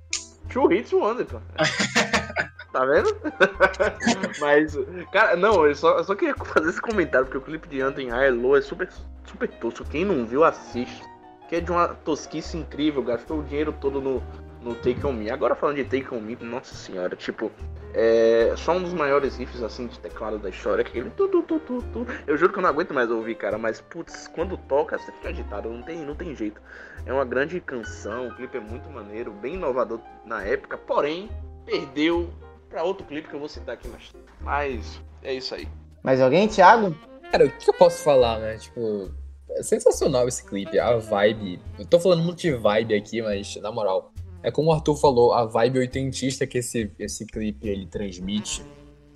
Two 0.51 0.71
Hits 0.71 0.91
Wonder, 0.93 1.25
pô. 1.25 1.37
tá 2.71 2.85
vendo? 2.85 3.15
Mas, 4.39 4.77
cara, 5.11 5.35
não, 5.35 5.65
eu 5.65 5.75
só, 5.75 5.97
eu 5.97 6.03
só 6.03 6.15
queria 6.15 6.35
fazer 6.35 6.69
esse 6.69 6.81
comentário, 6.81 7.25
porque 7.25 7.37
o 7.37 7.41
clipe 7.41 7.67
de 7.67 7.83
Hunting 7.83 8.09
High 8.09 8.29
and 8.29 8.41
Low 8.41 8.55
é 8.57 8.61
super, 8.61 8.89
super 9.25 9.49
tosco. 9.49 9.85
Quem 9.85 10.05
não 10.05 10.25
viu, 10.25 10.43
assiste. 10.43 11.01
Que 11.49 11.57
é 11.57 11.61
de 11.61 11.71
uma 11.71 11.87
tosquice 11.89 12.57
incrível, 12.57 13.01
gastou 13.03 13.39
o 13.39 13.43
dinheiro 13.43 13.73
todo 13.73 13.99
no, 13.99 14.23
no 14.61 14.75
Take 14.75 15.05
On 15.05 15.11
Me. 15.11 15.31
Agora 15.31 15.55
falando 15.55 15.77
de 15.77 15.83
Take 15.83 16.13
On 16.13 16.21
Me, 16.21 16.37
nossa 16.41 16.75
senhora, 16.75 17.15
tipo, 17.15 17.51
é 17.93 18.53
só 18.55 18.73
um 18.73 18.83
dos 18.83 18.93
maiores 18.93 19.37
riffs, 19.37 19.63
assim, 19.63 19.87
de 19.87 19.97
teclado 19.99 20.37
da 20.37 20.49
história, 20.49 20.83
que 20.83 20.91
aquele 20.91 21.09
tu, 21.09 21.27
tu, 21.27 21.41
tu, 21.41 21.59
tu, 21.59 21.81
tu. 21.91 22.07
Eu 22.27 22.37
juro 22.37 22.53
que 22.53 22.59
eu 22.59 22.61
não 22.61 22.69
aguento 22.69 22.93
mais 22.93 23.09
ouvir, 23.09 23.35
cara, 23.35 23.57
mas, 23.57 23.81
putz, 23.81 24.27
quando 24.27 24.57
toca, 24.57 24.97
você 24.97 25.11
fica 25.11 25.29
agitado, 25.29 25.69
não 25.69 25.81
tem, 25.81 25.97
não 26.05 26.13
tem 26.13 26.35
jeito. 26.35 26.61
É 27.05 27.11
uma 27.11 27.25
grande 27.25 27.59
canção, 27.59 28.27
o 28.27 28.35
clipe 28.35 28.57
é 28.57 28.61
muito 28.61 28.87
maneiro, 28.89 29.31
bem 29.31 29.55
inovador 29.55 29.99
na 30.25 30.43
época, 30.43 30.77
porém, 30.77 31.29
perdeu 31.65 32.29
pra 32.69 32.83
outro 32.83 33.05
clipe 33.05 33.27
que 33.27 33.33
eu 33.33 33.39
vou 33.39 33.49
citar 33.49 33.73
aqui 33.73 33.87
mais 33.87 34.11
tarde. 34.11 34.27
Mas 34.41 35.01
é 35.23 35.33
isso 35.33 35.55
aí. 35.55 35.67
Mais 36.03 36.21
alguém, 36.21 36.47
Thiago? 36.47 36.95
Cara, 37.31 37.45
o 37.45 37.51
que 37.51 37.69
eu 37.69 37.73
posso 37.73 38.03
falar, 38.03 38.39
né? 38.39 38.57
Tipo, 38.57 39.11
é 39.59 39.63
sensacional 39.63 40.27
esse 40.27 40.43
clipe, 40.43 40.79
a 40.79 40.97
vibe. 40.97 41.59
Eu 41.77 41.85
tô 41.85 41.99
falando 41.99 42.23
muito 42.23 42.39
de 42.39 42.53
vibe 42.53 42.95
aqui, 42.95 43.21
mas 43.21 43.55
na 43.57 43.71
moral, 43.71 44.13
é 44.41 44.49
como 44.49 44.69
o 44.69 44.73
Arthur 44.73 44.95
falou, 44.95 45.33
a 45.33 45.45
vibe 45.45 45.79
oitentista 45.79 46.47
que 46.47 46.59
esse, 46.59 46.89
esse 46.97 47.25
clipe 47.25 47.67
ele 47.67 47.85
transmite. 47.85 48.63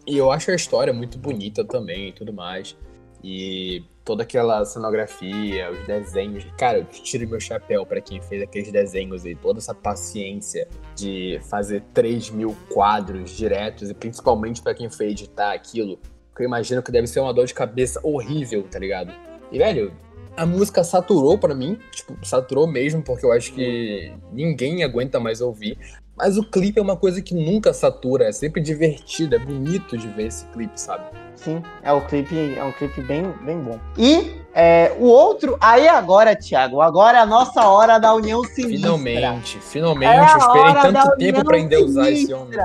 E 0.06 0.18
eu 0.18 0.30
acho 0.32 0.52
a 0.52 0.56
história 0.56 0.92
muito 0.92 1.18
bonita 1.18 1.64
também 1.64 2.10
e 2.10 2.12
tudo 2.12 2.34
mais. 2.34 2.76
E 3.24 3.86
toda 4.04 4.24
aquela 4.24 4.66
cenografia, 4.66 5.72
os 5.72 5.88
desenhos. 5.88 6.46
Cara, 6.58 6.80
eu 6.80 6.86
tiro 6.86 7.26
meu 7.30 7.40
chapéu 7.40 7.86
pra 7.86 8.02
quem 8.02 8.22
fez 8.22 8.44
aqueles 8.44 8.70
desenhos 8.70 9.26
e 9.26 9.34
toda 9.34 9.60
essa 9.60 9.74
paciência 9.74 10.68
de 10.94 11.40
fazer 11.50 11.84
3 11.94 12.32
mil 12.32 12.54
quadros 12.70 13.32
diretos, 13.32 13.90
e 13.90 13.94
principalmente 13.94 14.62
pra 14.62 14.74
quem 14.74 14.90
foi 14.90 15.12
editar 15.12 15.54
aquilo. 15.54 15.98
Porque 16.32 16.44
eu 16.44 16.48
imagino 16.48 16.84
que 16.84 16.92
deve 16.92 17.08
ser 17.08 17.22
uma 17.22 17.34
dor 17.34 17.46
de 17.46 17.54
cabeça 17.54 18.02
horrível, 18.04 18.64
tá 18.70 18.78
ligado? 18.78 19.14
E, 19.50 19.58
velho, 19.58 19.94
a 20.36 20.46
música 20.46 20.84
saturou 20.84 21.38
pra 21.38 21.54
mim, 21.54 21.80
tipo, 21.92 22.14
saturou 22.26 22.68
mesmo, 22.68 23.02
porque 23.02 23.26
eu 23.26 23.32
acho 23.32 23.54
que 23.54 24.12
ninguém 24.32 24.84
aguenta 24.84 25.20
mais 25.20 25.42
ouvir. 25.42 25.78
Mas 26.16 26.38
o 26.38 26.44
clipe 26.44 26.80
é 26.80 26.82
uma 26.82 26.96
coisa 26.96 27.22
que 27.22 27.34
nunca 27.34 27.74
satura, 27.74 28.26
é 28.26 28.32
sempre 28.32 28.62
divertido, 28.62 29.36
é 29.36 29.40
bonito 29.40 29.98
de 29.98 30.08
ver 30.08 30.28
esse 30.28 30.46
clipe, 30.46 30.80
sabe? 30.80 31.06
Sim, 31.36 31.62
é 31.82 31.92
um 31.92 32.02
clipe, 32.02 32.56
é 32.56 32.64
um 32.64 32.72
clipe 32.72 33.02
bem, 33.02 33.34
bem 33.44 33.60
bom. 33.60 33.80
E 33.98 34.36
é, 34.54 34.96
o 35.00 35.06
outro, 35.06 35.58
aí 35.60 35.88
agora, 35.88 36.36
Thiago, 36.36 36.82
agora 36.82 37.18
é 37.18 37.22
a 37.22 37.26
nossa 37.26 37.68
hora 37.68 37.98
da 37.98 38.14
União 38.14 38.44
Sinistra. 38.44 38.78
Finalmente, 38.78 39.58
É 39.58 39.62
finalmente, 39.62 40.10
a 40.10 40.32
eu 40.32 40.38
esperei 40.38 40.74
tanto 40.82 41.18
tempo 41.18 41.40
união 41.40 41.44
pra 41.44 41.58
endeusar 41.58 42.08
esse 42.10 42.32
homem. 42.32 42.60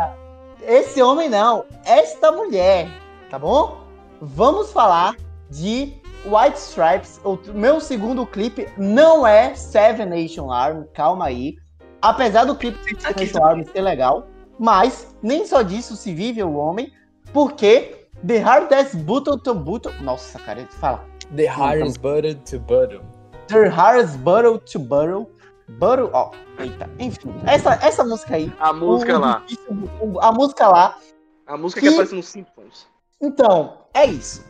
Esse 0.66 1.02
homem 1.02 1.30
não, 1.30 1.64
esta 1.86 2.30
mulher, 2.30 2.86
tá 3.30 3.38
bom? 3.38 3.78
Vamos 4.20 4.70
falar 4.70 5.16
de 5.48 5.94
White 6.24 6.58
Stripes. 6.58 7.20
O 7.24 7.38
meu 7.54 7.80
segundo 7.80 8.26
clipe 8.26 8.68
não 8.76 9.26
é 9.26 9.54
Seven 9.54 10.06
Nation 10.06 10.50
Army, 10.50 10.86
calma 10.94 11.26
aí. 11.26 11.56
Apesar 12.02 12.44
do 12.44 12.54
clipe 12.56 12.78
de 12.94 13.00
Seven 13.00 13.26
Nation 13.26 13.44
Army 13.44 13.64
ser 13.66 13.80
legal, 13.80 14.26
mas 14.58 15.14
nem 15.22 15.46
só 15.46 15.62
disso 15.62 15.96
se 15.96 16.12
vive 16.14 16.42
o 16.42 16.54
homem, 16.54 16.92
porque 17.32 18.08
The 18.26 18.38
Hardest 18.38 18.96
Button 18.96 19.38
to 19.38 19.54
Button. 19.54 19.92
Nossa, 20.02 20.38
cara, 20.40 20.66
fala. 20.70 21.04
The 21.36 21.46
hardest 21.46 22.00
button 22.00 22.34
to 22.50 22.58
button. 22.60 23.00
The 23.48 23.68
Hardest 23.68 24.16
Button 24.18 24.58
to 24.58 24.78
Button. 24.78 25.26
Button, 25.78 26.08
ó, 26.14 26.30
eita, 26.58 26.88
enfim, 26.98 27.34
essa, 27.46 27.74
essa 27.82 28.02
música 28.02 28.36
aí. 28.36 28.50
A 28.58 28.72
música 28.72 29.18
o- 29.18 29.20
lá. 29.20 29.44
o- 30.00 30.18
A 30.20 30.32
música 30.32 30.66
lá 30.66 30.96
A 31.46 31.56
música 31.58 31.80
Que- 31.82 31.88
que 31.88 31.92
aparece 31.94 32.14
nos 32.14 32.26
Simpsons. 32.26 32.86
Então, 33.20 33.78
é 33.92 34.06
isso. 34.06 34.42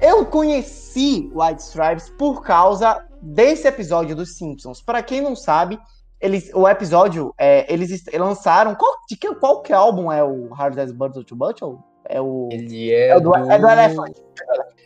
Eu 0.00 0.26
conheci 0.26 1.30
White 1.34 1.62
Stripes 1.62 2.10
por 2.10 2.42
causa 2.42 3.04
desse 3.22 3.66
episódio 3.66 4.14
dos 4.14 4.36
Simpsons. 4.36 4.82
Para 4.82 5.02
quem 5.02 5.20
não 5.20 5.34
sabe, 5.34 5.78
eles, 6.20 6.50
o 6.54 6.68
episódio, 6.68 7.34
é, 7.38 7.70
eles 7.72 8.04
lançaram. 8.14 8.74
Qual, 8.74 8.92
de 9.08 9.16
que, 9.16 9.34
qual 9.36 9.62
que 9.62 9.72
álbum 9.72 10.12
é 10.12 10.22
o 10.22 10.48
Hard 10.52 10.78
as 10.78 10.92
Buttle 10.92 11.24
to 11.24 11.34
Buttle? 11.34 11.78
É 12.08 12.20
o. 12.20 12.48
Ele 12.52 12.92
é, 12.92 13.08
É 13.08 13.20
do, 13.20 13.30
do... 13.30 13.50
é 13.50 13.58
do 13.58 13.68
Elephant. 13.68 14.16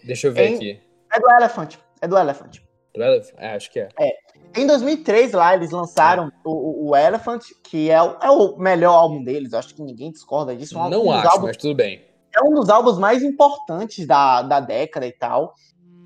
Deixa 0.04 0.26
eu 0.28 0.32
ver 0.32 0.48
Em- 0.50 0.54
aqui. 0.54 0.80
É 1.12 1.20
do 1.20 1.30
Elephant. 1.30 1.74
É 2.00 2.08
do 2.08 2.16
Elephant. 2.16 2.58
Do 2.94 3.02
Elephant? 3.02 3.34
É, 3.38 3.54
acho 3.54 3.70
que 3.70 3.80
é. 3.80 3.88
Em 4.56 4.66
2003, 4.66 5.32
lá, 5.32 5.54
eles 5.54 5.70
lançaram 5.70 6.32
o, 6.44 6.50
o- 6.50 6.88
o 6.90 6.96
Elephant, 6.96 7.42
que 7.64 7.90
é 7.90 8.02
o, 8.02 8.16
é 8.22 8.30
o 8.30 8.56
melhor 8.56 8.94
álbum 8.94 9.22
deles. 9.22 9.52
Eu 9.52 9.58
acho 9.58 9.74
que 9.74 9.82
ninguém 9.82 10.10
discorda 10.10 10.56
disso. 10.56 10.76
É 10.78 10.80
um 10.82 10.88
Não 10.88 11.12
acho, 11.12 11.28
álbuns- 11.28 11.48
mas 11.48 11.56
tudo 11.56 11.74
bem. 11.74 12.02
É 12.34 12.42
um 12.42 12.54
dos 12.54 12.68
álbuns 12.68 12.98
mais 12.98 13.22
importantes 13.22 14.06
da, 14.06 14.42
da 14.42 14.60
década 14.60 15.06
e 15.06 15.12
tal. 15.12 15.54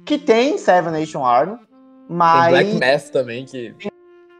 Que 0.05 0.19
tem 0.19 0.59
Seven 0.59 0.93
Nation 0.93 1.25
Army, 1.25 1.57
Tem 1.57 1.67
mas 2.09 2.51
Black 2.51 2.75
Math 2.75 3.11
também, 3.11 3.45
que. 3.45 3.75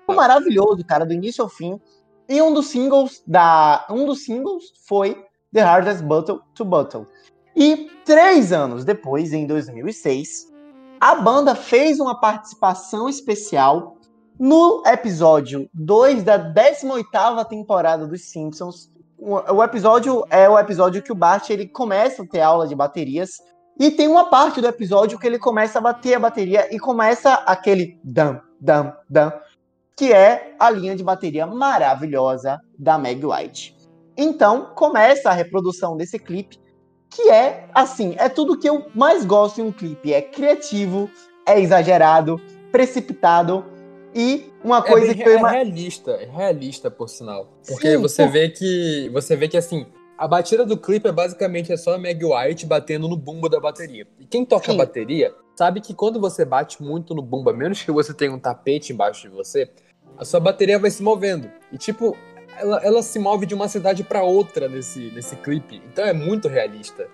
é 0.09 0.15
maravilhoso, 0.15 0.85
cara, 0.85 1.07
do 1.07 1.13
início 1.13 1.43
ao 1.43 1.49
fim. 1.49 1.81
E 2.29 2.41
um 2.41 2.53
dos 2.53 2.67
singles 2.67 3.23
da. 3.27 3.87
Um 3.91 4.07
dos 4.07 4.25
singles 4.25 4.73
foi 4.87 5.25
The 5.53 5.61
Hardest 5.63 6.03
Button 6.03 6.41
to 6.55 6.65
Button. 6.65 7.07
E 7.57 7.91
três 8.05 8.53
anos 8.53 8.85
depois, 8.85 9.33
em 9.33 9.47
2006, 9.47 10.53
a 11.01 11.15
banda 11.15 11.55
fez 11.55 12.01
uma 12.01 12.21
participação 12.21 13.09
especial 13.09 13.97
no 14.39 14.83
episódio 14.87 15.69
2 15.73 16.25
da 16.25 16.39
18ª 16.53 17.45
temporada 17.47 18.07
dos 18.07 18.23
Simpsons. 18.23 18.91
O, 19.19 19.63
episódio 19.63 20.25
é 20.29 20.49
o 20.49 20.59
episódio 20.59 21.03
que 21.03 21.13
o 21.13 21.15
Bart 21.15 21.49
ele 21.49 21.67
começa 21.67 22.23
a 22.23 22.27
ter 22.27 22.41
aula 22.41 22.67
de 22.67 22.75
baterias 22.75 23.41
e 23.79 23.91
tem 23.91 24.07
uma 24.07 24.29
parte 24.29 24.61
do 24.61 24.67
episódio 24.67 25.19
que 25.19 25.27
ele 25.27 25.39
começa 25.39 25.79
a 25.79 25.83
bater 25.83 26.15
a 26.15 26.21
bateria 26.21 26.75
e 26.75 26.79
começa 26.79 27.35
aquele 27.35 27.99
dam, 28.05 28.41
dam, 28.61 28.93
dam, 29.09 29.33
que 29.97 30.13
é 30.13 30.55
a 30.59 30.71
linha 30.71 30.95
de 30.95 31.03
bateria 31.03 31.47
maravilhosa 31.47 32.61
da 32.79 32.99
Meg 32.99 33.25
White. 33.25 33.75
Então, 34.17 34.73
começa 34.75 35.31
a 35.31 35.33
reprodução 35.33 35.97
desse 35.97 36.19
clipe, 36.19 36.59
que 37.11 37.31
é, 37.31 37.69
assim, 37.75 38.15
é 38.19 38.29
tudo 38.29 38.59
que 38.59 38.69
eu 38.69 38.87
mais 38.95 39.25
gosto 39.25 39.61
em 39.61 39.65
um 39.65 39.73
clipe. 39.73 40.13
É 40.13 40.23
criativo, 40.23 41.11
é 41.47 41.61
exagerado, 41.61 42.41
precipitado 42.71 43.65
e 44.15 44.53
uma 44.63 44.83
coisa 44.83 45.11
é, 45.11 45.15
que 45.15 45.23
eu 45.29 45.47
é 45.47 45.51
realista, 45.51 46.13
é 46.13 46.25
realista, 46.25 46.91
por 46.91 47.09
sinal. 47.09 47.53
Porque 47.67 47.91
Sim, 47.93 47.97
você 47.99 48.25
por- 48.25 48.33
vê 48.33 48.49
que. 48.49 49.11
Você 49.13 49.37
vê 49.37 49.49
que 49.49 49.57
assim. 49.57 49.87
A 50.17 50.29
batida 50.29 50.65
do 50.65 50.77
clipe 50.79 51.09
é 51.09 51.13
basicamente 51.13 51.73
é 51.73 51.77
só 51.77 51.95
a 51.95 51.99
Meg 51.99 52.25
White 52.25 52.67
batendo 52.67 53.09
no 53.09 53.17
bumbo 53.17 53.49
da 53.49 53.59
bateria. 53.59 54.07
E 54.21 54.25
quem 54.25 54.45
toca 54.45 54.71
Sim. 54.71 54.79
bateria 54.79 55.35
sabe 55.57 55.81
que 55.81 55.93
quando 55.93 56.21
você 56.21 56.45
bate 56.45 56.81
muito 56.81 57.17
no 57.17 57.21
bumbo, 57.23 57.51
a 57.51 57.53
menos 57.53 57.83
que 57.83 57.91
você 57.91 58.15
tenha 58.15 58.33
um 58.33 58.39
tapete 58.39 58.93
embaixo 58.93 59.29
de 59.29 59.35
você, 59.35 59.69
a 60.17 60.25
sua 60.25 60.39
bateria 60.39 60.79
vai 60.79 60.91
se 60.93 61.03
movendo. 61.03 61.51
E 61.73 61.77
tipo, 61.77 62.17
ela, 62.57 62.81
ela 62.85 63.03
se 63.03 63.19
move 63.19 63.45
de 63.45 63.55
uma 63.57 63.67
cidade 63.67 64.05
pra 64.05 64.23
outra 64.23 64.69
nesse, 64.69 65.11
nesse 65.11 65.35
clipe. 65.35 65.83
Então 65.93 66.05
é 66.05 66.13
muito 66.13 66.47
realista. 66.47 67.09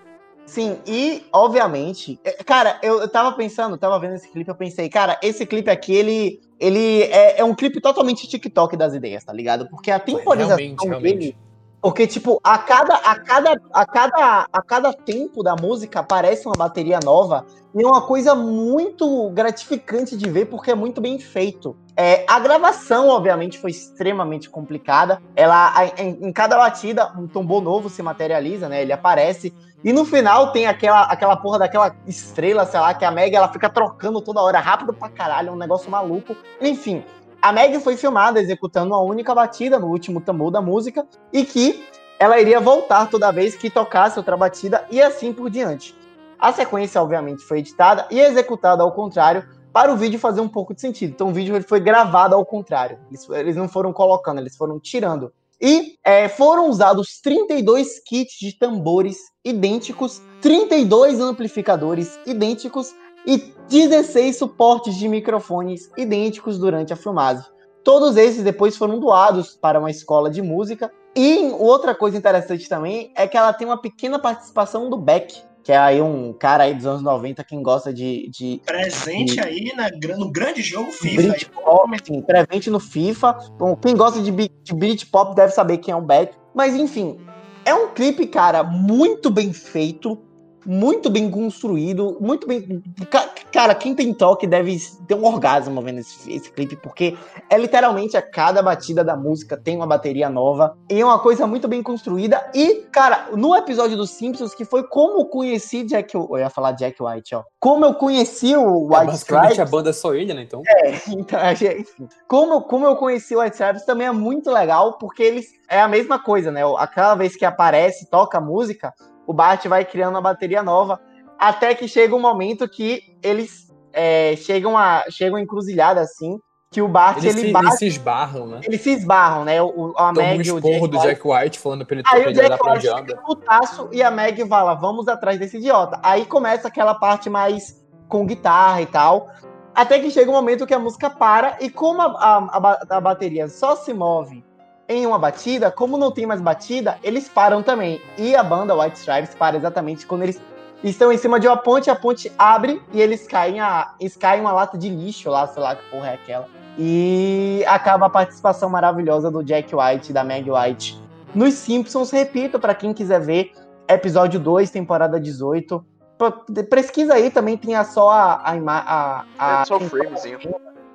Sim, 0.50 0.78
e 0.84 1.24
obviamente, 1.32 2.18
é, 2.24 2.32
cara, 2.42 2.76
eu, 2.82 3.00
eu 3.02 3.08
tava 3.08 3.30
pensando, 3.36 3.78
tava 3.78 4.00
vendo 4.00 4.16
esse 4.16 4.28
clipe, 4.28 4.50
eu 4.50 4.54
pensei, 4.56 4.88
cara, 4.88 5.16
esse 5.22 5.46
clipe 5.46 5.70
aqui, 5.70 5.94
ele, 5.94 6.40
ele 6.58 7.02
é, 7.04 7.38
é 7.38 7.44
um 7.44 7.54
clipe 7.54 7.80
totalmente 7.80 8.26
TikTok 8.26 8.76
das 8.76 8.92
ideias, 8.92 9.22
tá 9.22 9.32
ligado? 9.32 9.68
Porque 9.70 9.92
a 9.92 10.00
temporização 10.00 10.56
Realmente, 10.56 10.80
dele, 10.80 10.90
realmente. 10.90 11.38
porque 11.80 12.04
tipo, 12.04 12.40
a 12.42 12.58
cada, 12.58 12.96
a 12.96 13.20
cada, 13.20 13.52
a 13.72 13.86
cada, 13.86 14.48
a 14.52 14.60
cada 14.62 14.92
tempo 14.92 15.44
da 15.44 15.54
música 15.54 16.00
aparece 16.00 16.46
uma 16.46 16.56
bateria 16.58 16.98
nova 17.04 17.46
e 17.72 17.84
é 17.84 17.86
uma 17.86 18.02
coisa 18.02 18.34
muito 18.34 19.30
gratificante 19.30 20.16
de 20.16 20.28
ver 20.28 20.46
porque 20.46 20.72
é 20.72 20.74
muito 20.74 21.00
bem 21.00 21.16
feito. 21.20 21.76
É, 22.02 22.24
a 22.26 22.40
gravação, 22.40 23.08
obviamente, 23.08 23.58
foi 23.58 23.72
extremamente 23.72 24.48
complicada. 24.48 25.20
Ela, 25.36 25.70
em, 25.98 26.28
em 26.28 26.32
cada 26.32 26.56
batida, 26.56 27.12
um 27.14 27.28
tombou 27.28 27.60
novo 27.60 27.90
se 27.90 28.02
materializa, 28.02 28.70
né? 28.70 28.80
Ele 28.80 28.90
aparece. 28.90 29.52
E 29.84 29.92
no 29.92 30.06
final 30.06 30.50
tem 30.50 30.66
aquela, 30.66 31.02
aquela 31.02 31.36
porra 31.36 31.58
daquela 31.58 31.94
estrela, 32.06 32.64
sei 32.64 32.80
lá, 32.80 32.94
que 32.94 33.04
a 33.04 33.10
Meg 33.10 33.36
ela 33.36 33.52
fica 33.52 33.68
trocando 33.68 34.22
toda 34.22 34.40
hora, 34.40 34.60
rápido 34.60 34.94
pra 34.94 35.10
caralho, 35.10 35.52
um 35.52 35.56
negócio 35.56 35.90
maluco. 35.90 36.34
Enfim, 36.58 37.04
a 37.42 37.52
Meg 37.52 37.78
foi 37.80 37.98
filmada 37.98 38.40
executando 38.40 38.94
uma 38.94 39.02
única 39.02 39.34
batida 39.34 39.78
no 39.78 39.88
último 39.88 40.22
tambor 40.22 40.50
da 40.50 40.62
música 40.62 41.06
e 41.30 41.44
que 41.44 41.86
ela 42.18 42.40
iria 42.40 42.60
voltar 42.60 43.10
toda 43.10 43.30
vez 43.30 43.56
que 43.56 43.68
tocasse 43.68 44.18
outra 44.18 44.38
batida 44.38 44.86
e 44.90 45.02
assim 45.02 45.34
por 45.34 45.50
diante. 45.50 45.94
A 46.38 46.50
sequência, 46.50 47.02
obviamente, 47.02 47.44
foi 47.44 47.58
editada 47.58 48.06
e 48.10 48.18
executada 48.18 48.82
ao 48.82 48.92
contrário 48.92 49.59
para 49.72 49.92
o 49.92 49.96
vídeo 49.96 50.18
fazer 50.18 50.40
um 50.40 50.48
pouco 50.48 50.74
de 50.74 50.80
sentido. 50.80 51.10
Então 51.10 51.28
o 51.28 51.32
vídeo 51.32 51.62
foi 51.62 51.80
gravado 51.80 52.34
ao 52.34 52.44
contrário. 52.44 52.98
Eles, 53.08 53.28
eles 53.30 53.56
não 53.56 53.68
foram 53.68 53.92
colocando, 53.92 54.40
eles 54.40 54.56
foram 54.56 54.78
tirando. 54.78 55.32
E 55.60 55.98
é, 56.02 56.28
foram 56.28 56.70
usados 56.70 57.20
32 57.22 58.00
kits 58.00 58.38
de 58.40 58.58
tambores 58.58 59.18
idênticos, 59.44 60.22
32 60.40 61.20
amplificadores 61.20 62.18
idênticos 62.26 62.94
e 63.26 63.52
16 63.68 64.38
suportes 64.38 64.96
de 64.96 65.06
microfones 65.06 65.90
idênticos 65.98 66.58
durante 66.58 66.92
a 66.92 66.96
filmagem. 66.96 67.44
Todos 67.84 68.16
esses 68.16 68.42
depois 68.42 68.76
foram 68.76 68.98
doados 68.98 69.56
para 69.56 69.78
uma 69.78 69.90
escola 69.90 70.30
de 70.30 70.42
música. 70.42 70.90
E 71.14 71.50
outra 71.58 71.94
coisa 71.94 72.16
interessante 72.16 72.68
também 72.68 73.12
é 73.16 73.26
que 73.26 73.36
ela 73.36 73.52
tem 73.52 73.66
uma 73.66 73.80
pequena 73.80 74.18
participação 74.18 74.88
do 74.88 74.96
Beck, 74.96 75.42
que 75.70 75.74
é 75.74 75.78
aí 75.78 76.02
um 76.02 76.32
cara 76.32 76.64
aí 76.64 76.74
dos 76.74 76.84
anos 76.84 77.00
90, 77.00 77.44
quem 77.44 77.62
gosta 77.62 77.94
de, 77.94 78.28
de 78.28 78.60
Presente 78.66 79.38
aí 79.38 79.72
na, 79.76 79.88
no 80.16 80.28
grande 80.28 80.62
jogo 80.62 80.90
FIFA. 80.90 81.28
Britpop, 81.28 81.96
sim, 82.04 82.20
presente 82.22 82.68
no 82.70 82.80
FIFA. 82.80 83.38
Bom, 83.56 83.76
quem 83.76 83.94
gosta 83.94 84.20
de, 84.20 84.32
de 84.32 84.74
Britpop 84.74 85.32
deve 85.36 85.52
saber 85.52 85.78
quem 85.78 85.92
é 85.92 85.96
o 85.96 86.00
Beck. 86.00 86.34
Mas 86.52 86.74
enfim, 86.74 87.20
é 87.64 87.72
um 87.72 87.94
clipe, 87.94 88.26
cara, 88.26 88.64
muito 88.64 89.30
bem 89.30 89.52
feito, 89.52 90.18
muito 90.66 91.08
bem 91.10 91.30
construído, 91.30 92.16
muito 92.20 92.46
bem. 92.46 92.82
Ca- 93.10 93.28
Cara, 93.52 93.74
quem 93.74 93.94
tem 93.96 94.14
toque 94.14 94.46
deve 94.46 94.78
ter 95.08 95.14
um 95.14 95.24
orgasmo 95.24 95.82
vendo 95.82 95.98
esse, 95.98 96.32
esse 96.32 96.52
clipe, 96.52 96.76
porque 96.76 97.16
é 97.48 97.58
literalmente 97.58 98.16
a 98.16 98.22
cada 98.22 98.62
batida 98.62 99.02
da 99.02 99.16
música 99.16 99.56
tem 99.56 99.76
uma 99.76 99.86
bateria 99.88 100.30
nova. 100.30 100.76
E 100.88 101.00
é 101.00 101.04
uma 101.04 101.18
coisa 101.18 101.48
muito 101.48 101.66
bem 101.66 101.82
construída. 101.82 102.48
E, 102.54 102.76
cara, 102.92 103.28
no 103.36 103.54
episódio 103.56 103.96
dos 103.96 104.10
Simpsons, 104.10 104.54
que 104.54 104.64
foi 104.64 104.84
como 104.84 105.22
eu 105.22 105.24
conheci 105.24 105.82
Jack. 105.82 106.14
Eu 106.14 106.28
ia 106.38 106.48
falar 106.48 106.72
Jack 106.72 107.02
White, 107.02 107.34
ó. 107.34 107.42
Como 107.58 107.84
eu 107.84 107.94
conheci 107.94 108.56
o 108.56 108.60
É, 108.60 109.00
White 109.00 109.06
basicamente 109.06 109.50
Stripes. 109.50 109.58
a 109.58 109.76
banda 109.76 109.90
é 109.90 109.92
só 109.92 110.14
ele, 110.14 110.32
né? 110.32 110.42
Então. 110.42 110.62
Então, 111.08 111.40
achei- 111.40 111.80
enfim. 111.80 112.08
Como, 112.28 112.52
eu- 112.54 112.60
como 112.62 112.86
eu 112.86 112.94
conheci 112.94 113.34
o 113.34 113.40
White 113.40 113.54
Stripes 113.56 113.84
também 113.84 114.06
é 114.06 114.12
muito 114.12 114.48
legal, 114.50 114.96
porque 114.98 115.22
eles 115.24 115.46
é 115.68 115.80
a 115.80 115.88
mesma 115.88 116.18
coisa, 116.20 116.50
né? 116.52 116.60
Aquela 116.78 117.14
vez 117.16 117.34
que 117.36 117.44
aparece, 117.44 118.08
toca 118.10 118.38
a 118.38 118.40
música, 118.40 118.92
o 119.30 119.32
Bart 119.32 119.64
vai 119.66 119.84
criando 119.84 120.14
uma 120.16 120.20
bateria 120.20 120.60
nova, 120.60 121.00
até 121.38 121.72
que 121.72 121.86
chega 121.86 122.16
um 122.16 122.20
momento 122.20 122.68
que 122.68 123.00
eles 123.22 123.72
é, 123.92 124.34
chegam 124.36 124.76
a 124.76 125.04
chegam 125.08 125.38
encruzilhada 125.38 126.00
assim, 126.00 126.40
que 126.68 126.82
o 126.82 126.88
Bart 126.88 127.18
Eles, 127.18 127.36
ele 127.36 127.46
se, 127.46 127.52
bate, 127.52 127.66
eles 127.66 127.78
se 127.78 127.86
esbarram, 127.86 128.46
né? 128.48 128.60
eles 128.64 128.80
se 128.80 128.90
esbarram, 128.90 129.44
né? 129.44 129.62
O, 129.62 129.92
a 129.96 130.12
Toma 130.12 130.26
um 130.26 130.40
esporro 130.40 130.88
do. 130.88 130.98
Jack 130.98 131.20
White 131.24 131.58
falando 131.60 131.86
pra 131.86 131.96
ele, 131.96 132.04
Aí 132.08 132.22
pra 132.22 132.30
o 132.30 132.34
Jack 132.34 132.68
White 132.68 133.06
fica 133.06 133.22
putaço 133.22 133.88
e 133.92 134.02
a 134.02 134.10
Meg 134.10 134.44
fala, 134.48 134.74
vamos 134.74 135.06
atrás 135.06 135.38
desse 135.38 135.58
idiota. 135.58 136.00
Aí 136.02 136.26
começa 136.26 136.66
aquela 136.66 136.94
parte 136.94 137.30
mais 137.30 137.80
com 138.08 138.26
guitarra 138.26 138.82
e 138.82 138.86
tal. 138.86 139.28
Até 139.72 140.00
que 140.00 140.10
chega 140.10 140.28
um 140.28 140.34
momento 140.34 140.66
que 140.66 140.74
a 140.74 140.78
música 140.80 141.08
para 141.08 141.56
e 141.60 141.70
como 141.70 142.02
a, 142.02 142.06
a- 142.16 142.96
a 142.96 143.00
bateria 143.00 143.46
só 143.48 143.76
se 143.76 143.94
move 143.94 144.44
em 144.90 145.06
uma 145.06 145.18
batida, 145.20 145.70
como 145.70 145.96
não 145.96 146.10
tem 146.10 146.26
mais 146.26 146.40
batida, 146.40 146.98
eles 147.04 147.28
param 147.28 147.62
também. 147.62 148.00
E 148.18 148.34
a 148.34 148.42
banda 148.42 148.74
White 148.74 148.98
Stripes 148.98 149.36
para 149.36 149.56
exatamente 149.56 150.04
quando 150.04 150.24
eles 150.24 150.40
estão 150.82 151.12
em 151.12 151.16
cima 151.16 151.38
de 151.38 151.46
uma 151.46 151.56
ponte, 151.56 151.88
a 151.88 151.94
ponte 151.94 152.30
abre 152.36 152.82
e 152.92 153.00
eles 153.00 153.24
caem, 153.24 153.60
a, 153.60 153.94
eles 154.00 154.16
caem 154.16 154.40
uma 154.40 154.50
lata 154.50 154.76
de 154.76 154.88
lixo 154.88 155.30
lá, 155.30 155.46
sei 155.46 155.62
lá 155.62 155.76
que 155.76 155.88
porra 155.90 156.08
é 156.08 156.14
aquela. 156.14 156.48
E 156.76 157.64
acaba 157.68 158.06
a 158.06 158.10
participação 158.10 158.68
maravilhosa 158.68 159.30
do 159.30 159.44
Jack 159.44 159.72
White 159.74 160.10
e 160.10 160.12
da 160.12 160.24
Meg 160.24 160.50
White 160.50 161.00
nos 161.34 161.54
Simpsons. 161.54 162.10
Repito, 162.10 162.58
para 162.58 162.74
quem 162.74 162.92
quiser 162.92 163.20
ver, 163.20 163.52
episódio 163.86 164.40
2, 164.40 164.70
temporada 164.70 165.20
18. 165.20 165.84
P- 166.18 166.62
Pesquisa 166.64 167.14
aí, 167.14 167.30
também 167.30 167.56
tem 167.56 167.76
a 167.76 167.84
só 167.84 168.10
a. 168.10 168.32
a, 168.44 168.52
a, 168.66 169.24
a 169.38 169.62
É 169.62 169.64
só 169.66 169.78
framezinho. 169.78 170.38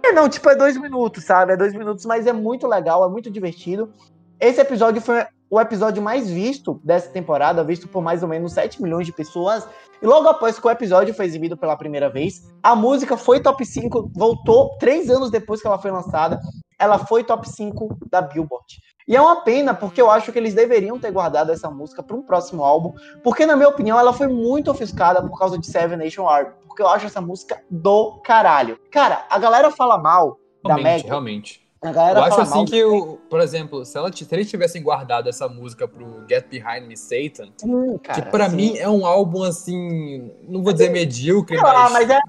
É, 0.09 0.11
não, 0.11 0.29
tipo, 0.29 0.49
é 0.49 0.55
dois 0.55 0.77
minutos, 0.77 1.23
sabe? 1.23 1.53
É 1.53 1.57
dois 1.57 1.73
minutos, 1.73 2.05
mas 2.05 2.27
é 2.27 2.33
muito 2.33 2.67
legal, 2.67 3.05
é 3.05 3.09
muito 3.09 3.29
divertido. 3.29 3.91
Esse 4.39 4.61
episódio 4.61 5.01
foi 5.01 5.25
o 5.49 5.59
episódio 5.59 6.01
mais 6.01 6.29
visto 6.29 6.79
dessa 6.83 7.09
temporada, 7.09 7.63
visto 7.63 7.87
por 7.87 8.01
mais 8.01 8.23
ou 8.23 8.29
menos 8.29 8.53
7 8.53 8.81
milhões 8.81 9.05
de 9.05 9.13
pessoas. 9.13 9.67
E 10.01 10.05
logo 10.05 10.27
após 10.27 10.59
que 10.59 10.67
o 10.67 10.69
episódio 10.69 11.13
foi 11.13 11.25
exibido 11.25 11.55
pela 11.55 11.77
primeira 11.77 12.09
vez, 12.09 12.43
a 12.61 12.75
música 12.75 13.15
foi 13.15 13.39
top 13.39 13.65
5, 13.65 14.11
voltou 14.13 14.77
três 14.77 15.09
anos 15.09 15.31
depois 15.31 15.61
que 15.61 15.67
ela 15.67 15.79
foi 15.79 15.91
lançada. 15.91 16.39
Ela 16.77 16.99
foi 16.99 17.23
top 17.23 17.47
5 17.49 17.97
da 18.09 18.21
Billboard. 18.21 18.65
E 19.07 19.15
é 19.15 19.21
uma 19.21 19.41
pena, 19.41 19.73
porque 19.73 20.01
eu 20.01 20.09
acho 20.09 20.31
que 20.31 20.39
eles 20.39 20.53
deveriam 20.55 20.97
ter 20.99 21.11
guardado 21.11 21.51
essa 21.51 21.69
música 21.69 22.01
para 22.01 22.15
um 22.15 22.23
próximo 22.23 22.63
álbum, 22.63 22.93
porque, 23.23 23.45
na 23.45 23.55
minha 23.55 23.69
opinião, 23.69 23.99
ela 23.99 24.11
foi 24.11 24.27
muito 24.27 24.71
ofuscada 24.71 25.21
por 25.21 25.37
causa 25.37 25.59
de 25.59 25.67
Seven 25.67 25.97
Nation 25.97 26.27
Army, 26.27 26.51
porque 26.67 26.81
eu 26.81 26.87
acho 26.87 27.05
essa 27.05 27.21
música 27.21 27.61
do 27.69 28.19
caralho. 28.23 28.79
Cara, 28.91 29.23
a 29.29 29.37
galera 29.37 29.69
fala 29.69 29.97
mal 29.99 30.39
da 30.63 30.73
Realmente, 30.75 31.01
Meg. 31.01 31.07
realmente. 31.07 31.65
A 31.83 31.91
galera 31.91 32.19
Eu 32.19 32.23
acho 32.23 32.41
assim 32.41 32.55
mal 32.55 32.65
que, 32.65 32.83
o, 32.83 33.17
por 33.29 33.39
exemplo, 33.41 33.85
se, 33.85 33.95
ela, 33.95 34.11
se 34.11 34.27
eles 34.31 34.49
tivessem 34.49 34.81
guardado 34.81 35.29
essa 35.29 35.47
música 35.47 35.87
pro 35.87 36.23
Get 36.27 36.47
Behind 36.49 36.87
Me 36.87 36.97
Satan, 36.97 37.49
Hum, 37.63 37.99
cara, 38.01 38.23
que 38.23 38.31
pra 38.31 38.49
sim. 38.49 38.55
mim 38.55 38.75
é 38.77 38.89
um 38.89 39.05
álbum 39.05 39.43
assim, 39.43 40.31
não 40.47 40.63
vou 40.63 40.73
dizer 40.73 40.89
medíocre, 40.89 41.55
lá, 41.57 41.87
mas, 41.91 42.07
mas 42.07 42.09
é, 42.09 42.19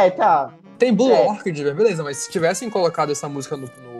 é, 0.00 0.06
é, 0.06 0.10
tá. 0.10 0.54
tem 0.78 0.94
Blue 0.94 1.10
é. 1.12 1.28
Orchid, 1.28 1.62
beleza, 1.74 2.02
mas 2.02 2.16
se 2.16 2.30
tivessem 2.30 2.70
colocado 2.70 3.12
essa 3.12 3.28
música 3.28 3.58
no- 3.58 3.66
no 3.66 3.91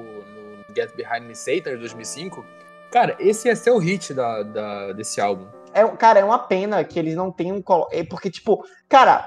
Get 0.75 0.95
Behind 0.97 1.27
Me 1.27 1.35
Satan 1.35 1.73
de 1.73 1.77
2005, 1.79 2.45
cara, 2.91 3.17
esse 3.19 3.49
ia 3.49 3.57
ser 3.57 3.71
o 3.71 3.79
hit 3.79 4.13
da, 4.15 4.43
da- 4.43 4.93
desse 4.93 5.21
álbum. 5.21 5.47
É, 5.75 5.87
cara, 5.89 6.21
é 6.21 6.25
uma 6.25 6.39
pena 6.39 6.85
que 6.85 6.99
eles 6.99 7.15
não 7.15 7.33
tenham. 7.33 7.63
É 7.91 8.05
porque, 8.05 8.31
tipo, 8.31 8.63
cara, 8.89 9.27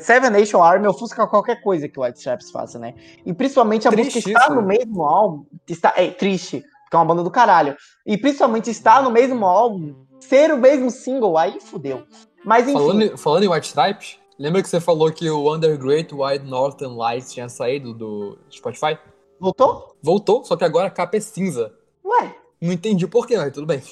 Seven 0.00 0.30
Nation 0.30 0.62
Army 0.62 0.86
ofusca 0.86 1.26
qualquer 1.26 1.60
coisa 1.60 1.86
que 1.88 1.98
o 2.00 2.02
White 2.02 2.18
Straps 2.18 2.50
faça, 2.50 2.78
né? 2.78 2.94
E 3.26 3.34
principalmente 3.34 3.86
a 3.86 3.90
Triste 3.90 4.14
música 4.16 4.30
está 4.30 4.44
isso, 4.46 4.54
no 4.54 4.62
mesmo 4.62 5.02
álbum. 5.02 5.44
Está, 5.68 5.92
é 5.96 6.10
triste, 6.10 6.60
porque 6.84 6.96
é 6.96 6.98
uma 6.98 7.04
banda 7.04 7.22
do 7.22 7.30
caralho. 7.30 7.76
E 8.06 8.16
principalmente 8.16 8.70
estar 8.70 9.02
no 9.02 9.10
mesmo 9.10 9.44
álbum, 9.44 9.94
ser 10.20 10.52
o 10.52 10.56
mesmo 10.56 10.90
single, 10.90 11.36
aí 11.36 11.60
fudeu. 11.60 12.04
Mas 12.44 12.66
enfim. 12.66 12.78
Falando, 12.78 13.18
falando 13.18 13.44
em 13.44 13.48
White 13.48 13.66
Stripes, 13.66 14.18
lembra 14.38 14.62
que 14.62 14.68
você 14.70 14.80
falou 14.80 15.12
que 15.12 15.28
o 15.28 15.54
Under 15.54 15.76
Great 15.78 16.14
White 16.14 16.46
Northern 16.46 16.96
Lights 16.96 17.30
tinha 17.30 17.50
saído 17.50 17.92
do 17.92 18.38
Spotify? 18.50 18.98
Voltou? 19.42 19.96
Voltou, 20.00 20.44
só 20.44 20.56
que 20.56 20.62
agora 20.62 20.86
a 20.86 20.90
capa 20.90 21.16
é 21.16 21.20
cinza. 21.20 21.72
Ué. 22.04 22.32
Não 22.60 22.72
entendi 22.72 23.08
por 23.08 23.26
quê, 23.26 23.36
mas 23.36 23.52
tudo 23.52 23.66
bem. 23.66 23.82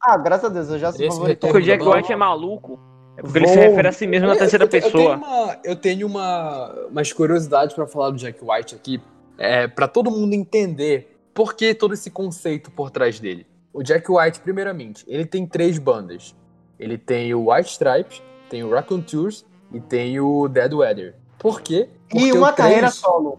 Ah, 0.00 0.16
graças 0.16 0.44
a 0.44 0.48
Deus, 0.48 0.70
eu 0.70 0.78
já 0.78 0.92
sou 0.92 1.04
Esse 1.04 1.16
favorito. 1.16 1.40
Porque 1.40 1.58
o 1.58 1.60
Jack 1.62 1.84
Bom. 1.84 1.96
White 1.96 2.12
é 2.12 2.16
maluco. 2.16 2.78
É 3.16 3.22
porque 3.22 3.38
ele 3.38 3.48
se 3.48 3.56
refere 3.56 3.88
a 3.88 3.92
si 3.92 4.06
mesmo 4.06 4.28
na 4.28 4.36
terceira 4.36 4.66
Eu- 4.66 4.68
pessoa. 4.68 4.92
Eu 4.92 4.96
tenho, 5.02 5.16
uma, 5.18 5.58
eu 5.64 5.76
tenho 5.76 6.06
uma, 6.06 6.72
umas 6.90 7.12
curiosidades 7.12 7.74
pra 7.74 7.88
falar 7.88 8.10
do 8.10 8.16
Jack 8.18 8.38
White 8.40 8.76
aqui, 8.76 9.02
é, 9.36 9.66
para 9.66 9.88
todo 9.88 10.12
mundo 10.12 10.32
entender 10.32 11.18
por 11.34 11.54
que 11.54 11.74
todo 11.74 11.92
esse 11.92 12.08
conceito 12.08 12.70
por 12.70 12.90
trás 12.92 13.18
dele. 13.18 13.44
O 13.72 13.82
Jack 13.82 14.10
White, 14.10 14.38
primeiramente, 14.40 15.04
ele 15.08 15.26
tem 15.26 15.44
três 15.44 15.76
bandas. 15.76 16.36
Ele 16.78 16.96
tem 16.96 17.34
o 17.34 17.50
White 17.52 17.70
Stripes, 17.72 18.22
tem 18.48 18.62
o 18.62 18.70
Raccoon 18.70 19.00
Tours 19.02 19.44
e 19.72 19.80
tem 19.80 20.20
o 20.20 20.46
Dead 20.48 20.72
Weather. 20.72 21.16
Por 21.36 21.60
quê? 21.60 21.88
E 22.08 22.10
Porque 22.10 22.32
uma 22.32 22.50
o 22.50 22.54
carreira 22.54 22.82
três- 22.82 22.94
solo. 22.94 23.38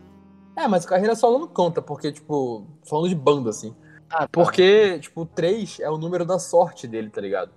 É, 0.62 0.68
mas 0.68 0.86
carreira 0.86 1.16
solo 1.16 1.40
não 1.40 1.48
conta, 1.48 1.82
porque, 1.82 2.12
tipo, 2.12 2.66
falando 2.88 3.10
de 3.10 3.16
banda, 3.16 3.50
assim. 3.50 3.76
Ah, 4.10 4.20
tá. 4.22 4.30
Porque, 4.32 5.00
tipo, 5.00 5.26
3 5.26 5.80
é 5.80 5.90
o 5.90 5.98
número 5.98 6.24
da 6.26 6.38
sorte 6.38 6.88
dele, 6.88 7.10
tá 7.10 7.20
ligado? 7.20 7.52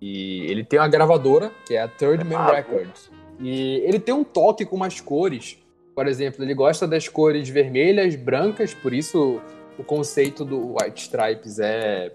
E 0.00 0.44
ele 0.50 0.64
tem 0.64 0.78
uma 0.78 0.88
gravadora, 0.88 1.50
que 1.66 1.74
é 1.74 1.82
a 1.82 1.88
Third 1.88 2.24
Man 2.24 2.36
Ah, 2.36 2.52
Records. 2.52 3.10
E 3.38 3.82
ele 3.84 3.98
tem 3.98 4.14
um 4.14 4.24
toque 4.24 4.66
com 4.66 4.76
umas 4.76 5.00
cores. 5.00 5.58
Por 5.94 6.06
exemplo, 6.06 6.44
ele 6.44 6.54
gosta 6.54 6.86
das 6.86 7.08
cores 7.08 7.48
vermelhas, 7.48 8.14
brancas, 8.14 8.74
por 8.74 8.92
isso 8.92 9.40
o 9.78 9.84
conceito 9.84 10.44
do 10.44 10.74
White 10.74 11.02
Stripes 11.02 11.58
é, 11.58 12.12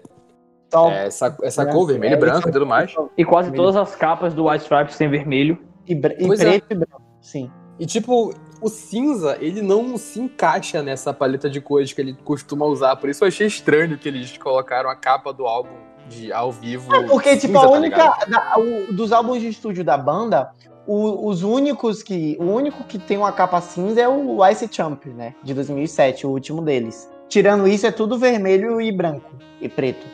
é 0.72 1.06
essa, 1.06 1.36
essa 1.42 1.64
branco, 1.64 1.78
cor 1.78 1.86
vermelha 1.88 2.12
e 2.12 2.14
é, 2.14 2.16
branca 2.16 2.48
e 2.48 2.52
tudo 2.52 2.66
mais. 2.66 2.94
E 3.16 3.24
quase 3.24 3.50
Vermelho. 3.50 3.72
todas 3.72 3.76
as 3.76 3.96
capas 3.96 4.34
do 4.34 4.48
White 4.48 4.62
Stripes 4.62 4.96
têm 4.96 5.08
vermelho. 5.08 5.58
E, 5.86 5.94
e 5.94 5.96
é. 5.96 6.00
preto 6.00 6.66
e 6.70 6.74
branco, 6.74 7.02
sim. 7.20 7.50
E 7.78 7.86
tipo, 7.86 8.32
o 8.60 8.68
cinza, 8.68 9.36
ele 9.40 9.62
não 9.62 9.96
se 9.96 10.20
encaixa 10.20 10.82
nessa 10.82 11.12
paleta 11.12 11.48
de 11.50 11.60
cores 11.60 11.92
que 11.92 12.00
ele 12.00 12.16
costuma 12.24 12.64
usar. 12.66 12.96
Por 12.96 13.08
isso 13.10 13.24
eu 13.24 13.28
achei 13.28 13.46
estranho 13.46 13.98
que 13.98 14.08
eles 14.08 14.36
colocaram 14.38 14.88
a 14.90 14.96
capa 14.96 15.32
do 15.32 15.46
álbum 15.46 15.74
de 16.08 16.32
ao 16.32 16.52
vivo. 16.52 16.94
É 16.94 17.02
porque, 17.06 17.36
tipo, 17.36 17.46
cinza, 17.54 17.58
a 17.58 17.62
tá 17.62 17.68
única. 17.70 17.96
ligado? 17.96 18.30
da- 18.30 18.54
o- 18.58 18.92
dos 18.92 19.12
álbuns 19.12 19.40
de 19.40 19.48
estúdio 19.48 19.82
da 19.84 19.98
banda, 19.98 20.50
o- 20.86 21.28
os 21.28 21.42
únicos 21.42 22.02
que. 22.02 22.36
O 22.40 22.44
único 22.44 22.84
que 22.84 22.98
tem 22.98 23.16
uma 23.18 23.32
capa 23.32 23.60
cinza 23.60 24.00
é 24.00 24.08
o 24.08 24.46
Ice 24.48 24.68
Champ, 24.70 25.04
né? 25.06 25.34
De 25.42 25.52
2007, 25.52 26.26
o 26.26 26.30
último 26.30 26.62
deles. 26.62 27.10
Tirando 27.28 27.66
isso, 27.66 27.86
é 27.86 27.90
tudo 27.90 28.16
vermelho 28.18 28.80
e 28.80 28.92
branco 28.92 29.32
e 29.60 29.68
preto. 29.68 30.06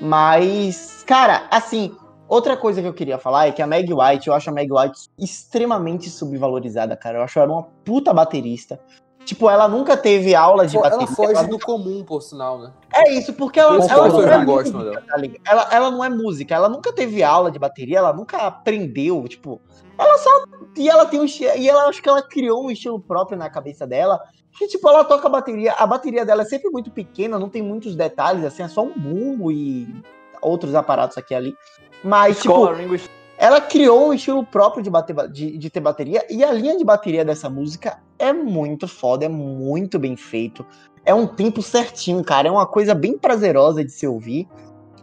Mas, 0.00 1.02
cara, 1.06 1.46
assim, 1.50 1.94
outra 2.28 2.56
coisa 2.56 2.80
que 2.82 2.88
eu 2.88 2.94
queria 2.94 3.18
falar 3.18 3.48
é 3.48 3.52
que 3.52 3.62
a 3.62 3.66
Meg 3.66 3.92
White, 3.92 4.28
eu 4.28 4.34
acho 4.34 4.50
a 4.50 4.52
Meg 4.52 4.72
White 4.72 5.08
extremamente 5.18 6.10
subvalorizada, 6.10 6.96
cara. 6.96 7.18
Eu 7.18 7.22
acho 7.22 7.38
ela 7.38 7.52
uma 7.52 7.62
puta 7.84 8.12
baterista. 8.12 8.78
Tipo, 9.24 9.50
ela 9.50 9.68
nunca 9.68 9.94
teve 9.94 10.34
aula 10.34 10.66
de 10.66 10.76
Ela 10.76 10.88
bateria. 10.88 11.14
foge 11.14 11.34
ela 11.34 11.42
do 11.46 11.58
comum, 11.58 12.02
por 12.02 12.22
sinal, 12.22 12.58
né? 12.58 12.72
é 12.94 13.12
isso, 13.12 13.34
porque 13.34 13.60
ela, 13.60 13.76
ela 13.84 14.08
não 14.08 14.22
é 14.22 14.38
música, 14.38 14.78
dela. 14.78 15.02
tá 15.06 15.16
ligado? 15.18 15.42
ela, 15.46 15.68
ela 15.70 15.90
não 15.90 16.02
é 16.02 16.08
música, 16.08 16.54
ela 16.54 16.68
nunca 16.68 16.92
teve 16.94 17.22
aula 17.22 17.50
de 17.50 17.58
bateria, 17.58 17.98
ela 17.98 18.12
nunca 18.14 18.38
aprendeu, 18.38 19.22
tipo, 19.28 19.60
ela 19.98 20.16
só 20.16 20.30
e 20.74 20.88
ela 20.88 21.04
tem 21.04 21.20
um 21.20 21.26
e 21.26 21.68
ela 21.68 21.88
acho 21.88 22.02
que 22.02 22.08
ela 22.08 22.22
criou 22.22 22.64
um 22.64 22.70
estilo 22.70 22.98
próprio 22.98 23.36
na 23.36 23.50
cabeça 23.50 23.86
dela, 23.86 24.18
que 24.56 24.66
tipo, 24.66 24.88
ela 24.88 25.04
toca 25.04 25.28
bateria, 25.28 25.72
a 25.72 25.86
bateria 25.86 26.24
dela 26.24 26.40
é 26.40 26.46
sempre 26.46 26.70
muito 26.70 26.90
pequena, 26.90 27.38
não 27.38 27.50
tem 27.50 27.60
muitos 27.60 27.94
detalhes, 27.94 28.44
assim, 28.44 28.62
é 28.62 28.68
só 28.68 28.82
um 28.82 28.94
bumbo 28.98 29.52
e 29.52 30.02
outros 30.40 30.74
aparatos 30.74 31.18
aqui 31.18 31.34
e 31.34 31.36
ali. 31.36 31.56
Mas 32.04 32.36
tipo, 32.40 32.48
Escola 32.54 32.74
Ringo 32.76 32.94
Starr. 32.94 33.12
ela 33.36 33.60
criou 33.60 34.08
um 34.08 34.12
estilo 34.12 34.44
próprio 34.44 34.82
de, 34.82 34.90
bater, 34.90 35.12
ba- 35.14 35.26
de, 35.26 35.56
de 35.58 35.70
ter 35.70 35.80
bateria, 35.80 36.24
e 36.30 36.44
a 36.44 36.52
linha 36.52 36.76
de 36.76 36.84
bateria 36.84 37.24
dessa 37.24 37.48
música 37.50 37.98
é 38.18 38.32
muito 38.32 38.86
foda, 38.88 39.24
é 39.24 39.28
muito 39.28 39.98
bem 39.98 40.16
feito. 40.16 40.64
É 41.04 41.14
um 41.14 41.26
tempo 41.26 41.62
certinho, 41.62 42.22
cara. 42.22 42.48
É 42.48 42.50
uma 42.50 42.66
coisa 42.66 42.94
bem 42.94 43.16
prazerosa 43.16 43.82
de 43.84 43.90
se 43.90 44.06
ouvir. 44.06 44.46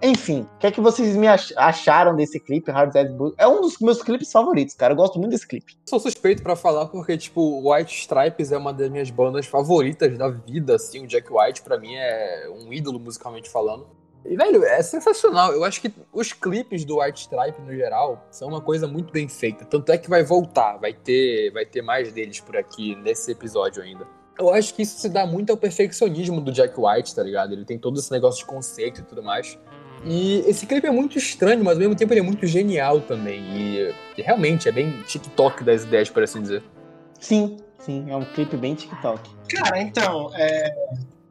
Enfim, 0.03 0.41
o 0.55 0.59
que 0.59 0.67
é 0.67 0.71
que 0.71 0.81
vocês 0.81 1.15
me 1.15 1.25
ach- 1.27 1.53
acharam 1.55 2.15
desse 2.15 2.39
clipe, 2.39 2.69
Hard 2.69 2.91
Dead 2.91 3.11
Blue? 3.11 3.33
É 3.37 3.47
um 3.47 3.61
dos 3.61 3.79
meus 3.79 4.03
clipes 4.03 4.31
favoritos, 4.31 4.75
cara. 4.75 4.93
Eu 4.93 4.97
gosto 4.97 5.17
muito 5.17 5.31
desse 5.31 5.47
clipe. 5.47 5.73
Sou 5.89 5.99
suspeito 5.99 6.43
pra 6.43 6.55
falar 6.55 6.85
porque, 6.87 7.17
tipo, 7.17 7.41
o 7.41 7.73
White 7.73 7.95
Stripes 8.01 8.51
é 8.51 8.57
uma 8.57 8.71
das 8.73 8.89
minhas 8.89 9.09
bandas 9.09 9.47
favoritas 9.47 10.15
da 10.17 10.27
vida, 10.29 10.75
assim. 10.75 11.03
O 11.03 11.07
Jack 11.07 11.27
White, 11.31 11.61
pra 11.63 11.79
mim, 11.79 11.95
é 11.95 12.47
um 12.53 12.71
ídolo 12.71 12.99
musicalmente 12.99 13.49
falando. 13.49 13.87
E, 14.27 14.35
velho, 14.35 14.63
é 14.65 14.81
sensacional. 14.81 15.53
Eu 15.53 15.63
acho 15.63 15.79
que 15.79 15.93
os 16.11 16.33
clipes 16.33 16.83
do 16.83 16.99
White 16.99 17.21
Stripe, 17.21 17.61
no 17.61 17.73
geral, 17.73 18.25
são 18.31 18.47
uma 18.47 18.61
coisa 18.61 18.87
muito 18.87 19.13
bem 19.13 19.27
feita. 19.27 19.63
Tanto 19.65 19.91
é 19.91 19.97
que 19.97 20.09
vai 20.09 20.23
voltar, 20.23 20.77
vai 20.77 20.93
ter, 20.93 21.51
vai 21.51 21.65
ter 21.65 21.81
mais 21.81 22.11
deles 22.11 22.39
por 22.39 22.57
aqui 22.57 22.95
nesse 22.95 23.31
episódio 23.31 23.83
ainda. 23.83 24.07
Eu 24.37 24.53
acho 24.53 24.73
que 24.73 24.81
isso 24.81 24.99
se 24.99 25.07
dá 25.07 25.25
muito 25.25 25.51
ao 25.51 25.57
perfeccionismo 25.57 26.41
do 26.41 26.51
Jack 26.51 26.73
White, 26.77 27.15
tá 27.15 27.23
ligado? 27.23 27.53
Ele 27.53 27.63
tem 27.63 27.77
todo 27.77 27.99
esse 27.99 28.11
negócio 28.11 28.39
de 28.39 28.45
conceito 28.45 29.01
e 29.01 29.03
tudo 29.03 29.23
mais. 29.23 29.57
E 30.03 30.39
esse 30.47 30.65
clipe 30.65 30.85
é 30.85 30.91
muito 30.91 31.17
estranho, 31.17 31.63
mas 31.63 31.73
ao 31.73 31.79
mesmo 31.79 31.95
tempo 31.95 32.11
ele 32.11 32.19
é 32.19 32.23
muito 32.23 32.45
genial 32.45 33.01
também. 33.01 33.41
E, 33.41 33.95
e 34.17 34.21
realmente 34.21 34.67
é 34.67 34.71
bem 34.71 35.01
TikTok 35.03 35.63
das 35.63 35.83
ideias, 35.83 36.09
por 36.09 36.21
assim 36.21 36.41
dizer. 36.41 36.63
Sim, 37.19 37.57
sim. 37.79 38.05
É 38.09 38.15
um 38.15 38.25
clipe 38.25 38.57
bem 38.57 38.75
TikTok. 38.75 39.21
Cara, 39.49 39.81
então, 39.81 40.31
é, 40.35 40.75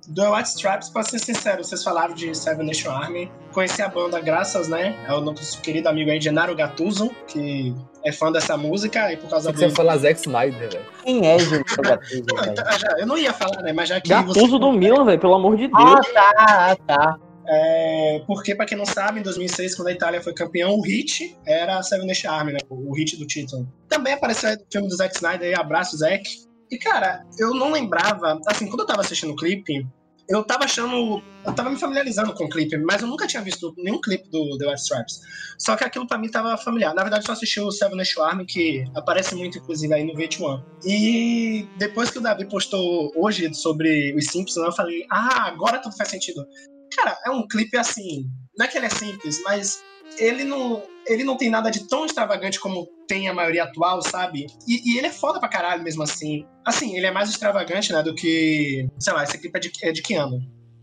do 0.08 0.32
White 0.32 0.48
Stripes, 0.50 0.88
pra 0.88 1.02
ser 1.02 1.18
sincero, 1.18 1.62
vocês 1.62 1.82
falaram 1.82 2.14
de 2.14 2.34
Seven 2.34 2.66
Nation 2.66 2.90
Army. 2.90 3.30
Conheci 3.52 3.82
a 3.82 3.88
banda 3.88 4.20
graças, 4.20 4.68
né, 4.68 4.96
ao 5.08 5.20
nosso 5.20 5.60
querido 5.60 5.88
amigo 5.88 6.10
aí, 6.10 6.20
Genaro 6.20 6.54
Gattuso, 6.54 7.10
que 7.26 7.74
é 8.04 8.12
fã 8.12 8.30
dessa 8.30 8.56
música, 8.56 9.12
e 9.12 9.16
por 9.16 9.30
causa 9.30 9.52
Você 9.52 9.68
do... 9.68 9.74
falar 9.74 9.96
Zack 9.96 10.20
Snyder, 10.20 10.70
velho. 10.70 10.84
Quem 11.02 11.26
é 11.26 11.38
Gilberto 11.38 11.82
Gattuso, 11.82 12.24
Não, 12.34 12.44
então, 12.44 12.64
eu 12.98 13.06
não 13.06 13.16
ia 13.16 13.32
falar, 13.32 13.62
né, 13.62 13.72
mas 13.72 13.88
já 13.88 14.00
que 14.00 14.08
Gattuso 14.08 14.58
do 14.58 14.72
Milan, 14.72 15.04
velho, 15.04 15.20
pelo 15.20 15.34
amor 15.34 15.56
de 15.56 15.68
Deus. 15.68 15.78
Ah, 15.78 16.12
tá, 16.12 16.34
ah, 16.46 16.76
tá. 16.86 17.18
É, 17.46 18.22
porque, 18.26 18.54
pra 18.54 18.64
quem 18.64 18.76
não 18.76 18.86
sabe, 18.86 19.20
em 19.20 19.22
2006, 19.22 19.74
quando 19.74 19.88
a 19.88 19.92
Itália 19.92 20.22
foi 20.22 20.32
campeão, 20.32 20.74
o 20.74 20.82
hit 20.82 21.36
era 21.46 21.82
Seven 21.82 22.06
Nation 22.06 22.30
Army, 22.30 22.52
né? 22.52 22.58
O, 22.70 22.90
o 22.90 22.94
hit 22.94 23.16
do 23.18 23.26
título. 23.26 23.68
Também 23.88 24.14
apareceu 24.14 24.48
aí 24.48 24.56
no 24.56 24.64
filme 24.70 24.88
do 24.88 24.96
Zack 24.96 25.14
Snyder, 25.14 25.48
aí, 25.48 25.54
Abraço, 25.54 25.96
Zack. 25.96 26.24
E, 26.70 26.78
cara, 26.78 27.24
eu 27.38 27.54
não 27.54 27.72
lembrava... 27.72 28.40
Assim, 28.46 28.66
quando 28.66 28.80
eu 28.80 28.86
tava 28.86 29.00
assistindo 29.02 29.32
o 29.32 29.36
clipe, 29.36 29.86
eu 30.28 30.42
tava 30.44 30.64
achando... 30.64 31.22
Eu 31.44 31.52
tava 31.54 31.70
me 31.70 31.78
familiarizando 31.78 32.32
com 32.32 32.44
o 32.44 32.48
clipe, 32.48 32.76
mas 32.78 33.02
eu 33.02 33.08
nunca 33.08 33.26
tinha 33.26 33.42
visto 33.42 33.74
nenhum 33.76 34.00
clipe 34.00 34.28
do 34.30 34.56
The 34.56 34.66
White 34.66 34.80
Stripes. 34.80 35.20
Só 35.58 35.76
que 35.76 35.84
aquilo 35.84 36.06
pra 36.06 36.16
mim 36.16 36.30
tava 36.30 36.56
familiar. 36.56 36.94
Na 36.94 37.02
verdade, 37.02 37.22
eu 37.22 37.26
só 37.26 37.32
assisti 37.32 37.60
o 37.60 37.70
Seven 37.70 37.96
Nation 37.96 38.22
Army, 38.22 38.46
que 38.46 38.84
aparece 38.94 39.34
muito, 39.34 39.58
inclusive, 39.58 39.92
aí 39.92 40.04
no 40.04 40.14
VH1. 40.14 40.64
E 40.86 41.68
depois 41.78 42.10
que 42.10 42.18
o 42.18 42.22
Davi 42.22 42.48
postou 42.48 43.12
hoje 43.14 43.52
sobre 43.52 44.14
os 44.16 44.26
Simpsons, 44.26 44.64
eu 44.64 44.72
falei, 44.72 45.04
ah, 45.10 45.48
agora 45.48 45.78
tudo 45.78 45.96
faz 45.96 46.08
sentido. 46.08 46.46
Cara, 46.96 47.18
é 47.26 47.30
um 47.30 47.46
clipe 47.46 47.76
assim. 47.76 48.26
Não 48.56 48.64
é 48.64 48.68
que 48.68 48.78
ele 48.78 48.86
é 48.86 48.90
simples, 48.90 49.42
mas 49.44 49.82
ele 50.18 50.44
não, 50.44 50.82
ele 51.06 51.24
não 51.24 51.36
tem 51.36 51.50
nada 51.50 51.70
de 51.70 51.88
tão 51.88 52.06
extravagante 52.06 52.60
como 52.60 52.86
tem 53.06 53.28
a 53.28 53.34
maioria 53.34 53.64
atual, 53.64 54.02
sabe? 54.02 54.46
E, 54.66 54.92
e 54.92 54.98
ele 54.98 55.08
é 55.08 55.12
foda 55.12 55.38
pra 55.38 55.48
caralho 55.48 55.82
mesmo 55.82 56.02
assim. 56.02 56.46
Assim, 56.64 56.96
ele 56.96 57.06
é 57.06 57.10
mais 57.10 57.30
extravagante, 57.30 57.92
né, 57.92 58.02
do 58.02 58.14
que. 58.14 58.88
Sei 58.98 59.12
lá, 59.12 59.22
esse 59.22 59.38
clipe 59.38 59.56
é 59.56 59.60
de, 59.60 59.72
é 59.82 59.92
de 59.92 60.02
que 60.02 60.14
ano? 60.14 60.40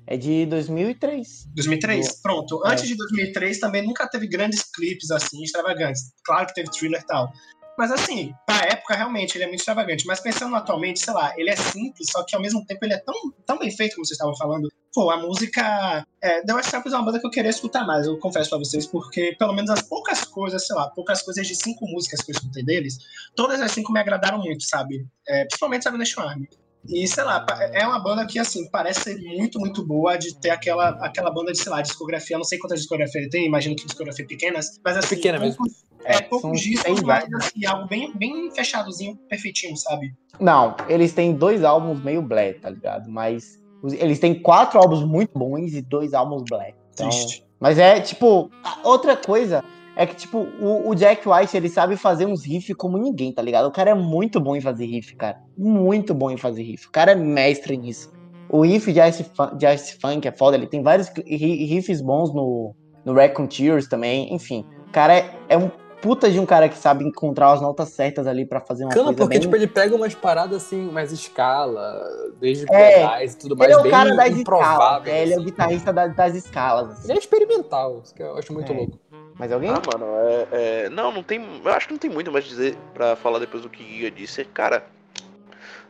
É 0.08 0.18
de 0.18 0.46
2003. 0.46 1.48
2003? 1.56 2.22
Pronto. 2.22 2.62
É. 2.66 2.72
Antes 2.72 2.88
de 2.88 2.96
2003 2.96 3.60
também 3.60 3.86
nunca 3.86 4.08
teve 4.08 4.28
grandes 4.28 4.64
clipes 4.64 5.10
assim, 5.12 5.42
extravagantes. 5.44 6.12
Claro 6.26 6.48
que 6.48 6.54
teve 6.54 6.70
thriller 6.70 7.02
e 7.02 7.06
tal. 7.06 7.32
Mas 7.78 7.92
assim, 7.92 8.34
pra 8.46 8.58
época, 8.68 8.96
realmente, 8.96 9.36
ele 9.36 9.46
é 9.46 9.48
muito 9.48 9.60
extravagante. 9.60 10.06
Mas 10.06 10.20
pensando 10.20 10.56
atualmente, 10.56 11.00
sei 11.00 11.14
lá, 11.14 11.34
ele 11.38 11.50
é 11.50 11.56
simples, 11.56 12.10
só 12.12 12.24
que 12.24 12.36
ao 12.36 12.42
mesmo 12.42 12.66
tempo 12.66 12.84
ele 12.86 12.94
é 12.94 13.00
tão, 13.00 13.16
tão 13.46 13.58
bem 13.58 13.72
feito, 13.72 13.96
como 13.96 14.06
vocês 14.06 14.18
estavam 14.18 14.36
falando. 14.36 14.70
Pô, 14.94 15.10
a 15.10 15.18
música. 15.18 16.06
É, 16.22 16.42
The 16.42 16.54
White 16.54 16.66
Stripes 16.66 16.94
é 16.94 16.96
uma 16.98 17.06
banda 17.06 17.20
que 17.20 17.26
eu 17.26 17.32
queria 17.32 17.50
escutar 17.50 17.86
mais, 17.86 18.06
eu 18.06 18.20
confesso 18.20 18.50
pra 18.50 18.60
vocês, 18.60 18.86
porque 18.86 19.36
pelo 19.40 19.54
menos 19.54 19.72
as 19.72 19.82
poucas 19.82 20.24
coisas, 20.24 20.68
sei 20.68 20.76
lá, 20.76 20.90
poucas 20.90 21.22
coisas 21.22 21.48
de 21.48 21.56
cinco 21.56 21.88
músicas 21.88 22.22
que 22.22 22.32
eu 22.32 22.36
escutei 22.36 22.64
deles, 22.64 22.98
todas 23.36 23.62
as 23.62 23.72
cinco 23.72 23.92
me 23.92 24.00
agradaram 24.00 24.38
muito, 24.38 24.64
sabe? 24.64 25.08
É, 25.28 25.46
principalmente 25.46 25.84
Salvation 25.84 26.22
Army. 26.22 26.50
E, 26.88 27.08
sei 27.08 27.24
lá, 27.24 27.46
é 27.74 27.86
uma 27.86 28.00
banda 28.00 28.26
que, 28.26 28.40
assim, 28.40 28.68
parece 28.70 29.02
ser 29.02 29.18
muito, 29.22 29.60
muito 29.60 29.86
boa 29.86 30.18
de 30.18 30.36
ter 30.40 30.50
aquela, 30.50 30.90
aquela 31.06 31.30
banda 31.32 31.52
de, 31.52 31.60
sei 31.60 31.72
lá, 31.72 31.82
discografia. 31.82 32.38
Não 32.38 32.44
sei 32.44 32.58
quantas 32.58 32.80
discografias 32.80 33.24
ele 33.24 33.30
tem, 33.30 33.46
imagino 33.46 33.76
que 33.76 33.86
discografia 33.86 34.26
pequenas, 34.26 34.80
mas 34.84 34.98
assim, 34.98 35.16
Pequena 35.16 35.40
mesmo. 35.40 35.58
poucos, 35.58 35.84
é, 36.04 36.16
É, 36.16 36.22
poucos 36.22 36.42
são 36.42 36.52
discos, 36.52 37.02
mas 37.04 37.32
assim, 37.34 37.66
algo 37.66 37.88
bem, 37.88 38.12
bem 38.18 38.50
fechadozinho, 38.52 39.16
perfeitinho, 39.30 39.78
sabe? 39.78 40.14
Não, 40.40 40.76
eles 40.90 41.14
têm 41.14 41.34
dois 41.34 41.64
álbuns 41.64 42.04
meio 42.04 42.22
black, 42.22 42.60
tá 42.62 42.70
ligado? 42.72 43.10
Mas 43.10 43.60
eles 43.84 44.20
têm 44.20 44.34
quatro 44.42 44.80
álbuns 44.80 45.04
muito 45.04 45.38
bons 45.38 45.74
e 45.74 45.82
dois 45.82 46.14
álbuns 46.14 46.44
black. 46.50 46.74
Então, 46.94 47.10
Triste. 47.10 47.46
mas 47.60 47.78
é, 47.78 48.00
tipo, 48.00 48.50
outra 48.84 49.16
coisa 49.16 49.64
é 49.96 50.06
que, 50.06 50.16
tipo, 50.16 50.48
o, 50.60 50.90
o 50.90 50.96
Jack 50.96 51.28
White, 51.28 51.56
ele 51.58 51.70
sabe 51.70 51.96
fazer 51.98 52.26
uns 52.26 52.46
riffs 52.46 52.76
como 52.76 52.98
ninguém, 52.98 53.34
tá 53.34 53.42
ligado? 53.42 53.66
O 53.68 53.72
cara 53.72 53.92
é 53.92 53.94
muito 53.96 54.40
bom 54.40 54.56
em 54.56 54.62
fazer 54.62 54.86
riff, 54.86 55.16
cara. 55.16 55.38
Muito 55.58 56.14
bom 56.14 56.32
em 56.32 56.38
fazer 56.38 56.64
riff. 56.64 56.88
O 56.88 56.92
cara 56.92 57.12
é 57.12 57.16
mestre 57.16 57.76
nisso. 57.78 58.10
O 58.50 58.62
riff 58.62 58.92
de 58.92 59.00
Ice, 59.00 59.26
de 59.58 59.66
Ice 59.74 59.98
Funk 60.02 60.28
é 60.28 60.32
foda, 60.32 60.58
ele 60.58 60.68
tem 60.68 60.82
vários 60.82 61.10
ri- 61.26 61.66
riffs 61.66 62.02
bons 62.02 62.34
no, 62.34 62.74
no 63.06 63.14
Raccoon 63.14 63.48
Tears 63.48 63.88
também, 63.88 64.34
enfim. 64.34 64.66
O 64.88 64.92
cara 64.92 65.14
é, 65.18 65.34
é 65.50 65.58
um 65.58 65.70
puta 66.02 66.30
de 66.32 66.40
um 66.40 66.46
cara 66.48 66.68
que 66.68 66.76
sabe 66.78 67.06
encontrar 67.06 67.52
as 67.54 67.62
notas 67.62 67.90
certas 67.90 68.26
ali 68.26 68.44
pra 68.46 68.60
fazer 68.60 68.84
uma 68.86 68.92
Cana, 68.92 69.06
coisa 69.06 69.18
porque 69.20 69.36
bem... 69.36 69.40
tipo, 69.42 69.56
ele 69.56 69.68
pega 69.68 69.96
umas 69.96 70.16
paradas 70.16 70.64
assim, 70.64 70.90
mais 70.92 71.12
escala, 71.12 72.04
desde 72.40 72.66
É, 72.74 72.94
pedais 72.94 73.34
e 73.34 73.38
tudo 73.38 73.56
mais, 73.56 73.72
Ele 73.72 73.80
é 73.80 73.88
o 73.88 73.92
cara 73.92 74.16
das 74.16 74.36
escalas, 74.36 75.04
né? 75.06 75.22
Ele 75.22 75.34
é 75.34 75.36
o 75.36 75.40
assim. 75.40 75.46
guitarrista 75.50 75.94
da- 75.94 76.08
das 76.08 76.36
escalas. 76.36 76.92
assim. 76.92 77.04
Ele 77.10 77.14
é 77.14 77.18
experimental, 77.22 78.02
isso 78.04 78.14
que 78.16 78.24
eu 78.24 78.36
acho 78.38 78.52
muito 78.52 78.74
É. 78.74 78.76
louco. 78.76 79.00
Mas 79.42 79.52
alguém? 79.52 79.72
Ah, 79.72 79.82
mano, 79.92 80.06
é, 80.52 80.84
é- 80.86 80.90
Não, 80.90 81.12
não 81.12 81.24
tem. 81.24 81.44
Eu 81.66 81.72
acho 81.74 81.88
que 81.88 81.94
não 81.94 81.98
tem 82.00 82.12
muito 82.12 82.32
mais 82.32 82.46
dizer 82.46 82.76
pra 82.94 83.16
falar 83.16 83.40
depois 83.40 83.64
do 83.64 83.72
que 83.72 83.84
Giga 83.84 84.12
disse. 84.12 84.46
Cara, 84.46 84.86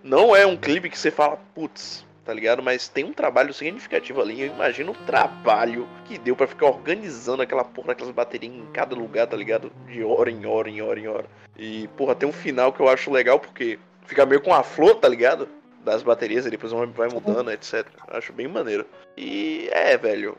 não 0.02 0.34
é 0.34 0.46
um 0.48 0.56
clipe 0.56 0.90
que 0.90 0.98
você 0.98 1.12
fala, 1.12 1.38
putz, 1.54 2.06
tá 2.24 2.34
ligado? 2.34 2.64
Mas 2.64 2.88
tem 2.88 3.04
um 3.04 3.12
trabalho 3.12 3.54
significativo 3.54 4.22
ali. 4.22 4.40
Eu 4.40 4.48
imagino 4.48 4.94
o 4.94 5.06
trabalho 5.06 5.86
que 6.06 6.18
deu 6.18 6.34
pra 6.34 6.48
ficar 6.48 6.68
organizando 6.68 7.42
aquela 7.44 7.66
porra 7.66 7.88
daquelas 7.90 8.14
baterias 8.14 8.54
em 8.54 8.66
cada 8.72 8.96
lugar, 8.96 9.28
tá 9.28 9.36
ligado? 9.36 9.70
De 9.86 10.02
hora 10.02 10.32
em 10.32 10.46
hora, 10.46 10.70
em 10.70 10.82
hora, 10.82 10.98
em 10.98 11.10
hora. 11.10 11.26
E, 11.58 11.90
porra, 11.98 12.16
tem 12.16 12.30
um 12.30 12.32
final 12.32 12.72
que 12.72 12.80
eu 12.80 12.88
acho 12.88 13.12
legal 13.12 13.38
porque 13.38 13.78
fica 14.06 14.26
meio 14.26 14.40
com 14.40 14.54
a 14.54 14.64
flor, 14.64 14.96
tá 14.96 15.10
ligado? 15.10 15.50
Das 15.84 16.02
baterias 16.04 16.46
e 16.46 16.50
depois 16.50 16.72
vai- 16.72 16.86
vai 16.88 17.10
mudando, 17.10 17.52
etc. 17.52 17.86
Eu 18.08 18.18
acho 18.18 18.32
bem 18.32 18.48
maneiro. 18.48 18.86
E 19.18 19.68
é, 19.74 19.98
velho. 19.98 20.38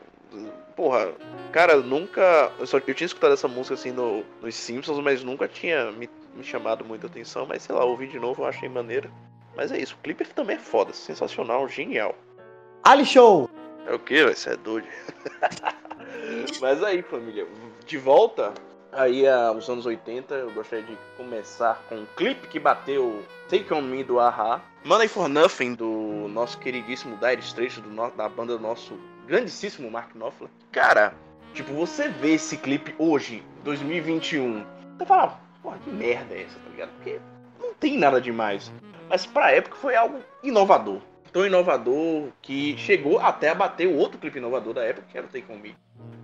Porra, 0.75 1.13
Cara, 1.53 1.77
nunca. 1.77 2.51
Eu, 2.57 2.65
só, 2.65 2.77
eu 2.79 2.95
tinha 2.95 3.05
escutado 3.05 3.33
essa 3.33 3.47
música 3.47 3.75
assim 3.75 3.91
no, 3.91 4.25
nos 4.41 4.55
Simpsons, 4.55 4.99
mas 5.03 5.23
nunca 5.23 5.47
tinha 5.47 5.91
me, 5.91 6.09
me 6.35 6.43
chamado 6.43 6.83
muita 6.83 7.05
atenção. 7.05 7.45
Mas 7.45 7.61
sei 7.61 7.75
lá, 7.75 7.85
ouvi 7.85 8.07
de 8.07 8.19
novo, 8.19 8.41
eu 8.41 8.47
achei 8.47 8.67
maneira. 8.67 9.07
Mas 9.55 9.71
é 9.71 9.77
isso, 9.77 9.93
o 9.93 10.03
clipe 10.03 10.25
também 10.25 10.55
é 10.55 10.59
foda, 10.59 10.91
sensacional, 10.91 11.69
genial. 11.69 12.15
Ali 12.83 13.05
Show! 13.05 13.47
É 13.85 13.93
o 13.93 13.99
que? 13.99 14.23
Vai 14.23 14.33
ser 14.33 14.57
doido. 14.57 14.87
mas 16.59 16.83
aí, 16.83 17.03
família, 17.03 17.45
de 17.85 17.97
volta 17.99 18.51
aí 18.91 19.27
aos 19.27 19.69
anos 19.69 19.85
80, 19.85 20.33
eu 20.33 20.51
gostaria 20.53 20.83
de 20.83 20.97
começar 21.15 21.83
com 21.87 21.97
um 21.97 22.07
clipe 22.17 22.47
que 22.47 22.59
bateu 22.59 23.23
Take 23.47 23.71
On 23.71 23.81
Me 23.81 24.03
do 24.03 24.19
Aha, 24.19 24.59
Money 24.83 25.07
For 25.07 25.29
Nothing 25.29 25.75
do 25.75 26.27
nosso 26.29 26.57
queridíssimo 26.57 27.15
Dire 27.17 27.41
Straits, 27.41 27.77
do 27.77 28.11
da 28.17 28.27
banda 28.27 28.57
do 28.57 28.63
nosso 28.63 28.97
grandíssimo 29.25 29.89
Mark 29.89 30.13
Knopfler. 30.13 30.49
Cara, 30.71 31.13
Tipo, 31.53 31.71
você 31.73 32.09
vê 32.09 32.33
esse 32.33 32.57
clipe 32.57 32.95
hoje, 32.97 33.43
2021, 33.63 34.65
você 34.97 35.05
fala, 35.05 35.39
porra, 35.61 35.77
que 35.83 35.89
merda 35.91 36.33
é 36.33 36.41
essa, 36.41 36.57
tá 36.57 36.69
ligado? 36.71 36.89
Porque 36.95 37.19
não 37.59 37.73
tem 37.75 37.97
nada 37.97 38.19
demais. 38.19 38.73
Mas 39.07 39.27
pra 39.27 39.51
época 39.51 39.75
foi 39.75 39.95
algo 39.95 40.19
inovador. 40.41 40.99
Tão 41.31 41.45
inovador 41.45 42.29
que 42.41 42.75
chegou 42.77 43.19
até 43.19 43.49
a 43.49 43.55
bater 43.55 43.87
o 43.87 43.95
outro 43.95 44.17
clipe 44.17 44.39
inovador 44.39 44.73
da 44.73 44.83
época, 44.83 45.07
que 45.11 45.17
era 45.17 45.27
o 45.27 45.29
Take 45.29 45.51
On 45.51 45.57
Me. 45.57 45.75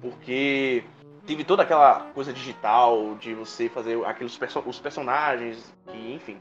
Porque 0.02 0.84
teve 1.28 1.43
toda 1.43 1.62
aquela 1.62 2.08
coisa 2.16 2.34
digital 2.34 3.16
de 3.20 3.36
você 3.36 3.70
fazer 3.70 4.04
aqueles 4.06 4.36
perso 4.36 4.64
os 4.66 4.80
personagens, 4.80 5.72
que, 5.91 6.14
enfim. 6.14 6.38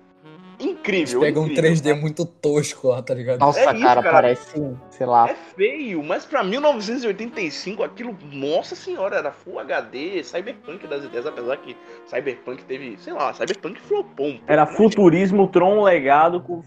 Eles 0.59 0.73
Incrível. 0.73 1.21
pegam 1.21 1.43
um 1.45 1.47
incrível, 1.47 1.73
3D 1.73 2.01
muito 2.01 2.25
tosco 2.25 2.89
lá, 2.89 3.01
tá 3.03 3.15
ligado? 3.15 3.39
Nossa, 3.39 3.61
É 3.61 3.73
isso, 3.75 3.83
cara, 3.83 4.03
cara. 4.03 4.13
parece, 4.13 4.77
sei 4.91 5.07
lá. 5.07 5.31
É 5.31 5.35
feio, 5.57 6.03
mas 6.03 6.25
pra 6.25 6.43
1985 6.43 7.83
aquilo, 7.83 8.17
nossa 8.33 8.75
senhora, 8.75 9.17
era 9.17 9.31
Full 9.33 9.59
HD, 9.61 10.23
Cyberpunk 10.25 10.87
das 10.87 11.05
ideias, 11.05 11.27
apesar 11.27 11.57
que 11.59 11.77
Cyberpunk 12.07 12.65
teve, 12.65 12.97
sei 12.99 13.13
lá, 13.13 13.33
Cyberpunk 13.33 13.81
flopou 13.81 14.27
um 14.27 14.33
pouco. 14.33 14.45
Era 14.47 14.65
né, 14.67 14.73
futurismo, 14.77 15.47
Tron 15.49 15.83
legado 15.83 16.41
com 16.41 16.63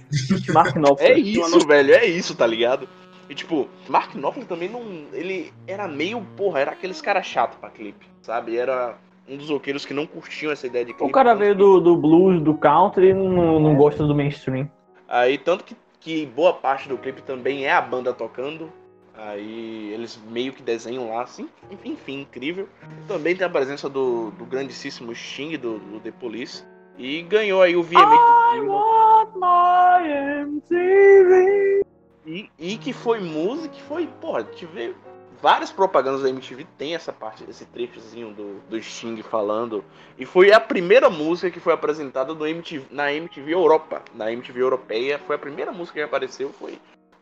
Mark 0.53 0.75
Knopfler. 0.77 1.11
É 1.11 1.17
isso, 1.19 1.67
velho, 1.67 1.93
é 1.93 2.05
isso, 2.05 2.35
tá 2.35 2.47
ligado? 2.47 2.87
E 3.29 3.35
tipo, 3.35 3.69
Mark 3.87 4.13
Knopfler 4.13 4.45
também 4.45 4.69
não. 4.69 4.81
Ele 5.13 5.53
era 5.67 5.87
meio, 5.87 6.21
porra, 6.35 6.59
era 6.59 6.71
aqueles 6.71 7.01
caras 7.01 7.25
chato 7.25 7.57
pra 7.59 7.69
clipe, 7.69 8.05
sabe? 8.21 8.57
Era 8.57 8.97
um 9.31 9.37
dos 9.37 9.49
roqueiros 9.49 9.85
que 9.85 9.93
não 9.93 10.05
curtiam 10.05 10.51
essa 10.51 10.67
ideia 10.67 10.83
de 10.83 10.93
clipe. 10.93 11.09
O 11.09 11.11
cara 11.11 11.29
tanto 11.31 11.39
veio 11.39 11.55
do, 11.55 11.79
do 11.79 11.95
blues, 11.95 12.41
do 12.41 12.53
country 12.53 13.09
e 13.09 13.13
não, 13.13 13.59
não 13.59 13.75
gosta 13.75 14.05
do 14.05 14.13
mainstream. 14.13 14.69
Aí, 15.07 15.37
tanto 15.37 15.63
que, 15.63 15.75
que 15.99 16.25
boa 16.25 16.53
parte 16.53 16.89
do 16.89 16.97
clipe 16.97 17.21
também 17.21 17.65
é 17.65 17.71
a 17.71 17.81
banda 17.81 18.13
tocando. 18.13 18.71
Aí 19.15 19.91
eles 19.93 20.19
meio 20.29 20.51
que 20.51 20.61
desenham 20.61 21.09
lá, 21.09 21.23
assim, 21.23 21.47
enfim, 21.69 21.91
enfim, 21.91 22.21
incrível. 22.21 22.67
Também 23.07 23.35
tem 23.35 23.45
a 23.45 23.49
presença 23.49 23.87
do, 23.87 24.31
do 24.31 24.45
grandíssimo 24.45 25.13
Sting, 25.13 25.57
do, 25.57 25.79
do 25.79 25.99
The 25.99 26.11
Police. 26.11 26.65
E 26.97 27.21
ganhou 27.21 27.61
aí 27.61 27.75
o 27.75 27.83
VMA 27.83 27.99
do 27.99 28.51
Gilman. 28.51 28.69
want 28.69 29.29
my 29.35 30.07
MTV. 30.41 31.81
E, 32.25 32.49
e 32.59 32.77
que 32.77 32.93
foi 32.93 33.19
música, 33.19 33.69
que 33.69 33.81
foi, 33.83 34.07
porra, 34.07 34.43
tive 34.43 34.95
várias 35.41 35.71
propagandas 35.71 36.21
da 36.23 36.29
MTV, 36.29 36.65
tem 36.77 36.93
essa 36.95 37.11
parte, 37.11 37.43
esse 37.49 37.65
trechozinho 37.65 38.31
do, 38.33 38.59
do 38.69 38.81
Sting 38.81 39.21
falando. 39.23 39.83
E 40.17 40.25
foi 40.25 40.51
a 40.53 40.59
primeira 40.59 41.09
música 41.09 41.49
que 41.49 41.59
foi 41.59 41.73
apresentada 41.73 42.33
no 42.33 42.45
MTV, 42.47 42.85
na 42.91 43.11
MTV 43.11 43.53
Europa. 43.53 44.01
Na 44.13 44.31
MTV 44.31 44.61
Europeia, 44.61 45.19
foi 45.19 45.35
a 45.35 45.39
primeira 45.39 45.71
música 45.71 45.99
que 45.99 46.05
apareceu, 46.05 46.49
foi 46.59 46.77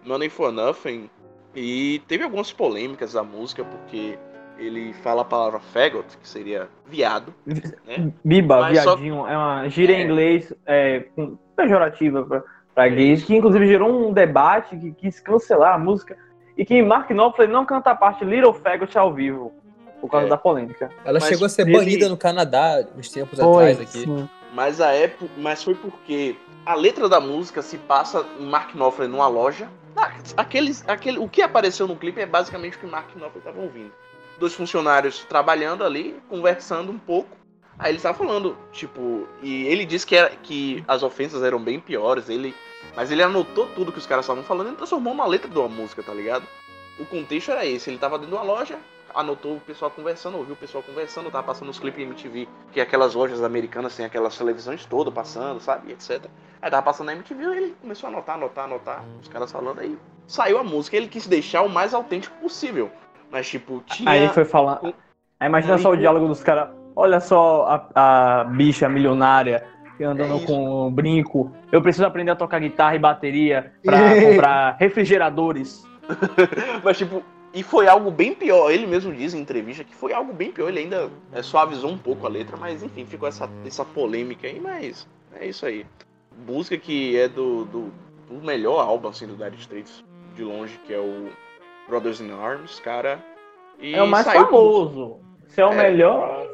Money 0.06 0.30
for 0.30 0.52
Nothing. 0.52 1.10
E 1.56 2.02
teve 2.08 2.24
algumas 2.24 2.52
polêmicas 2.52 3.14
da 3.14 3.24
música, 3.24 3.64
porque 3.64 4.18
ele 4.58 4.94
fala 5.02 5.22
a 5.22 5.26
palavra 5.26 5.60
faggot, 5.60 6.06
que 6.22 6.28
seria 6.28 6.68
viado. 6.86 7.34
Né? 7.46 8.12
Biba, 8.24 8.60
Mas 8.62 8.80
só- 8.84 8.96
viadinho, 8.96 9.26
é 9.28 9.36
uma 9.38 9.68
gíria 9.70 9.94
É. 9.96 10.02
em 10.02 10.06
inglês 10.06 10.54
é, 10.66 11.00
com- 11.16 11.38
pejorativa 11.56 12.44
pra 12.76 12.88
gays, 12.90 13.24
que 13.24 13.36
inclusive 13.36 13.66
gerou 13.68 14.10
um 14.10 14.14
debate 14.14 14.78
que 14.78 14.92
quis 14.92 15.20
cancelar 15.20 15.76
a 15.76 15.78
música 15.80 16.18
e 16.60 16.66
que 16.66 16.82
Mark 16.82 17.08
Knopfler 17.10 17.48
não 17.50 17.66
canta 17.66 17.92
a 17.92 17.96
parte 17.96 18.26
Little 18.26 18.54
Faggot 18.54 18.96
ao 18.98 19.14
vivo, 19.14 19.54
por 20.02 20.10
causa 20.12 20.28
É. 20.28 20.30
da 20.30 20.38
polêmica. 20.38 20.92
Ela 21.06 21.20
Mas 21.20 21.30
chegou 21.30 21.46
a 21.46 21.50
ser 21.50 21.62
ele- 21.62 21.78
banida 21.78 22.10
no 22.10 22.18
Canadá 22.18 22.84
uns 22.98 23.10
tempos 23.10 23.40
Foi, 23.40 23.72
atrás 23.72 23.80
aqui. 23.82 24.00
sim. 24.04 24.30
Mas 24.54 24.82
a 24.82 24.92
época, 24.92 25.32
mas 25.38 25.64
foi 25.64 25.74
porque 25.76 26.36
a 26.66 26.76
letra 26.76 27.08
da 27.08 27.22
música 27.22 27.62
se 27.62 27.78
passa 27.78 28.26
em 28.40 28.46
Mark 28.46 28.72
Knopfler 28.76 29.08
numa 29.08 29.28
loja. 29.28 29.70
Ah, 29.96 30.12
Aqueles, 30.38 30.84
aquele, 30.88 31.18
o 31.18 31.28
que 31.30 31.42
apareceu 31.42 31.88
no 31.88 31.96
clipe 31.96 32.20
é 32.20 32.26
basicamente 32.26 32.76
o 32.76 32.80
que 32.80 32.86
Mark 32.88 33.08
Knopfler 33.16 33.38
estava 33.40 33.60
ouvindo. 33.62 33.92
Dois 34.38 34.54
funcionários 34.54 35.20
trabalhando 35.30 35.84
ali, 35.84 36.16
conversando 36.30 36.92
um 36.92 36.98
pouco. 36.98 37.30
Aí 37.78 37.92
ele 37.92 37.98
estava 37.98 38.18
falando, 38.18 38.58
tipo, 38.74 39.28
e 39.42 39.66
ele 39.68 39.86
disse 39.86 40.06
que, 40.06 40.16
era, 40.16 40.30
que 40.44 40.84
as 40.88 41.04
ofensas 41.04 41.42
eram 41.44 41.60
bem 41.60 41.80
piores, 41.80 42.28
ele, 42.28 42.54
mas 43.00 43.10
ele 43.12 43.24
anotou 43.24 43.66
tudo 43.68 43.94
que 43.94 43.98
os 43.98 44.06
caras 44.06 44.26
estavam 44.26 44.44
falando 44.44 44.74
e 44.74 44.76
transformou 44.76 45.14
numa 45.14 45.26
letra 45.26 45.50
de 45.50 45.58
uma 45.58 45.70
música, 45.70 46.04
tá 46.04 46.14
ligado? 46.14 46.44
O 47.00 47.06
contexto 47.06 47.50
era 47.50 47.66
esse, 47.66 47.90
ele 47.90 47.98
tava 47.98 48.18
dentro 48.18 48.36
de 48.36 48.36
uma 48.36 48.44
loja, 48.44 48.78
anotou 49.16 49.56
o 49.56 49.60
pessoal 49.62 49.90
conversando, 49.90 50.38
ouviu 50.38 50.54
o 50.54 50.58
pessoal 50.58 50.84
conversando, 50.84 51.32
tava 51.32 51.48
passando 51.48 51.70
os 51.70 51.80
clipes 51.80 52.04
MTV, 52.06 52.50
que 52.74 52.82
é 52.82 52.84
aquelas 52.84 53.16
lojas 53.16 53.42
americanas 53.42 53.96
tem 53.96 54.06
aquelas 54.06 54.38
televisões 54.38 54.86
todas 54.86 55.14
passando, 55.14 55.62
sabe, 55.62 55.94
etc. 55.94 56.26
Aí 56.62 56.70
tava 56.70 56.84
passando 56.84 57.06
na 57.06 57.14
MTV 57.14 57.42
e 57.42 57.58
ele 57.58 57.76
começou 57.82 58.10
a 58.10 58.12
anotar, 58.12 58.36
anotar, 58.36 58.66
anotar, 58.66 59.06
os 59.22 59.30
caras 59.30 59.50
falando 59.50 59.80
aí. 59.80 59.98
Saiu 60.28 60.58
a 60.58 60.64
música, 60.66 60.98
ele 60.98 61.08
quis 61.08 61.26
deixar 61.26 61.62
o 61.62 61.70
mais 61.70 61.94
autêntico 61.94 62.36
possível. 62.42 62.92
Mas 63.32 63.48
tipo, 63.48 63.82
tinha 63.86 64.12
Aí 64.12 64.24
ele 64.24 64.34
foi 64.34 64.44
falar. 64.44 64.82
Aí 65.40 65.48
imagina 65.48 65.78
só 65.78 65.92
o 65.92 65.96
diálogo 65.96 66.28
dos 66.28 66.44
caras. 66.44 66.72
Olha 66.98 67.22
só 67.22 67.66
a, 67.96 68.42
a 68.42 68.44
bicha 68.44 68.90
milionária 68.90 69.66
andando 70.04 70.42
É 70.44 70.46
com 70.46 70.88
um 70.88 70.92
brinco. 70.92 71.52
Eu 71.72 71.82
preciso 71.82 72.06
aprender 72.06 72.32
a 72.32 72.36
tocar 72.36 72.60
guitarra 72.60 72.96
e 72.96 73.00
bateria 73.00 73.72
pra 73.84 73.98
comprar 74.22 74.78
refrigeradores. 74.80 75.84
Mas, 76.84 76.98
tipo, 76.98 77.24
E 77.54 77.64
foi 77.64 77.88
algo 77.88 78.12
bem 78.12 78.34
pior. 78.34 78.70
Ele 78.72 78.86
mesmo 78.86 79.12
diz 79.14 79.34
em 79.34 79.40
entrevista 79.42 79.84
que 79.84 79.96
foi 79.96 80.14
algo 80.14 80.32
bem 80.34 80.52
pior. 80.52 80.70
Ele 80.70 80.80
ainda 80.82 81.10
é, 81.34 81.42
suavizou 81.42 81.90
um 81.90 81.98
pouco 81.98 82.26
a 82.28 82.30
letra, 82.30 82.56
mas 82.58 82.84
enfim, 82.84 83.06
ficou 83.06 83.28
essa, 83.28 83.50
essa 83.66 83.84
polêmica 83.84 84.48
aí. 84.48 84.60
Mas 84.60 85.08
é 85.40 85.48
isso 85.48 85.66
aí. 85.66 85.86
Música 86.48 86.78
que 86.78 87.18
é 87.18 87.28
do, 87.28 87.66
do, 87.66 87.92
do 88.30 88.46
melhor 88.46 88.80
álbum 88.80 89.08
assim, 89.10 89.26
do 89.28 89.36
Dire 89.36 89.56
Straits, 89.58 90.04
de 90.36 90.44
longe, 90.44 90.80
que 90.86 90.94
é 90.94 91.00
o 91.00 91.30
Brothers 91.88 92.22
in 92.22 92.32
Arms, 92.32 92.80
cara. 92.80 93.20
E 93.80 93.96
É 93.96 94.04
o 94.04 94.08
mais 94.08 94.26
saiu 94.26 94.46
com- 94.46 94.56
famoso. 94.56 95.20
Se 95.48 95.60
é 95.60 95.66
o 95.66 95.72
É. 95.74 95.76
melhor. 95.90 96.48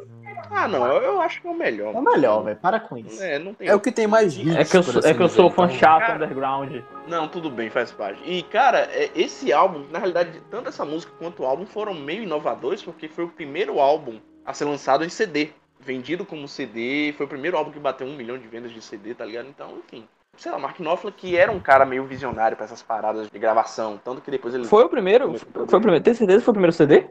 Ah, 0.52 0.68
não, 0.68 0.86
eu, 0.88 1.22
acho 1.22 1.42
que 1.42 1.48
é 1.48 1.50
o 1.50 1.54
melhor. 1.54 1.94
É 1.94 1.98
o 1.98 2.02
melhor, 2.02 2.44
velho. 2.44 2.58
Para 2.58 2.80
com 2.80 2.98
isso. 2.98 3.22
É, 3.22 3.40
não 3.40 3.54
tem. 3.54 3.68
É 3.68 3.76
o 3.76 3.80
que 3.80 3.92
tem 3.92 4.08
mais 4.08 4.36
hits, 4.36 4.56
É 4.56 4.64
que 4.64 4.78
eu, 4.78 4.84
sou- 4.84 5.02
é 5.04 5.14
que 5.14 5.22
eu 5.22 5.30
sou 5.30 5.50
fã 5.50 5.66
então- 5.66 5.78
chato 5.78 6.00
Cara. 6.08 6.16
underground. 6.26 6.82
Não, 7.08 7.28
tudo 7.28 7.50
bem, 7.50 7.70
faz 7.70 7.92
parte. 7.92 8.22
E, 8.26 8.44
cara, 8.44 8.80
é, 8.92 9.10
esse 9.16 9.52
álbum, 9.54 9.86
na 9.92 10.00
realidade, 10.00 10.42
tanto 10.50 10.70
essa 10.70 10.86
música 10.86 11.12
quanto 11.20 11.44
o 11.44 11.46
álbum 11.46 11.66
foram 11.66 11.94
meio 11.94 12.24
inovadores, 12.24 12.82
porque 12.84 13.08
foi 13.08 13.26
o 13.26 13.30
primeiro 13.30 13.80
álbum 13.80 14.20
a 14.46 14.54
ser 14.54 14.66
lançado 14.66 15.04
em 15.04 15.10
CD. 15.10 15.50
Vendido 15.80 16.26
como 16.26 16.48
CD, 16.48 17.14
foi 17.18 17.26
o 17.26 17.30
primeiro 17.30 17.58
álbum 17.58 17.72
que 17.72 17.80
bateu 17.80 18.08
um 18.08 18.16
milhão 18.16 18.38
de 18.38 18.48
vendas 18.48 18.72
de 18.72 18.82
CD, 18.82 19.14
tá 19.14 19.26
ligado? 19.26 19.48
Então, 19.50 19.78
enfim. 19.86 20.08
Sei 20.38 20.52
lá, 20.52 20.58
Mark 20.60 20.80
Knopfler, 20.80 21.14
que 21.14 21.38
era 21.38 21.52
um 21.52 21.60
cara 21.60 21.86
meio 21.86 22.04
visionário 22.06 22.58
pra 22.58 22.66
essas 22.66 22.82
paradas 22.84 23.30
de 23.30 23.40
gravação, 23.40 24.00
tanto 24.04 24.20
que 24.22 24.30
depois 24.32 24.54
ele 24.54 24.66
Foi 24.66 24.84
o 24.84 24.90
primeiro? 24.90 25.34
Foi 25.38 25.80
o 25.80 25.82
primeiro. 25.82 26.04
Tem 26.04 26.14
certeza 26.14 26.40
que 26.40 26.46
foi 26.46 26.52
o 26.52 26.56
primeiro 26.56 26.74
CD? 26.74 27.08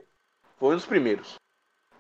foi 0.58 0.70
um 0.72 0.76
dos 0.76 0.86
primeiros. 0.86 1.34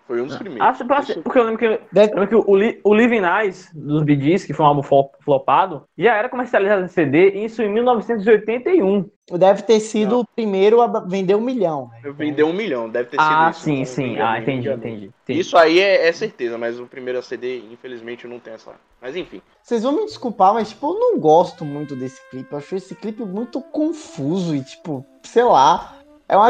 Foi 0.06 0.20
um 0.20 0.26
dos 0.26 0.36
primeiros. 0.36 0.68
Ah, 0.68 0.72
tipo 0.72 0.92
assim, 0.92 1.12
Isso- 1.12 1.22
porque 1.22 1.38
eu 1.38 1.44
lembro 1.44 1.58
que, 1.58 1.80
Deve- 1.90 2.12
eu 2.12 2.18
lembro 2.20 2.28
que 2.44 2.50
o, 2.50 2.54
Li- 2.56 2.78
o 2.84 2.94
Living 2.94 3.22
Nice 3.22 3.70
dos 3.74 4.04
Gees, 4.04 4.44
que 4.44 4.52
foi 4.52 4.64
um 4.64 4.68
álbum 4.68 4.82
flo- 4.82 5.10
flopado, 5.24 5.84
já 5.96 6.14
era 6.14 6.28
comercializado 6.28 6.84
em 6.84 6.88
CD, 6.88 7.30
isso 7.42 7.62
em 7.62 7.70
1981. 7.72 9.08
Deve 9.32 9.62
ter 9.62 9.80
sido 9.80 10.10
Não. 10.16 10.20
o 10.20 10.26
primeiro 10.26 10.82
a 10.82 11.00
vender 11.00 11.34
um 11.34 11.40
milhão. 11.40 11.88
velho. 12.02 12.12
Vendeu 12.14 12.46
um 12.46 12.52
milhão, 12.52 12.88
deve 12.90 13.08
ter 13.08 13.16
sido 13.18 13.26
Ah, 13.26 13.48
isso. 13.50 13.60
sim, 13.62 13.80
Um 13.80 13.84
sim. 13.86 14.08
milhão, 14.10 14.26
Ah, 14.26 14.38
entendi, 14.38 14.58
milhão. 14.60 14.74
entendi. 14.76 15.10
entendi. 15.22 15.40
Isso 15.40 15.56
aí 15.56 15.80
é, 15.80 16.06
é 16.06 16.12
certeza, 16.12 16.58
mas 16.58 16.78
o 16.78 16.86
primeiro 16.86 17.22
CD, 17.22 17.60
infelizmente, 17.72 18.26
não 18.26 18.38
tem 18.38 18.52
essa. 18.52 18.72
Mas 19.00 19.16
enfim. 19.16 19.40
Vocês 19.62 19.82
vão 19.82 19.92
me 19.92 20.04
desculpar, 20.04 20.52
mas, 20.52 20.68
tipo, 20.68 20.86
eu 20.90 20.98
não 21.00 21.18
gosto 21.18 21.64
muito 21.64 21.96
desse 21.96 22.20
clipe. 22.30 22.52
Eu 22.52 22.58
acho 22.58 22.76
esse 22.76 22.94
clipe 22.94 23.24
muito 23.24 23.62
confuso 23.62 24.54
e, 24.54 24.62
tipo, 24.62 25.04
sei 25.22 25.44
lá. 25.44 25.94
É 26.28 26.36
uma. 26.36 26.48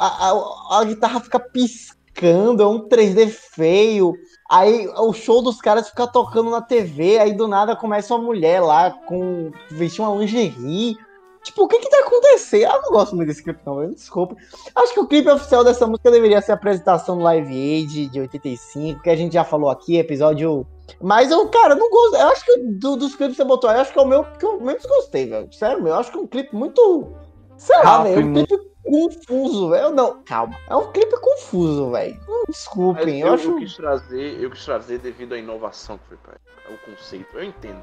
A, 0.00 0.78
a- 0.78 0.80
a 0.80 0.84
guitarra 0.84 1.20
fica 1.20 1.38
piscando, 1.38 2.03
é 2.22 2.66
um 2.66 2.88
3D 2.88 3.28
feio. 3.28 4.14
Aí 4.50 4.86
o 4.98 5.12
show 5.12 5.42
dos 5.42 5.60
caras 5.60 5.88
fica 5.88 6.06
tocando 6.06 6.50
na 6.50 6.60
TV, 6.60 7.18
aí 7.18 7.32
do 7.32 7.48
nada 7.48 7.74
começa 7.74 8.14
uma 8.14 8.24
mulher 8.24 8.60
lá 8.60 8.90
com. 9.06 9.50
vestir 9.70 10.02
uma 10.02 10.14
lingerie. 10.16 10.96
Tipo, 11.42 11.64
o 11.64 11.68
que 11.68 11.78
que 11.78 11.90
tá 11.90 11.98
acontecendo? 11.98 12.72
Eu 12.72 12.82
não 12.82 12.90
gosto 12.90 13.14
muito 13.14 13.28
desse 13.28 13.42
clipe, 13.42 13.60
não. 13.66 13.90
Desculpa. 13.90 14.34
Acho 14.74 14.94
que 14.94 15.00
o 15.00 15.06
clipe 15.06 15.28
oficial 15.28 15.62
dessa 15.62 15.86
música 15.86 16.10
deveria 16.10 16.40
ser 16.40 16.52
a 16.52 16.54
apresentação 16.54 17.18
do 17.18 17.24
Live 17.24 17.52
Aid 17.52 18.06
de 18.08 18.20
85, 18.20 19.02
que 19.02 19.10
a 19.10 19.16
gente 19.16 19.34
já 19.34 19.44
falou 19.44 19.68
aqui, 19.68 19.98
episódio 19.98 20.66
mas 21.00 21.30
eu, 21.30 21.46
cara, 21.48 21.74
não 21.74 21.88
gosto. 21.90 22.16
Eu 22.16 22.28
acho 22.28 22.44
que 22.44 22.58
do- 22.58 22.96
dos 22.96 23.14
clipes 23.14 23.36
que 23.36 23.42
você 23.42 23.48
botou 23.48 23.68
aí, 23.70 23.76
eu 23.76 23.82
acho 23.82 23.92
que 23.92 23.98
é 23.98 24.02
o 24.02 24.06
meu 24.06 24.24
que 24.24 24.44
eu 24.44 24.60
menos 24.60 24.84
gostei, 24.84 25.26
velho. 25.26 25.52
Sério. 25.52 25.86
Eu 25.86 25.94
acho 25.94 26.10
que 26.10 26.18
é 26.18 26.20
um 26.20 26.26
clipe 26.26 26.54
muito. 26.54 27.12
Sei 27.56 27.76
lá, 27.76 28.02
velho. 28.02 28.20
É 28.20 28.24
um 28.24 28.32
clipe 28.32 28.70
confuso, 28.82 29.70
velho. 29.70 29.90
Não, 29.90 30.22
calma. 30.22 30.56
É 30.68 30.76
um 30.76 30.92
clipe 30.92 31.20
confuso, 31.20 31.90
velho. 31.90 32.20
Desculpem, 32.48 33.20
eu, 33.20 33.28
eu, 33.28 33.34
acho. 33.34 33.50
eu 33.50 33.56
quis 33.56 33.76
trazer, 33.76 34.42
eu 34.42 34.50
quis 34.50 34.64
trazer 34.64 34.98
devido 34.98 35.34
à 35.34 35.38
inovação 35.38 35.98
que 35.98 36.08
foi 36.08 36.16
pra 36.18 36.34
o 36.72 36.78
conceito. 36.78 37.36
Eu 37.36 37.44
entendo. 37.44 37.82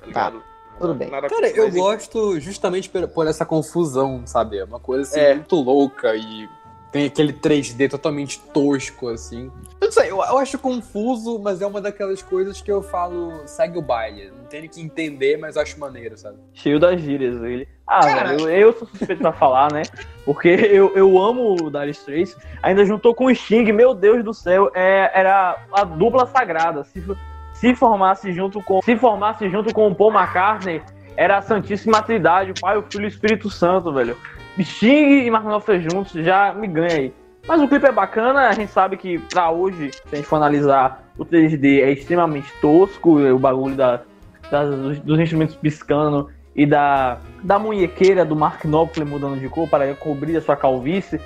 Tá 0.00 0.06
ligado? 0.06 0.42
tudo 0.80 0.94
bem. 0.94 1.10
Nada 1.10 1.28
Cara, 1.28 1.48
eu 1.50 1.70
gosto 1.70 2.40
justamente 2.40 2.88
por, 2.90 3.06
por 3.08 3.26
essa 3.26 3.44
confusão, 3.44 4.26
sabe? 4.26 4.58
É 4.58 4.64
uma 4.64 4.80
coisa 4.80 5.02
assim, 5.02 5.20
É. 5.20 5.34
muito 5.34 5.56
louca 5.56 6.14
e 6.16 6.48
tem 6.92 7.06
aquele 7.06 7.32
3D 7.32 7.88
totalmente 7.90 8.38
tosco, 8.52 9.08
assim. 9.08 9.50
Eu 9.80 9.86
não 9.86 9.92
sei, 9.92 10.10
eu, 10.10 10.18
eu 10.18 10.38
acho 10.38 10.58
confuso, 10.58 11.38
mas 11.38 11.62
é 11.62 11.66
uma 11.66 11.80
daquelas 11.80 12.22
coisas 12.22 12.60
que 12.60 12.70
eu 12.70 12.82
falo, 12.82 13.42
segue 13.46 13.78
o 13.78 13.82
baile. 13.82 14.30
Não 14.30 14.44
tenho 14.44 14.68
que 14.68 14.80
entender, 14.80 15.38
mas 15.38 15.56
acho 15.56 15.80
maneiro, 15.80 16.18
sabe? 16.18 16.36
Cheio 16.52 16.78
das 16.78 17.00
gírias 17.00 17.42
ele. 17.42 17.66
Ah, 17.86 18.00
Cara. 18.00 18.28
velho, 18.28 18.48
eu, 18.48 18.68
eu 18.68 18.72
sou 18.74 18.86
suspeito 18.86 19.22
pra 19.22 19.32
falar, 19.32 19.72
né? 19.72 19.82
Porque 20.24 20.48
eu, 20.48 20.94
eu 20.94 21.18
amo 21.18 21.54
o 21.54 21.70
Dire 21.70 21.90
Straits. 21.90 22.36
Ainda 22.62 22.84
juntou 22.84 23.14
com 23.14 23.24
o 23.24 23.34
Sting, 23.34 23.72
meu 23.72 23.94
Deus 23.94 24.22
do 24.22 24.34
céu, 24.34 24.70
é, 24.74 25.10
era 25.14 25.64
a 25.72 25.84
dupla 25.84 26.26
sagrada. 26.26 26.84
Se, 26.84 27.02
se 27.54 27.74
formasse 27.74 28.32
junto 28.32 28.62
com 28.62 28.82
se 28.82 28.96
formasse 28.96 29.48
junto 29.48 29.72
com 29.72 29.88
o 29.88 29.94
Paul 29.94 30.12
McCartney, 30.12 30.82
era 31.16 31.38
a 31.38 31.42
Santíssima 31.42 32.02
Trindade, 32.02 32.50
o 32.50 32.60
Pai, 32.60 32.76
o 32.76 32.82
Filho 32.82 33.04
e 33.04 33.06
o 33.06 33.08
Espírito 33.08 33.48
Santo, 33.48 33.92
velho. 33.92 34.16
Sting 34.60 35.24
e 35.24 35.30
Mark 35.30 35.44
Knopfler 35.44 35.80
juntos 35.80 36.12
já 36.12 36.52
me 36.52 36.66
ganha 36.66 36.92
aí. 36.94 37.14
Mas 37.46 37.60
o 37.60 37.66
clipe 37.68 37.86
é 37.86 37.92
bacana, 37.92 38.48
a 38.48 38.52
gente 38.52 38.70
sabe 38.70 38.96
que 38.96 39.18
pra 39.18 39.50
hoje, 39.50 39.90
se 39.92 40.00
a 40.12 40.16
gente 40.16 40.26
for 40.26 40.36
analisar, 40.36 41.02
o 41.18 41.24
3D 41.24 41.82
é 41.82 41.90
extremamente 41.90 42.52
tosco, 42.60 43.18
o 43.18 43.38
bagulho 43.38 43.74
da, 43.74 44.00
das- 44.50 44.70
dos, 44.70 44.98
dos 45.00 45.18
instrumentos 45.18 45.56
piscando 45.56 46.28
e 46.54 46.64
da, 46.66 47.18
da 47.42 47.58
munhequeira 47.58 48.24
do 48.24 48.36
Mark 48.36 48.62
Knopfler 48.64 49.06
mudando 49.06 49.40
de 49.40 49.48
cor 49.48 49.68
para 49.68 49.92
cobrir 49.94 50.36
a 50.36 50.40
sua 50.40 50.54
calvície 50.54 51.20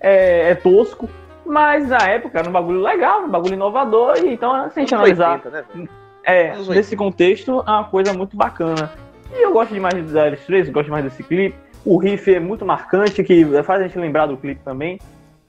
é, 0.00 0.50
é 0.50 0.54
tosco. 0.54 1.08
Mas 1.46 1.88
na 1.88 1.98
época 2.08 2.38
era 2.38 2.48
um 2.48 2.52
bagulho 2.52 2.80
legal, 2.80 3.22
um 3.22 3.28
bagulho 3.28 3.54
inovador, 3.54 4.16
e 4.18 4.32
então 4.34 4.68
se 4.70 4.78
a 4.78 4.82
gente 4.82 4.94
analisar 4.94 5.32
80, 5.44 5.50
né, 5.50 5.88
é, 6.24 6.46
Anos 6.50 6.68
80. 6.68 6.74
nesse 6.74 6.96
contexto, 6.96 7.64
é 7.66 7.70
uma 7.70 7.84
coisa 7.84 8.12
muito 8.12 8.36
bacana. 8.36 8.92
E 9.34 9.42
eu 9.44 9.52
gosto 9.52 9.72
demais 9.74 9.94
do 9.94 10.02
Dire 10.02 10.34
Straits, 10.36 10.70
gosto 10.70 10.90
mais 10.90 11.02
desse 11.04 11.22
clipe. 11.22 11.56
O 11.84 11.98
riff 11.98 12.32
é 12.32 12.38
muito 12.40 12.64
marcante, 12.64 13.22
que 13.24 13.44
faz 13.64 13.80
a 13.80 13.86
gente 13.86 13.98
lembrar 13.98 14.26
do 14.26 14.36
clipe 14.36 14.60
também. 14.64 15.00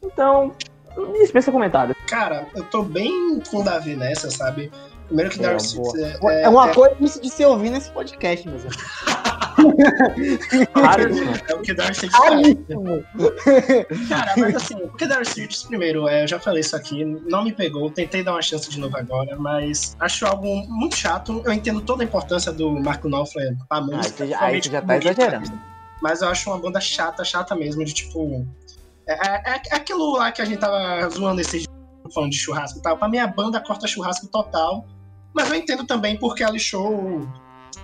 Então, 0.01 0.51
dispensa 1.19 1.51
comentários. 1.51 1.95
Cara, 2.07 2.47
eu 2.55 2.63
tô 2.63 2.81
bem 2.83 3.39
com 3.49 3.57
o 3.57 3.63
Davi 3.63 3.95
nessa, 3.95 4.29
sabe? 4.31 4.71
Primeiro 5.07 5.29
que 5.31 5.39
É, 5.39 5.43
Darcy 5.49 5.77
boa. 5.77 5.93
é, 6.31 6.43
É, 6.43 6.49
uma 6.49 6.69
é- 6.69 6.73
coisa 6.73 6.95
isso 7.01 7.21
de 7.21 7.29
se 7.29 7.45
ouvir 7.45 7.69
nesse 7.69 7.91
podcast, 7.91 8.47
meu 8.47 8.57
é 11.47 11.53
o 11.53 11.61
que 11.61 11.75
faz. 11.75 12.11
Raríssimo. 12.11 13.03
Cara, 14.09 14.33
mas 14.37 14.55
assim, 14.55 14.75
o 14.75 14.87
que 14.89 15.05
Darcy 15.05 15.29
Straits, 15.31 15.63
primeiro, 15.63 16.07
é, 16.07 16.23
eu 16.23 16.27
já 16.27 16.39
falei 16.39 16.61
isso 16.61 16.75
aqui, 16.75 17.05
não 17.05 17.43
me 17.43 17.51
pegou, 17.53 17.89
tentei 17.91 18.23
dar 18.23 18.31
uma 18.33 18.41
chance 18.41 18.69
de 18.69 18.79
novo 18.79 18.97
agora, 18.97 19.35
mas 19.37 19.95
acho 19.99 20.25
algo 20.25 20.47
muito 20.67 20.95
chato. 20.95 21.41
Eu 21.45 21.53
entendo 21.53 21.81
toda 21.81 22.03
a 22.03 22.05
importância 22.05 22.51
do 22.51 22.71
Marco 22.71 23.07
Knopfler 23.07 23.55
pra 23.69 23.81
música. 23.81 24.23
aí 24.23 24.29
já- 24.29 24.41
aí 24.41 24.61
já 24.61 24.81
tá 24.81 24.97
exagerando. 24.97 25.51
Mas 26.03 26.21
eu 26.21 26.27
acho 26.27 26.49
uma 26.49 26.59
banda 26.59 26.81
chata, 26.81 27.23
chata 27.23 27.55
mesmo, 27.55 27.85
de 27.85 27.93
tipo. 27.93 28.45
É, 29.07 29.13
é- 29.13 29.61
é 29.71 29.75
aquilo 29.75 30.17
lá 30.17 30.33
que 30.33 30.41
a 30.41 30.45
gente 30.45 30.59
tava 30.59 31.07
zoando 31.09 31.39
esses 31.39 31.61
dias, 31.61 32.13
falando 32.13 32.31
de 32.31 32.37
churrasco 32.37 32.77
e 32.77 32.81
tal. 32.81 32.97
Pra 32.97 33.07
mim, 33.07 33.19
a 33.19 33.27
banda 33.27 33.57
corta 33.61 33.87
churrasco 33.87 34.27
total. 34.27 34.85
Mas 35.33 35.49
eu 35.49 35.55
entendo 35.55 35.85
também 35.85 36.17
porque 36.17 36.43
a 36.43 36.59
Show 36.59 37.25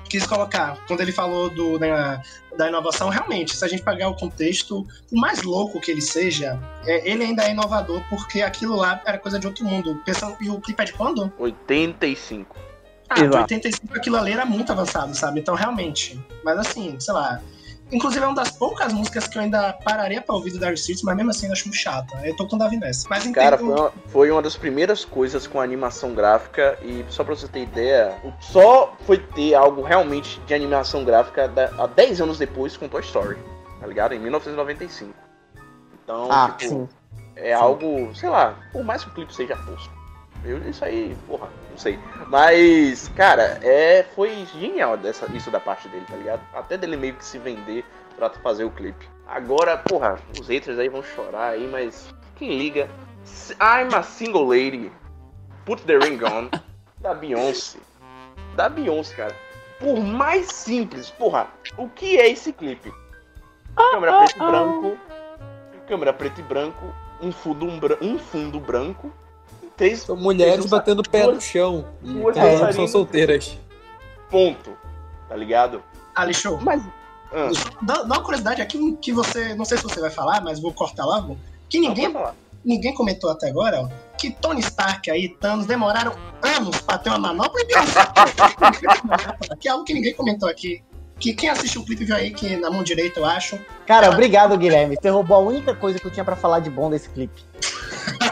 quis 0.10 0.28
colocar. 0.28 0.78
Quando 0.86 1.00
ele 1.00 1.14
falou 1.14 1.50
do, 1.50 1.80
da, 1.80 2.22
da 2.58 2.68
inovação, 2.68 3.08
realmente, 3.08 3.56
se 3.56 3.64
a 3.64 3.70
gente 3.70 3.84
pegar 3.84 4.10
o 4.10 4.16
contexto, 4.16 4.86
o 5.10 5.18
mais 5.18 5.42
louco 5.42 5.80
que 5.80 5.90
ele 5.90 6.02
seja, 6.02 6.60
é, 6.86 7.10
ele 7.10 7.24
ainda 7.24 7.46
é 7.46 7.52
inovador, 7.52 8.04
porque 8.10 8.42
aquilo 8.42 8.76
lá 8.76 9.02
era 9.06 9.18
coisa 9.18 9.40
de 9.40 9.48
outro 9.48 9.64
mundo. 9.64 9.96
Pensando, 10.06 10.36
e 10.42 10.50
o 10.50 10.60
clipe 10.60 10.82
é 10.82 10.86
de 10.86 10.94
quando? 10.94 11.32
85. 11.40 12.54
Ah, 13.10 13.16
de 13.16 13.22
Exato. 13.22 13.38
85 13.44 13.96
aquilo 13.96 14.18
ali 14.18 14.34
era 14.34 14.46
muito 14.46 14.74
avançado, 14.74 15.16
sabe? 15.16 15.40
Então, 15.40 15.56
realmente. 15.56 16.20
Mas 16.44 16.60
assim, 16.60 17.00
sei 17.00 17.14
lá. 17.14 17.42
Inclusive, 17.92 18.24
é 18.24 18.28
uma 18.28 18.36
das 18.36 18.52
poucas 18.52 18.94
músicas 18.94 19.28
que 19.28 19.38
eu 19.38 19.42
ainda 19.42 19.74
pararia 19.84 20.22
pra 20.22 20.36
ouvir 20.36 20.52
do 20.52 20.60
Dire 20.60 20.74
Straits, 20.76 21.02
mas 21.04 21.16
mesmo 21.16 21.32
assim 21.32 21.48
eu 21.48 21.54
acho 21.54 21.74
chata. 21.74 22.20
Eu 22.24 22.36
tô 22.36 22.48
com 22.48 22.56
o 22.56 22.60
Davi 22.60 22.78
nessa. 22.78 23.08
Mas 23.10 23.26
entendo. 23.26 23.44
Cara, 23.44 23.58
foi 23.58 23.68
uma, 23.68 23.92
foi 24.08 24.32
uma 24.32 24.42
das 24.42 24.56
primeiras 24.56 25.04
coisas 25.04 25.48
com 25.48 25.60
animação 25.60 26.14
gráfica 26.14 26.78
e 26.84 27.04
só 27.10 27.24
pra 27.24 27.36
você 27.36 27.48
ter 27.48 27.64
ideia, 27.64 28.16
o- 28.24 28.32
só 28.40 28.94
foi 29.06 29.18
ter 29.18 29.56
algo 29.56 29.82
realmente 29.82 30.40
de 30.42 30.54
animação 30.54 31.04
gráfica 31.04 31.48
da- 31.48 31.72
há 31.78 31.88
10 31.88 32.22
anos 32.22 32.38
depois 32.38 32.78
com 32.78 32.88
Toy 32.88 33.02
Story, 33.02 33.38
tá 33.80 33.88
ligado? 33.88 34.14
Em 34.14 34.20
1995. 34.20 35.14
Então, 36.04 36.28
Ah, 36.32 36.56
tipo, 36.58 36.70
sim. 36.70 36.90
é 37.36 37.54
algo, 37.54 38.14
sei 38.16 38.30
lá, 38.30 38.56
por 38.72 38.84
mais 38.84 39.04
que 39.04 39.10
o 39.10 39.14
clipe 39.14 39.34
seja 39.34 39.56
tosco. 39.56 39.94
Eu, 40.44 40.58
isso 40.70 40.86
aí, 40.86 41.16
porra, 41.28 41.50
não 41.70 41.78
sei. 41.78 42.00
Mas, 42.28 43.10
cara, 43.10 43.60
é, 43.62 44.04
foi 44.16 44.46
genial 44.46 44.98
dessa, 44.98 45.30
isso 45.36 45.52
da 45.52 45.60
parte 45.60 45.88
dele, 45.90 46.06
tá 46.08 46.16
ligado? 46.16 46.42
Até 46.54 46.78
dele 46.78 46.96
meio 46.96 47.16
que 47.16 47.26
se 47.26 47.38
vender 47.38 47.84
pra 48.16 48.30
fazer 48.30 48.64
o 48.64 48.72
clipe. 48.72 49.08
Agora, 49.28 49.78
porra, 49.78 50.18
os 50.40 50.48
haters 50.48 50.80
aí 50.80 50.90
vão 50.90 51.04
chorar 51.04 51.50
aí, 51.50 51.68
mas 51.68 52.14
quem 52.36 52.58
liga? 52.58 52.90
I'm 53.62 53.94
a 53.94 54.02
single 54.02 54.48
lady. 54.48 54.92
Put 55.66 55.84
the 55.84 55.98
ring 55.98 56.20
on. 56.24 56.50
da 57.00 57.14
Beyoncé. 57.14 57.80
Da 58.56 58.70
Beyoncé, 58.70 59.16
cara. 59.16 59.36
Por 59.80 60.00
mais 60.00 60.48
simples, 60.48 61.10
porra, 61.10 61.48
o 61.78 61.88
que 61.90 62.18
é 62.18 62.30
esse 62.30 62.52
clipe? 62.52 62.92
Câmera 63.76 64.18
preto 64.18 64.36
e 64.36 64.40
branco. 64.40 64.98
Câmera 65.88 66.14
preto 66.14 66.40
e 66.40 66.44
branco. 66.44 66.94
Um 67.22 67.32
fundo, 67.32 67.66
um, 67.66 67.80
um 68.02 68.20
fundo 68.20 68.60
branco. 68.60 69.12
Três 69.80 70.02
São 70.02 70.18
mulheres 70.18 70.56
Três 70.56 70.70
batendo 70.70 71.00
o 71.00 71.10
pé 71.10 71.26
no 71.26 71.40
chão 71.40 71.86
duas 72.02 72.36
que 72.36 72.74
são 72.74 72.88
solteiras. 72.88 73.58
ponto. 74.30 74.78
Tá 75.28 75.36
ligado? 75.36 75.82
Ali 76.14 76.34
Show. 76.34 76.60
Mas 76.62 76.84
Ah. 77.32 77.50
Dá, 77.82 78.04
dá 78.04 78.16
uma 78.16 78.22
curiosidade 78.24 78.62
aqui 78.62 78.98
que 79.02 79.14
você. 79.14 79.54
Não 79.56 79.64
sei 79.64 79.78
se 79.78 79.84
você 79.84 80.02
vai 80.02 80.10
falar, 80.10 80.42
mas 80.42 80.60
vou 80.60 80.74
cortar 80.74 81.06
logo. 81.06 81.38
Que 81.70 81.80
ninguém, 81.80 82.14
ninguém 82.66 82.94
comentou 82.94 83.30
até 83.30 83.48
agora, 83.48 83.82
ó, 83.84 83.90
que 84.18 84.32
Tony 84.32 84.60
Stark 84.60 85.10
aí, 85.10 85.30
Thanos, 85.30 85.66
demoraram 85.68 86.14
anos 86.42 86.82
pra 86.82 86.98
ter 86.98 87.10
uma 87.10 87.20
manopla 87.20 87.62
e 87.62 87.66
Beyoncé. 87.66 88.00
que 89.62 89.68
é 89.68 89.72
algo 89.72 89.86
que 89.86 89.94
ninguém 89.94 90.14
comentou 90.14 90.50
aqui. 90.50 90.84
Que 91.20 91.34
quem 91.34 91.50
assistiu 91.50 91.82
o 91.82 91.86
clipe 91.86 92.04
viu 92.04 92.16
aí 92.16 92.32
que 92.32 92.56
na 92.58 92.72
mão 92.72 92.82
direita, 92.84 93.20
eu 93.20 93.26
acho. 93.26 93.60
Cara, 93.86 94.10
obrigado, 94.10 94.58
Guilherme. 94.58 94.98
Você 95.00 95.10
roubou 95.10 95.38
a 95.38 95.40
única 95.40 95.76
coisa 95.76 96.00
que 96.00 96.08
eu 96.08 96.12
tinha 96.12 96.26
pra 96.26 96.36
falar 96.36 96.60
de 96.60 96.70
bom 96.70 96.90
desse 96.90 97.10
clipe. 97.10 97.44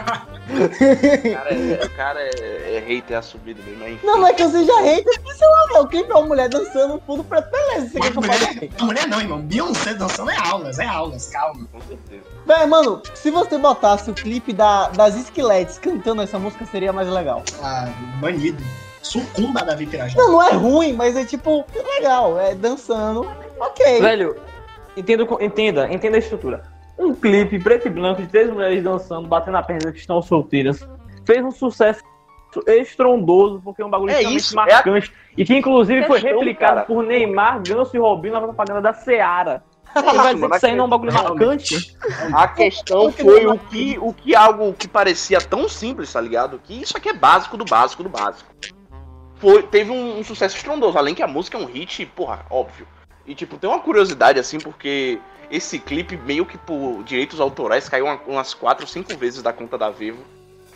O 0.48 1.32
cara 1.34 1.50
é, 1.54 1.84
o 1.84 1.90
cara 1.90 2.20
é, 2.20 2.76
é 2.76 2.84
hater 2.86 3.18
assumido 3.18 3.62
mesmo, 3.62 3.78
mas 3.80 3.92
enfim. 3.92 4.06
Não, 4.06 4.18
não 4.18 4.26
é 4.26 4.32
que 4.32 4.42
eu 4.42 4.50
seja 4.50 4.80
hater, 4.80 5.20
porque 5.22 5.34
sei 5.38 5.46
lá, 5.48 5.66
velho. 5.66 5.80
O 5.82 5.88
clipe 5.88 6.10
é 6.10 6.14
uma 6.14 6.26
mulher 6.26 6.48
dançando 6.48 6.94
no 6.94 7.00
fundo 7.00 7.22
pra 7.24 7.40
beleza. 7.42 7.88
Você 7.88 8.00
quer 8.00 8.00
Mas 8.00 8.10
que 8.12 8.18
eu 8.18 8.22
mulher, 8.22 8.70
a 8.80 8.84
mulher 8.84 9.08
não, 9.08 9.20
irmão. 9.20 9.40
Beyoncé 9.40 9.94
dançando 9.94 10.30
é 10.30 10.36
aulas, 10.36 10.78
é 10.78 10.86
aulas, 10.86 11.28
calma. 11.28 11.66
Com 11.70 11.80
certeza. 11.82 12.22
Véi, 12.46 12.66
mano, 12.66 13.02
se 13.14 13.30
você 13.30 13.58
botasse 13.58 14.10
o 14.10 14.14
clipe 14.14 14.52
da, 14.52 14.88
das 14.88 15.14
Skelettes 15.16 15.78
cantando 15.78 16.22
essa 16.22 16.38
música, 16.38 16.64
seria 16.66 16.92
mais 16.92 17.08
legal. 17.08 17.42
Ah, 17.62 17.88
banido. 18.20 18.62
Sucumba 19.02 19.62
Davi 19.64 19.86
Pirajá. 19.86 20.16
Não, 20.18 20.32
não 20.32 20.42
é 20.42 20.52
ruim, 20.52 20.92
mas 20.92 21.16
é 21.16 21.24
tipo, 21.24 21.64
legal. 21.96 22.38
É 22.40 22.54
dançando. 22.54 23.26
Ok. 23.60 24.00
Velho, 24.00 24.36
entenda, 24.96 25.24
o- 25.24 25.42
entenda, 25.42 25.92
entenda 25.92 26.16
a 26.16 26.20
estrutura. 26.20 26.62
Um 26.98 27.14
clipe 27.14 27.58
preto 27.58 27.86
e 27.86 27.90
branco 27.90 28.22
de 28.22 28.28
três 28.28 28.50
mulheres 28.50 28.82
dançando, 28.82 29.28
batendo 29.28 29.56
a 29.56 29.62
perna 29.62 29.92
que 29.92 29.98
estão 29.98 30.20
solteiras, 30.20 30.86
fez 31.24 31.44
um 31.44 31.50
sucesso 31.50 32.02
estrondoso, 32.66 33.60
porque 33.62 33.82
é 33.82 33.86
um 33.86 33.90
bagulho 33.90 34.10
É 34.10 34.22
extremamente 34.22 34.42
isso, 34.42 34.56
marcante. 34.56 35.12
E 35.36 35.44
que 35.44 35.54
inclusive 35.54 36.06
foi 36.06 36.20
Questão, 36.20 36.38
replicado 36.38 36.74
cara. 36.74 36.86
por 36.86 37.04
Neymar, 37.04 37.62
Ganso 37.62 37.94
e 37.94 37.98
Robinho 37.98 38.34
na 38.34 38.40
propaganda 38.40 38.80
da 38.80 38.92
Seara. 38.92 39.62
É 39.94 40.02
Vai 40.02 40.34
dizer 40.34 40.48
que 40.48 40.56
isso 40.56 40.66
aí 40.66 40.76
não 40.76 40.84
é 40.84 40.86
um 40.86 40.90
bagulho 40.90 41.12
marcante? 41.12 41.96
A 42.34 42.48
questão 42.48 43.10
foi 43.10 43.46
o 43.46 43.58
que, 43.58 43.98
o 44.00 44.12
que 44.12 44.34
algo 44.34 44.72
que 44.74 44.86
parecia 44.86 45.40
tão 45.40 45.68
simples, 45.68 46.12
tá 46.12 46.20
ligado? 46.20 46.60
Que 46.62 46.82
isso 46.82 46.96
aqui 46.96 47.08
é 47.08 47.14
básico 47.14 47.56
do 47.56 47.64
básico 47.64 48.02
do 48.02 48.08
básico. 48.08 48.50
Foi, 49.36 49.62
teve 49.62 49.90
um, 49.90 50.18
um 50.18 50.24
sucesso 50.24 50.56
estrondoso, 50.56 50.98
além 50.98 51.14
que 51.14 51.22
a 51.22 51.28
música 51.28 51.56
é 51.56 51.60
um 51.60 51.64
hit, 51.64 52.04
porra, 52.06 52.44
óbvio. 52.50 52.86
E 53.26 53.34
tipo, 53.34 53.56
tem 53.56 53.70
uma 53.70 53.78
curiosidade 53.78 54.38
assim, 54.38 54.58
porque 54.58 55.20
esse 55.50 55.78
clipe 55.78 56.16
meio 56.16 56.44
que 56.44 56.58
por 56.58 57.02
direitos 57.04 57.40
autorais 57.40 57.88
caiu 57.88 58.06
uma- 58.06 58.20
umas 58.26 58.54
4 58.54 58.84
ou 58.84 58.88
5 58.88 59.16
vezes 59.16 59.42
da 59.42 59.52
conta 59.52 59.76
da 59.78 59.90
Vivo. 59.90 60.22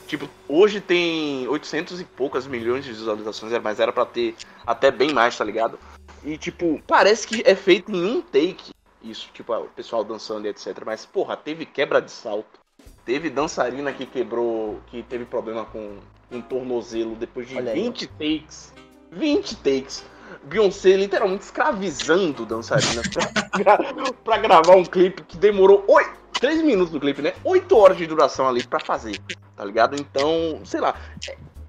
Tipo, 0.07 0.29
hoje 0.49 0.81
tem 0.81 1.47
800 1.49 2.01
e 2.01 2.05
poucas 2.05 2.47
milhões 2.47 2.85
de 2.85 2.93
visualizações, 2.93 3.53
mas 3.63 3.81
era 3.81 3.93
pra 3.93 4.05
ter 4.05 4.35
até 4.67 4.91
bem 4.91 5.13
mais, 5.13 5.37
tá 5.37 5.45
ligado? 5.45 5.79
E 6.25 6.37
tipo, 6.37 6.81
parece 6.87 7.27
que 7.27 7.43
é 7.47 7.55
feito 7.55 7.91
em 7.91 8.05
um 8.05 8.21
take 8.21 8.73
isso, 9.03 9.29
tipo, 9.33 9.53
o 9.55 9.69
pessoal 9.69 10.05
dançando 10.05 10.47
e 10.47 10.51
etc. 10.51 10.83
Mas, 10.87 11.05
porra, 11.05 11.37
teve 11.37 11.67
quebra 11.67 12.01
de 12.01 12.11
salto. 12.11 12.61
Teve 13.05 13.29
dançarina 13.31 13.93
que 13.93 14.07
quebrou, 14.07 14.81
que 14.87 15.03
teve 15.03 15.25
problema 15.25 15.65
com 15.65 15.99
um 16.31 16.41
tornozelo 16.41 17.17
depois 17.17 17.49
de 17.49 17.57
Olha 17.57 17.73
aí. 17.73 17.83
20 17.83 18.07
takes. 18.07 18.73
20 19.11 19.57
takes. 19.57 20.05
Beyoncé 20.45 20.97
literalmente 20.97 21.45
escravizando 21.45 22.45
dançarinas 22.47 23.07
pra, 23.09 23.27
gra- 23.59 24.13
pra 24.25 24.39
gravar 24.39 24.77
um 24.77 24.85
clipe 24.85 25.23
que 25.23 25.37
demorou 25.37 25.85
8, 25.89 26.11
3 26.41 26.63
minutos 26.63 26.93
do 26.93 27.01
clipe, 27.01 27.23
né? 27.23 27.33
8 27.45 27.77
horas 27.77 27.97
de 27.97 28.07
duração 28.07 28.49
ali 28.49 28.65
pra 28.67 28.81
fazer, 28.81 29.19
tá 29.57 29.65
ligado? 29.65 29.97
Então, 30.01 30.61
sei 30.65 30.81
lá. 30.81 30.95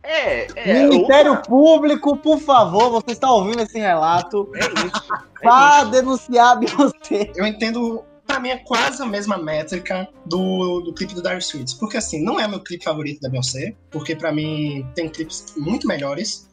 É. 0.01 0.47
é 0.55 0.83
Ministério 0.83 1.31
outra- 1.31 1.47
Público, 1.49 2.17
por 2.17 2.39
favor, 2.39 2.89
você 2.89 3.11
está 3.11 3.31
ouvindo 3.31 3.61
esse 3.61 3.79
relato, 3.79 4.49
É 4.55 4.59
isso. 4.59 5.13
É 5.41 5.45
vá 5.45 5.79
isso. 5.81 5.91
denunciar 5.91 6.47
a 6.51 6.55
Beyoncé. 6.55 7.31
Eu 7.35 7.45
entendo, 7.45 8.03
pra 8.27 8.37
mim 8.39 8.49
é 8.49 8.57
quase 8.57 9.01
a 9.01 9.05
mesma 9.05 9.37
métrica 9.37 10.07
do, 10.25 10.81
do 10.81 10.93
clipe 10.93 11.13
do 11.15 11.21
Dire 11.21 11.37
Straits. 11.37 11.73
Porque 11.73 11.95
assim, 11.95 12.21
não 12.21 12.37
é 12.39 12.45
meu 12.47 12.59
clipe 12.59 12.83
favorito 12.83 13.21
da 13.21 13.29
Beyoncé, 13.29 13.75
porque 13.91 14.13
pra 14.15 14.31
mim 14.33 14.85
tem 14.93 15.07
clipes 15.07 15.53
muito 15.55 15.87
melhores. 15.87 16.49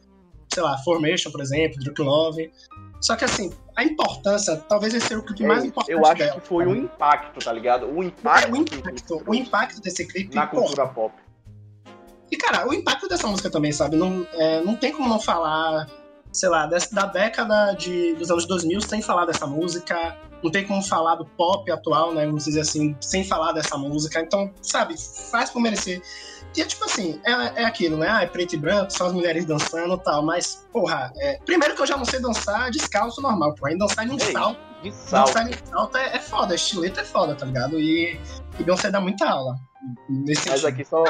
Sei 0.53 0.61
lá, 0.61 0.77
Formation, 0.79 1.31
por 1.31 1.41
exemplo, 1.41 1.79
Drunk 1.79 2.01
Love. 2.01 2.51
Só 2.99 3.15
que 3.15 3.25
assim, 3.25 3.51
a 3.75 3.83
importância, 3.83 4.57
talvez 4.57 4.93
esse 4.93 5.07
seja 5.07 5.19
o 5.19 5.23
clipe 5.23 5.43
É 5.43 5.47
mais 5.47 5.65
importante 5.65 5.91
Eu 5.97 6.05
acho 6.05 6.15
dela. 6.17 6.39
que 6.39 6.47
foi 6.47 6.65
o 6.67 6.75
impacto, 6.75 7.43
tá 7.43 7.51
ligado? 7.51 7.87
O 7.87 8.03
É, 8.03 8.07
impacto, 8.07 8.51
o 8.51 8.57
impacto, 8.57 9.23
o 9.27 9.35
impacto 9.35 9.81
desse 9.81 10.05
clipe, 10.05 10.35
na 10.35 10.45
cultura 10.45 10.87
pop. 10.87 11.15
E, 12.31 12.37
cara, 12.37 12.67
o 12.67 12.73
impacto 12.73 13.07
dessa 13.07 13.27
música 13.27 13.49
também, 13.49 13.71
sabe? 13.71 13.95
Não, 13.97 14.25
é, 14.33 14.61
não 14.63 14.75
tem 14.75 14.91
como 14.93 15.09
não 15.09 15.19
falar, 15.19 15.87
sei 16.31 16.47
lá, 16.47 16.65
dessa, 16.65 16.93
da 16.93 17.05
década 17.05 17.73
de, 17.73 18.13
dos 18.15 18.29
anos 18.31 18.45
2000 18.45 18.79
sem 18.81 19.01
falar 19.01 19.25
dessa 19.25 19.47
música. 19.47 20.17
Não 20.43 20.49
tem 20.51 20.65
como 20.65 20.81
falar 20.81 21.15
do 21.15 21.25
pop 21.25 21.69
atual, 21.71 22.13
né? 22.13 22.25
Vamos 22.25 22.45
dizer 22.45 22.61
assim, 22.61 22.95
sem 23.01 23.23
falar 23.23 23.51
dessa 23.51 23.77
música. 23.77 24.19
Então, 24.21 24.51
sabe, 24.61 24.95
faz 25.29 25.49
por 25.49 25.59
merecer. 25.61 26.01
E 26.55 26.61
é 26.61 26.65
tipo 26.65 26.85
assim, 26.85 27.19
é, 27.25 27.61
é 27.61 27.65
aquilo, 27.65 27.97
né? 27.97 28.07
Ah, 28.09 28.23
é 28.23 28.25
preto 28.25 28.55
e 28.55 28.57
branco, 28.57 28.91
só 28.91 29.07
as 29.07 29.13
mulheres 29.13 29.45
dançando 29.45 29.95
e 29.95 29.99
tal. 29.99 30.23
Mas, 30.23 30.67
porra, 30.71 31.11
é, 31.17 31.39
primeiro 31.45 31.75
que 31.75 31.81
eu 31.81 31.87
já 31.87 31.97
não 31.97 32.05
sei 32.05 32.19
dançar 32.19 32.69
descalço 32.71 33.21
normal, 33.21 33.55
porra. 33.55 33.73
E 33.73 33.77
dançar 33.77 34.05
em 34.05 34.11
um 34.11 34.17
isso. 34.17 34.31
salto. 34.31 34.59
De 34.81 34.91
salto. 34.91 35.27
Dançar 35.27 35.49
em 35.49 35.65
salto 35.65 35.97
é, 35.97 36.15
é 36.15 36.19
foda, 36.19 36.55
estilete 36.55 36.99
é 36.99 37.03
foda, 37.03 37.35
tá 37.35 37.45
ligado? 37.45 37.79
E, 37.79 38.19
e 38.59 38.63
Beyoncé 38.63 38.89
dá 38.89 38.99
muita 38.99 39.29
aula. 39.29 39.55
Nesse 40.09 40.49
Mas 40.49 40.63
aqui 40.63 40.85
só, 40.85 41.03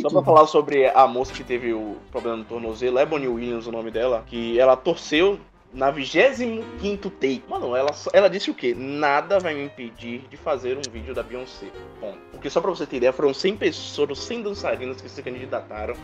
Só 0.00 0.08
pra 0.10 0.22
falar 0.22 0.46
sobre 0.46 0.86
a 0.86 1.06
moça 1.06 1.32
que 1.32 1.42
teve 1.42 1.72
o 1.72 1.96
problema 2.10 2.36
no 2.36 2.44
tornozelo, 2.44 2.98
é 2.98 3.06
Bonnie 3.06 3.28
Williams 3.28 3.66
o 3.66 3.72
nome 3.72 3.90
dela, 3.90 4.22
que 4.26 4.58
ela 4.58 4.76
torceu 4.76 5.40
na 5.72 5.90
25 5.90 7.10
take. 7.10 7.44
Mano, 7.48 7.76
ela, 7.76 7.90
ela 8.12 8.28
disse 8.28 8.50
o 8.50 8.54
quê? 8.54 8.74
Nada 8.74 9.38
vai 9.38 9.54
me 9.54 9.64
impedir 9.64 10.26
de 10.28 10.36
fazer 10.36 10.76
um 10.76 10.90
vídeo 10.90 11.14
da 11.14 11.22
Beyoncé. 11.22 11.66
Bom, 12.00 12.16
porque 12.30 12.48
só 12.48 12.60
pra 12.60 12.70
você 12.70 12.86
ter 12.86 12.96
ideia, 12.96 13.12
foram 13.12 13.34
100 13.34 13.56
pessoas, 13.56 14.18
100 14.18 14.42
dançarinas 14.42 15.00
que 15.00 15.08
se 15.08 15.22
candidataram 15.22 15.94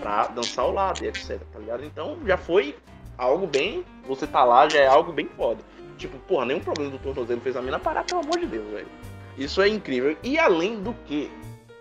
pra 0.00 0.28
dançar 0.28 0.64
ao 0.64 0.72
lado 0.72 1.04
e 1.04 1.08
etc, 1.08 1.40
tá 1.52 1.58
ligado? 1.58 1.84
Então 1.84 2.18
já 2.24 2.36
foi 2.36 2.76
algo 3.16 3.46
bem. 3.46 3.84
Você 4.06 4.26
tá 4.26 4.44
lá, 4.44 4.68
já 4.68 4.80
é 4.80 4.86
algo 4.86 5.12
bem 5.12 5.28
foda. 5.36 5.60
Tipo, 5.96 6.16
porra, 6.20 6.46
nenhum 6.46 6.60
problema 6.60 6.92
do 6.92 6.98
tornozelo 6.98 7.40
fez 7.40 7.56
a 7.56 7.62
mina 7.62 7.78
parar, 7.78 8.04
pelo 8.04 8.20
amor 8.20 8.38
de 8.38 8.46
Deus, 8.46 8.70
velho. 8.70 8.88
Isso 9.36 9.60
é 9.60 9.68
incrível. 9.68 10.16
E 10.22 10.38
além 10.38 10.80
do 10.80 10.94
que, 11.06 11.30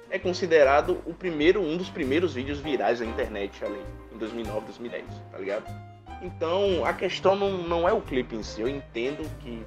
é 0.09 0.17
considerado 0.17 1.01
o 1.05 1.13
primeiro, 1.13 1.61
um 1.61 1.77
dos 1.77 1.89
primeiros 1.89 2.33
vídeos 2.33 2.59
virais 2.59 2.99
da 2.99 3.05
internet 3.05 3.63
ali, 3.63 3.79
em 4.13 4.17
2009, 4.17 4.65
2010, 4.65 5.05
tá 5.31 5.37
ligado? 5.37 5.86
Então, 6.21 6.83
a 6.85 6.93
questão 6.93 7.35
não, 7.35 7.57
não 7.63 7.87
é 7.87 7.93
o 7.93 8.01
clipe 8.01 8.35
em 8.35 8.43
si. 8.43 8.61
Eu 8.61 8.67
entendo 8.67 9.29
que 9.39 9.63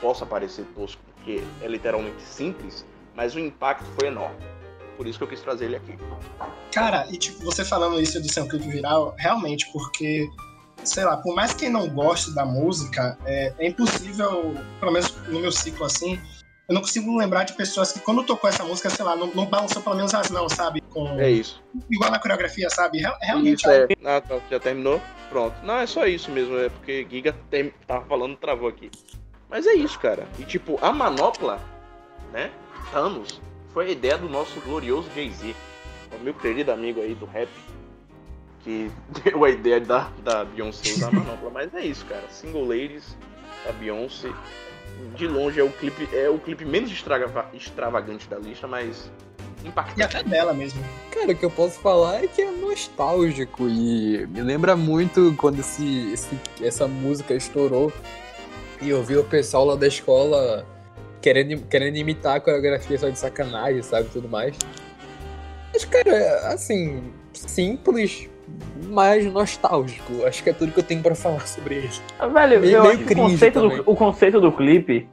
possa 0.00 0.26
parecer 0.26 0.64
tosco, 0.74 1.00
porque 1.14 1.42
é 1.62 1.66
literalmente 1.66 2.22
simples, 2.22 2.84
mas 3.14 3.34
o 3.34 3.38
impacto 3.38 3.86
foi 3.98 4.08
enorme. 4.08 4.36
Por 4.96 5.06
isso 5.06 5.18
que 5.18 5.24
eu 5.24 5.28
quis 5.28 5.40
trazer 5.40 5.66
ele 5.66 5.76
aqui. 5.76 5.96
Cara, 6.72 7.06
e 7.10 7.16
tipo, 7.16 7.44
você 7.44 7.64
falando 7.64 8.00
isso 8.00 8.20
de 8.20 8.32
ser 8.32 8.42
um 8.42 8.48
clipe 8.48 8.68
viral, 8.68 9.14
realmente, 9.16 9.70
porque, 9.72 10.28
sei 10.84 11.04
lá, 11.04 11.16
por 11.16 11.34
mais 11.34 11.54
que 11.54 11.68
não 11.68 11.88
goste 11.88 12.34
da 12.34 12.44
música, 12.44 13.16
é, 13.24 13.52
é 13.58 13.68
impossível, 13.68 14.54
pelo 14.80 14.92
menos 14.92 15.14
no 15.28 15.40
meu 15.40 15.52
ciclo 15.52 15.86
assim, 15.86 16.20
eu 16.68 16.74
não 16.74 16.82
consigo 16.82 17.16
lembrar 17.16 17.44
de 17.44 17.54
pessoas 17.54 17.92
que 17.92 18.00
quando 18.00 18.22
tocou 18.24 18.48
essa 18.50 18.62
música, 18.62 18.90
sei 18.90 19.04
lá, 19.04 19.16
não, 19.16 19.28
não 19.28 19.46
balançou 19.46 19.80
pelo 19.82 19.96
menos 19.96 20.12
as 20.14 20.28
mãos, 20.30 20.52
sabe? 20.52 20.82
Com, 20.90 21.18
É 21.18 21.30
isso. 21.30 21.62
igual 21.90 22.10
na 22.10 22.18
coreografia, 22.18 22.68
sabe? 22.68 22.98
Real- 22.98 23.16
Realmente 23.22 23.60
Isso 23.60 23.70
é. 23.70 23.86
Ah, 24.04 24.20
tá, 24.20 24.38
já 24.50 24.60
terminou? 24.60 25.00
Pronto. 25.30 25.56
Não, 25.64 25.76
é 25.78 25.86
só 25.86 26.06
isso 26.06 26.30
mesmo, 26.30 26.58
é 26.58 26.68
porque 26.68 27.06
Giga 27.10 27.34
tem- 27.50 27.72
tava 27.86 28.04
falando 28.04 28.36
travou 28.36 28.68
aqui. 28.68 28.90
Mas 29.48 29.66
é 29.66 29.72
isso, 29.72 29.98
cara. 29.98 30.26
E 30.38 30.44
tipo, 30.44 30.78
a 30.82 30.92
manopla, 30.92 31.58
né? 32.32 32.50
Thanos, 32.92 33.40
foi 33.72 33.86
a 33.88 33.90
ideia 33.90 34.18
do 34.18 34.28
nosso 34.28 34.60
glorioso 34.60 35.08
Jay-Z, 35.14 35.54
o 36.20 36.22
meu 36.22 36.34
querido 36.34 36.70
amigo 36.70 37.00
aí 37.00 37.14
do 37.14 37.24
rap, 37.24 37.48
que 38.62 38.90
deu 39.24 39.42
a 39.42 39.48
ideia 39.50 39.80
da, 39.80 40.10
da 40.22 40.44
Beyoncé 40.44 40.90
usar 40.92 41.08
a 41.08 41.12
manopla. 41.12 41.48
Mas 41.50 41.72
é 41.72 41.80
isso, 41.80 42.04
cara. 42.04 42.28
Single 42.28 42.66
Ladies, 42.66 43.16
da 43.64 43.72
Beyoncé. 43.72 44.30
De 45.14 45.26
longe 45.26 45.60
é 45.60 45.62
o 45.64 45.70
clipe, 45.70 46.08
é 46.12 46.28
o 46.28 46.38
clipe 46.38 46.64
menos 46.64 46.90
extrava- 46.90 47.48
extravagante 47.52 48.28
da 48.28 48.36
lista, 48.38 48.66
mas 48.66 49.10
E 49.64 49.68
impactante. 49.68 50.16
até 50.16 50.22
dela 50.28 50.52
mesmo. 50.52 50.82
Cara, 51.12 51.32
o 51.32 51.36
que 51.36 51.44
eu 51.44 51.50
posso 51.50 51.78
falar 51.80 52.22
é 52.24 52.26
que 52.26 52.40
é 52.42 52.50
nostálgico 52.50 53.68
e 53.68 54.26
me 54.28 54.40
lembra 54.42 54.76
muito 54.76 55.34
quando 55.36 55.60
esse, 55.60 56.12
esse- 56.12 56.38
essa 56.62 56.86
música 56.88 57.34
estourou 57.34 57.92
e 58.80 58.90
eu 58.90 59.02
vi 59.02 59.16
o 59.16 59.24
pessoal 59.24 59.64
lá 59.64 59.74
da 59.76 59.86
escola 59.88 60.64
querendo, 61.20 61.60
querendo 61.68 61.96
imitar 61.96 62.36
a 62.36 62.40
coreografia 62.40 62.96
só 62.98 63.08
de 63.08 63.18
sacanagem, 63.18 63.82
sabe, 63.82 64.08
tudo 64.12 64.28
mais. 64.28 64.56
Mas, 65.72 65.84
cara, 65.84 66.48
assim, 66.52 67.12
simples, 67.32 68.28
mas 68.90 69.24
nostálgico. 69.32 70.24
Acho 70.26 70.42
que 70.42 70.50
é 70.50 70.52
tudo 70.52 70.72
que 70.72 70.78
eu 70.80 70.84
tenho 70.84 71.02
pra 71.02 71.14
falar 71.14 71.46
sobre 71.46 71.76
ele. 71.76 71.88
Velho, 72.32 72.60
Meio- 72.60 72.76
eu 72.76 72.82
meio 72.82 72.94
acho 72.94 73.04
que 73.04 73.12
o 73.12 73.16
conceito, 73.16 73.60
do, 73.60 73.82
o 73.90 73.96
conceito 73.96 74.40
do 74.40 74.52
clipe 74.52 75.08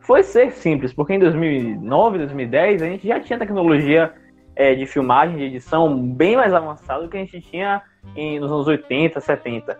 foi 0.00 0.22
ser 0.22 0.52
simples, 0.52 0.92
porque 0.92 1.14
em 1.14 1.18
2009, 1.18 2.18
2010, 2.18 2.82
a 2.82 2.86
gente 2.86 3.06
já 3.08 3.18
tinha 3.20 3.38
tecnologia 3.38 4.12
é, 4.54 4.74
de 4.74 4.86
filmagem, 4.86 5.36
de 5.36 5.44
edição 5.44 6.00
bem 6.02 6.36
mais 6.36 6.54
avançada 6.54 7.02
do 7.02 7.08
que 7.08 7.16
a 7.16 7.20
gente 7.20 7.40
tinha 7.40 7.82
em- 8.14 8.38
nos 8.40 8.50
anos 8.50 8.66
80, 8.66 9.20
70. 9.20 9.78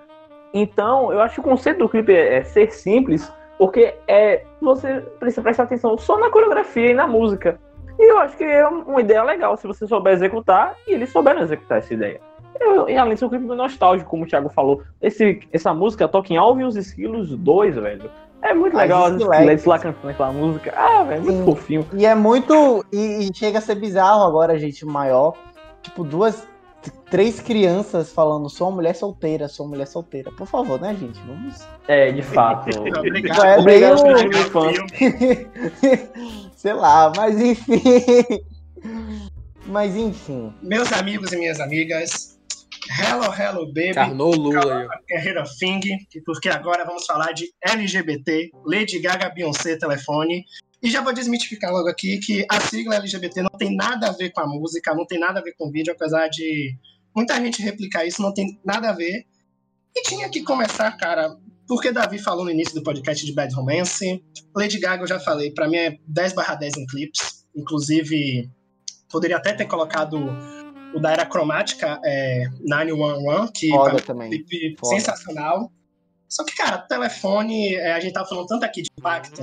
Então, 0.52 1.12
eu 1.12 1.20
acho 1.20 1.34
que 1.34 1.40
o 1.40 1.44
conceito 1.44 1.78
do 1.78 1.88
clipe 1.88 2.12
é, 2.12 2.36
é 2.38 2.42
ser 2.44 2.70
simples, 2.72 3.30
Porque 3.58 3.94
é, 4.06 4.44
você 4.60 5.00
precisa 5.18 5.40
prestar 5.40 5.62
atenção 5.62 5.96
só 5.96 6.18
na 6.18 6.28
coreografia 6.30 6.90
e 6.90 6.94
na 6.94 7.06
música. 7.06 7.58
E 7.98 8.10
eu 8.12 8.18
acho 8.18 8.36
que 8.36 8.44
é 8.44 8.66
uma 8.68 9.00
ideia 9.00 9.22
legal 9.22 9.56
se 9.56 9.66
você 9.66 9.86
souber 9.86 10.12
executar 10.12 10.74
e 10.86 10.92
eles 10.92 11.08
souberam 11.10 11.40
executar 11.40 11.78
essa 11.78 11.94
ideia. 11.94 12.20
Eu, 12.60 12.88
e 12.88 12.96
além 12.96 13.14
disso, 13.14 13.26
um 13.26 13.28
clipe 13.28 13.44
nostálgico, 13.44 14.08
como 14.10 14.24
o 14.24 14.26
Thiago 14.26 14.48
falou. 14.48 14.82
Esse, 15.00 15.40
essa 15.52 15.74
música 15.74 16.08
toca 16.08 16.32
em 16.32 16.36
Alvin 16.36 16.62
e 16.62 16.64
os 16.64 16.76
Esquilos 16.76 17.30
2, 17.36 17.76
velho. 17.76 18.10
É 18.42 18.54
muito 18.54 18.76
legal 18.76 19.06
as 19.06 19.64
lá 19.64 19.78
cantando 19.78 20.08
aquela 20.08 20.32
música. 20.32 20.72
Ah, 20.76 21.02
velho, 21.04 21.22
muito 21.22 21.38
Sim. 21.38 21.44
fofinho. 21.44 21.86
E 21.94 22.06
é 22.06 22.14
muito. 22.14 22.84
E, 22.92 23.28
e 23.28 23.34
chega 23.34 23.58
a 23.58 23.60
ser 23.60 23.74
bizarro 23.74 24.22
agora, 24.22 24.58
gente, 24.58 24.84
maior. 24.84 25.34
Tipo, 25.82 26.04
duas. 26.04 26.46
Três 27.10 27.40
crianças 27.40 28.12
falando, 28.12 28.48
sou 28.48 28.68
uma 28.68 28.76
mulher 28.76 28.94
solteira, 28.94 29.48
sou 29.48 29.66
uma 29.66 29.70
mulher 29.70 29.86
solteira. 29.86 30.30
Por 30.30 30.46
favor, 30.46 30.80
né, 30.80 30.94
gente? 30.94 31.18
Vamos. 31.26 31.66
É, 31.88 32.12
de 32.12 32.22
fato. 32.22 32.70
Obrigado. 32.78 33.44
É 33.44 33.58
Obrigado 33.58 34.02
meio-. 34.04 34.86
Sei 36.54 36.72
lá, 36.72 37.12
mas 37.16 37.40
enfim. 37.40 37.82
Mas 39.66 39.96
enfim. 39.96 40.52
Meus 40.62 40.92
amigos 40.92 41.32
e 41.32 41.36
minhas 41.36 41.58
amigas, 41.58 42.35
hello, 42.90 43.32
hello, 43.32 43.66
baby. 43.66 43.94
Carnou 43.94 44.34
Lula. 44.34 44.88
Guerreira 45.08 45.44
Thing, 45.58 45.80
porque 46.24 46.48
agora 46.48 46.84
vamos 46.84 47.04
falar 47.04 47.32
de 47.32 47.52
LGBT, 47.62 48.50
Lady 48.64 48.98
Gaga, 48.98 49.30
Beyoncé, 49.30 49.76
telefone. 49.76 50.44
E 50.82 50.90
já 50.90 51.00
vou 51.00 51.12
desmitificar 51.12 51.72
logo 51.72 51.88
aqui 51.88 52.18
que 52.18 52.46
a 52.50 52.60
sigla 52.60 52.96
LGBT 52.96 53.42
não 53.42 53.58
tem 53.58 53.74
nada 53.74 54.08
a 54.08 54.12
ver 54.12 54.30
com 54.30 54.40
a 54.40 54.46
música, 54.46 54.94
não 54.94 55.06
tem 55.06 55.18
nada 55.18 55.40
a 55.40 55.42
ver 55.42 55.54
com 55.58 55.68
o 55.68 55.70
vídeo, 55.70 55.92
apesar 55.92 56.28
de 56.28 56.76
muita 57.14 57.34
gente 57.36 57.62
replicar 57.62 58.04
isso, 58.04 58.22
não 58.22 58.32
tem 58.32 58.60
nada 58.64 58.90
a 58.90 58.92
ver. 58.92 59.24
E 59.96 60.02
tinha 60.02 60.28
que 60.28 60.42
começar, 60.42 60.92
cara, 60.96 61.36
porque 61.66 61.90
Davi 61.90 62.18
falou 62.18 62.44
no 62.44 62.50
início 62.50 62.74
do 62.74 62.82
podcast 62.82 63.24
de 63.24 63.32
Bad 63.32 63.54
Romance. 63.54 64.22
Lady 64.54 64.78
Gaga, 64.78 65.02
eu 65.02 65.08
já 65.08 65.18
falei, 65.18 65.50
pra 65.50 65.68
mim 65.68 65.76
é 65.76 65.98
10 66.06 66.34
barra 66.34 66.54
10 66.54 66.76
em 66.76 66.86
clipes. 66.86 67.46
Inclusive, 67.56 68.50
poderia 69.10 69.38
até 69.38 69.54
ter 69.54 69.64
colocado 69.64 70.18
o 70.92 71.00
da 71.00 71.12
era 71.12 71.26
cromática, 71.26 72.00
é, 72.04 72.44
911, 72.60 73.52
que 73.52 73.68
Foda 73.70 74.00
também. 74.00 74.30
clipe 74.30 74.76
Foda. 74.78 74.94
sensacional. 74.94 75.70
Só 76.28 76.44
que, 76.44 76.54
cara, 76.56 76.78
telefone, 76.78 77.74
é, 77.74 77.92
a 77.92 78.00
gente 78.00 78.12
tava 78.12 78.28
falando 78.28 78.46
tanto 78.46 78.64
aqui 78.64 78.82
de 78.82 78.88
impacto. 78.98 79.42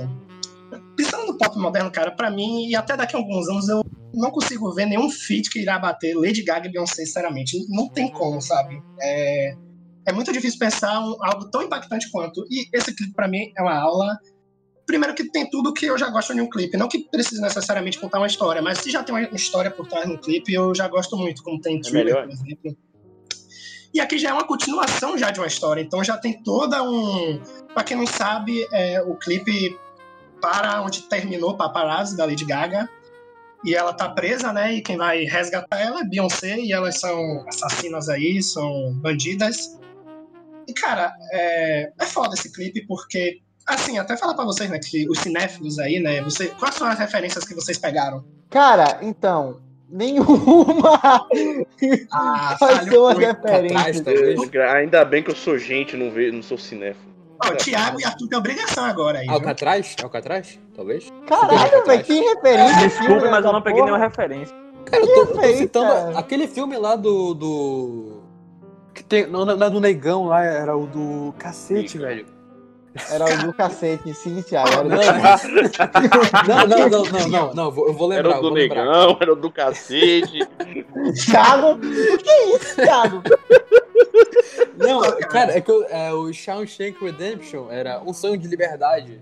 Pensando 0.96 1.26
no 1.26 1.38
pop 1.38 1.56
moderno, 1.58 1.90
cara, 1.90 2.10
pra 2.10 2.30
mim, 2.30 2.66
e 2.68 2.74
até 2.76 2.96
daqui 2.96 3.14
a 3.16 3.18
alguns 3.18 3.48
anos, 3.48 3.68
eu 3.68 3.82
não 4.12 4.30
consigo 4.30 4.72
ver 4.74 4.86
nenhum 4.86 5.08
feat 5.10 5.48
que 5.50 5.60
irá 5.60 5.78
bater 5.78 6.14
Lady 6.14 6.42
Gaga 6.42 6.66
e 6.68 6.72
Beyoncé, 6.72 7.04
sinceramente. 7.04 7.56
Não 7.68 7.88
tem 7.88 8.10
como, 8.10 8.40
sabe? 8.40 8.80
É, 9.00 9.54
é 10.08 10.12
muito 10.12 10.32
difícil 10.32 10.58
pensar 10.58 11.00
um- 11.00 11.16
algo 11.24 11.48
tão 11.50 11.62
impactante 11.62 12.10
quanto. 12.10 12.44
E 12.50 12.66
esse 12.72 12.94
clipe, 12.94 13.12
pra 13.14 13.28
mim, 13.28 13.52
é 13.56 13.62
uma 13.62 13.76
aula. 13.78 14.18
Primeiro 14.86 15.14
que 15.14 15.24
tem 15.30 15.48
tudo 15.48 15.72
que 15.72 15.86
eu 15.86 15.96
já 15.96 16.10
gosto 16.10 16.34
de 16.34 16.40
um 16.40 16.48
clipe. 16.48 16.76
Não 16.76 16.88
que 16.88 16.98
precise 16.98 17.40
necessariamente 17.40 17.98
contar 17.98 18.18
uma 18.18 18.26
história, 18.26 18.60
mas 18.60 18.78
se 18.78 18.90
já 18.90 19.02
tem 19.02 19.14
uma 19.14 19.22
história 19.34 19.70
por 19.70 19.86
trás 19.86 20.06
no 20.06 20.18
clipe, 20.18 20.52
eu 20.52 20.74
já 20.74 20.86
gosto 20.88 21.16
muito, 21.16 21.42
como 21.42 21.60
tem 21.60 21.80
Thriller, 21.80 22.04
melhor. 22.04 22.26
por 22.26 22.32
exemplo. 22.32 22.76
E 23.94 24.00
aqui 24.00 24.18
já 24.18 24.30
é 24.30 24.32
uma 24.32 24.44
continuação 24.44 25.16
já 25.16 25.30
de 25.30 25.38
uma 25.38 25.46
história, 25.46 25.80
então 25.80 26.02
já 26.02 26.16
tem 26.18 26.42
toda 26.42 26.82
um. 26.82 27.40
Pra 27.72 27.84
quem 27.84 27.96
não 27.96 28.06
sabe, 28.06 28.66
é, 28.72 29.00
o 29.00 29.14
clipe 29.14 29.78
para 30.40 30.82
onde 30.82 31.02
terminou 31.02 31.56
Paparazzi 31.56 32.16
da 32.16 32.26
Lady 32.26 32.44
Gaga. 32.44 32.88
E 33.64 33.74
ela 33.74 33.94
tá 33.94 34.10
presa, 34.10 34.52
né? 34.52 34.74
E 34.74 34.82
quem 34.82 34.98
vai 34.98 35.24
resgatar 35.24 35.80
ela 35.80 36.00
é 36.00 36.04
Beyoncé, 36.04 36.58
e 36.58 36.70
elas 36.70 37.00
são 37.00 37.48
assassinas 37.48 38.10
aí, 38.10 38.42
são 38.42 38.92
bandidas. 38.96 39.78
E, 40.68 40.74
cara, 40.74 41.14
é, 41.32 41.92
é 41.98 42.04
foda 42.04 42.34
esse 42.34 42.52
clipe, 42.52 42.86
porque, 42.86 43.40
assim, 43.66 43.98
até 43.98 44.16
falar 44.16 44.34
pra 44.34 44.44
vocês, 44.44 44.68
né, 44.70 44.78
que 44.78 45.08
os 45.08 45.18
cinéfilos 45.18 45.78
aí, 45.78 46.00
né, 46.00 46.20
você, 46.20 46.48
quais 46.48 46.74
são 46.74 46.86
as 46.86 46.98
referências 46.98 47.44
que 47.44 47.54
vocês 47.54 47.78
pegaram? 47.78 48.24
Cara, 48.50 48.98
então. 49.02 49.60
Nenhuma! 49.88 51.00
Ah, 52.10 52.56
Vai 52.60 52.84
ser 52.84 52.98
uma. 52.98 53.12
Atrás, 53.12 53.26
referência. 53.26 54.04
talvez. 54.04 54.54
Ainda 54.74 55.04
bem 55.04 55.22
que 55.22 55.30
eu 55.30 55.36
sou 55.36 55.56
gente, 55.58 55.96
não, 55.96 56.10
ve, 56.10 56.32
não 56.32 56.42
sou 56.42 56.58
cinéfilo. 56.58 57.14
Ó, 57.44 57.50
o 57.50 57.56
Thiago 57.56 58.00
e 58.00 58.04
Arthur 58.04 58.28
têm 58.28 58.38
obrigação 58.38 58.84
agora 58.84 59.18
aí. 59.18 59.26
viu? 59.26 59.34
Alcatraz? 59.34 59.94
Alcatraz? 60.02 60.58
Talvez? 60.74 61.12
Caralho, 61.26 61.84
velho, 61.84 62.04
que 62.04 62.20
referência. 62.20 62.88
Desculpe, 62.88 63.28
mas 63.28 63.44
eu 63.44 63.52
não 63.52 63.62
peguei 63.62 63.82
nenhuma 63.82 63.98
nenhuma 63.98 63.98
referência. 63.98 64.56
Cara, 64.84 65.02
eu 65.02 65.06
tô, 65.06 65.20
eu 65.20 65.26
tô 65.26 65.56
citando 65.58 65.86
cara. 65.86 66.18
aquele 66.18 66.46
filme 66.48 66.76
lá 66.76 66.96
do. 66.96 67.34
do... 67.34 68.22
Que 68.94 69.04
tem, 69.04 69.26
não, 69.26 69.44
não 69.44 69.66
é 69.66 69.70
do 69.70 69.80
Negão 69.80 70.26
lá, 70.26 70.42
era 70.44 70.76
o 70.76 70.86
do 70.86 71.34
cacete, 71.38 71.98
Negão. 71.98 72.08
velho. 72.08 72.26
Era 73.10 73.24
o 73.24 73.46
do 73.46 73.52
cacete, 73.52 74.14
sim, 74.14 74.40
Thiago. 74.42 74.68
Era 74.68 74.84
Não, 76.46 76.66
não, 76.66 76.66
não, 76.66 76.88
não, 76.88 77.04
não, 77.04 77.28
não, 77.28 77.54
não, 77.54 77.70
vou- 77.72 77.86
eu 77.88 77.92
vou 77.94 78.06
lembrar. 78.08 78.30
Era 78.30 78.38
o 78.38 78.42
do 78.42 78.50
negão, 78.54 79.16
era 79.20 79.32
o 79.32 79.36
do 79.36 79.50
cacete. 79.50 80.38
Thiago? 81.26 81.72
O 81.72 82.18
que 82.18 82.30
é 82.30 82.56
isso, 82.56 82.76
Thiago? 82.76 83.22
Não, 84.76 85.00
cara, 85.28 85.56
é 85.56 85.60
que 85.60 85.70
eu- 85.70 85.84
é, 85.88 86.12
o 86.12 86.32
Shawshank 86.32 87.02
Redemption 87.04 87.70
era 87.70 88.00
um 88.02 88.12
sonho 88.12 88.36
de 88.38 88.46
liberdade. 88.46 89.20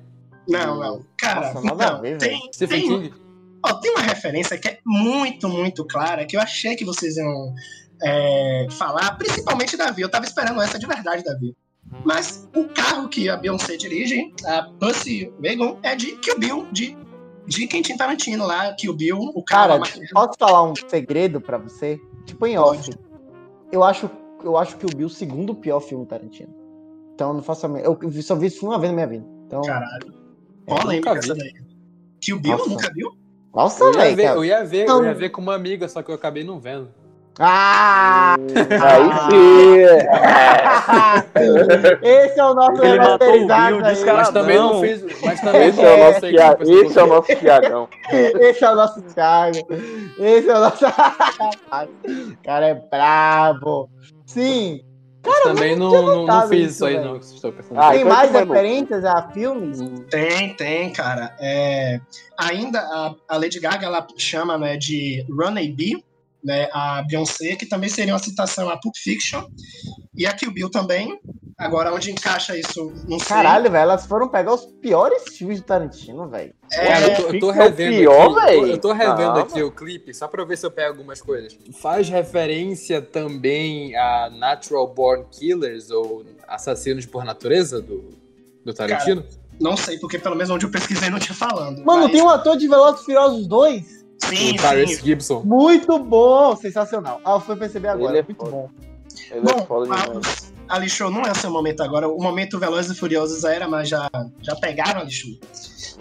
Não, 0.48 0.78
não. 0.78 1.04
Cara, 1.18 1.52
Nossa, 1.54 1.66
então, 1.74 2.00
ver, 2.00 2.18
tem, 2.18 2.50
tem, 2.58 3.12
ó, 3.64 3.72
tem 3.74 3.90
uma 3.92 4.00
referência 4.02 4.58
que 4.58 4.68
é 4.68 4.78
muito, 4.84 5.48
muito 5.48 5.84
clara, 5.86 6.26
que 6.26 6.36
eu 6.36 6.40
achei 6.40 6.74
que 6.74 6.84
vocês 6.84 7.16
iam 7.16 7.54
é, 8.02 8.66
falar, 8.70 9.12
principalmente 9.16 9.76
Davi. 9.76 10.02
Eu 10.02 10.10
tava 10.10 10.24
esperando 10.24 10.60
essa 10.60 10.78
de 10.78 10.86
verdade, 10.86 11.22
Davi. 11.22 11.54
Mas 12.04 12.48
o 12.56 12.64
carro 12.68 13.08
que 13.08 13.28
a 13.28 13.36
Beyoncé 13.36 13.76
dirige, 13.76 14.32
a 14.46 14.62
Pussy 14.80 15.32
Wagon, 15.40 15.78
é 15.82 15.94
de 15.94 16.16
Kill 16.16 16.38
Bill, 16.38 16.66
de, 16.72 16.96
de 17.46 17.66
Quentin 17.66 17.96
Tarantino 17.96 18.46
lá, 18.46 18.72
Kill 18.74 18.94
Bill, 18.94 19.18
o 19.18 19.42
carro 19.44 19.68
Cara, 19.68 19.74
amarelo. 19.74 20.02
posso 20.12 20.38
falar 20.38 20.62
um 20.64 20.74
segredo 20.88 21.40
pra 21.40 21.58
você? 21.58 22.00
Tipo 22.24 22.46
em 22.46 22.58
off. 22.58 22.90
Eu 23.70 23.84
acho, 23.84 24.10
eu 24.42 24.56
acho 24.56 24.76
que 24.76 24.86
o 24.86 24.88
Bill 24.88 25.06
é 25.06 25.10
o 25.10 25.10
segundo 25.10 25.54
pior 25.54 25.80
filme 25.80 26.04
Tarantino. 26.06 26.54
Então 27.14 27.32
não 27.34 27.42
faço 27.42 27.66
a 27.66 27.70
Eu 27.80 27.98
só 28.22 28.34
vi 28.34 28.50
filme 28.50 28.74
uma 28.74 28.78
vez 28.80 28.90
na 28.90 28.94
minha 28.96 29.06
vida. 29.06 29.26
Então. 29.46 29.62
Caralho. 29.62 30.14
Polêmica 30.66 31.10
nunca 31.14 31.18
essa 31.24 31.34
vi. 31.34 31.40
daí. 31.40 31.52
Kill 32.20 32.40
Bill, 32.40 32.56
Nossa. 32.58 32.70
nunca 32.70 32.92
viu? 32.94 33.10
Nossa, 33.54 33.84
Eu 33.84 33.92
ia, 33.92 33.98
velho. 33.98 34.16
ver, 34.16 34.22
cara. 34.24 34.36
eu 34.38 34.44
ia 34.44 34.64
ver, 34.64 34.86
Não. 34.86 34.98
eu 35.00 35.04
ia 35.04 35.14
ver 35.14 35.28
com 35.30 35.40
uma 35.42 35.54
amiga, 35.54 35.86
só 35.88 36.02
que 36.02 36.10
eu 36.10 36.14
acabei 36.14 36.42
não 36.42 36.58
vendo. 36.58 36.88
Ah! 37.38 38.36
Aí 38.36 39.10
sim. 39.30 39.78
Esse 42.02 42.38
é 42.38 42.44
o 42.44 42.54
nosso 42.54 42.84
Ele 42.84 42.98
matou 42.98 43.42
o. 43.42 43.46
Mas 43.46 44.30
também 44.30 44.58
não. 44.58 44.80
Mas 45.24 45.40
também 45.40 45.68
Esse 45.68 45.80
é 45.82 45.94
o 45.94 45.98
nosso 45.98 46.20
Thiago. 46.20 46.62
Esse 46.62 46.98
é 46.98 47.02
o 47.02 47.06
nosso 47.06 47.36
Thiagão. 47.36 47.88
Esse 48.10 48.64
é 48.64 48.70
o 48.70 48.74
nosso 48.74 49.02
Thiago. 49.02 49.58
Esse 50.18 50.50
é 50.50 50.54
o 50.54 50.60
nosso. 50.60 50.84
o 50.86 52.36
cara 52.44 52.66
é 52.68 52.74
brabo. 52.74 53.88
Sim. 54.26 54.82
Mas 55.24 55.40
também 55.44 55.76
não, 55.76 55.90
não, 55.90 56.26
não 56.26 56.48
fiz 56.48 56.58
isso, 56.58 56.70
isso 56.70 56.84
aí, 56.84 56.94
velho. 56.94 57.04
não. 57.06 57.18
que 57.18 57.24
vocês 57.26 57.36
estão 57.36 57.52
pensando. 57.52 57.80
Ah, 57.80 57.90
Tem 57.90 58.00
então 58.00 58.12
mais 58.12 58.32
mandou. 58.32 58.54
referências 58.54 59.04
a 59.04 59.30
filmes? 59.30 59.78
Tem, 60.10 60.54
tem, 60.54 60.90
cara. 60.90 61.36
É, 61.38 62.00
ainda 62.36 62.80
a, 62.80 63.14
a 63.28 63.36
Lady 63.36 63.60
Gaga 63.60 63.86
ela 63.86 64.04
chama 64.16 64.58
né, 64.58 64.76
de 64.76 65.24
Run 65.30 65.56
A 65.56 65.76
B, 65.76 66.02
né, 66.42 66.68
a 66.72 67.02
Beyoncé, 67.02 67.56
que 67.56 67.66
também 67.66 67.88
seria 67.88 68.12
uma 68.12 68.18
citação 68.18 68.68
a 68.68 68.76
Pulp 68.76 68.94
Fiction, 68.96 69.42
e 70.14 70.26
a 70.26 70.32
Kill 70.32 70.52
Bill 70.52 70.70
também. 70.70 71.18
Agora, 71.58 71.94
onde 71.94 72.10
encaixa 72.10 72.56
isso, 72.58 72.92
não 73.06 73.18
sei. 73.20 73.28
Caralho, 73.28 73.70
velho, 73.70 73.82
elas 73.82 74.04
foram 74.06 74.26
pegar 74.26 74.52
os 74.52 74.64
piores 74.66 75.36
filmes 75.36 75.60
do 75.60 75.64
Tarantino, 75.64 76.28
velho. 76.28 76.52
Cara, 76.68 77.06
eu 77.06 77.16
tô, 77.16 77.22
eu 77.34 77.40
tô 77.40 77.48
o 77.48 77.50
revendo 77.52 77.96
pior, 77.98 78.38
aqui. 78.38 78.70
Eu 78.70 78.78
tô 78.78 78.92
revendo 78.92 79.38
aqui 79.38 79.62
o 79.62 79.70
clipe, 79.70 80.12
só 80.12 80.26
pra 80.26 80.44
ver 80.44 80.58
se 80.58 80.66
eu 80.66 80.70
pego 80.72 80.88
algumas 80.88 81.20
coisas. 81.20 81.56
Faz 81.80 82.08
referência 82.08 83.00
também 83.00 83.94
a 83.96 84.28
Natural 84.30 84.92
Born 84.92 85.24
Killers 85.30 85.90
ou 85.90 86.24
Assassinos 86.48 87.06
por 87.06 87.24
Natureza 87.24 87.80
do, 87.80 88.10
do 88.64 88.74
Tarantino? 88.74 89.24
Não 89.60 89.76
sei, 89.76 89.98
porque 89.98 90.18
pelo 90.18 90.34
menos 90.34 90.50
onde 90.50 90.66
eu 90.66 90.70
pesquisei 90.70 91.10
não 91.10 91.20
tinha 91.20 91.34
falando. 91.36 91.84
Mano, 91.84 92.02
mas- 92.04 92.12
tem 92.12 92.22
um 92.22 92.28
ator 92.28 92.56
de 92.56 92.66
Velozes 92.66 93.02
e 93.02 93.04
Furiosos 93.04 93.46
2. 93.46 94.01
Sim, 94.18 94.52
o 94.52 94.56
Tyrese 94.56 94.96
sim. 94.96 95.04
Gibson. 95.04 95.42
Muito 95.44 95.98
bom, 95.98 96.56
sensacional. 96.56 97.20
Ah, 97.24 97.40
foi 97.40 97.56
perceber 97.56 97.88
agora. 97.88 98.12
Ele 98.12 98.18
é 98.18 98.22
Muito 98.22 98.38
foda. 98.38 98.50
bom. 98.50 98.70
Ele 99.30 99.38
é 99.38 99.42
Bom, 99.42 99.66
foda 99.66 99.84
demais. 99.84 100.04
vamos. 100.06 100.52
Alixô 100.68 101.10
não 101.10 101.22
é 101.22 101.32
o 101.32 101.34
seu 101.34 101.50
momento 101.50 101.82
agora. 101.82 102.08
O 102.08 102.22
momento 102.22 102.58
Velozes 102.58 102.96
e 102.96 102.98
Furiosos 102.98 103.44
era, 103.44 103.68
mas 103.68 103.88
já, 103.88 104.08
já 104.40 104.56
pegaram 104.56 105.00
Alixô. 105.00 105.28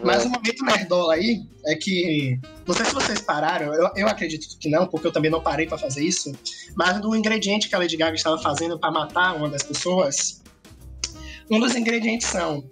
Mas 0.03 0.23
o 0.25 0.29
momento 0.29 0.63
nerdola 0.63 1.15
aí 1.15 1.41
é 1.65 1.75
que. 1.75 2.39
Não 2.65 2.73
sei 2.73 2.85
se 2.85 2.93
vocês 2.93 3.21
pararam, 3.21 3.73
eu, 3.73 3.89
eu 3.95 4.07
acredito 4.07 4.47
que 4.59 4.69
não, 4.69 4.87
porque 4.87 5.07
eu 5.07 5.11
também 5.11 5.29
não 5.29 5.41
parei 5.41 5.67
pra 5.67 5.77
fazer 5.77 6.03
isso. 6.03 6.31
Mas 6.75 7.01
do 7.01 7.13
ingrediente 7.15 7.67
que 7.67 7.75
a 7.75 7.79
Lady 7.79 7.97
Gaga 7.97 8.15
estava 8.15 8.37
fazendo 8.37 8.79
pra 8.79 8.89
matar 8.91 9.35
uma 9.35 9.49
das 9.49 9.63
pessoas, 9.63 10.41
um 11.49 11.59
dos 11.59 11.75
ingredientes 11.75 12.27
são 12.27 12.63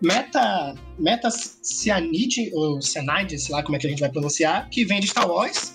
meta, 0.00 0.74
meta 0.98 1.28
cianide, 1.30 2.50
ou 2.54 2.80
cyanide, 2.80 3.38
sei 3.38 3.54
lá 3.54 3.62
como 3.62 3.76
é 3.76 3.78
que 3.78 3.86
a 3.86 3.90
gente 3.90 4.00
vai 4.00 4.10
pronunciar, 4.10 4.68
que 4.68 4.84
vem 4.84 5.00
de 5.00 5.08
Star 5.08 5.28
Wars. 5.28 5.74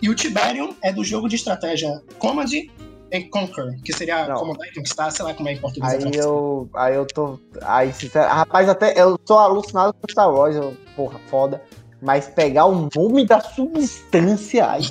E 0.00 0.08
o 0.08 0.14
Tiberium 0.14 0.74
é 0.82 0.92
do 0.92 1.04
jogo 1.04 1.28
de 1.28 1.36
estratégia 1.36 2.02
Comedy 2.18 2.70
and 3.12 3.28
Conquer, 3.30 3.80
que 3.84 3.92
seria 3.92 4.26
Não. 4.26 4.36
Comandar 4.36 4.66
e 4.66 4.74
Conquistar, 4.74 5.10
sei 5.10 5.24
lá 5.24 5.34
como 5.34 5.48
é 5.48 5.52
em 5.52 5.60
português. 5.60 5.92
Aí 5.92 6.00
tradução. 6.00 6.22
eu, 6.22 6.70
aí 6.74 6.94
eu 6.94 7.06
tô. 7.06 7.38
Aí, 7.62 7.92
sincero, 7.92 8.28
rapaz, 8.28 8.68
até 8.68 9.00
eu 9.00 9.18
tô 9.18 9.38
alucinado 9.38 9.92
com 9.92 10.10
Star 10.10 10.32
Wars, 10.32 10.56
eu, 10.56 10.76
porra, 10.96 11.20
foda. 11.28 11.62
Mas 12.00 12.26
pegar 12.26 12.64
o 12.64 12.88
nome 12.96 13.24
da 13.24 13.40
substância, 13.40 14.66
ai, 14.66 14.82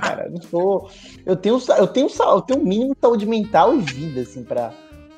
cara, 0.00 0.24
eu 0.24 0.30
não 0.30 0.40
tô. 0.40 0.88
Eu 1.26 1.36
tenho, 1.36 1.60
eu 1.76 1.86
tenho, 1.86 2.08
eu 2.08 2.40
tenho 2.40 2.60
um 2.60 2.64
mínimo 2.64 2.94
de 2.94 3.00
saúde 3.02 3.26
mental 3.26 3.74
e 3.74 3.80
vida, 3.80 4.22
assim, 4.22 4.42
pra. 4.42 4.72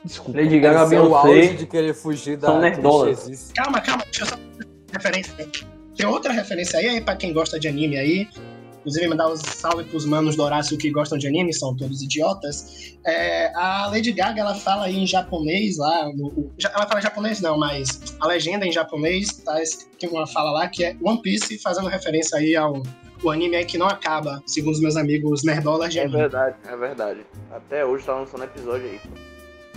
Desculpa. 0.07 0.41
Lady 0.41 0.59
Gaga, 0.61 0.95
é 0.95 1.01
o 1.01 1.15
auge 1.15 1.33
Beyoncé. 1.33 1.55
de 1.55 1.67
querer 1.67 1.95
fugir 1.95 2.37
da 2.37 2.49
são 2.49 2.61
nerdolas. 2.61 3.53
Calma, 3.55 3.81
calma, 3.81 4.05
deixa 4.05 4.23
eu 4.23 4.27
só 4.29 4.37
referência. 4.93 5.35
Tem 5.97 6.07
outra 6.07 6.33
referência 6.33 6.79
aí, 6.79 6.89
aí 6.89 7.01
pra 7.01 7.17
quem 7.17 7.33
gosta 7.33 7.59
de 7.59 7.69
anime 7.69 7.97
aí. 7.99 8.29
Inclusive, 8.81 9.09
mandar 9.09 9.29
um 9.29 9.37
salve 9.37 9.83
pros 9.83 10.07
manos 10.07 10.37
do 10.37 10.45
Horácio 10.45 10.79
que 10.79 10.89
gostam 10.93 11.19
de 11.19 11.27
anime, 11.27 11.53
são 11.53 11.75
todos 11.75 12.03
idiotas. 12.03 12.97
É, 13.05 13.53
a 13.57 13.89
Lady 13.89 14.13
Gaga, 14.13 14.41
ela 14.41 14.55
fala 14.55 14.85
aí 14.85 14.97
em 14.97 15.07
japonês 15.07 15.77
lá. 15.77 16.09
no- 16.15 16.53
ela 16.73 16.87
fala 16.87 17.01
japonês 17.01 17.41
não, 17.41 17.59
mas 17.59 18.01
a 18.21 18.27
legenda 18.29 18.65
em 18.65 18.71
japonês, 18.71 19.33
tá, 19.45 19.57
tem 19.99 20.09
uma 20.09 20.25
fala 20.27 20.53
lá 20.53 20.69
que 20.69 20.85
é 20.85 20.97
One 21.03 21.21
Piece, 21.21 21.59
fazendo 21.59 21.89
referência 21.89 22.39
aí 22.39 22.55
ao 22.55 22.81
o 23.25 23.31
anime 23.31 23.57
aí 23.57 23.65
que 23.65 23.79
não 23.79 23.87
acaba, 23.89 24.41
segundo 24.47 24.75
os 24.75 24.81
meus 24.81 24.95
amigos 24.95 25.43
nerdolas 25.43 25.91
de 25.93 25.99
É 25.99 26.03
anime. 26.03 26.19
verdade, 26.19 26.55
é 26.69 26.77
verdade. 26.77 27.21
Até 27.51 27.85
hoje 27.85 28.05
tá 28.05 28.15
lançando 28.15 28.45
episódio 28.45 28.87
aí. 28.87 29.01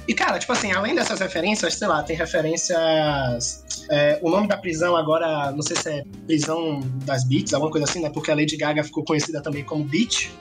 E, 0.09 0.13
cara, 0.15 0.39
tipo 0.39 0.51
assim, 0.51 0.71
além 0.71 0.95
dessas 0.95 1.19
referências, 1.19 1.75
sei 1.75 1.87
lá, 1.87 2.01
tem 2.01 2.15
referências. 2.15 3.63
é, 3.91 4.17
o 4.23 4.29
nome 4.31 4.47
da 4.47 4.57
prisão 4.57 4.95
agora, 4.95 5.51
não 5.51 5.61
sei 5.61 5.75
se 5.77 5.87
é 5.87 6.03
prisão 6.25 6.79
das 7.05 7.23
Beats, 7.23 7.53
alguma 7.53 7.71
coisa 7.71 7.85
assim, 7.85 8.01
né? 8.01 8.09
Porque 8.09 8.31
a 8.31 8.35
Lady 8.35 8.57
Gaga 8.57 8.83
ficou 8.83 9.03
conhecida 9.03 9.39
também 9.39 9.63
como 9.63 9.83
Beat. 9.83 10.31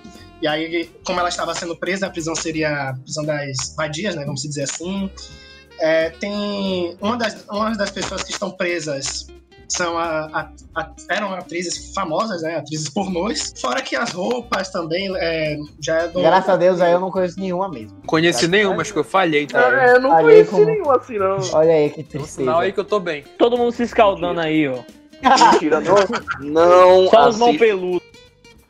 E 0.40 0.48
aí, 0.48 0.90
como 1.04 1.20
ela 1.20 1.28
estava 1.28 1.54
sendo 1.54 1.76
presa, 1.76 2.06
a 2.06 2.10
prisão 2.10 2.34
seria 2.34 2.88
a 2.88 2.94
prisão 2.94 3.26
das 3.26 3.74
vadias, 3.76 4.14
né? 4.14 4.24
Vamos 4.24 4.40
dizer 4.40 4.62
assim. 4.62 5.10
É, 5.78 6.08
tem. 6.08 6.96
Uma 6.98 7.18
das, 7.18 7.44
uma 7.50 7.76
das 7.76 7.90
pessoas 7.90 8.22
que 8.22 8.32
estão 8.32 8.50
presas 8.50 9.26
são 9.68 9.96
a, 9.98 10.26
a- 10.26 10.50
a- 10.74 10.90
eram 11.10 11.32
atrizes 11.34 11.92
famosas, 11.94 12.42
né? 12.42 12.56
Atrizes 12.56 12.88
pornôs. 12.88 13.52
Fora 13.60 13.82
que 13.82 13.94
as 13.94 14.12
roupas 14.12 14.70
também 14.70 15.10
é, 15.16 15.56
já 15.80 15.96
é 16.02 16.08
do. 16.08 16.20
Graças 16.20 16.48
a 16.50 16.56
Deus 16.56 16.80
aí 16.80 16.92
eu 16.92 17.00
não 17.00 17.10
conheço 17.10 17.38
nenhuma 17.38 17.68
mesmo. 17.68 17.96
Não 17.98 18.06
conheci 18.06 18.48
nenhuma, 18.48 18.80
acho 18.82 18.92
que 18.92 18.98
eu 18.98 19.04
falhei, 19.04 19.46
tá? 19.46 19.60
É, 19.86 19.94
eu 19.96 20.00
não 20.00 20.10
Falei 20.10 20.44
conheci 20.44 20.50
como- 20.50 20.64
nenhum 20.64 20.90
assim, 20.90 21.18
não. 21.18 21.38
Olha 21.52 21.72
aí 21.74 21.90
que 21.90 22.02
tristeza. 22.02 22.26
sinal 22.40 22.60
aí 22.60 22.72
que 22.72 22.80
eu 22.80 22.84
tô 22.84 22.98
bem. 22.98 23.24
Todo 23.38 23.56
mundo 23.58 23.72
se 23.72 23.82
escaldando 23.82 24.40
aí, 24.40 24.66
ó. 24.68 24.78
Mentira, 25.52 25.80
não. 25.80 25.96
Não, 26.40 27.08
Só 27.10 27.28
os 27.28 27.36
mãos 27.36 27.48
assista, 27.48 27.64
peludos. 27.66 28.02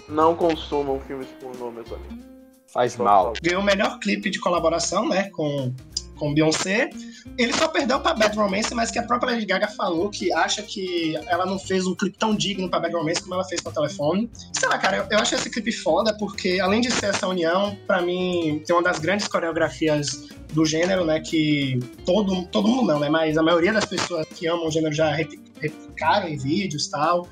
não 0.08 0.34
consumam 0.34 0.98
filmes 1.06 1.28
pornô, 1.40 1.70
meus 1.70 1.92
amigos. 1.92 2.26
Faz 2.72 2.96
mal. 2.98 3.32
ganhou 3.42 3.62
o 3.62 3.64
melhor 3.64 3.98
clipe 3.98 4.28
de 4.28 4.38
colaboração, 4.38 5.08
né, 5.08 5.30
com, 5.30 5.72
com 6.18 6.34
Beyoncé. 6.34 6.90
Ele 7.36 7.52
só 7.52 7.68
perdeu 7.68 8.00
pra 8.00 8.14
Bad 8.14 8.36
Romance, 8.36 8.74
mas 8.74 8.90
que 8.90 8.98
a 8.98 9.02
própria 9.02 9.32
Lady 9.32 9.46
Gaga 9.46 9.68
falou 9.68 10.10
que 10.10 10.32
acha 10.32 10.62
que 10.62 11.16
ela 11.28 11.46
não 11.46 11.58
fez 11.58 11.86
um 11.86 11.94
clipe 11.94 12.18
tão 12.18 12.34
digno 12.34 12.68
pra 12.68 12.80
Bad 12.80 12.94
Romance 12.94 13.20
como 13.22 13.34
ela 13.34 13.44
fez 13.44 13.60
com 13.60 13.70
o 13.70 13.72
telefone. 13.72 14.30
Sei 14.52 14.68
lá, 14.68 14.78
cara, 14.78 14.98
eu, 14.98 15.06
eu 15.10 15.18
acho 15.18 15.34
esse 15.34 15.50
clipe 15.50 15.72
foda 15.72 16.16
porque, 16.18 16.58
além 16.60 16.80
de 16.80 16.90
ser 16.90 17.06
essa 17.06 17.26
união, 17.28 17.76
pra 17.86 18.02
mim, 18.02 18.62
tem 18.66 18.74
uma 18.74 18.82
das 18.82 18.98
grandes 18.98 19.28
coreografias 19.28 20.28
do 20.52 20.64
gênero, 20.64 21.04
né, 21.04 21.20
que 21.20 21.78
todo, 22.06 22.46
todo 22.46 22.66
mundo 22.66 22.86
não, 22.86 22.98
né, 22.98 23.08
mas 23.10 23.36
a 23.36 23.42
maioria 23.42 23.72
das 23.72 23.84
pessoas 23.84 24.26
que 24.34 24.46
amam 24.46 24.66
o 24.66 24.70
gênero 24.70 24.94
já 24.94 25.10
repli- 25.10 25.40
replicaram 25.60 26.26
em 26.28 26.38
vídeos 26.38 26.86
e 26.86 26.90
tal. 26.90 27.28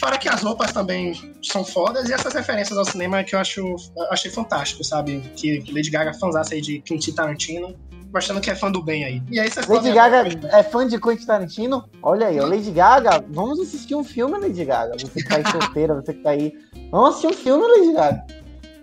Fora 0.00 0.16
que 0.18 0.28
as 0.28 0.42
roupas 0.42 0.72
também 0.72 1.12
são 1.42 1.64
fodas 1.64 2.08
e 2.08 2.12
essas 2.14 2.32
referências 2.32 2.78
ao 2.78 2.84
cinema 2.84 3.22
que 3.22 3.34
eu 3.34 3.38
acho 3.38 3.76
achei 4.10 4.30
fantástico, 4.30 4.82
sabe? 4.82 5.20
Que 5.36 5.62
Lady 5.70 5.90
Gaga 5.90 6.14
fãzaça 6.14 6.54
aí 6.54 6.62
de 6.62 6.80
Quentin 6.80 7.12
Tarantino, 7.12 7.76
mostrando 8.12 8.40
que 8.40 8.50
é 8.50 8.54
fã 8.54 8.70
do 8.70 8.82
bem 8.82 9.04
aí. 9.04 9.22
E 9.30 9.40
aí 9.40 9.50
vocês 9.50 9.66
Lady 9.66 9.80
podem- 9.90 9.94
Gaga 9.94 10.48
é 10.56 10.62
fã 10.62 10.86
de 10.86 11.00
Quentin 11.00 11.26
Tarantino? 11.26 11.84
Olha 12.02 12.26
aí, 12.28 12.38
ó, 12.40 12.46
Lady 12.46 12.70
Gaga, 12.70 13.24
vamos 13.30 13.58
assistir 13.60 13.94
um 13.94 14.04
filme, 14.04 14.38
Lady 14.38 14.64
Gaga. 14.64 14.92
Você 14.98 15.22
que 15.22 15.28
tá 15.28 15.36
aí 15.36 15.44
solteira, 15.50 15.94
você 15.94 16.12
que 16.12 16.20
tá 16.22 16.30
aí. 16.30 16.52
Vamos 16.90 17.10
assistir 17.10 17.26
um 17.28 17.32
filme, 17.32 17.64
Lady 17.66 17.92
Gaga. 17.92 18.24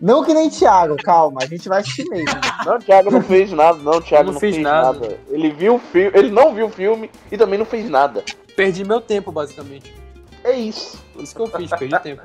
Não 0.01 0.23
que 0.23 0.33
nem 0.33 0.49
Thiago, 0.49 0.95
calma, 0.95 1.41
a 1.43 1.45
gente 1.45 1.67
vai 1.67 1.81
assistir 1.81 2.05
mesmo. 2.09 2.39
Não, 2.65 2.77
o 2.77 2.79
Thiago 2.79 3.11
não 3.11 3.21
fez 3.21 3.51
nada, 3.51 3.77
não, 3.79 3.91
o 3.97 4.01
Thiago 4.01 4.27
Não 4.27 4.33
não, 4.33 4.39
fez 4.39 4.55
fez 4.55 4.63
nada. 4.65 4.93
nada. 4.97 5.17
Ele 5.29 5.51
viu 5.51 5.75
o 5.75 5.79
filme, 5.79 6.11
ele 6.17 6.31
não 6.31 6.55
viu 6.55 6.67
o 6.67 6.69
filme 6.69 7.11
e 7.29 7.37
também 7.37 7.59
não 7.59 7.65
fez 7.65 7.89
nada. 7.89 8.23
Perdi 8.55 8.85
meu 8.85 9.01
tempo, 9.01 9.29
basicamente. 9.29 9.93
É 10.41 10.53
isso. 10.53 10.97
Por 11.13 11.21
isso 11.21 11.35
que 11.35 11.41
eu 11.41 11.47
fiz, 11.47 11.69
perdi 11.71 11.99
tempo. 11.99 12.21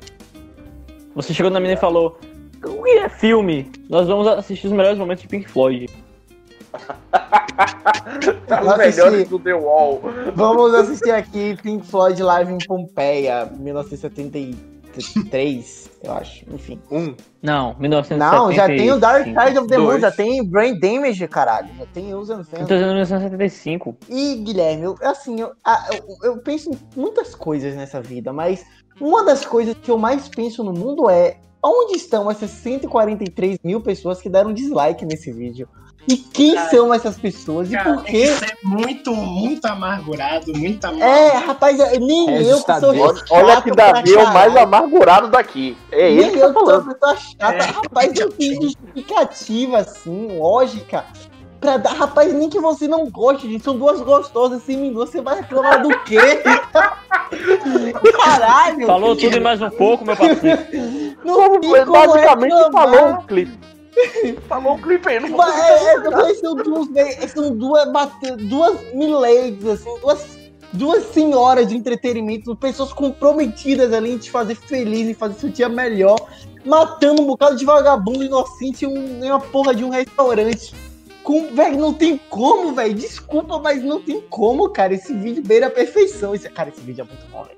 Você 1.13 1.33
chegou 1.33 1.51
na 1.51 1.59
mina 1.59 1.73
e 1.73 1.77
falou: 1.77 2.17
O 2.63 2.81
que 2.83 2.89
é 2.91 3.09
filme? 3.09 3.69
Nós 3.89 4.07
vamos 4.07 4.25
assistir 4.27 4.67
os 4.67 4.73
melhores 4.73 4.97
momentos 4.97 5.23
de 5.23 5.27
Pink 5.27 5.49
Floyd. 5.49 5.89
Vamos 8.47 8.71
Os 8.71 8.77
melhores 8.77 8.97
assistir. 8.99 9.29
do 9.29 9.39
The 9.39 9.53
Wall. 9.53 10.01
Vamos 10.35 10.73
assistir 10.73 11.11
aqui 11.11 11.57
Pink 11.61 11.85
Floyd 11.85 12.21
Live 12.21 12.53
em 12.53 12.57
Pompeia, 12.59 13.49
1973, 13.57 15.89
eu 16.03 16.13
acho. 16.13 16.45
Enfim. 16.53 16.79
Um. 16.91 17.15
Não, 17.41 17.75
1975. 17.79 18.17
Não, 18.17 18.51
já 18.51 18.65
tem 18.67 18.91
o 18.91 18.99
Dark 18.99 19.25
Side 19.25 19.57
of 19.59 19.67
the 19.67 19.77
Moon, 19.77 19.99
já 19.99 20.11
tem 20.11 20.43
Brain 20.43 20.79
Damage, 20.79 21.27
caralho. 21.27 21.69
Já 21.77 21.85
tem 21.87 22.13
Usa 22.13 22.33
Eu 22.33 22.43
tô 22.59 22.65
dizendo 22.75 22.93
1975. 22.93 23.95
E, 24.09 24.35
Guilherme, 24.35 24.83
eu, 24.83 24.95
assim, 25.01 25.39
eu, 25.41 25.51
a- 25.63 25.87
eu, 25.91 26.03
eu 26.31 26.37
penso 26.39 26.71
em 26.71 26.77
muitas 26.95 27.33
coisas 27.35 27.75
nessa 27.75 28.01
vida, 28.01 28.31
mas 28.33 28.63
uma 28.99 29.23
das 29.23 29.45
coisas 29.45 29.75
que 29.81 29.91
eu 29.91 29.97
mais 29.97 30.27
penso 30.29 30.63
no 30.63 30.73
mundo 30.73 31.09
é 31.09 31.37
onde 31.63 31.95
estão 31.97 32.29
essas 32.29 32.51
143 32.51 33.57
mil 33.63 33.81
pessoas 33.81 34.21
que 34.21 34.29
deram 34.29 34.53
dislike 34.53 35.03
nesse 35.05 35.31
vídeo? 35.31 35.67
E 36.07 36.17
quem 36.17 36.53
Cara, 36.53 36.69
são 36.69 36.93
essas 36.93 37.17
pessoas? 37.17 37.71
E 37.71 37.75
Cara, 37.75 37.93
por 37.95 38.03
tem 38.03 38.13
que 38.13 38.21
quê? 38.21 38.27
ser 38.35 38.57
muito, 38.63 39.11
muito 39.15 39.65
amargurado, 39.65 40.53
muito 40.55 40.85
É, 40.85 40.89
amargurado. 40.89 41.45
rapaz, 41.47 41.79
eu- 41.79 41.99
nem 41.99 42.29
eu 42.47 42.57
que 42.63 42.79
sou 42.79 42.93
chato 42.93 43.23
Olha 43.31 43.61
que 43.61 43.71
Davi 43.71 44.13
é 44.13 44.23
o 44.23 44.31
mais 44.33 44.55
amargurado 44.55 45.29
daqui. 45.29 45.75
É 45.91 46.11
ele 46.11 46.21
Nem 46.21 46.31
que 46.33 46.37
eu 46.37 46.41
tá 46.41 46.47
que 46.53 46.53
sou 46.59 46.65
falando. 46.67 46.83
uma 46.83 46.93
pessoa 46.93 47.15
chata. 47.17 47.55
É. 47.55 47.61
Rapaz, 47.71 48.19
eu 48.19 48.31
fiz 48.31 48.55
justificativa, 48.61 49.77
assim, 49.79 50.37
lógica. 50.37 51.03
Pra 51.59 51.77
dar, 51.77 51.93
rapaz, 51.93 52.31
nem 52.31 52.49
que 52.49 52.59
você 52.59 52.87
não 52.87 53.09
goste, 53.09 53.49
gente. 53.51 53.63
São 53.63 53.75
duas 53.75 53.99
gostosas, 54.01 54.61
assim, 54.61 54.77
me 54.77 54.91
você 54.91 55.21
vai 55.21 55.37
reclamar 55.37 55.81
do 55.81 55.89
quê? 56.01 56.19
Caralho! 58.23 58.85
Falou 58.85 59.15
tudo 59.15 59.37
e 59.37 59.39
mais 59.39 59.61
um 59.61 59.69
pouco, 59.71 60.05
meu 60.05 60.15
parceiro. 60.15 60.61
Não 61.23 61.59
tem 61.59 61.71
Ele 61.73 61.85
como 61.85 62.07
basicamente 62.07 62.53
reclamar. 62.53 62.71
falou 62.71 63.13
o 63.13 63.23
clipe. 63.23 63.74
falou 64.47 64.75
o 64.75 64.81
clipe 64.81 65.07
aí, 65.09 65.19
não 65.19 65.29
Mas, 65.29 65.55
é, 65.55 65.93
é, 65.93 66.09
mas 66.09 66.39
são 66.39 66.55
duas, 66.55 66.87
são 67.31 67.55
duas, 67.55 67.87
duas 68.47 68.93
miladies, 68.93 69.65
assim, 69.65 69.99
duas, 69.99 70.37
duas 70.73 71.03
senhoras 71.05 71.67
de 71.67 71.75
entretenimento, 71.77 72.55
pessoas 72.55 72.91
comprometidas 72.93 73.93
ali 73.93 74.11
em 74.13 74.17
te 74.17 74.29
fazer 74.31 74.55
feliz, 74.55 75.07
em 75.07 75.13
fazer 75.13 75.35
seu 75.35 75.49
dia 75.49 75.69
melhor, 75.69 76.17
matando 76.65 77.21
um 77.21 77.27
bocado 77.27 77.55
de 77.55 77.65
vagabundo 77.65 78.23
inocente 78.23 78.85
em, 78.85 78.87
um- 78.87 79.23
em 79.23 79.29
uma 79.29 79.39
porra 79.39 79.73
de 79.73 79.83
um 79.83 79.89
restaurante. 79.89 80.73
Com, 81.23 81.55
velho, 81.55 81.77
não 81.79 81.91
tem 81.91 82.19
como, 82.29 82.73
velho. 82.73 82.93
Desculpa, 82.93 83.57
mas 83.57 83.81
não 83.83 83.99
tem 83.99 84.21
como, 84.21 84.69
cara. 84.69 84.93
Esse 84.93 85.11
vídeo 85.11 85.41
beira 85.43 85.67
a 85.67 85.71
perfeição. 85.71 86.35
Esse, 86.35 86.47
cara, 86.49 86.69
esse 86.69 86.81
vídeo 86.81 87.01
é 87.01 87.05
muito 87.05 87.25
bom, 87.31 87.43
velho. 87.43 87.57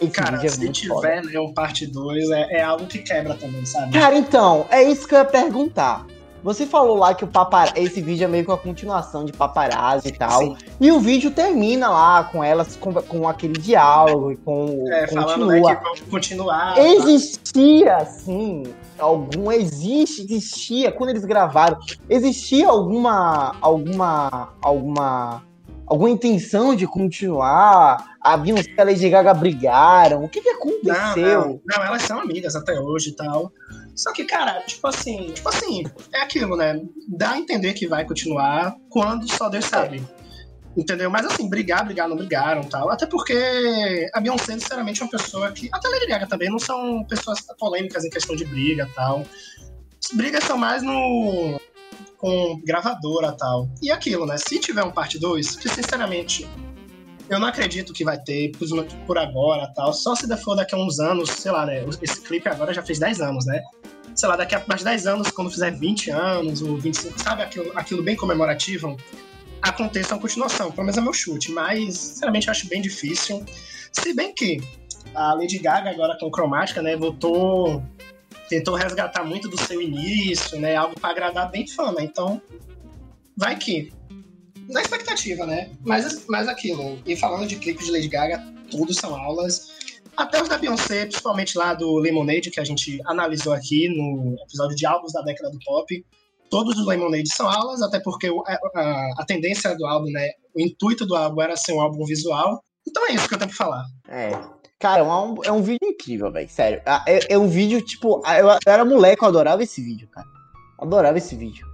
Esse 0.00 0.10
Cara, 0.10 0.36
vídeo 0.38 0.46
é 0.46 0.50
se 0.50 0.88
foda. 0.88 1.00
tiver 1.00 1.24
né, 1.24 1.40
um 1.40 1.52
parte 1.52 1.86
2, 1.86 2.30
é, 2.30 2.58
é 2.58 2.62
algo 2.62 2.86
que 2.86 2.98
quebra 2.98 3.34
também, 3.34 3.64
sabe? 3.64 3.92
Cara, 3.92 4.16
então, 4.16 4.66
é 4.70 4.82
isso 4.82 5.06
que 5.06 5.14
eu 5.14 5.18
ia 5.18 5.24
perguntar. 5.24 6.06
Você 6.42 6.66
falou 6.66 6.96
lá 6.96 7.14
que 7.14 7.24
o 7.24 7.26
papar... 7.26 7.72
esse 7.76 8.00
vídeo 8.00 8.24
é 8.24 8.28
meio 8.28 8.44
que 8.44 8.52
a 8.52 8.56
continuação 8.56 9.24
de 9.24 9.32
paparazzi 9.32 10.08
e 10.08 10.12
tal. 10.12 10.40
Sim. 10.40 10.56
E 10.80 10.90
o 10.92 11.00
vídeo 11.00 11.30
termina 11.30 11.88
lá 11.88 12.24
com 12.24 12.42
elas, 12.42 12.76
com, 12.76 12.92
com 12.94 13.28
aquele 13.28 13.58
diálogo 13.58 14.32
e 14.32 14.36
com. 14.36 14.84
É, 14.88 15.06
falando 15.08 15.46
né, 15.46 15.60
continua. 15.60 15.94
que 15.94 16.02
continuar. 16.04 16.74
tá? 16.74 16.80
Existia, 16.80 17.96
assim, 17.96 18.62
algum. 18.98 19.50
Existe, 19.50 20.22
existia, 20.22 20.92
quando 20.92 21.10
eles 21.10 21.24
gravaram, 21.24 21.78
existia 22.08 22.68
alguma. 22.68 23.56
alguma. 23.60 24.50
alguma. 24.62 25.47
Alguma 25.88 26.10
intenção 26.10 26.74
de 26.74 26.86
continuar? 26.86 28.16
A 28.20 28.36
Beyoncé 28.36 28.70
e 28.76 28.80
a 28.80 28.84
Lady 28.84 29.08
Gaga 29.08 29.32
brigaram? 29.32 30.24
O 30.24 30.28
que, 30.28 30.40
que 30.40 30.50
Não, 30.50 30.56
aconteceu? 30.56 31.60
não, 31.64 31.76
não, 31.76 31.84
elas 31.84 32.02
são 32.02 32.20
amigas 32.20 32.54
até 32.54 32.78
hoje 32.78 33.10
e 33.10 33.16
tal. 33.16 33.52
Só 33.94 34.12
que, 34.12 34.24
cara, 34.24 34.60
tipo 34.62 34.86
assim, 34.86 35.32
tipo 35.32 35.48
assim, 35.48 35.84
é 36.14 36.20
aquilo, 36.20 36.56
né? 36.56 36.80
Dá 37.08 37.32
a 37.32 37.38
entender 37.38 37.72
que 37.72 37.86
vai 37.86 38.04
continuar 38.04 38.76
quando 38.90 39.28
só 39.32 39.48
Deus 39.48 39.64
sabe. 39.64 40.02
Entendeu? 40.76 41.10
Mas 41.10 41.26
assim, 41.26 41.48
brigar, 41.48 41.84
brigar, 41.84 42.08
não 42.08 42.16
brigaram 42.16 42.62
tal. 42.62 42.90
Até 42.90 43.06
porque 43.06 44.08
a 44.14 44.20
Beyoncé, 44.20 44.52
sinceramente, 44.52 45.02
é 45.02 45.04
uma 45.04 45.10
pessoa 45.10 45.50
que. 45.50 45.68
Até 45.72 45.88
a 45.88 45.90
Lady 45.90 46.06
Gaga 46.06 46.26
também 46.28 46.48
não 46.48 46.58
são 46.58 47.04
pessoas 47.04 47.40
polêmicas 47.58 48.04
em 48.04 48.10
questão 48.10 48.36
de 48.36 48.44
briga 48.44 48.88
tal. 48.94 49.24
As 50.04 50.16
brigas 50.16 50.44
são 50.44 50.56
mais 50.56 50.82
no. 50.82 51.60
Com 52.18 52.60
gravadora 52.64 53.32
tal. 53.32 53.68
E 53.80 53.90
aquilo, 53.90 54.26
né? 54.26 54.36
Se 54.36 54.58
tiver 54.58 54.82
um 54.82 54.90
parte 54.90 55.18
2, 55.18 55.56
que 55.56 55.68
sinceramente 55.68 56.46
eu 57.30 57.38
não 57.38 57.46
acredito 57.46 57.92
que 57.92 58.04
vai 58.04 58.18
ter 58.18 58.52
por, 59.06 59.18
agora 59.18 59.72
tal. 59.74 59.92
Só 59.92 60.14
se 60.14 60.26
for 60.38 60.54
daqui 60.54 60.74
a 60.74 60.78
uns 60.78 60.98
anos, 60.98 61.30
sei 61.30 61.52
lá, 61.52 61.64
né? 61.64 61.84
Esse 62.02 62.20
clipe 62.20 62.48
agora 62.48 62.74
já 62.74 62.82
fez 62.82 62.98
10 62.98 63.20
anos, 63.20 63.46
né? 63.46 63.62
sei 64.18 64.28
lá, 64.28 64.34
daqui 64.34 64.56
a 64.56 64.64
mais 64.66 64.82
10 64.82 65.06
anos, 65.06 65.30
quando 65.30 65.48
fizer 65.48 65.70
20 65.70 66.10
anos 66.10 66.60
ou 66.60 66.76
25, 66.76 67.20
sabe, 67.20 67.42
aquilo, 67.42 67.70
aquilo 67.76 68.02
bem 68.02 68.16
comemorativo, 68.16 68.96
aconteça 69.62 70.14
uma 70.14 70.20
continuação. 70.20 70.72
Pelo 70.72 70.82
menos 70.82 70.98
é 70.98 71.00
meu 71.00 71.12
chute, 71.12 71.52
mas, 71.52 71.96
sinceramente, 71.96 72.48
eu 72.48 72.50
acho 72.50 72.68
bem 72.68 72.82
difícil. 72.82 73.44
Se 73.92 74.12
bem 74.12 74.34
que 74.34 74.60
a 75.14 75.34
Lady 75.34 75.58
Gaga, 75.58 75.90
agora 75.90 76.16
com 76.18 76.30
cromática, 76.32 76.82
né, 76.82 76.96
voltou. 76.96 77.80
Tentou 78.48 78.74
resgatar 78.74 79.24
muito 79.24 79.48
do 79.48 79.58
seu 79.58 79.80
início, 79.80 80.58
né? 80.60 80.76
Algo 80.76 80.98
para 80.98 81.10
agradar 81.10 81.50
bem 81.50 81.66
fã, 81.66 81.92
né? 81.92 82.02
Então, 82.02 82.40
vai 83.36 83.56
que. 83.56 83.92
Na 84.68 84.82
expectativa, 84.82 85.46
né? 85.46 85.70
Mas, 85.82 86.26
mas 86.26 86.48
aquilo. 86.48 86.98
E 87.06 87.16
falando 87.16 87.46
de 87.46 87.56
clipes 87.56 87.86
de 87.86 87.92
Lady 87.92 88.08
Gaga, 88.08 88.44
todos 88.70 88.96
são 88.96 89.14
aulas. 89.14 89.78
Até 90.16 90.42
os 90.42 90.48
da 90.48 90.58
Beyoncé, 90.58 91.06
principalmente 91.06 91.56
lá 91.56 91.74
do 91.74 91.96
Lemonade, 91.96 92.50
que 92.50 92.60
a 92.60 92.64
gente 92.64 93.00
analisou 93.06 93.52
aqui 93.52 93.88
no 93.88 94.36
episódio 94.42 94.76
de 94.76 94.84
álbuns 94.84 95.12
da 95.12 95.22
década 95.22 95.50
do 95.50 95.58
pop. 95.60 96.04
Todos 96.50 96.78
os 96.78 96.86
Lemonade 96.86 97.32
são 97.32 97.48
aulas, 97.48 97.82
até 97.82 98.00
porque 98.00 98.26
a, 98.26 98.58
a, 98.74 99.10
a 99.18 99.24
tendência 99.24 99.76
do 99.76 99.86
álbum, 99.86 100.10
né? 100.10 100.30
O 100.54 100.60
intuito 100.60 101.06
do 101.06 101.14
álbum 101.14 101.40
era 101.40 101.56
ser 101.56 101.72
um 101.72 101.80
álbum 101.80 102.04
visual. 102.04 102.62
Então 102.86 103.06
é 103.06 103.12
isso 103.12 103.28
que 103.28 103.34
eu 103.34 103.38
tenho 103.38 103.50
pra 103.50 103.56
falar. 103.56 103.84
É. 104.08 104.57
Cara, 104.78 105.00
é 105.00 105.04
um, 105.04 105.34
é 105.44 105.50
um 105.50 105.60
vídeo 105.60 105.80
incrível, 105.82 106.30
velho. 106.30 106.48
Sério. 106.48 106.80
É, 107.06 107.34
é, 107.34 107.38
um 107.38 107.48
vídeo, 107.48 107.82
tipo. 107.82 108.22
Eu, 108.26 108.48
eu 108.48 108.58
era 108.66 108.84
moleque, 108.84 109.24
eu 109.24 109.28
adorava 109.28 109.62
esse 109.62 109.82
vídeo, 109.82 110.08
cara. 110.08 110.26
adorava 110.78 111.18
esse 111.18 111.34
vídeo. 111.34 111.66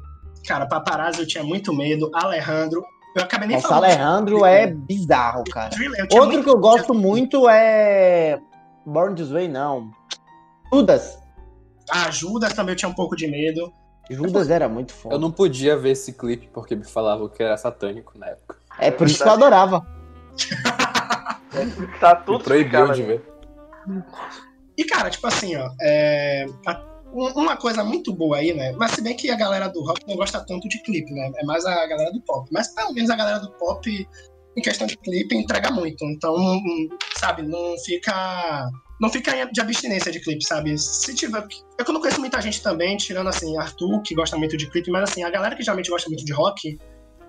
Cara, 0.47 0.66
paparazzi 0.66 1.20
eu 1.20 1.26
tinha 1.26 1.44
muito 1.44 1.74
medo. 1.74 2.10
Alejandro. 2.14 2.82
Eu 3.14 3.22
acabei 3.22 3.47
nem 3.47 3.56
Nossa, 3.59 3.68
falando. 3.68 3.85
Alejandro 3.85 4.44
é 4.44 4.66
bizarro, 4.66 5.44
cara. 5.44 5.70
Outro 6.12 6.43
que 6.43 6.48
eu 6.48 6.59
gosto 6.59 6.94
muito 6.94 7.48
é. 7.48 8.40
Born 8.86 9.14
This 9.14 9.31
Way, 9.31 9.48
não. 9.48 9.90
Judas. 10.72 11.18
Ah, 11.90 12.10
Judas 12.10 12.55
também 12.55 12.72
eu 12.72 12.76
tinha 12.76 12.89
um 12.89 12.94
pouco 12.94 13.14
de 13.14 13.26
medo. 13.26 13.70
Judas 14.10 14.51
era 14.51 14.68
muito 14.68 14.93
foda. 14.93 15.14
Eu 15.14 15.18
não 15.18 15.31
podia 15.31 15.76
ver 15.76 15.90
esse 15.90 16.12
clipe 16.12 16.48
porque 16.52 16.74
me 16.74 16.85
falavam 16.85 17.28
que 17.28 17.43
era 17.43 17.56
satânico 17.56 18.18
na 18.18 18.28
época. 18.28 18.56
É 18.78 18.90
por 18.90 19.06
isso 19.06 19.22
que 19.22 19.28
eu 19.28 19.32
adorava. 19.32 19.86
tá 22.01 22.16
tudo 22.16 22.44
proibiu 22.44 22.93
de 22.93 23.02
ver. 23.02 23.22
E, 24.76 24.85
cara, 24.85 25.10
tipo 25.10 25.26
assim, 25.26 25.56
ó, 25.56 25.70
é, 25.81 26.47
uma 27.14 27.56
coisa 27.56 27.85
muito 27.85 28.12
boa 28.12 28.39
aí, 28.39 28.52
né? 28.52 28.72
Mas 28.72 28.93
se 28.93 29.02
bem 29.02 29.16
que 29.16 29.31
a 29.31 29.36
galera 29.36 29.68
do 29.68 29.85
rock 29.85 30.06
não 30.06 30.16
gosta 30.16 30.44
tanto 30.44 30.68
de 30.68 30.82
clipe, 30.82 31.12
né? 31.12 31.31
É 31.36 31.44
mais 31.44 31.64
a 31.64 31.86
galera 31.86 32.10
do 32.12 32.20
pop. 32.22 32.48
Mas 32.52 32.74
pelo 32.74 32.93
menos 32.93 33.09
a 33.09 33.16
galera 33.16 33.39
do 33.39 33.52
pop, 33.52 34.09
em 34.56 34.62
questão 34.62 34.86
de 34.86 34.97
clipe, 34.97 35.36
entrega 35.36 35.70
muito. 35.70 36.05
Então, 36.05 36.36
sabe, 37.16 37.43
não 37.43 37.76
fica. 37.85 38.68
Não 39.01 39.10
fica 39.10 39.44
de 39.47 39.60
abstinência 39.60 40.10
de 40.10 40.20
clipe, 40.20 40.44
sabe? 40.44 40.76
Se 40.78 41.14
tiver. 41.14 41.47
Eu 41.78 41.93
não 41.93 42.01
conheço 42.01 42.20
muita 42.20 42.40
gente 42.40 42.62
também, 42.62 42.97
tirando 42.97 43.28
assim, 43.28 43.56
Arthur, 43.59 44.02
que 44.02 44.14
gosta 44.14 44.36
muito 44.36 44.56
de 44.56 44.68
clipe, 44.70 44.90
mas 44.90 45.10
assim, 45.10 45.22
a 45.22 45.31
galera 45.31 45.55
que 45.55 45.62
geralmente 45.62 45.90
gosta 45.90 46.09
muito 46.09 46.24
de 46.24 46.32
rock, 46.32 46.78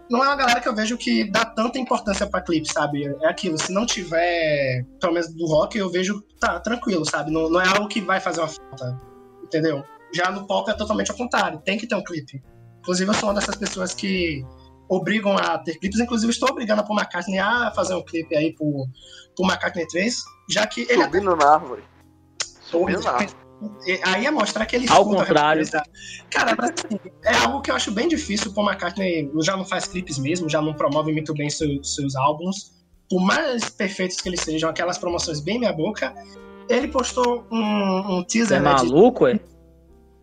não 0.10 0.24
é 0.24 0.28
uma 0.28 0.36
galera 0.36 0.62
que 0.62 0.68
eu 0.68 0.76
vejo 0.76 0.98
que 0.98 1.30
dá 1.30 1.46
tanta 1.46 1.80
importância 1.80 2.28
pra 2.28 2.42
clipe, 2.42 2.72
sabe? 2.72 3.06
É 3.22 3.28
aquilo, 3.28 3.58
se 3.58 3.72
não 3.72 3.86
tiver, 3.86 4.86
pelo 5.00 5.14
menos 5.14 5.34
do 5.34 5.46
rock, 5.48 5.78
eu 5.78 5.90
vejo, 5.90 6.22
tá, 6.40 6.60
tranquilo, 6.60 7.06
sabe? 7.06 7.32
Não, 7.32 7.50
não 7.50 7.62
é 7.62 7.68
algo 7.68 7.88
que 7.88 8.02
vai 8.02 8.20
fazer 8.20 8.42
uma 8.42 8.48
falta, 8.48 9.02
entendeu? 9.44 9.84
Já 10.14 10.32
no 10.32 10.46
pop 10.46 10.70
é 10.70 10.74
totalmente 10.74 11.12
ao 11.12 11.18
contrário, 11.18 11.60
tem 11.60 11.78
que 11.78 11.88
ter 11.88 11.96
um 11.96 12.04
clipe. 12.04 12.42
Inclusive, 12.80 13.10
eu 13.10 13.14
sou 13.16 13.30
uma 13.30 13.36
dessas 13.36 13.56
pessoas 13.56 13.94
que 13.94 14.46
obrigam 14.88 15.36
a 15.36 15.58
ter 15.58 15.80
clipes, 15.80 16.00
inclusive 16.00 16.32
estou 16.32 16.50
obrigando 16.50 16.82
a 16.82 16.84
Paul 16.84 17.00
McCartney 17.00 17.40
a 17.40 17.72
fazer 17.72 17.96
um 17.96 18.04
clipe 18.04 18.36
aí 18.36 18.54
pro, 18.54 18.88
pro 19.36 19.46
McCartney 19.46 19.88
3, 19.88 20.24
já 20.50 20.68
que 20.68 20.82
ele... 20.82 21.04
Subindo 21.04 21.32
até... 21.32 21.44
na 21.44 21.52
árvore. 21.52 21.84
Subindo 22.62 23.02
na 23.02 23.12
árvore. 23.12 23.45
Aí 24.04 24.26
é 24.26 24.32
mostrar 24.32 24.66
que 24.66 24.76
ele 24.76 24.86
Ao 24.90 25.06
contrário. 25.06 25.66
Cara, 26.30 26.56
assim, 26.60 27.00
é 27.24 27.34
algo 27.46 27.62
que 27.62 27.72
eu 27.72 27.76
acho 27.76 27.92
bem 27.92 28.08
difícil. 28.08 28.52
O 28.52 28.54
Paul 28.54 28.68
McCartney 28.68 29.32
já 29.42 29.56
não 29.56 29.66
faz 29.66 29.88
clipes 29.88 30.18
mesmo, 30.18 30.50
já 30.50 30.62
não 30.62 30.74
promove 30.74 31.12
muito 31.12 31.34
bem 31.34 31.50
seus, 31.50 31.96
seus 31.96 32.16
álbuns. 32.16 32.74
Por 33.10 33.22
mais 33.22 33.70
perfeitos 33.70 34.20
que 34.20 34.30
eles 34.30 34.42
sejam, 34.42 34.70
aquelas 34.70 34.98
promoções 34.98 35.40
bem 35.40 35.60
minha 35.60 35.72
boca, 35.72 36.14
ele 36.70 36.88
postou 36.88 37.46
um, 37.52 38.18
um 38.18 38.24
teaser. 38.24 38.58
É 38.58 38.62
né, 38.62 38.70
maluco, 38.72 39.26
de... 39.26 39.34
é? 39.34 39.40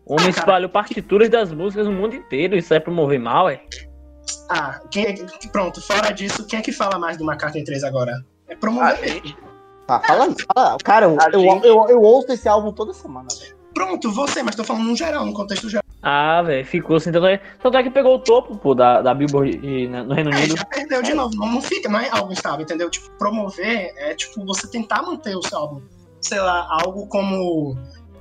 O 0.05 0.13
homem 0.13 0.27
ah, 0.27 0.29
espalhou 0.29 0.69
partituras 0.69 1.29
das 1.29 1.51
músicas 1.51 1.87
no 1.87 1.93
mundo 1.93 2.15
inteiro. 2.15 2.57
Isso 2.57 2.73
é 2.73 2.79
promover 2.79 3.19
mal, 3.19 3.49
é? 3.49 3.61
Ah, 4.49 4.81
quem 4.91 5.05
é... 5.05 5.13
pronto, 5.51 5.81
fora 5.81 6.11
disso, 6.11 6.45
quem 6.45 6.59
é 6.59 6.61
que 6.61 6.71
fala 6.71 6.99
mais 6.99 7.17
do 7.17 7.23
McCartney 7.23 7.63
3 7.63 7.83
agora? 7.83 8.23
É 8.47 8.55
promover. 8.55 8.91
A 8.91 8.95
gente. 8.95 9.37
Tá, 9.87 9.99
fala, 9.99 10.27
fala. 10.53 10.77
Cara, 10.83 11.05
eu, 11.05 11.17
eu, 11.33 11.39
gente... 11.41 11.67
eu, 11.67 11.85
eu, 11.89 12.01
ouço 12.01 12.31
esse 12.31 12.47
álbum 12.47 12.71
toda 12.71 12.93
semana, 12.93 13.27
velho. 13.39 13.55
Pronto, 13.73 14.11
você, 14.11 14.43
mas 14.43 14.55
tô 14.55 14.63
falando 14.63 14.85
no 14.85 14.95
geral, 14.95 15.25
no 15.25 15.33
contexto 15.33 15.67
geral. 15.67 15.83
Ah, 16.01 16.41
velho, 16.41 16.65
ficou 16.65 16.97
assim. 16.97 17.11
Tanto 17.11 17.25
é, 17.25 17.41
tanto 17.61 17.77
é 17.77 17.83
que 17.83 17.89
pegou 17.89 18.15
o 18.15 18.19
topo, 18.19 18.55
pô, 18.57 18.75
da, 18.75 19.01
da 19.01 19.13
Billboard 19.13 19.57
né, 19.87 20.03
no 20.03 20.13
Reino 20.13 20.31
é, 20.31 20.35
Unido. 20.35 20.57
já 20.57 20.65
perdeu 20.65 21.01
de 21.01 21.13
novo. 21.13 21.35
Não, 21.35 21.47
não 21.47 21.61
fica, 21.61 21.89
não 21.89 21.99
é 21.99 22.09
algo 22.09 22.31
estável, 22.31 22.61
entendeu? 22.61 22.89
Tipo, 22.89 23.09
promover 23.17 23.93
é 23.97 24.13
tipo 24.13 24.45
você 24.45 24.67
tentar 24.67 25.01
manter 25.01 25.35
o 25.35 25.41
seu 25.41 25.57
álbum. 25.57 25.81
Sei 26.21 26.39
lá, 26.39 26.67
algo 26.83 27.07
como. 27.07 27.77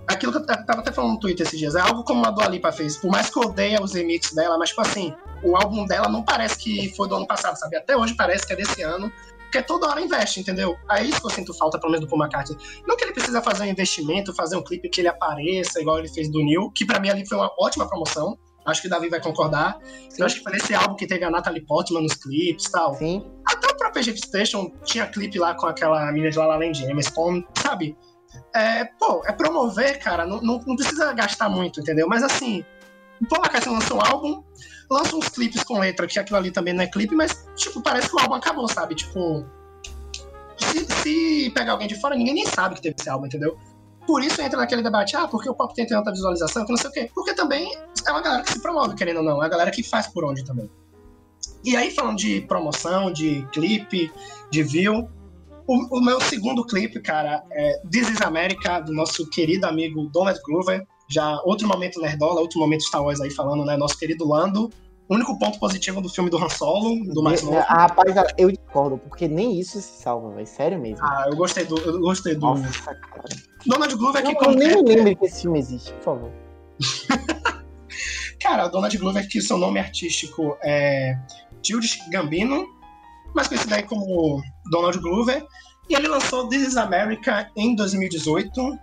Aquilo 0.08 0.32
que 0.32 0.38
eu 0.38 0.46
tava 0.46 0.80
até 0.80 0.90
falando 0.90 1.12
no 1.12 1.20
Twitter 1.20 1.46
esses 1.46 1.58
dias, 1.58 1.74
é 1.74 1.80
algo 1.80 2.02
como 2.02 2.26
a 2.26 2.30
Dua 2.30 2.48
Lipa 2.48 2.72
fez. 2.72 2.96
Por 2.96 3.10
mais 3.10 3.30
que 3.30 3.38
eu 3.38 3.48
odeie 3.48 3.80
os 3.80 3.94
remixes 3.94 4.34
dela, 4.34 4.58
mas, 4.58 4.70
tipo 4.70 4.80
assim, 4.80 5.14
o 5.42 5.56
álbum 5.56 5.86
dela 5.86 6.08
não 6.08 6.22
parece 6.22 6.58
que 6.58 6.92
foi 6.96 7.08
do 7.08 7.14
ano 7.14 7.26
passado, 7.26 7.56
sabe? 7.56 7.76
Até 7.76 7.96
hoje 7.96 8.14
parece 8.14 8.46
que 8.46 8.52
é 8.52 8.56
desse 8.56 8.82
ano 8.82 9.12
porque 9.52 9.62
toda 9.62 9.86
hora 9.86 10.00
investe, 10.00 10.40
entendeu? 10.40 10.74
É 10.90 11.04
isso 11.04 11.20
que 11.20 11.26
eu 11.26 11.30
sinto 11.30 11.52
falta, 11.52 11.78
pelo 11.78 11.92
menos 11.92 12.06
do 12.06 12.10
Paul 12.10 12.22
McCartney. 12.22 12.56
Não 12.88 12.96
que 12.96 13.04
ele 13.04 13.12
precisa 13.12 13.42
fazer 13.42 13.64
um 13.64 13.66
investimento, 13.66 14.34
fazer 14.34 14.56
um 14.56 14.64
clipe 14.64 14.88
que 14.88 15.02
ele 15.02 15.08
apareça, 15.08 15.78
igual 15.78 15.98
ele 15.98 16.08
fez 16.08 16.30
do 16.30 16.42
Neil, 16.42 16.70
que 16.74 16.86
para 16.86 16.98
mim 16.98 17.10
ali 17.10 17.28
foi 17.28 17.36
uma 17.36 17.52
ótima 17.60 17.86
promoção. 17.86 18.38
Acho 18.64 18.80
que 18.80 18.86
o 18.86 18.90
Davi 18.90 19.10
vai 19.10 19.20
concordar. 19.20 19.78
Sim. 20.08 20.16
Eu 20.20 20.26
acho 20.26 20.36
que 20.36 20.42
foi 20.42 20.52
nesse 20.52 20.74
álbum 20.74 20.96
que 20.96 21.06
teve 21.06 21.22
a 21.24 21.30
Natalie 21.30 21.60
Portman 21.66 22.00
nos 22.02 22.14
clipes 22.14 22.64
e 22.64 22.70
tal. 22.70 22.94
Sim. 22.94 23.30
Até 23.46 23.68
o 23.68 23.76
próprio 23.76 24.00
Egypt 24.00 24.26
Station 24.26 24.72
tinha 24.84 25.06
clipe 25.06 25.38
lá 25.38 25.54
com 25.54 25.66
aquela 25.66 26.10
menina 26.12 26.30
de 26.30 26.38
La 26.38 26.46
La 26.46 26.56
Land, 26.56 26.82
Emma 26.84 27.02
Stone, 27.02 27.46
sabe? 27.58 27.94
É, 28.54 28.86
pô, 28.98 29.22
é 29.26 29.32
promover, 29.32 29.98
cara. 29.98 30.24
Não, 30.24 30.40
não, 30.40 30.62
não, 30.66 30.76
precisa 30.76 31.12
gastar 31.12 31.50
muito, 31.50 31.80
entendeu? 31.80 32.08
Mas 32.08 32.22
assim, 32.22 32.64
o 33.20 33.28
Paul 33.28 33.42
McCartney 33.42 33.74
lançou 33.74 33.98
um 33.98 34.00
álbum, 34.00 34.44
lança 34.92 35.16
uns 35.16 35.28
clipes 35.28 35.64
com 35.64 35.78
letra, 35.78 36.06
que 36.06 36.18
aquilo 36.18 36.38
ali 36.38 36.50
também 36.50 36.74
não 36.74 36.82
é 36.82 36.86
clipe, 36.86 37.14
mas, 37.14 37.44
tipo, 37.56 37.82
parece 37.82 38.08
que 38.08 38.16
o 38.16 38.20
álbum 38.20 38.34
acabou, 38.34 38.68
sabe? 38.68 38.94
Tipo, 38.94 39.44
se, 40.56 40.84
se 40.84 41.50
pegar 41.50 41.72
alguém 41.72 41.88
de 41.88 42.00
fora, 42.00 42.14
ninguém 42.14 42.34
nem 42.34 42.46
sabe 42.46 42.74
que 42.76 42.82
teve 42.82 42.96
esse 42.98 43.08
álbum, 43.08 43.26
entendeu? 43.26 43.56
Por 44.06 44.22
isso 44.22 44.40
entra 44.42 44.58
naquele 44.58 44.82
debate, 44.82 45.16
ah, 45.16 45.28
porque 45.28 45.48
o 45.48 45.54
pop 45.54 45.74
tem 45.74 45.86
tanta 45.86 46.10
visualização, 46.10 46.64
que 46.64 46.72
não 46.72 46.78
sei 46.78 46.90
o 46.90 46.92
quê. 46.92 47.10
Porque 47.14 47.34
também 47.34 47.72
é 48.06 48.10
uma 48.10 48.20
galera 48.20 48.42
que 48.42 48.52
se 48.52 48.60
promove, 48.60 48.94
querendo 48.96 49.18
ou 49.18 49.22
não, 49.22 49.32
é 49.32 49.36
uma 49.36 49.48
galera 49.48 49.70
que 49.70 49.82
faz 49.82 50.08
por 50.08 50.24
onde 50.24 50.44
também. 50.44 50.68
E 51.64 51.76
aí, 51.76 51.90
falando 51.90 52.18
de 52.18 52.40
promoção, 52.42 53.12
de 53.12 53.46
clipe, 53.52 54.12
de 54.50 54.62
view, 54.62 55.08
o, 55.66 55.98
o, 55.98 56.00
meu 56.00 56.20
segundo 56.20 56.64
clipe, 56.64 57.00
cara, 57.00 57.44
é 57.52 57.80
This 57.90 58.10
is 58.10 58.20
America, 58.20 58.80
do 58.80 58.92
nosso 58.92 59.28
querido 59.30 59.66
amigo 59.66 60.08
Donald 60.12 60.40
Glover. 60.44 60.84
Já 61.12 61.40
outro 61.44 61.68
momento 61.68 62.00
Nerdola, 62.00 62.40
outro 62.40 62.58
momento 62.58 62.84
Star 62.84 63.04
Wars 63.04 63.20
aí 63.20 63.30
falando, 63.30 63.64
né? 63.64 63.76
Nosso 63.76 63.98
querido 63.98 64.26
Lando. 64.26 64.70
O 65.08 65.14
único 65.14 65.38
ponto 65.38 65.58
positivo 65.58 66.00
do 66.00 66.08
filme 66.08 66.30
do 66.30 66.38
Han 66.38 66.48
Solo, 66.48 67.04
do 67.12 67.22
mais 67.22 67.42
novo. 67.42 67.58
Ah, 67.58 67.82
rapaz, 67.82 68.14
eu 68.38 68.50
discordo, 68.50 68.96
porque 68.96 69.28
nem 69.28 69.60
isso 69.60 69.80
se 69.80 70.02
salva, 70.02 70.30
velho. 70.30 70.46
Sério 70.46 70.80
mesmo. 70.80 71.04
Ah, 71.04 71.26
eu 71.28 71.36
gostei 71.36 71.66
do. 71.66 71.76
Eu 71.78 72.00
gostei 72.00 72.34
do. 72.34 72.40
Nossa, 72.40 72.94
cara. 72.94 73.24
Donald 73.66 73.94
Glover 73.96 74.22
que 74.22 74.44
Eu 74.44 74.52
nem 74.52 74.82
me 74.82 74.94
lembro 74.94 75.16
que 75.16 75.26
esse 75.26 75.42
filme 75.42 75.58
existe, 75.58 75.92
por 75.94 76.02
favor. 76.02 76.30
cara, 78.40 78.68
Donald 78.68 78.96
Glover, 78.96 79.28
que 79.28 79.40
seu 79.42 79.58
nome 79.58 79.80
artístico 79.80 80.56
é 80.62 81.18
Tildes 81.60 81.98
Gambino, 82.10 82.66
mais 83.34 83.48
conhecido 83.48 83.74
aí 83.74 83.82
como 83.82 84.40
Donald 84.70 84.98
Glover. 84.98 85.44
E 85.90 85.94
ele 85.94 86.08
lançou 86.08 86.48
This 86.48 86.68
is 86.68 86.76
America 86.76 87.50
em 87.56 87.74
2018 87.74 88.78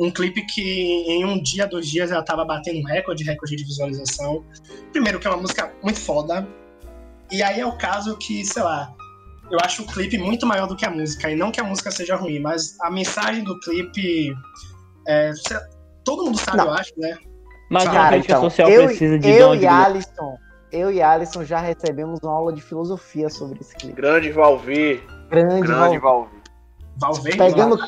um 0.00 0.10
clipe 0.10 0.44
que 0.46 0.62
em 1.06 1.26
um 1.26 1.40
dia, 1.40 1.66
dois 1.66 1.86
dias, 1.86 2.08
já 2.08 2.22
tava 2.22 2.42
batendo 2.42 2.80
um 2.80 2.84
recorde, 2.84 3.22
recorde 3.22 3.54
de 3.54 3.64
visualização. 3.64 4.42
Primeiro, 4.92 5.20
que 5.20 5.26
é 5.26 5.30
uma 5.30 5.42
música 5.42 5.70
muito 5.82 6.00
foda. 6.00 6.48
E 7.30 7.42
aí 7.42 7.60
é 7.60 7.66
o 7.66 7.76
caso 7.76 8.16
que, 8.16 8.42
sei 8.44 8.62
lá, 8.62 8.92
eu 9.50 9.58
acho 9.62 9.82
o 9.82 9.86
clipe 9.86 10.16
muito 10.16 10.46
maior 10.46 10.66
do 10.66 10.74
que 10.74 10.86
a 10.86 10.90
música. 10.90 11.30
E 11.30 11.36
não 11.36 11.52
que 11.52 11.60
a 11.60 11.64
música 11.64 11.90
seja 11.90 12.16
ruim, 12.16 12.40
mas 12.40 12.80
a 12.80 12.90
mensagem 12.90 13.44
do 13.44 13.60
clipe. 13.60 14.34
É, 15.06 15.32
todo 16.02 16.24
mundo 16.24 16.38
sabe, 16.38 16.56
não. 16.56 16.66
eu 16.66 16.72
acho, 16.72 16.92
né? 16.96 17.18
Mas 17.70 17.86
a 17.86 18.08
crítica 18.08 18.32
então, 18.32 18.42
social 18.42 18.70
eu, 18.70 18.86
precisa 18.86 19.18
de 19.18 19.28
Eu 19.28 19.54
e 19.54 19.66
Alisson, 19.66 20.36
eu 20.72 20.90
e 20.90 21.02
Alisson 21.02 21.44
já 21.44 21.60
recebemos 21.60 22.18
uma 22.22 22.32
aula 22.32 22.52
de 22.52 22.62
filosofia 22.62 23.28
sobre 23.28 23.60
esse 23.60 23.76
clipe. 23.76 23.94
Grande 23.94 24.32
Valvir. 24.32 25.02
Grande, 25.28 25.66
Grande 25.66 25.98
Valvir. 25.98 26.39
Valverde 27.00 27.38
Pegando 27.38 27.78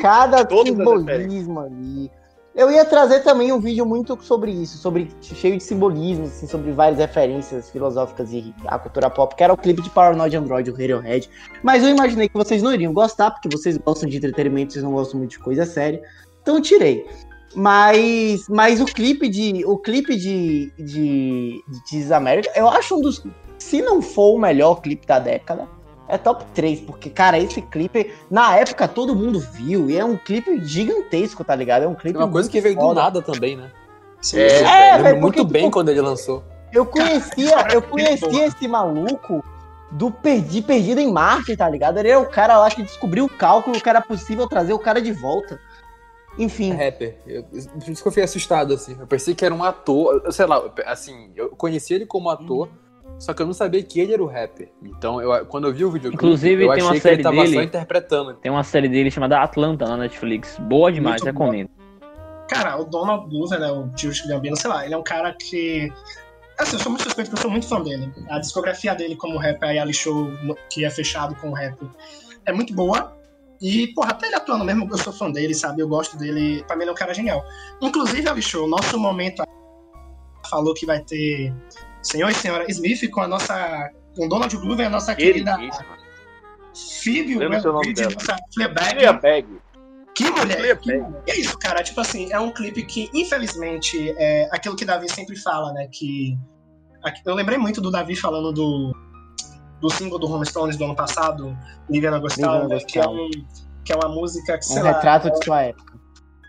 cada 0.00 0.48
simbolismo 0.48 1.60
ali. 1.60 2.10
Eu 2.54 2.70
ia 2.70 2.84
trazer 2.84 3.20
também 3.20 3.52
um 3.52 3.58
vídeo 3.58 3.84
muito 3.84 4.16
sobre 4.22 4.52
isso, 4.52 4.78
sobre 4.78 5.10
cheio 5.20 5.56
de 5.56 5.62
simbolismo, 5.64 6.26
assim, 6.26 6.46
sobre 6.46 6.70
várias 6.70 7.00
referências 7.00 7.68
filosóficas 7.68 8.32
e 8.32 8.54
a 8.66 8.78
cultura 8.78 9.10
pop, 9.10 9.34
que 9.34 9.42
era 9.42 9.52
o 9.52 9.56
clipe 9.56 9.82
de 9.82 9.90
Paranoid 9.90 10.36
Android, 10.36 10.70
o 10.70 10.72
Radiohead. 10.72 11.28
Mas 11.64 11.82
eu 11.82 11.88
imaginei 11.88 12.28
que 12.28 12.36
vocês 12.36 12.62
não 12.62 12.72
iriam 12.72 12.92
gostar, 12.92 13.32
porque 13.32 13.48
vocês 13.48 13.76
gostam 13.76 14.08
de 14.08 14.18
entretenimento, 14.18 14.72
vocês 14.72 14.84
não 14.84 14.92
gostam 14.92 15.18
muito 15.18 15.32
de 15.32 15.40
coisa 15.40 15.66
séria. 15.66 16.00
Então 16.42 16.54
eu 16.54 16.62
tirei. 16.62 17.04
Mas, 17.56 18.48
mas 18.48 18.80
o 18.80 18.84
clipe 18.84 19.28
de. 19.28 19.64
O 19.64 19.76
clipe 19.76 20.16
de, 20.16 20.72
de, 20.78 21.60
de 21.68 21.84
This 21.90 22.12
America, 22.12 22.50
eu 22.54 22.68
acho 22.68 22.96
um 22.96 23.00
dos. 23.00 23.24
Se 23.58 23.82
não 23.82 24.00
for 24.00 24.36
o 24.36 24.38
melhor 24.38 24.80
clipe 24.80 25.06
da 25.06 25.18
década, 25.18 25.68
é 26.08 26.18
top 26.18 26.44
3. 26.54 26.80
Porque, 26.82 27.10
cara, 27.10 27.38
esse 27.38 27.60
clipe, 27.62 28.12
na 28.30 28.56
época 28.56 28.86
todo 28.88 29.14
mundo 29.14 29.40
viu. 29.40 29.88
E 29.90 29.96
é 29.98 30.04
um 30.04 30.16
clipe 30.16 30.62
gigantesco, 30.64 31.42
tá 31.44 31.54
ligado? 31.54 31.82
É 31.84 31.88
um 31.88 31.94
clipe. 31.94 32.16
É 32.18 32.22
uma 32.22 32.30
coisa 32.30 32.50
que 32.50 32.60
veio 32.60 32.74
do 32.74 32.80
foda. 32.82 33.00
nada 33.02 33.22
também, 33.22 33.56
né? 33.56 33.70
Sim, 34.20 34.38
É, 34.40 34.48
sim. 34.48 34.64
É, 34.64 34.96
Lembro 34.96 35.20
muito 35.20 35.34
porque, 35.38 35.52
bem 35.52 35.62
tipo, 35.64 35.72
quando 35.72 35.88
ele 35.90 36.00
lançou. 36.00 36.42
Eu 36.72 36.84
conhecia, 36.86 37.68
eu 37.72 37.80
conhecia 37.82 38.46
esse 38.46 38.66
maluco 38.66 39.44
do 39.92 40.10
Perdi 40.10 40.60
Perdido 40.60 41.00
em 41.00 41.12
Marte, 41.12 41.56
tá 41.56 41.68
ligado? 41.68 41.98
Ele 41.98 42.08
é 42.08 42.18
o 42.18 42.26
cara 42.28 42.58
lá 42.58 42.68
que 42.68 42.82
descobriu 42.82 43.26
o 43.26 43.28
cálculo 43.28 43.80
que 43.80 43.88
era 43.88 44.00
possível 44.00 44.48
trazer 44.48 44.72
o 44.72 44.78
cara 44.78 45.00
de 45.00 45.12
volta. 45.12 45.60
Enfim, 46.36 46.72
Rapper. 46.72 47.16
Eu, 47.26 47.44
por 47.44 47.88
isso 47.90 48.02
que 48.02 48.08
eu 48.08 48.12
fiquei 48.12 48.24
assustado, 48.24 48.74
assim. 48.74 48.96
Eu 48.98 49.06
pensei 49.06 49.36
que 49.36 49.44
era 49.44 49.54
um 49.54 49.62
ator. 49.62 50.20
eu- 50.24 50.32
Sei 50.32 50.44
lá, 50.46 50.56
eu- 50.56 50.72
assim, 50.86 51.30
eu 51.36 51.50
conheci 51.50 51.94
ele 51.94 52.06
como 52.06 52.28
ator, 52.28 52.68
só 53.18 53.32
que 53.32 53.40
eu 53.42 53.46
não 53.46 53.52
sabia 53.54 53.82
que 53.82 54.00
ele 54.00 54.12
era 54.12 54.22
o 54.22 54.26
rapper. 54.26 54.70
Então, 54.82 55.20
eu, 55.20 55.46
quando 55.46 55.66
eu 55.68 55.72
vi 55.72 55.84
o 55.84 55.90
videoclipe, 55.90 56.24
Inclusive, 56.24 56.64
eu 56.64 56.68
tem 56.68 56.70
achei 56.72 56.82
uma 56.84 56.94
que 56.94 57.00
série 57.00 57.14
ele 57.16 57.22
tava 57.22 57.36
dele- 57.36 57.54
só 57.54 57.62
interpretando. 57.62 58.34
Tem 58.34 58.50
uma 58.52 58.64
série 58.64 58.88
dele 58.88 59.10
chamada 59.10 59.40
Atlanta 59.40 59.86
na 59.86 59.96
Netflix. 59.96 60.56
Boa 60.58 60.90
demais, 60.92 61.22
Muito 61.22 61.26
recomendo. 61.26 61.70
Cara, 62.48 62.76
o 62.76 62.84
Donald 62.84 63.28
Glover, 63.30 63.58
né, 63.58 63.70
o 63.70 63.88
tio 63.94 64.12
Gambino, 64.28 64.56
sei 64.56 64.68
lá, 64.70 64.84
ele 64.84 64.94
é 64.94 64.98
um 64.98 65.02
cara 65.02 65.32
que. 65.32 65.90
Assim, 66.58 66.76
eu 66.76 66.80
sou 66.82 66.90
muito 66.92 67.02
suspeito 67.02 67.30
porque 67.30 67.38
eu 67.40 67.42
sou 67.42 67.50
muito 67.50 67.66
fã 67.66 67.80
dele. 67.82 68.12
A 68.28 68.38
discografia 68.38 68.94
dele 68.94 69.16
como 69.16 69.38
rapper, 69.38 69.70
a 69.78 69.82
Ali 69.82 69.94
Show, 69.94 70.28
que 70.70 70.84
é 70.84 70.90
fechado 70.90 71.34
com 71.36 71.52
rap, 71.52 71.76
é 72.46 72.52
muito 72.52 72.74
boa. 72.74 73.16
E, 73.62 73.88
porra, 73.94 74.10
até 74.10 74.26
ele 74.26 74.36
atuando 74.36 74.64
mesmo, 74.64 74.86
eu 74.90 74.98
sou 74.98 75.12
fã 75.12 75.30
dele, 75.30 75.54
sabe? 75.54 75.80
Eu 75.80 75.88
gosto 75.88 76.16
dele. 76.18 76.62
Pra 76.66 76.76
mim, 76.76 76.82
ele 76.82 76.90
é 76.90 76.92
um 76.92 76.96
cara 76.96 77.14
genial. 77.14 77.42
Inclusive, 77.80 78.28
Ali 78.28 78.42
Show, 78.42 78.68
nosso 78.68 78.98
momento 78.98 79.42
falou 80.50 80.74
que 80.74 80.84
vai 80.84 81.00
ter 81.02 81.52
Senhor 82.04 82.30
e 82.30 82.34
Senhora 82.34 82.64
Smith 82.68 83.10
com 83.10 83.22
a 83.22 83.28
nossa. 83.28 83.90
Com 84.16 84.28
Donald 84.28 84.56
Glover, 84.56 84.86
a 84.86 84.90
nossa 84.90 85.14
querida. 85.14 85.56
Phoebe 87.02 87.38
dela. 87.38 87.60
nossa 88.14 88.36
Fleabag. 88.52 88.94
Fleabag. 88.94 89.46
Que 90.14 90.30
mulher! 90.30 90.58
Fleabag. 90.58 90.80
Que 90.82 90.96
mulher. 90.96 91.22
É 91.26 91.40
isso, 91.40 91.58
cara. 91.58 91.82
Tipo 91.82 92.00
assim, 92.00 92.30
é 92.32 92.38
um 92.38 92.52
clipe 92.52 92.84
que, 92.84 93.10
infelizmente, 93.12 94.14
é 94.18 94.48
aquilo 94.52 94.76
que 94.76 94.84
Davi 94.84 95.10
sempre 95.10 95.36
fala, 95.36 95.72
né? 95.72 95.88
Que. 95.90 96.38
Eu 97.26 97.34
lembrei 97.34 97.58
muito 97.58 97.80
do 97.80 97.90
Davi 97.90 98.16
falando 98.16 98.50
do, 98.52 98.94
do 99.80 99.90
single 99.90 100.18
do 100.18 100.26
Rolling 100.26 100.46
Stones 100.46 100.76
do 100.76 100.84
ano 100.84 100.96
passado, 100.96 101.56
Liviana 101.90 102.18
Gostal, 102.18 102.62
Liviana 102.62 102.76
né, 102.76 102.80
que, 102.88 102.98
é 102.98 103.06
um, 103.06 103.30
que 103.84 103.92
é 103.92 103.96
uma 103.96 104.08
música 104.08 104.56
que, 104.58 104.64
um 104.64 104.68
sei 104.68 104.82
lá, 104.82 104.92
retrato 104.92 105.30
de 105.30 105.44
sua 105.44 105.62
época. 105.62 105.93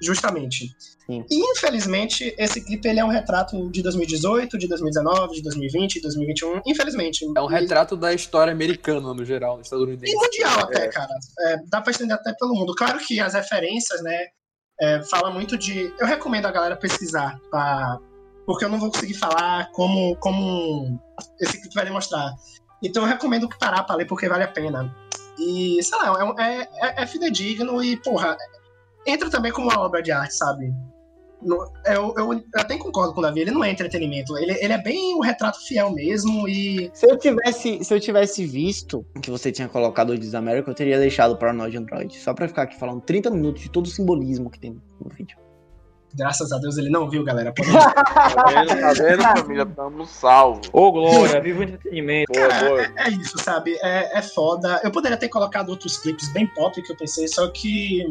Justamente. 0.02 0.76
Sim. 1.06 1.24
E, 1.30 1.52
infelizmente, 1.52 2.34
esse 2.38 2.62
clipe 2.62 2.88
ele 2.88 3.00
é 3.00 3.06
um 3.06 3.10
retrato 3.10 3.70
de 3.70 3.82
2018, 3.84 4.58
de 4.58 4.68
2019, 4.68 5.36
de 5.36 5.44
2020, 5.44 5.94
de 5.94 6.02
2021. 6.02 6.62
Infelizmente. 6.66 7.26
É 7.36 7.42
um 7.42 7.46
retrato 7.46 7.96
da 7.96 8.14
história 8.14 8.52
americana, 8.52 9.14
no 9.14 9.24
geral, 9.24 9.62
estadunidense. 9.62 10.14
E 10.14 10.16
mundial 10.16 10.60
até, 10.62 10.88
cara. 10.88 11.14
É, 11.42 11.58
dá 11.68 11.82
pra 11.82 11.92
estender 11.92 12.16
até 12.16 12.34
pelo 12.34 12.56
mundo. 12.56 12.74
Claro 12.76 13.00
que 13.00 13.20
as 13.20 13.34
referências, 13.34 14.02
né, 14.02 14.26
é, 14.82 15.02
fala 15.04 15.30
muito 15.30 15.58
de... 15.58 15.94
Eu 16.00 16.08
recomendo 16.08 16.48
a 16.48 16.52
galera 16.52 16.76
pesquisar, 16.76 17.40
tá? 17.52 18.00
Porque 18.46 18.66
eu 18.66 18.70
não 18.70 18.80
vou 18.80 18.92
conseguir 18.92 19.16
falar 19.16 19.72
como, 19.72 20.16
como 20.18 21.00
esse 21.40 21.60
clipe 21.60 21.76
vai 21.76 21.86
demonstrar. 21.86 22.34
Então 22.84 23.04
eu 23.04 23.10
recomendo 23.10 23.50
parar 23.60 23.84
pra 23.84 23.96
ler, 23.96 24.06
porque 24.06 24.28
vale 24.28 24.44
a 24.44 24.48
pena. 24.48 24.94
E, 25.38 25.82
sei 25.84 25.98
lá, 25.98 26.36
é, 26.38 26.44
é, 26.44 26.62
é, 26.62 27.04
é 27.04 27.08
fidedigno 27.08 27.84
e, 27.84 27.98
porra, 27.98 28.38
entra 29.06 29.30
também 29.30 29.52
como 29.52 29.70
uma 29.70 29.80
obra 29.80 30.02
de 30.02 30.12
arte, 30.12 30.36
sabe? 30.36 30.72
No- 31.42 31.72
eu, 31.86 32.14
eu, 32.18 32.34
eu 32.34 32.44
até 32.56 32.78
concordo 32.78 33.14
com 33.14 33.20
o 33.20 33.24
Davi, 33.24 33.42
ele 33.42 33.52
não 33.52 33.64
é 33.64 33.70
entretenimento, 33.70 34.36
ele, 34.38 34.54
ele 34.54 34.74
é 34.74 34.82
bem 34.82 35.16
um 35.16 35.20
retrato 35.20 35.60
fiel 35.68 35.92
mesmo 35.92 36.48
e 36.48 36.90
Se 36.94 37.06
eu 37.06 37.18
tivesse, 37.20 37.84
se 37.84 37.94
eu 37.94 38.00
tivesse 38.00 38.46
visto 38.46 39.06
que 39.22 39.30
você 39.30 39.52
tinha 39.52 39.68
colocado 39.68 40.12
o 40.12 40.18
Disamérica, 40.18 40.72
eu 40.72 40.76
teria 40.76 40.98
deixado 40.98 41.34
o 41.34 41.38
Paranoid 41.38 41.78
Android. 41.78 42.16
Só 42.18 42.34
pra 42.34 42.48
ficar 42.48 42.64
aqui 42.64 42.80
falando 42.80 43.02
30 43.02 43.30
minutos 43.30 43.62
de 43.62 43.70
todo 43.70 43.86
o 43.86 43.90
simbolismo 43.90 44.50
que 44.50 44.60
tem 44.60 44.72
no 45.00 45.10
vídeo. 45.14 45.38
graças 46.16 46.52
a 46.52 46.58
Deus 46.58 46.78
ele 46.78 46.90
não 46.90 47.08
viu, 47.10 47.24
galera. 47.24 47.54
Pode 47.54 47.70
Tá 47.76 48.46
vendo, 48.50 48.80
tá 48.80 48.94
vendo, 48.94 49.22
família? 49.42 49.66
Tamo 49.68 50.06
salvo. 50.08 50.62
Ô, 50.74 50.92
Glória, 50.92 51.42
viva 51.42 51.60
o 51.60 51.64
entretenimento. 51.64 52.32
Boa, 52.34 52.48
Cara, 52.48 52.70
boa. 52.70 52.82
é, 52.82 52.94
é 52.98 53.10
isso, 53.10 53.38
sabe? 53.44 53.78
É, 53.84 54.18
é 54.18 54.22
foda. 54.22 54.80
Eu 54.84 54.90
poderia 54.90 55.18
ter 55.18 55.28
colocado 55.30 55.70
outros 55.70 55.98
clipes 55.98 56.32
bem 56.34 56.48
pop 56.56 56.82
que 56.82 56.92
eu 56.92 56.98
pensei, 56.98 57.28
só 57.28 57.48
que. 57.52 58.02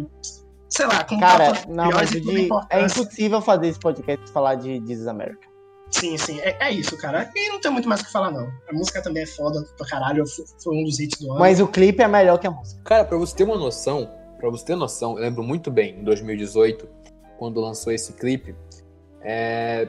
Sei 0.76 0.86
lá, 0.86 1.04
com 1.04 1.20
Cara, 1.20 1.52
não, 1.68 1.90
mas 1.90 2.10
o 2.10 2.20
de- 2.20 2.48
é 2.70 2.80
impossível 2.84 3.40
fazer 3.40 3.68
esse 3.68 3.78
podcast 3.78 4.28
e 4.28 4.32
falar 4.32 4.56
de 4.56 4.80
This 4.80 5.06
America. 5.06 5.48
Sim, 5.90 6.18
sim, 6.18 6.40
é, 6.40 6.56
é 6.66 6.72
isso, 6.72 6.96
cara. 6.96 7.30
E 7.36 7.48
não 7.48 7.60
tem 7.60 7.70
muito 7.70 7.88
mais 7.88 8.00
o 8.00 8.04
que 8.06 8.10
falar, 8.10 8.32
não. 8.32 8.50
A 8.68 8.72
música 8.72 9.00
também 9.00 9.22
é 9.22 9.26
foda 9.26 9.64
pra 9.76 9.86
caralho, 9.86 10.24
foi, 10.60 10.76
um 10.76 10.82
dos 10.82 10.98
hits 10.98 11.20
do 11.20 11.30
ano. 11.30 11.38
Mas 11.38 11.60
o 11.60 11.68
clipe 11.68 12.02
é 12.02 12.08
melhor 12.08 12.38
que 12.38 12.46
a 12.48 12.50
música. 12.50 12.80
Cara, 12.82 13.04
pra 13.04 13.16
você 13.16 13.36
ter 13.36 13.44
uma 13.44 13.56
noção, 13.56 14.10
pra 14.40 14.50
você 14.50 14.64
ter 14.64 14.74
noção, 14.74 15.16
eu 15.16 15.22
lembro 15.22 15.44
muito 15.44 15.70
bem, 15.70 16.00
em 16.00 16.02
2018, 16.02 16.88
quando 17.38 17.60
lançou 17.60 17.92
esse 17.92 18.12
clipe, 18.14 18.56
é, 19.20 19.88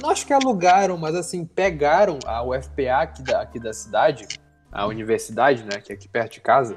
não 0.00 0.10
acho 0.10 0.24
que 0.24 0.32
alugaram, 0.32 0.96
mas 0.96 1.16
assim, 1.16 1.44
pegaram 1.44 2.18
a 2.24 2.44
UFPA 2.44 2.98
aqui 3.02 3.22
da, 3.24 3.40
aqui 3.40 3.58
da 3.58 3.72
cidade, 3.72 4.28
a 4.70 4.86
universidade, 4.86 5.64
né, 5.64 5.80
que 5.80 5.90
é 5.92 5.96
aqui 5.96 6.08
perto 6.08 6.34
de 6.34 6.40
casa, 6.40 6.76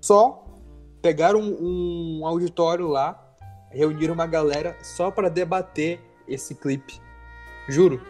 só 0.00 0.43
pegaram 1.04 1.38
um, 1.38 2.20
um 2.20 2.26
auditório 2.26 2.88
lá, 2.88 3.22
reuniram 3.68 4.14
uma 4.14 4.26
galera 4.26 4.74
só 4.82 5.10
pra 5.10 5.28
debater 5.28 6.00
esse 6.26 6.54
clipe. 6.54 6.98
Juro. 7.68 8.00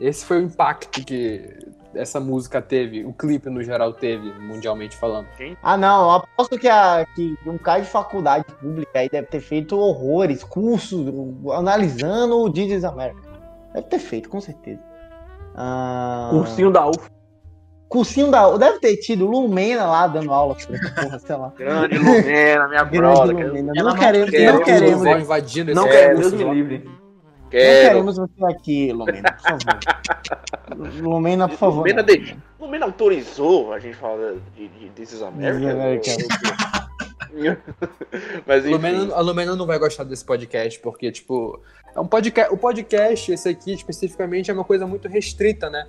Esse 0.00 0.24
foi 0.24 0.38
o 0.38 0.46
impacto 0.46 1.04
que 1.04 1.54
essa 1.94 2.18
música 2.18 2.62
teve, 2.62 3.04
o 3.04 3.12
clipe 3.12 3.50
no 3.50 3.62
geral 3.62 3.92
teve, 3.92 4.32
mundialmente 4.40 4.96
falando. 4.96 5.26
Ah, 5.62 5.76
não, 5.76 6.04
eu 6.04 6.10
aposto 6.12 6.58
que, 6.58 6.66
a, 6.66 7.06
que 7.14 7.36
um 7.46 7.58
cara 7.58 7.82
de 7.82 7.88
faculdade 7.88 8.46
pública 8.58 8.98
aí 8.98 9.10
deve 9.10 9.26
ter 9.26 9.40
feito 9.40 9.76
horrores, 9.76 10.42
cursos, 10.42 11.06
analisando 11.52 12.38
o 12.38 12.50
This 12.50 12.84
America. 12.84 13.20
Deve 13.74 13.86
ter 13.88 13.98
feito, 13.98 14.30
com 14.30 14.40
certeza. 14.40 14.80
Ah, 15.54 16.30
Cursinho 16.32 16.70
da 16.72 16.86
UF. 16.88 17.10
Cursinho 17.92 18.30
da. 18.30 18.56
Deve 18.56 18.78
ter 18.78 18.96
tido 18.96 19.26
Lumena 19.26 19.84
lá 19.84 20.06
dando 20.06 20.32
aula 20.32 20.56
porra, 20.56 21.18
sei 21.18 21.36
lá. 21.36 21.52
Grande 21.56 21.98
Lumena, 21.98 22.68
minha 22.68 22.84
brother. 22.84 23.46
Lumena. 23.48 23.72
Não 23.76 23.84
não 23.84 23.94
queremos, 23.94 24.30
quer, 24.30 24.52
não 24.52 24.64
queremos, 24.64 25.02
não 25.02 25.18
invadindo 25.20 25.70
esse 25.70 25.80
Não 25.80 25.86
quero, 25.86 26.14
curso 26.16 26.30
Deus 26.36 26.48
me 26.48 26.54
livre. 26.54 26.90
Quero. 27.50 27.88
queremos 27.88 28.16
você 28.16 28.44
aqui, 28.46 28.92
Lumena, 28.92 29.32
por 29.32 29.42
favor. 29.42 29.78
Lumena, 31.02 31.48
por 31.48 31.58
favor. 31.58 31.78
Lumena, 31.80 32.00
não. 32.00 32.06
de... 32.06 32.36
Lumena 32.58 32.86
autorizou 32.86 33.74
a 33.74 33.78
gente 33.78 33.96
falar 33.96 34.36
de, 34.56 34.68
de 34.68 34.88
This 34.94 35.12
is 35.12 35.22
America? 35.22 36.00
This 36.00 36.16
is 36.16 37.58
Mas. 38.46 38.64
Lumena, 38.64 39.14
a 39.14 39.20
Lumena 39.20 39.54
não 39.54 39.66
vai 39.66 39.78
gostar 39.78 40.04
desse 40.04 40.24
podcast, 40.24 40.80
porque, 40.80 41.12
tipo, 41.12 41.60
é 41.94 42.00
um 42.00 42.06
podcast. 42.06 42.54
O 42.54 42.56
podcast, 42.56 43.32
esse 43.32 43.48
aqui, 43.50 43.74
especificamente, 43.74 44.50
é 44.50 44.54
uma 44.54 44.64
coisa 44.64 44.86
muito 44.86 45.06
restrita, 45.08 45.68
né? 45.68 45.86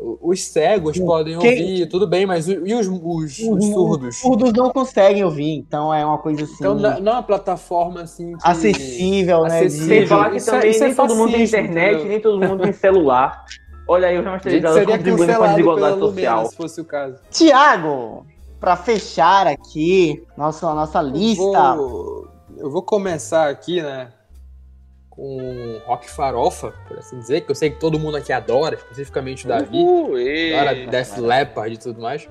Os 0.00 0.42
cegos 0.44 0.96
Sim. 0.96 1.04
podem 1.04 1.36
Quem- 1.38 1.50
ouvir, 1.60 1.86
tudo 1.88 2.06
bem, 2.06 2.24
mas 2.24 2.46
e 2.48 2.56
os, 2.56 2.86
os- 2.86 3.38
os 3.38 3.38
Os- 3.40 3.64
surdos? 3.66 4.08
Os 4.14 4.16
surdos 4.20 4.52
não 4.52 4.70
conseguem 4.70 5.24
ouvir, 5.24 5.50
então 5.54 5.92
é 5.92 6.06
uma 6.06 6.18
coisa 6.18 6.44
assim. 6.44 6.54
Então 6.54 6.74
não 6.76 6.90
é 7.12 7.14
uma 7.16 7.22
plataforma 7.22 8.02
assim. 8.02 8.36
que- 8.36 8.38
acessível, 8.46 9.42
né? 9.42 9.58
acessível. 9.58 9.86
Sem 9.88 10.06
falar 10.06 10.30
que 10.30 10.36
Isso 10.36 10.50
é- 10.50 10.52
também 10.54 10.70
isso 10.70 10.84
é 10.84 10.86
nem 10.86 10.94
todo 10.94 11.16
mundo 11.16 11.32
tem 11.32 11.42
internet, 11.44 11.90
entendeu? 11.94 12.08
nem 12.08 12.20
todo 12.20 12.38
mundo 12.48 12.62
tem 12.62 12.72
celular. 12.72 13.44
Olha 13.88 14.08
aí, 14.08 14.18
os 14.18 14.24
seria 14.42 14.96
contribuindo 14.98 15.34
com 15.34 15.42
a 15.42 15.46
desigualdade 15.48 15.92
Lumena, 15.94 16.06
social. 16.08 16.46
se 16.46 16.56
fosse 16.56 16.80
o 16.80 16.84
caso. 16.84 17.16
Tiago, 17.30 18.26
pra 18.60 18.76
fechar 18.76 19.46
aqui 19.48 20.22
nossa, 20.36 20.72
nossa 20.74 21.00
Eu 21.00 21.08
lista. 21.08 21.74
vou, 21.76 22.28
eu 22.56 22.70
vou 22.70 22.82
começar 22.82 23.48
aqui, 23.48 23.82
né? 23.82 24.08
Com 25.18 25.80
rock 25.84 26.08
farofa, 26.08 26.72
por 26.86 26.96
assim 26.96 27.18
dizer, 27.18 27.40
que 27.40 27.50
eu 27.50 27.54
sei 27.56 27.70
que 27.70 27.80
todo 27.80 27.98
mundo 27.98 28.16
aqui 28.16 28.32
adora, 28.32 28.76
especificamente 28.76 29.46
o 29.46 29.48
Davi. 29.48 29.76
Uhul, 29.76 30.16
ei. 30.16 30.54
Agora 30.54 30.86
Death 30.86 31.18
Leopard 31.18 31.74
e 31.74 31.76
tudo 31.76 32.00
mais. 32.00 32.28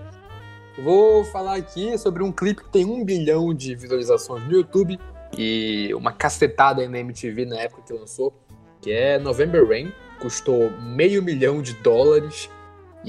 Vou 0.81 1.26
falar 1.26 1.55
aqui 1.55 1.97
sobre 1.97 2.23
um 2.23 2.31
clipe 2.31 2.64
que 2.64 2.69
tem 2.69 2.85
um 2.85 3.03
bilhão 3.03 3.53
de 3.53 3.76
visualizações 3.76 4.41
no 4.45 4.53
YouTube 4.53 4.97
e 5.38 5.93
uma 5.93 6.14
cacetada 6.14 6.81
aí 6.81 6.88
na 6.88 6.99
MTV 6.99 7.45
na 7.45 7.59
época 7.59 7.81
que 7.85 7.91
lançou, 7.91 8.34
que 8.81 8.89
é 8.89 9.19
November 9.19 9.68
Rain. 9.68 9.91
Custou 10.22 10.72
meio 10.80 11.22
milhão 11.22 11.61
de 11.61 11.73
dólares. 11.73 12.49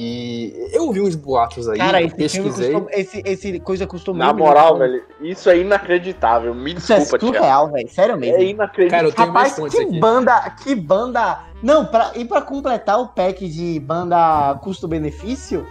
E 0.00 0.68
eu 0.72 0.92
vi 0.92 1.00
uns 1.00 1.16
boatos 1.16 1.68
aí, 1.68 1.76
Cara, 1.76 2.00
eu 2.00 2.06
esse 2.06 2.14
pesquisei. 2.16 2.72
custou, 2.72 2.88
esse, 2.92 3.22
esse 3.26 3.58
coisa 3.58 3.84
custou 3.84 4.14
Na 4.14 4.32
moral, 4.32 4.78
velho, 4.78 5.02
isso 5.20 5.50
é 5.50 5.58
inacreditável. 5.58 6.54
Me 6.54 6.74
Isso 6.74 6.92
é 6.92 6.98
desculpa, 7.00 7.26
surreal, 7.26 7.68
velho. 7.72 7.88
Sério 7.90 8.16
mesmo. 8.16 8.36
É 8.36 8.44
inacreditável. 8.44 8.90
Cara, 8.90 9.06
eu 9.08 9.12
tenho 9.12 9.32
mais 9.32 9.52
Rapaz, 9.56 9.74
que 9.74 9.80
aqui. 9.82 9.98
banda, 9.98 10.50
que 10.62 10.74
banda. 10.76 11.40
Não, 11.60 11.84
pra, 11.84 12.12
e 12.14 12.24
pra 12.24 12.40
completar 12.40 13.00
o 13.00 13.08
pack 13.08 13.48
de 13.48 13.80
banda 13.80 14.54
custo-benefício, 14.62 15.66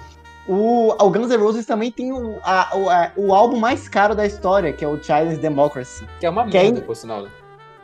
O, 0.50 0.94
o 1.06 1.10
Guns 1.10 1.30
N' 1.30 1.36
Roses 1.38 1.66
também 1.66 1.92
tem 1.92 2.14
o, 2.14 2.38
a- 2.42 2.70
o, 2.74 2.90
a- 2.90 3.12
o 3.18 3.34
álbum 3.36 3.58
mais 3.60 3.90
caro 3.90 4.16
da 4.16 4.26
história, 4.26 4.72
que 4.72 4.84
é 4.84 4.88
o 4.88 4.96
Child's 5.02 5.38
Democracy. 5.40 6.06
Que 6.22 6.26
é 6.26 6.30
uma 6.30 6.46
Que 6.46 6.58
merda, 6.58 6.80
aí- 6.80 6.86
por 6.86 6.96
sinal. 6.96 7.24
né? 7.24 7.30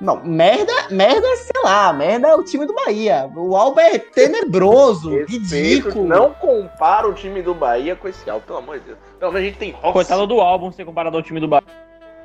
Não, 0.03 0.21
merda, 0.21 0.73
merda, 0.91 1.25
sei 1.37 1.63
lá, 1.63 1.93
merda 1.93 2.27
é 2.27 2.35
o 2.35 2.43
time 2.43 2.65
do 2.65 2.73
Bahia. 2.73 3.31
O 3.33 3.55
álbum 3.55 3.79
é 3.79 3.97
tenebroso, 3.97 5.11
Respeito, 5.11 5.55
ridículo. 5.55 6.05
não 6.05 6.33
compara 6.33 7.07
o 7.07 7.13
time 7.13 7.41
do 7.41 7.53
Bahia 7.53 7.95
com 7.95 8.09
esse 8.09 8.29
álbum, 8.29 8.45
pelo 8.45 8.59
amor 8.59 8.79
de 8.79 8.87
Deus. 8.87 8.97
Pelo 9.17 9.31
menos 9.31 9.47
a 9.47 9.49
gente 9.49 9.57
tem 9.57 9.71
rock. 9.71 9.93
Coitado 9.93 10.27
do 10.27 10.41
álbum 10.41 10.73
ser 10.73 10.83
comparado 10.83 11.15
ao 11.15 11.23
time 11.23 11.39
do 11.39 11.47
Bahia. 11.47 11.65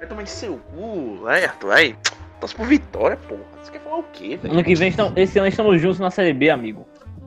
Vai 0.01 0.09
tomar 0.09 0.23
em 0.25 0.27
seu 0.27 0.59
cu, 0.75 1.21
certo? 1.25 1.71
Aí, 1.71 1.95
torce 2.41 2.57
por 2.57 2.67
vitória, 2.67 3.17
porra. 3.29 3.43
Você 3.63 3.71
quer 3.71 3.81
falar 3.81 3.99
o 3.99 4.05
quê, 4.13 4.37
velho? 4.37 4.55
Ano 4.55 4.65
que 4.65 4.75
vem, 4.75 4.89
estão, 4.89 5.13
esse 5.15 5.39
ano 5.39 5.47
estamos 5.47 5.81
juntos 5.81 6.01
na 6.01 6.11
Série 6.11 6.33
B, 6.33 6.51
amigo. 6.51 6.85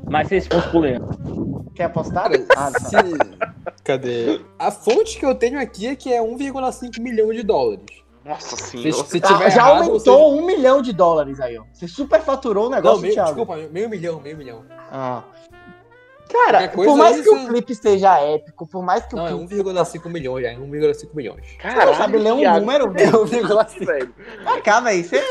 Mas 0.10 0.28
se 0.28 0.36
esse 0.36 0.50
fosse 0.50 0.68
pro 0.68 0.80
Leão. 0.80 1.66
Quer 1.74 1.86
apostar? 1.86 2.30
Ah, 2.58 2.72
tá. 2.72 2.80
se... 2.82 2.96
Cadê? 3.86 4.42
A 4.60 4.70
fonte 4.70 5.18
que 5.18 5.26
eu 5.26 5.34
tenho 5.34 5.58
aqui 5.62 5.88
é 5.88 5.96
que 5.96 6.12
é 6.12 6.22
1,5 6.22 7.00
milhão 7.00 7.32
de 7.32 7.42
dólares. 7.42 8.01
Nossa 8.24 8.56
Se, 8.56 8.78
senhora. 8.78 9.04
se 9.04 9.18
Ah, 9.24 9.28
tiver 9.28 9.50
já 9.52 9.62
errado, 9.70 9.84
aumentou 9.84 10.34
um 10.38 10.46
milhão 10.46 10.82
de 10.82 10.94
dólares 10.94 11.40
aí, 11.40 11.58
ó. 11.58 11.64
Você 11.74 11.88
superfaturou 11.88 12.66
o 12.66 12.70
Você... 12.70 12.76
negócio, 12.76 12.96
Não, 12.98 13.02
meio, 13.02 13.14
Thiago. 13.14 13.28
desculpa, 13.30 13.58
meio 13.72 13.90
milhão, 13.90 14.20
meio 14.22 14.38
milhão. 14.38 14.64
Ah. 14.92 15.24
Cara, 16.32 16.70
por 16.70 16.96
mais 16.96 17.18
aí, 17.18 17.24
que 17.24 17.30
o 17.30 17.40
você- 17.40 17.48
clipe 17.48 17.76
seja 17.76 18.18
épico, 18.22 18.66
por 18.66 18.82
mais 18.84 19.04
que 19.06 19.16
Não, 19.16 19.24
o 19.24 19.28
é 19.44 19.48
clipe... 19.48 19.64
1,5 19.70 20.08
milhões, 20.10 20.44
já 20.46 20.52
é 20.52 20.56
1,5 20.56 21.10
milhões. 21.14 21.46
Você 21.46 21.58
Caralho, 21.58 21.92
não 21.92 21.98
sabe 21.98 22.18
ler 22.20 22.32
um 22.32 22.38
Thiago, 22.40 22.60
número, 22.62 22.86
É 22.86 23.06
velho. 23.06 23.26
1,5. 23.26 23.86
velho. 23.86 24.16
Pra 24.44 24.62
cá, 24.62 24.80
velho. 24.80 25.04
Você... 25.04 25.22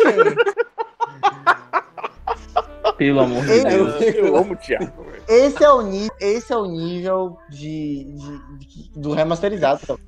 Pelo 3.01 3.21
amor 3.21 3.43
de 3.47 3.65
Deus. 3.65 4.15
Eu 4.15 4.37
amo 4.37 4.53
o 4.53 4.57
Thiago, 4.57 5.03
velho. 5.05 5.23
Esse 5.27 5.65
é 5.65 5.71
o 5.71 5.81
nível, 5.81 6.15
esse 6.21 6.53
é 6.53 6.57
o 6.57 6.67
nível 6.67 7.39
de, 7.49 8.05
de- 8.05 8.59
de- 8.67 8.91
do 8.95 9.13
remasterizado. 9.15 9.99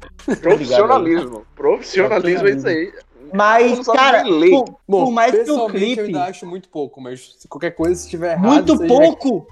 Profissionalismo. 0.43 1.47
Profissionalismo 1.55 2.49
é 2.49 2.51
isso 2.51 2.69
aí. 2.69 2.93
Mas, 3.33 3.87
cara, 3.89 4.25
por, 4.25 4.65
Bom, 4.87 5.05
por 5.07 5.11
mais 5.11 5.31
que 5.33 5.39
o 5.39 5.45
pessoalmente 5.45 5.81
eu 5.81 5.89
clipe. 5.89 6.01
ainda 6.03 6.25
acho 6.25 6.45
muito 6.47 6.69
pouco, 6.69 7.01
mas 7.01 7.35
se 7.39 7.49
qualquer 7.49 7.71
coisa 7.71 7.95
se 7.95 8.11
tiver 8.11 8.33
errado... 8.33 8.47
Muito 8.47 8.77
você 8.77 8.87
já- 8.87 8.95
pouco! 8.95 9.47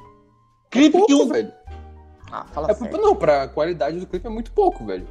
Clipe 0.70 0.92
pouco, 0.98 1.06
que 1.06 1.14
um. 1.14 1.28
velho. 1.28 1.52
Ah, 2.30 2.44
fala 2.52 2.70
É, 2.70 2.74
sério. 2.74 2.98
não, 3.00 3.16
pra 3.16 3.48
qualidade 3.48 3.98
do 3.98 4.06
clipe 4.06 4.26
é 4.26 4.30
muito 4.30 4.52
pouco, 4.52 4.84
velho. 4.84 5.06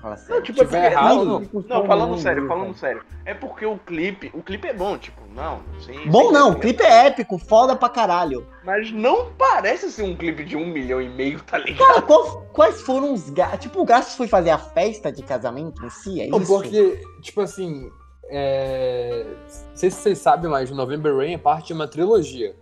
Fala 0.00 0.14
Não, 0.14 0.22
sério. 0.22 0.42
tipo, 0.42 0.62
é 0.62 0.64
tiver 0.64 0.92
errado, 0.92 1.14
não, 1.16 1.24
não. 1.24 1.40
não, 1.52 1.62
não, 1.68 1.86
falando 1.86 2.18
sério, 2.18 2.46
falando 2.46 2.74
sério. 2.74 3.02
É 3.24 3.34
porque 3.34 3.66
o 3.66 3.76
clipe, 3.78 4.30
o 4.32 4.42
clipe 4.42 4.68
é 4.68 4.72
bom, 4.72 4.96
tipo, 4.96 5.20
não, 5.34 5.60
sim. 5.80 6.08
Bom 6.08 6.28
sim, 6.28 6.32
não, 6.32 6.50
o 6.50 6.52
sim. 6.52 6.58
clipe 6.60 6.82
é 6.84 7.06
épico, 7.08 7.36
foda 7.36 7.74
pra 7.74 7.88
caralho. 7.88 8.46
Mas 8.64 8.92
não 8.92 9.32
parece 9.36 9.90
ser 9.90 10.04
um 10.04 10.16
clipe 10.16 10.44
de 10.44 10.56
um 10.56 10.66
milhão 10.66 11.02
e 11.02 11.08
meio, 11.08 11.40
tá 11.42 11.58
ligado? 11.58 11.84
Cara, 11.86 12.02
qual- 12.02 12.46
quais 12.52 12.80
foram 12.82 13.12
os 13.12 13.28
gastos? 13.30 13.58
Tipo, 13.60 13.80
o 13.80 13.84
gasto 13.84 14.16
foi 14.16 14.28
fazer 14.28 14.50
a 14.50 14.58
festa 14.58 15.10
de 15.10 15.22
casamento 15.22 15.84
em 15.84 15.90
si, 15.90 16.20
é 16.22 16.28
Não, 16.28 16.38
isso? 16.40 16.46
porque, 16.52 17.02
tipo 17.20 17.40
assim, 17.40 17.90
é... 18.30 19.24
não 19.70 19.76
sei 19.76 19.90
se 19.90 19.96
vocês 20.00 20.18
sabem, 20.18 20.48
mas 20.48 20.70
November 20.70 21.16
Rain 21.16 21.34
é 21.34 21.38
parte 21.38 21.68
de 21.68 21.72
uma 21.72 21.88
trilogia. 21.88 22.54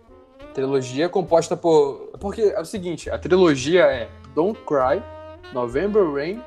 Trilogia 0.55 1.07
composta 1.07 1.55
por... 1.55 2.09
Porque 2.19 2.41
é 2.41 2.59
o 2.59 2.65
seguinte, 2.65 3.11
a 3.11 3.17
trilogia 3.19 3.83
é 3.83 4.09
Don't 4.33 4.59
Cry, 4.65 5.03
November 5.53 6.11
Rain 6.11 6.41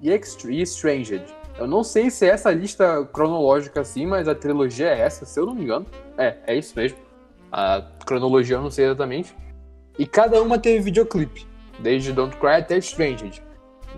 e 0.00 0.10
e 0.10 0.62
Estranged. 0.62 1.24
Eu 1.58 1.66
não 1.66 1.82
sei 1.82 2.10
se 2.10 2.26
é 2.26 2.30
essa 2.30 2.50
lista 2.50 3.04
cronológica 3.12 3.80
assim, 3.80 4.06
mas 4.06 4.28
a 4.28 4.34
trilogia 4.34 4.88
é 4.88 5.00
essa, 5.00 5.24
se 5.24 5.40
eu 5.40 5.46
não 5.46 5.54
me 5.54 5.62
engano. 5.62 5.86
É, 6.18 6.36
é 6.46 6.54
isso 6.56 6.74
mesmo. 6.76 6.98
A 7.50 7.82
cronologia 8.04 8.56
eu 8.56 8.62
não 8.62 8.70
sei 8.70 8.84
exatamente. 8.86 9.34
E 9.98 10.06
cada 10.06 10.42
uma 10.42 10.58
teve 10.58 10.84
videoclipe, 10.84 11.46
desde 11.78 12.12
Don't 12.12 12.36
Cry 12.36 12.56
até 12.56 12.76
Estranged. 12.76 13.42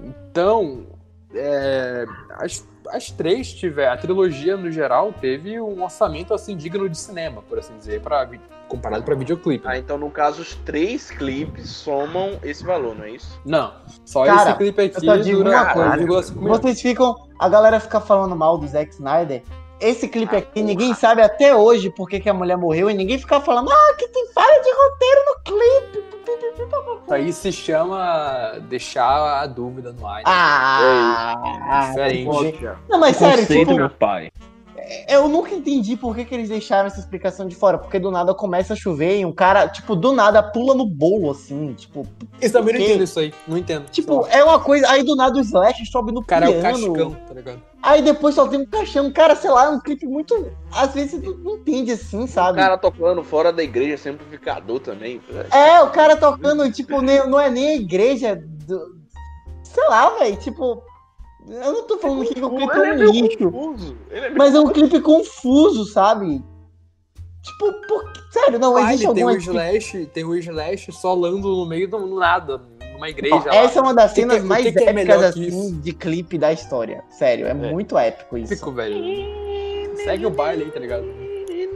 Então, 0.04 0.86
é, 1.34 2.06
as, 2.30 2.66
as 2.90 3.10
três 3.10 3.52
tiver, 3.52 3.88
a 3.88 3.96
trilogia 3.96 4.56
no 4.56 4.70
geral 4.70 5.12
teve 5.12 5.60
um 5.60 5.82
orçamento 5.82 6.34
assim 6.34 6.56
digno 6.56 6.88
de 6.88 6.98
cinema, 6.98 7.42
por 7.42 7.58
assim 7.58 7.76
dizer, 7.76 8.00
para 8.00 8.28
comparado 8.68 9.02
para 9.02 9.14
videoclipe. 9.14 9.66
Ah, 9.66 9.78
então 9.78 9.96
no 9.96 10.10
caso 10.10 10.42
os 10.42 10.54
três 10.54 11.10
clipes 11.10 11.70
somam 11.70 12.38
esse 12.42 12.64
valor, 12.64 12.94
não 12.94 13.04
é 13.04 13.10
isso? 13.12 13.40
Não, 13.44 13.72
só 14.04 14.24
Cara, 14.24 14.50
esse 14.50 14.58
clipe 14.58 14.82
aqui 14.82 14.96
eu 14.96 15.00
só 15.00 15.16
digo 15.16 15.44
dura 15.44 15.50
uma 15.50 15.72
coisa. 15.72 15.96
1,5 15.96 15.98
milhões. 15.98 16.60
Vocês 16.60 16.80
ficam. 16.80 17.16
A 17.38 17.48
galera 17.48 17.80
fica 17.80 18.00
falando 18.00 18.36
mal 18.36 18.58
do 18.58 18.66
Zack 18.66 18.92
Snyder. 18.92 19.42
Esse 19.80 20.08
clipe 20.08 20.34
Ah, 20.34 20.38
aqui, 20.38 20.54
porra. 20.54 20.66
ninguém 20.66 20.94
sabe 20.94 21.22
até 21.22 21.54
hoje 21.54 21.88
por 21.90 22.08
que, 22.08 22.18
que 22.20 22.28
a 22.28 22.34
mulher 22.34 22.56
morreu 22.56 22.90
e 22.90 22.94
ninguém 22.94 23.18
fica 23.18 23.40
falando, 23.40 23.70
ah, 23.70 23.94
que 23.96 24.08
tem 24.08 24.26
falha 24.32 24.60
de 24.62 24.70
roteiro 24.70 25.20
no 25.26 25.44
clipe. 25.44 26.08
Isso 27.04 27.14
aí 27.14 27.32
se 27.32 27.52
chama 27.52 28.58
deixar 28.68 29.40
a 29.42 29.46
dúvida 29.46 29.92
no 29.92 30.06
ar. 30.06 30.22
Ah, 30.26 31.86
Diferente. 31.88 32.24
pô, 32.26 32.42
Não, 32.88 32.98
mas 32.98 33.16
sério, 33.16 33.38
Conceito, 33.40 33.66
tipo, 33.68 33.74
meu 33.78 33.88
pai. 33.90 34.30
eu 35.08 35.26
nunca 35.28 35.54
entendi 35.54 35.96
por 35.96 36.14
que, 36.14 36.24
que 36.24 36.34
eles 36.34 36.48
deixaram 36.50 36.86
essa 36.86 37.00
explicação 37.00 37.46
de 37.48 37.54
fora. 37.54 37.78
Porque 37.78 37.98
do 37.98 38.10
nada 38.10 38.34
começa 38.34 38.74
a 38.74 38.76
chover 38.76 39.18
e 39.20 39.24
um 39.24 39.32
cara, 39.32 39.68
tipo, 39.68 39.96
do 39.96 40.12
nada 40.12 40.42
pula 40.42 40.74
no 40.74 40.84
bolo, 40.86 41.30
assim, 41.30 41.72
tipo. 41.74 42.06
Eu 42.40 42.52
também 42.52 42.74
não 42.74 42.80
entendo 42.82 43.04
isso 43.04 43.18
aí, 43.20 43.32
não 43.46 43.56
entendo. 43.56 43.86
Tipo, 43.90 44.26
é 44.30 44.42
uma 44.44 44.58
coisa. 44.60 44.88
Aí 44.90 45.02
do 45.02 45.16
nada 45.16 45.36
o 45.38 45.40
Slash 45.40 45.86
sobe 45.86 46.12
no 46.12 46.20
o 46.20 46.24
cara 46.24 46.46
é 46.46 46.48
o 46.50 46.52
piano. 46.60 46.92
cascão, 46.92 47.10
tá 47.26 47.34
ligado? 47.34 47.62
Aí 47.82 48.02
depois 48.02 48.34
só 48.34 48.46
tem 48.48 48.60
um 48.60 48.66
caixão. 48.66 49.10
Cara, 49.12 49.36
sei 49.36 49.50
lá, 49.50 49.66
é 49.66 49.68
um 49.68 49.80
clipe 49.80 50.04
muito. 50.06 50.50
Às 50.72 50.92
vezes 50.94 51.20
tu 51.22 51.34
não 51.38 51.56
entende 51.56 51.92
assim, 51.92 52.24
O 52.24 52.28
sabe? 52.28 52.58
cara 52.58 52.76
tocando 52.76 53.22
fora 53.22 53.52
da 53.52 53.62
igreja 53.62 53.96
sem 53.96 54.12
amplificador 54.12 54.80
também. 54.80 55.20
É, 55.52 55.80
o 55.82 55.90
cara 55.90 56.16
tocando, 56.16 56.70
tipo, 56.72 57.00
nem- 57.00 57.26
não 57.28 57.38
é 57.38 57.48
nem 57.48 57.68
a 57.68 57.74
igreja. 57.76 58.36
Do... 58.66 58.98
Sei 59.62 59.86
lá, 59.88 60.10
velho, 60.18 60.36
tipo. 60.38 60.82
Eu 61.48 61.72
não 61.72 61.86
tô 61.86 61.96
falando 61.98 62.22
aqui 62.22 62.34
que 62.34 62.44
o 62.44 62.50
clipe 62.50 62.72
é 62.76 62.88
é 62.88 62.92
um 62.92 62.98
meio 62.98 63.10
lixo. 63.10 63.96
é 64.10 64.30
Mas 64.30 64.54
é 64.54 64.60
um 64.60 64.68
clipe 64.70 65.00
confuso, 65.00 65.86
sabe? 65.86 66.44
Tipo, 67.42 67.72
por... 67.86 68.12
sério, 68.30 68.58
não 68.58 68.76
Ah, 68.76 68.82
existe 68.92 69.06
ele 69.06 69.14
tem 69.14 69.24
o 69.24 69.28
alguma. 69.28 69.50
Slash, 69.52 70.06
tem 70.12 70.24
o 70.24 70.34
Slash 70.36 70.92
solando 70.92 71.48
no 71.56 71.64
meio 71.64 71.88
do 71.88 72.04
nada, 72.18 72.60
numa 72.98 73.08
igreja. 73.08 73.36
Lá. 73.36 73.54
essa 73.54 73.78
é 73.78 73.82
uma 73.82 73.94
das 73.94 74.12
que 74.12 74.20
cenas 74.20 74.36
que- 74.38 74.42
o 74.42 74.46
mais 74.46 74.64
que 74.64 74.72
que 74.72 74.84
é 74.84 74.88
épicas 74.90 75.22
assim, 75.22 75.42
isso? 75.46 75.72
de 75.76 75.92
clipe 75.92 76.36
da 76.38 76.52
história. 76.52 77.02
Sério, 77.10 77.46
é, 77.46 77.54
muito 77.54 77.96
épico 77.96 78.36
isso. 78.36 78.54
Fico, 78.54 78.72
velho. 78.72 78.96
Segue 80.04 80.26
o 80.26 80.30
baile 80.30 80.64
aí, 80.64 80.70
tá 80.70 80.80
ligado? 80.80 81.04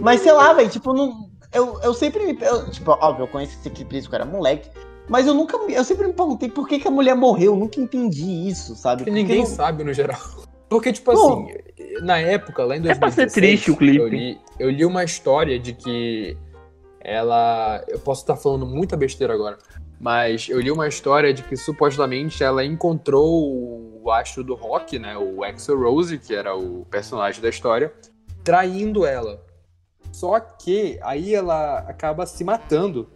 Mas 0.00 0.20
sei 0.20 0.32
lá, 0.32 0.52
velho, 0.52 0.68
tipo, 0.68 0.92
não. 0.92 1.30
Eu, 1.52 1.78
eu 1.82 1.92
sempre 1.94 2.24
me. 2.24 2.38
eu, 2.40 2.70
tipo, 2.70 2.90
óbvio, 2.92 3.24
eu 3.24 3.28
conheço 3.28 3.58
esse 3.60 3.68
clipe 3.70 3.90
desde 3.92 4.08
que 4.08 4.14
eu 4.14 4.20
era 4.20 4.24
moleque. 4.28 4.70
Mas 5.08 5.26
eu 5.26 5.34
nunca. 5.34 5.56
Eu 5.70 5.84
sempre 5.84 6.06
me 6.06 6.12
perguntei 6.12 6.48
por 6.48 6.66
que, 6.66 6.78
que 6.78 6.88
a 6.88 6.90
mulher 6.90 7.14
morreu. 7.14 7.52
Eu 7.52 7.56
nunca 7.58 7.80
entendi 7.80 8.48
isso, 8.48 8.74
sabe? 8.76 9.04
Que 9.04 9.10
Porque 9.10 9.22
ninguém 9.22 9.38
não- 9.40 9.46
sabe 9.46 9.84
no 9.84 9.92
geral. 9.92 10.18
Porque, 10.70 10.90
tipo 10.92 11.10
assim, 11.10 11.48
na 12.02 12.18
época, 12.18 12.64
lá 12.64 12.76
em 12.76 12.80
2016... 12.80 12.88
É 12.96 12.98
pra 12.98 13.10
ser 13.10 13.30
triste 13.30 13.70
o 13.70 13.76
clipe. 13.76 13.98
Eu 13.98 14.08
li, 14.08 14.40
eu 14.58 14.70
li 14.70 14.86
uma 14.86 15.04
história 15.04 15.58
de 15.58 15.74
que 15.74 16.34
ela... 16.98 17.84
Eu 17.88 17.98
posso 17.98 18.22
estar 18.22 18.36
falando 18.36 18.64
muita 18.64 18.96
besteira 18.96 19.34
agora, 19.34 19.58
mas 20.02 20.48
eu 20.48 20.60
li 20.60 20.68
uma 20.70 20.88
história 20.88 21.32
de 21.32 21.44
que 21.44 21.56
supostamente 21.56 22.42
ela 22.42 22.64
encontrou 22.64 24.00
o 24.02 24.10
astro 24.10 24.42
do 24.42 24.56
rock, 24.56 24.98
né, 24.98 25.16
o 25.16 25.44
Axel 25.44 25.80
Rose, 25.80 26.18
que 26.18 26.34
era 26.34 26.56
o 26.56 26.84
personagem 26.90 27.40
da 27.40 27.48
história, 27.48 27.94
traindo 28.42 29.06
ela. 29.06 29.40
Só 30.10 30.38
que 30.40 30.98
aí 31.02 31.32
ela 31.32 31.78
acaba 31.88 32.26
se 32.26 32.42
matando. 32.42 33.08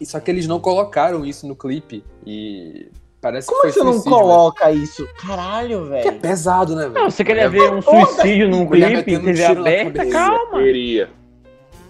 E 0.00 0.06
só 0.06 0.20
que 0.20 0.30
eles 0.30 0.46
não 0.46 0.60
colocaram 0.60 1.26
isso 1.26 1.46
no 1.48 1.56
clipe. 1.56 2.04
E 2.24 2.88
parece 3.20 3.48
Como 3.48 3.62
que 3.62 3.66
é 3.66 3.70
que 3.72 3.78
você 3.78 3.84
não 3.84 3.96
né? 3.96 4.02
coloca 4.04 4.70
isso? 4.70 5.04
Caralho, 5.20 5.88
Que 5.88 5.94
é 5.96 6.02
velho. 6.04 6.20
pesado, 6.20 6.76
né, 6.76 6.82
velho? 6.82 6.94
Não, 6.94 7.10
você 7.10 7.24
queria 7.24 7.42
É, 7.42 7.48
ver 7.48 7.72
um 7.72 7.82
suicídio 7.82 8.48
num 8.48 8.64
clipe, 8.68 9.16
um 9.16 9.24
TV 9.24 9.44
aberta? 9.44 10.06
Calma. 10.06 10.58
Queria. 10.62 11.10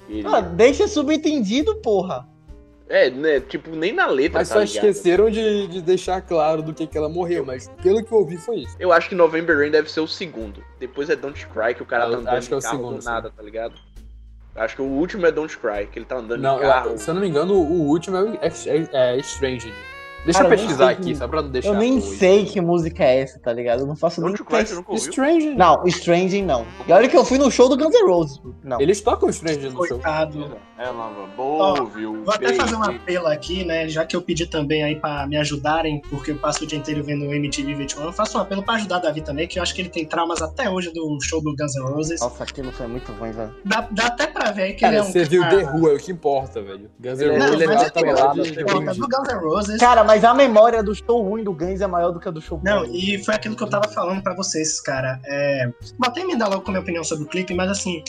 Queria. 0.06 0.28
Ah, 0.30 0.40
deixa 0.40 0.88
subentendido, 0.88 1.76
porra. 1.76 2.26
É, 2.88 3.10
né? 3.10 3.40
Tipo, 3.40 3.70
nem 3.76 3.92
na 3.92 4.06
letra. 4.06 4.38
Mas 4.38 4.48
tá 4.48 4.54
só 4.54 4.60
ligado? 4.60 4.74
esqueceram 4.76 5.30
de, 5.30 5.66
de 5.66 5.82
deixar 5.82 6.22
claro 6.22 6.62
do 6.62 6.72
que, 6.72 6.86
que 6.86 6.96
ela 6.96 7.08
morreu, 7.08 7.44
mas 7.44 7.68
pelo 7.82 8.02
que 8.02 8.10
eu 8.10 8.18
ouvi 8.18 8.38
foi 8.38 8.60
isso. 8.60 8.76
Eu 8.80 8.92
acho 8.92 9.08
que 9.08 9.14
November 9.14 9.58
Rain 9.58 9.70
deve 9.70 9.90
ser 9.90 10.00
o 10.00 10.08
segundo. 10.08 10.64
Depois 10.80 11.10
é 11.10 11.16
Don't 11.16 11.46
Cry, 11.48 11.74
que 11.74 11.82
o 11.82 11.86
cara 11.86 12.04
Eu 12.06 12.12
tá 12.12 12.16
andando 12.18 12.36
acho 12.36 12.48
que 12.48 12.54
é 12.54 12.56
o 12.56 12.60
segundo, 12.60 13.04
nada, 13.04 13.30
tá 13.30 13.42
ligado? 13.42 13.74
Acho 14.56 14.74
que 14.76 14.82
o 14.82 14.86
último 14.86 15.26
é 15.26 15.30
Don't 15.30 15.56
Cry, 15.58 15.86
que 15.86 15.98
ele 15.98 16.06
tá 16.06 16.16
andando 16.16 16.40
Não, 16.40 16.56
de 16.56 16.62
carro. 16.62 16.90
eu- 16.90 16.98
se 16.98 17.08
eu 17.08 17.14
não 17.14 17.20
me 17.20 17.28
engano, 17.28 17.54
o 17.54 17.88
último 17.88 18.16
é, 18.16 18.48
é, 18.48 18.88
é 18.92 19.18
Estranged. 19.18 19.72
Deixa 20.24 20.40
Cara, 20.42 20.46
eu 20.54 20.56
nem 20.56 20.66
pesquisar 20.66 20.90
aqui, 20.90 21.02
que- 21.04 21.14
só 21.16 21.28
pra 21.28 21.40
não 21.42 21.50
deixar. 21.50 21.68
Eu 21.68 21.74
nem 21.74 22.00
sei 22.00 22.44
que 22.44 22.60
música 22.60 23.02
é 23.04 23.20
essa, 23.20 23.38
tá 23.38 23.52
ligado? 23.52 23.80
Eu 23.80 23.86
não 23.86 23.96
faço 23.96 24.20
nem 24.20 24.30
Don't 24.30 24.44
Cry, 24.44 24.66
você 24.66 24.74
ideia. 24.74 24.96
Stranged. 24.98 25.54
Não, 25.56 25.86
Stranging 25.86 26.42
não. 26.44 26.66
E 26.86 26.92
olha 26.92 27.08
que 27.08 27.16
eu 27.16 27.24
fui 27.24 27.38
no 27.38 27.50
show 27.50 27.68
do 27.68 27.76
Guns 27.76 27.94
N' 27.94 28.06
Roses. 28.06 28.40
Não. 28.62 28.80
Eles 28.80 29.00
tocam 29.00 29.28
Stranged 29.30 29.64
no 29.64 29.70
show. 29.86 29.98
Coitado. 29.98 30.56
Ela 30.78 31.10
Ó, 31.36 31.80
ouviu. 31.80 32.22
Vou 32.24 32.32
até 32.34 32.52
fazer 32.52 32.76
um 32.76 32.82
apelo 32.84 33.26
aqui, 33.26 33.64
né? 33.64 33.88
Já 33.88 34.04
que 34.04 34.14
eu 34.14 34.22
pedi 34.22 34.46
também 34.46 34.84
aí 34.84 34.94
pra 34.96 35.26
me 35.26 35.36
ajudarem, 35.36 36.00
porque 36.10 36.30
eu 36.30 36.36
passo 36.36 36.62
o 36.64 36.66
dia 36.66 36.78
inteiro 36.78 37.02
vendo 37.02 37.24
o 37.24 37.32
MTV 37.34 37.74
21, 37.74 38.04
eu 38.04 38.12
faço 38.12 38.38
um 38.38 38.40
apelo 38.42 38.62
pra 38.62 38.74
ajudar 38.74 38.98
o 38.98 39.02
Davi 39.02 39.20
também, 39.20 39.48
que 39.48 39.58
eu 39.58 39.62
acho 39.62 39.74
que 39.74 39.80
ele 39.80 39.88
tem 39.88 40.04
traumas 40.04 40.40
até 40.40 40.68
hoje 40.70 40.92
do 40.92 41.18
show 41.20 41.40
do 41.42 41.54
Guns 41.56 41.74
N' 41.74 41.82
Roses. 41.90 42.20
Nossa, 42.20 42.44
aquilo 42.44 42.70
foi 42.70 42.86
muito 42.86 43.10
ruim, 43.12 43.32
velho. 43.32 43.52
Dá, 43.64 43.88
dá 43.90 44.06
até 44.06 44.26
pra 44.28 44.52
ver 44.52 44.62
aí 44.62 44.74
que 44.74 44.80
Cara, 44.80 44.92
ele 44.94 45.00
é 45.00 45.02
um 45.02 45.10
você 45.12 45.24
viu 45.24 45.42
cara- 45.42 45.56
The 45.56 45.72
Who, 45.72 45.88
é 45.88 45.94
o 45.94 45.98
que 45.98 46.12
importa, 46.12 46.62
velho. 46.62 46.88
Guns 47.00 47.18
N' 47.18 47.22
Ele 47.24 47.32
é- 47.34 47.38
Roses 47.38 47.52
ele 47.54 47.62
é 47.64 47.66
de, 47.66 47.84
de 47.84 48.60
Importa, 48.60 48.80
brinde. 48.84 49.00
do 49.00 49.08
Guns 49.08 49.28
N' 49.28 49.38
Roses. 49.40 49.80
Cara, 49.80 50.04
mas 50.08 50.24
a 50.24 50.32
memória 50.32 50.82
do 50.82 50.94
show 50.94 51.22
ruim 51.22 51.44
do 51.44 51.52
Guns 51.52 51.82
é 51.82 51.86
maior 51.86 52.12
do 52.12 52.18
que 52.18 52.26
a 52.26 52.30
do 52.30 52.40
show 52.40 52.58
Não, 52.64 52.86
bom. 52.86 52.94
e 52.94 53.22
foi 53.22 53.34
aquilo 53.34 53.54
que 53.54 53.62
eu 53.62 53.68
tava 53.68 53.86
falando 53.88 54.22
pra 54.22 54.34
vocês, 54.34 54.80
cara. 54.80 55.20
É... 55.26 55.70
Vou 55.98 56.08
até 56.08 56.22
emendar 56.22 56.48
logo 56.48 56.62
com 56.62 56.70
a 56.70 56.72
minha 56.72 56.80
opinião 56.80 57.04
sobre 57.04 57.24
o 57.24 57.28
clipe, 57.28 57.52
mas 57.52 57.70
assim, 57.70 58.02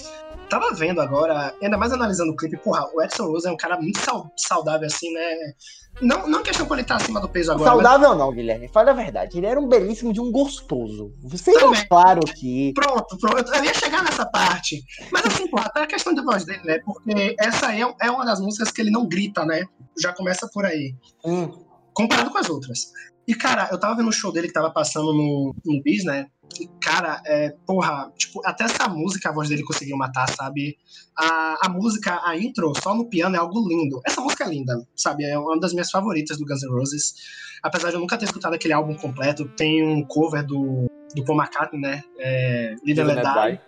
tava 0.50 0.74
vendo 0.74 1.02
agora, 1.02 1.54
ainda 1.62 1.78
mais 1.78 1.92
analisando 1.92 2.32
o 2.32 2.38
clipe, 2.38 2.56
porra, 2.56 2.90
o 2.94 3.02
Edson 3.04 3.26
Rose 3.26 3.46
é 3.46 3.52
um 3.52 3.58
cara 3.58 3.76
muito 3.76 4.00
sau- 4.00 4.32
saudável, 4.38 4.88
assim, 4.88 5.12
né? 5.12 5.54
Não, 6.02 6.26
não 6.26 6.42
questão 6.42 6.66
quando 6.66 6.80
ele 6.80 6.88
tá 6.88 6.96
acima 6.96 7.20
do 7.20 7.28
peso 7.28 7.52
agora, 7.52 7.76
mas 7.76 7.84
Saudável 7.84 8.16
não, 8.16 8.32
Guilherme. 8.32 8.70
Fala 8.70 8.92
a 8.92 8.94
verdade. 8.94 9.38
Ele 9.38 9.48
era 9.48 9.60
um 9.60 9.68
belíssimo 9.68 10.14
de 10.14 10.22
um 10.22 10.32
gostoso. 10.32 11.14
Você 11.24 11.52
é 11.52 11.86
claro 11.86 12.22
que. 12.22 12.72
Pronto, 12.74 13.18
pronto. 13.18 13.54
Eu 13.54 13.66
ia 13.66 13.74
chegar 13.74 14.06
nessa 14.06 14.26
parte. 14.26 14.82
Mas 15.12 15.26
assim, 15.26 15.50
porra, 15.50 15.66
até 15.66 15.82
a 15.82 15.88
questão 15.88 16.14
de 16.14 16.22
voz 16.24 16.46
dele, 16.46 16.62
né? 16.64 16.80
Porque 16.86 17.36
essa 17.38 17.68
aí 17.68 17.82
é, 17.82 17.94
é 18.04 18.10
uma 18.10 18.24
das 18.24 18.40
músicas 18.40 18.72
que 18.72 18.80
ele 18.80 18.92
não 18.92 19.06
grita, 19.10 19.46
né? 19.46 19.66
Já 20.02 20.14
começa 20.14 20.48
por 20.54 20.64
aí. 20.64 20.96
Hum, 21.26 21.52
Comparado 22.00 22.30
com 22.32 22.38
as 22.38 22.50
outras. 22.50 22.94
E, 23.28 23.36
cara, 23.36 23.68
eu 23.72 23.78
tava 23.78 23.98
vendo 23.98 24.08
o 24.08 24.14
show 24.14 24.32
dele 24.32 24.48
que 24.48 24.54
tava 24.54 24.72
passando 24.72 25.14
no, 25.14 25.54
no 25.66 25.84
Bis, 25.84 26.06
né? 26.06 26.28
E, 26.58 26.66
cara, 26.82 27.22
é, 27.26 27.54
porra, 27.66 28.10
tipo, 28.18 28.42
até 28.46 28.64
essa 28.64 28.88
música 28.88 29.30
a 29.30 29.34
voz 29.34 29.50
dele 29.50 29.64
conseguiu 29.64 29.98
matar, 29.98 30.30
sabe? 30.30 30.78
A, 31.18 31.68
a 31.68 31.70
música, 31.70 32.22
a 32.24 32.38
intro, 32.38 32.72
só 32.82 32.96
no 32.96 33.10
piano, 33.10 33.36
é 33.36 33.40
algo 33.40 33.68
lindo. 33.68 34.00
Essa 34.08 34.22
música 34.22 34.46
é 34.46 34.48
linda, 34.48 34.82
sabe? 34.96 35.26
É 35.26 35.38
uma 35.38 35.60
das 35.60 35.74
minhas 35.74 35.92
favoritas 35.92 36.38
do 36.38 36.46
Guns 36.46 36.64
N' 36.64 36.72
Roses. 36.72 37.14
Apesar 37.62 37.90
de 37.90 37.96
eu 37.96 38.00
nunca 38.00 38.18
ter 38.18 38.26
escutado 38.26 38.54
aquele 38.54 38.74
álbum 38.74 38.96
completo, 38.96 39.50
tem 39.50 39.86
um 39.86 40.04
cover 40.06 40.46
do, 40.46 40.88
do 41.14 41.26
Paul 41.26 41.38
McCartney, 41.38 41.82
né? 41.82 42.04
É, 42.18 42.76
and 42.88 43.04
Let 43.04 43.22
Die. 43.22 43.62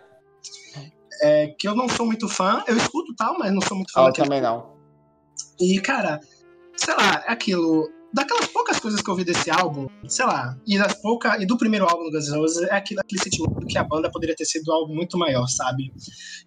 é, 1.22 1.48
que 1.60 1.68
eu 1.68 1.76
não 1.76 1.90
sou 1.90 2.06
muito 2.06 2.30
fã. 2.30 2.64
Eu 2.66 2.78
escuto 2.78 3.14
tal, 3.16 3.38
mas 3.38 3.52
não 3.52 3.62
sou 3.62 3.76
muito 3.76 3.91
fã 3.91 4.02
eu 4.02 4.06
daquele 4.06 4.28
também 4.28 4.41
não. 4.41 4.74
e, 5.60 5.80
cara, 5.82 6.22
sei 6.76 6.95
lá, 6.95 7.24
é 7.28 7.32
aquilo. 7.32 8.01
Daquelas 8.14 8.48
poucas 8.48 8.80
coisas 8.80 9.02
que 9.02 9.10
eu 9.10 9.16
vi 9.16 9.24
desse 9.24 9.50
álbum, 9.50 9.88
sei 10.08 10.26
lá, 10.26 10.58
e 10.68 10.78
das 10.78 10.94
poucas. 11.02 11.42
E 11.42 11.46
do 11.46 11.58
primeiro 11.58 11.86
álbum 11.86 12.04
do 12.04 12.12
Guns 12.12 12.28
N' 12.28 12.38
Roses, 12.38 12.68
é 12.68 12.76
aquilo, 12.76 13.00
aquele 13.00 13.22
sentimento 13.22 13.66
que 13.66 13.78
a 13.78 13.84
banda 13.84 14.12
poderia 14.12 14.36
ter 14.36 14.46
sido 14.46 14.72
algo 14.72 14.94
muito 14.94 15.18
maior, 15.18 15.48
sabe? 15.48 15.94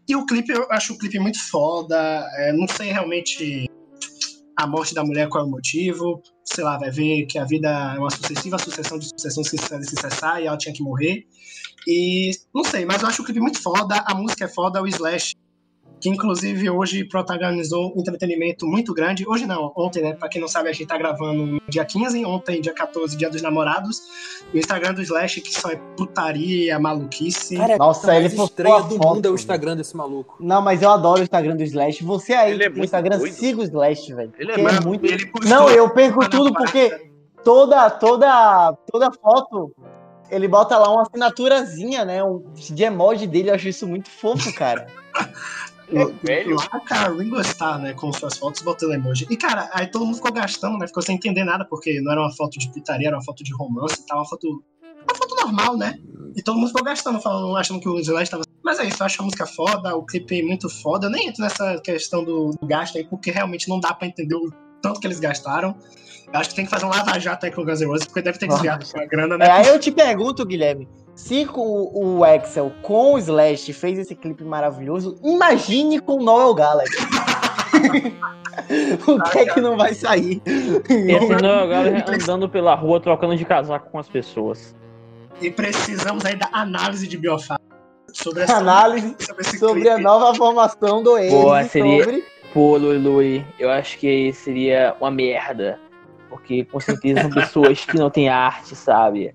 E 0.06 0.14
o 0.14 0.26
clipe, 0.26 0.52
eu 0.52 0.66
acho 0.70 0.92
o 0.92 0.98
clipe 0.98 1.18
muito 1.18 1.42
foda. 1.48 1.96
é, 2.36 2.52
não 2.52 2.68
sei 2.68 2.92
realmente 2.92 3.70
a 4.56 4.66
morte 4.66 4.94
da 4.94 5.02
mulher 5.02 5.28
qual 5.28 5.44
é 5.44 5.46
o 5.46 5.50
motivo. 5.50 6.22
Sei 6.44 6.62
lá, 6.62 6.76
vai 6.76 6.90
ver 6.90 7.26
que 7.26 7.38
a 7.38 7.44
vida 7.44 7.68
é 7.96 7.98
uma 7.98 8.10
sucessiva 8.10 8.58
sucessão 8.58 8.98
de 8.98 9.06
sucessões 9.08 9.50
que 9.50 9.58
se 9.58 9.96
cessar 9.96 10.42
e 10.42 10.46
ela 10.46 10.58
tinha 10.58 10.74
que 10.74 10.82
morrer. 10.82 11.26
E 11.86 12.30
não 12.54 12.64
sei, 12.64 12.84
mas 12.84 13.02
eu 13.02 13.08
acho 13.08 13.22
o 13.22 13.24
clipe 13.24 13.40
muito 13.40 13.60
foda, 13.60 14.02
a 14.06 14.14
música 14.14 14.44
é 14.44 14.48
foda, 14.48 14.82
o 14.82 14.86
Slash 14.86 15.34
que 16.00 16.08
inclusive 16.08 16.68
hoje 16.68 17.04
protagonizou 17.04 17.92
um 17.96 18.00
entretenimento 18.00 18.66
muito 18.66 18.92
grande. 18.92 19.26
Hoje 19.26 19.46
não, 19.46 19.72
ontem, 19.76 20.02
né? 20.02 20.12
Pra 20.14 20.28
quem 20.28 20.40
não 20.40 20.48
sabe, 20.48 20.68
a 20.68 20.72
gente 20.72 20.86
tá 20.86 20.98
gravando 20.98 21.60
dia 21.68 21.84
15, 21.84 22.24
ontem, 22.24 22.60
dia 22.60 22.74
14, 22.74 23.16
dia 23.16 23.30
dos 23.30 23.40
namorados. 23.40 24.02
O 24.52 24.58
Instagram 24.58 24.94
do 24.94 25.02
Slash, 25.02 25.40
que 25.40 25.52
só 25.52 25.70
é 25.70 25.76
putaria, 25.96 26.78
maluquice. 26.78 27.56
Cara, 27.56 27.76
Nossa, 27.76 28.14
ele 28.16 28.26
estranha 28.26 28.76
a 28.76 28.80
do 28.80 28.96
foto, 28.96 29.14
mundo 29.14 29.26
é 29.26 29.30
o. 29.30 29.34
Instagram 29.34 29.76
desse 29.76 29.96
maluco. 29.96 30.36
Não, 30.40 30.60
mas 30.60 30.82
eu 30.82 30.90
adoro 30.90 31.20
o 31.20 31.22
Instagram 31.22 31.56
do 31.56 31.62
Slash. 31.62 32.04
Você 32.04 32.34
aí, 32.34 32.52
Ele 32.52 32.64
é 32.64 32.68
Instagram, 32.68 33.18
doido. 33.18 33.34
siga 33.34 33.60
o 33.60 33.64
Slash, 33.64 34.12
velho. 34.14 34.32
Ele 34.38 34.52
é 34.52 34.58
porque 34.58 34.86
muito 34.86 35.04
ele 35.06 35.30
Não, 35.44 35.68
eu 35.70 35.88
perco 35.90 36.28
tudo 36.28 36.52
porque 36.52 37.10
toda, 37.42 37.90
toda, 37.90 38.76
toda 38.90 39.12
foto 39.12 39.74
ele 40.30 40.48
bota 40.48 40.76
lá 40.78 40.90
uma 40.90 41.02
assinaturazinha, 41.02 42.04
né? 42.04 42.24
Um, 42.24 42.42
de 42.54 42.82
emoji 42.82 43.26
dele, 43.26 43.50
eu 43.50 43.54
acho 43.54 43.68
isso 43.68 43.86
muito 43.86 44.10
fofo, 44.10 44.52
cara. 44.54 44.86
É 45.92 46.04
velho. 46.22 46.56
Lá, 46.56 46.80
cara, 46.80 47.12
o 47.12 47.18
Ringo 47.18 47.40
Starr, 47.40 47.78
né, 47.80 47.92
com 47.92 48.12
suas 48.12 48.38
fotos, 48.38 48.62
botando 48.62 48.94
emoji. 48.94 49.26
E, 49.30 49.36
cara, 49.36 49.68
aí 49.72 49.86
todo 49.86 50.04
mundo 50.04 50.16
ficou 50.16 50.32
gastando, 50.32 50.78
né, 50.78 50.86
ficou 50.86 51.02
sem 51.02 51.16
entender 51.16 51.44
nada, 51.44 51.64
porque 51.64 52.00
não 52.00 52.12
era 52.12 52.20
uma 52.20 52.32
foto 52.34 52.58
de 52.58 52.70
putaria, 52.70 53.08
era 53.08 53.16
uma 53.16 53.24
foto 53.24 53.44
de 53.44 53.52
romance 53.54 54.00
e 54.00 54.06
tal, 54.06 54.18
uma 54.18 54.28
foto, 54.28 54.46
uma 54.48 55.14
foto 55.16 55.36
normal, 55.36 55.76
né? 55.76 55.98
E 56.36 56.42
todo 56.42 56.56
mundo 56.56 56.68
ficou 56.68 56.82
gastando, 56.82 57.20
falando, 57.20 57.56
achando 57.56 57.80
que 57.80 57.88
o 57.88 57.98
Slash 57.98 58.30
tava... 58.30 58.44
Mas 58.62 58.78
é 58.80 58.86
isso, 58.86 59.02
eu 59.02 59.06
acho 59.06 59.20
a 59.20 59.24
música 59.24 59.46
foda, 59.46 59.94
o 59.94 60.04
clipe 60.04 60.42
muito 60.42 60.68
foda. 60.68 61.06
Eu 61.06 61.10
nem 61.10 61.28
entro 61.28 61.42
nessa 61.42 61.78
questão 61.80 62.24
do, 62.24 62.50
do 62.50 62.66
gasto 62.66 62.96
aí, 62.96 63.04
porque 63.04 63.30
realmente 63.30 63.68
não 63.68 63.78
dá 63.78 63.92
pra 63.92 64.08
entender 64.08 64.34
o 64.34 64.50
tanto 64.80 65.00
que 65.00 65.06
eles 65.06 65.20
gastaram. 65.20 65.76
Eu 66.32 66.40
acho 66.40 66.50
que 66.50 66.56
tem 66.56 66.64
que 66.64 66.70
fazer 66.70 66.86
um 66.86 66.88
lava-jato 66.88 67.46
aí 67.46 67.52
com 67.52 67.60
o 67.60 67.64
Guns 67.64 67.80
N' 67.80 67.86
Roses, 67.86 68.06
porque 68.06 68.22
deve 68.22 68.38
ter 68.38 68.48
desviado 68.48 68.86
com 68.90 68.98
a 68.98 69.04
grana, 69.04 69.38
né? 69.38 69.46
É, 69.46 69.50
aí 69.50 69.68
eu 69.68 69.78
te 69.78 69.92
pergunto, 69.92 70.44
Guilherme, 70.44 70.88
se 71.14 71.44
com 71.46 71.60
o 71.60 72.18
o 72.18 72.24
Axel 72.24 72.72
com 72.82 73.14
o 73.14 73.18
Slash 73.18 73.72
fez 73.72 73.98
esse 73.98 74.14
clipe 74.14 74.44
maravilhoso, 74.44 75.16
imagine 75.22 76.00
com 76.00 76.16
o 76.16 76.22
Noel 76.22 76.54
Gallagher. 76.54 76.90
o 79.06 79.22
que 79.30 79.38
é 79.38 79.46
que 79.46 79.60
não 79.60 79.76
vai 79.76 79.94
sair? 79.94 80.40
Esse 80.46 81.42
Noel 81.42 81.68
Gallagher 81.68 82.04
andando 82.08 82.48
pela 82.48 82.74
rua 82.74 83.00
trocando 83.00 83.36
de 83.36 83.44
casaco 83.44 83.90
com 83.90 83.98
as 83.98 84.08
pessoas. 84.08 84.74
E 85.40 85.50
precisamos 85.50 86.24
aí 86.24 86.36
da 86.36 86.48
análise 86.52 87.06
de 87.08 87.18
biofá 87.18 87.58
sobre 88.12 88.44
essa 88.44 88.56
Análise 88.58 89.16
sobre 89.18 89.42
esse 89.42 89.58
sobre 89.58 89.80
clipe. 89.80 89.94
a 89.96 89.98
nova 89.98 90.34
formação 90.34 91.02
do 91.02 91.18
Ace, 91.18 91.30
Boa, 91.30 91.64
seria- 91.64 92.04
sobre... 92.04 92.24
Pô, 92.52 92.76
Lui 92.76 92.98
Lui, 92.98 93.46
eu 93.58 93.68
acho 93.68 93.98
que 93.98 94.32
seria 94.32 94.94
uma 95.00 95.10
merda. 95.10 95.78
Porque 96.30 96.64
com 96.64 96.78
certeza 96.78 97.22
são 97.22 97.30
pessoas 97.34 97.84
que 97.84 97.96
não 97.96 98.10
têm 98.10 98.28
arte, 98.28 98.76
sabe? 98.76 99.34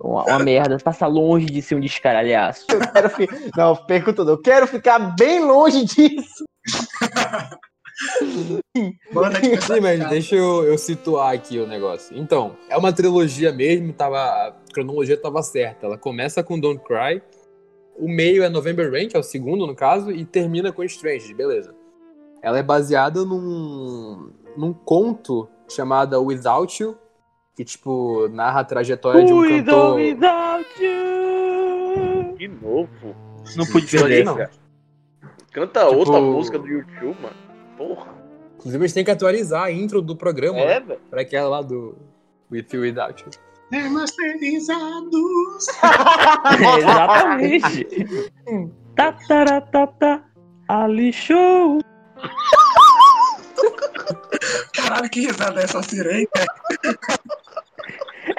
Uma, 0.00 0.24
uma 0.24 0.38
merda. 0.38 0.78
Passa 0.78 1.06
longe 1.06 1.46
de 1.46 1.60
ser 1.60 1.74
um 1.74 1.80
descaralhaço. 1.80 2.66
Eu 2.70 2.80
quero 2.92 3.10
fi... 3.10 3.28
Não, 3.56 3.76
perco 3.76 4.12
tudo. 4.12 4.32
Eu 4.32 4.38
quero 4.38 4.66
ficar 4.66 4.98
bem 5.16 5.44
longe 5.44 5.84
disso. 5.84 6.44
Banda 9.12 9.40
de 9.40 9.50
pessoas 9.50 9.78
Sim, 9.78 9.80
mas 9.80 10.08
deixa 10.08 10.34
eu, 10.34 10.64
eu 10.64 10.78
situar 10.78 11.34
aqui 11.34 11.58
o 11.58 11.66
negócio. 11.66 12.16
Então, 12.16 12.56
é 12.68 12.76
uma 12.76 12.92
trilogia 12.92 13.52
mesmo, 13.52 13.92
tava, 13.92 14.18
a 14.18 14.54
cronologia 14.72 15.16
tava 15.16 15.42
certa. 15.42 15.86
Ela 15.86 15.98
começa 15.98 16.42
com 16.42 16.58
Don't 16.58 16.82
Cry, 16.82 17.22
o 17.98 18.08
meio 18.08 18.42
é 18.42 18.48
November 18.48 18.90
Rain, 18.90 19.08
que 19.08 19.16
é 19.16 19.20
o 19.20 19.22
segundo 19.22 19.66
no 19.66 19.74
caso, 19.74 20.10
e 20.10 20.24
termina 20.24 20.72
com 20.72 20.82
Strange, 20.82 21.34
beleza. 21.34 21.74
Ela 22.42 22.58
é 22.58 22.62
baseada 22.62 23.24
num, 23.24 24.30
num 24.56 24.72
conto 24.72 25.46
chamado 25.68 26.18
Without 26.22 26.82
You, 26.82 26.96
que, 27.60 27.64
tipo, 27.64 28.26
narra 28.30 28.60
a 28.60 28.64
trajetória 28.64 29.22
de 29.22 29.32
um 29.32 29.42
cantor... 29.46 29.96
without 29.96 30.82
you. 30.82 32.34
De 32.38 32.48
novo. 32.48 33.14
Não 33.54 33.66
pude 33.66 33.84
Isso 33.84 33.96
aí 33.96 34.02
perder, 34.02 34.24
não. 34.24 34.36
Canta 35.52 35.80
Tipo- 35.84 35.96
outra 35.96 36.20
música 36.20 36.58
do 36.58 36.66
YouTube, 36.66 37.16
mano. 37.20 37.36
Porra. 37.76 38.14
Inclusive, 38.56 38.82
a 38.82 38.86
gente 38.86 38.94
tem 38.94 39.04
que 39.04 39.10
atualizar 39.10 39.64
a 39.64 39.70
intro 39.70 40.00
do 40.00 40.16
programa, 40.16 40.56
né? 40.56 40.76
É, 40.76 40.80
velho. 40.80 41.00
Pra 41.10 41.20
aquela 41.20 41.48
lá 41.50 41.60
do 41.62 41.96
With 42.50 42.66
You 42.72 42.80
Without 42.80 43.22
You. 43.24 43.30
Remasterizados. 43.70 45.66
Exatamente. 46.78 47.86
Tataratata, 48.96 50.22
Ali 50.66 51.12
Show. 51.12 51.80
Caralho, 54.90 55.08
que 55.10 55.20
risada 55.20 55.60
é 55.60 55.64
essa 55.64 55.80
sirene? 55.84 56.26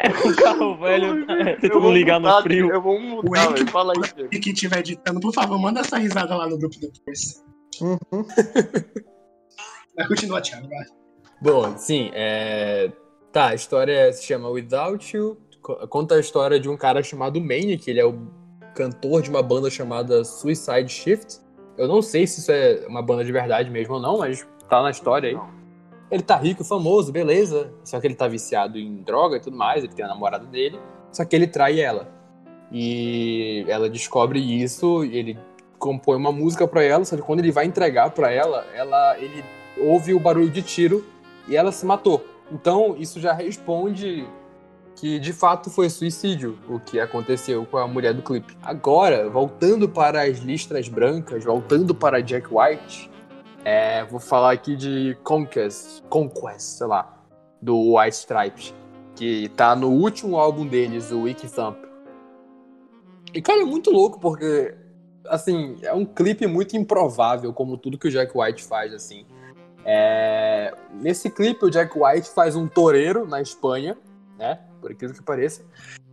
É 0.03 0.09
um 0.09 0.35
carro 0.35 0.77
velho 0.77 1.19
Eu 1.29 1.59
tentando 1.61 1.79
vou 1.81 1.93
ligar 1.93 2.19
no 2.19 2.27
mutar, 2.27 2.43
frio. 2.43 2.69
Eu 2.71 2.81
vou 2.81 2.97
O 2.97 2.99
mudar, 2.99 3.43
Henrique- 3.45 3.59
velho. 3.59 3.71
Fala 3.71 3.93
aí. 3.95 4.27
E 4.31 4.39
quem 4.39 4.51
estiver 4.51 4.79
editando, 4.79 5.19
por 5.21 5.33
favor, 5.33 5.57
manda 5.57 5.79
essa 5.79 5.97
risada 5.97 6.35
lá 6.35 6.47
no 6.47 6.57
grupo 6.57 6.75
depois. 6.79 7.41
Uhum. 7.81 8.25
Mas 9.97 10.07
continua, 10.07 10.41
Thiago. 10.41 10.67
vai. 10.67 10.83
Bom, 11.41 11.77
sim, 11.77 12.11
é... 12.13 12.91
Tá, 13.31 13.47
a 13.49 13.55
história 13.55 14.11
se 14.11 14.23
chama 14.25 14.49
Without 14.49 15.15
You. 15.15 15.37
co- 15.61 15.87
Conta 15.87 16.15
a 16.15 16.19
história 16.19 16.59
de 16.59 16.67
um 16.67 16.75
cara 16.75 17.01
chamado 17.01 17.39
Manny, 17.39 17.77
que 17.77 17.89
ele 17.89 18.01
é 18.01 18.05
o 18.05 18.27
cantor 18.75 19.21
de 19.21 19.29
uma 19.29 19.41
banda 19.41 19.69
chamada 19.69 20.25
Suicide 20.25 20.89
Shift. 20.91 21.39
Eu 21.77 21.87
não 21.87 22.01
sei 22.01 22.27
se 22.27 22.41
isso 22.41 22.51
é 22.51 22.85
uma 22.89 23.01
banda 23.01 23.23
de 23.23 23.31
verdade 23.31 23.69
mesmo 23.69 23.93
ou 23.95 24.01
não, 24.01 24.17
mas 24.17 24.45
tá 24.69 24.81
na 24.81 24.91
história 24.91 25.29
aí. 25.29 25.60
Ele 26.11 26.21
tá 26.21 26.35
rico, 26.35 26.63
famoso, 26.63 27.11
beleza. 27.11 27.73
Só 27.83 27.99
que 27.99 28.05
ele 28.05 28.15
tá 28.15 28.27
viciado 28.27 28.77
em 28.77 28.97
droga 28.97 29.37
e 29.37 29.39
tudo 29.39 29.55
mais, 29.55 29.83
ele 29.83 29.93
tem 29.93 30.03
a 30.03 30.09
namorada 30.09 30.45
dele. 30.45 30.77
Só 31.11 31.23
que 31.23 31.35
ele 31.35 31.47
trai 31.47 31.79
ela. 31.79 32.07
E 32.71 33.65
ela 33.67 33.89
descobre 33.89 34.39
isso, 34.39 35.03
ele 35.05 35.37
compõe 35.79 36.15
uma 36.15 36.31
música 36.31 36.67
pra 36.67 36.83
ela, 36.83 37.03
só 37.03 37.15
que 37.15 37.21
quando 37.21 37.39
ele 37.39 37.51
vai 37.51 37.65
entregar 37.65 38.11
pra 38.11 38.31
ela, 38.31 38.65
ela 38.73 39.17
ele 39.17 39.43
ouve 39.77 40.13
o 40.13 40.19
barulho 40.19 40.49
de 40.49 40.61
tiro 40.61 41.03
e 41.47 41.55
ela 41.55 41.71
se 41.71 41.85
matou. 41.85 42.23
Então, 42.51 42.95
isso 42.97 43.19
já 43.19 43.33
responde 43.33 44.25
que 44.95 45.19
de 45.19 45.33
fato 45.33 45.69
foi 45.69 45.89
suicídio 45.89 46.57
o 46.69 46.79
que 46.79 46.99
aconteceu 46.99 47.65
com 47.65 47.77
a 47.77 47.87
mulher 47.87 48.13
do 48.13 48.21
clipe. 48.21 48.55
Agora, 48.61 49.29
voltando 49.29 49.89
para 49.89 50.23
as 50.23 50.39
listras 50.39 50.87
brancas, 50.87 51.43
voltando 51.43 51.93
para 51.93 52.21
Jack 52.21 52.47
White, 52.49 53.10
é, 53.63 54.03
vou 54.05 54.19
falar 54.19 54.51
aqui 54.51 54.75
de 54.75 55.17
Conquest, 55.23 56.01
Conquest, 56.09 56.61
sei 56.61 56.87
lá, 56.87 57.17
do 57.61 57.95
White 57.95 58.17
Stripes, 58.17 58.73
que 59.15 59.49
tá 59.49 59.75
no 59.75 59.89
último 59.89 60.37
álbum 60.37 60.65
deles, 60.65 61.11
o 61.11 61.23
Wiki 61.23 61.47
Thump. 61.47 61.77
E 63.33 63.41
cara, 63.41 63.61
é 63.61 63.65
muito 63.65 63.91
louco 63.91 64.19
porque 64.19 64.75
assim, 65.27 65.77
é 65.83 65.93
um 65.93 66.05
clipe 66.05 66.47
muito 66.47 66.75
improvável, 66.75 67.53
como 67.53 67.77
tudo 67.77 67.97
que 67.97 68.07
o 68.07 68.11
Jack 68.11 68.31
White 68.35 68.63
faz, 68.63 68.93
assim. 68.93 69.25
É, 69.85 70.75
Nesse 70.93 71.29
clipe, 71.29 71.65
o 71.65 71.69
Jack 71.69 71.97
White 71.97 72.29
faz 72.29 72.55
um 72.55 72.67
toureiro 72.67 73.27
na 73.27 73.41
Espanha, 73.41 73.97
né? 74.37 74.59
Por 74.79 74.91
aquilo 74.91 75.13
que 75.13 75.23
pareça. 75.23 75.63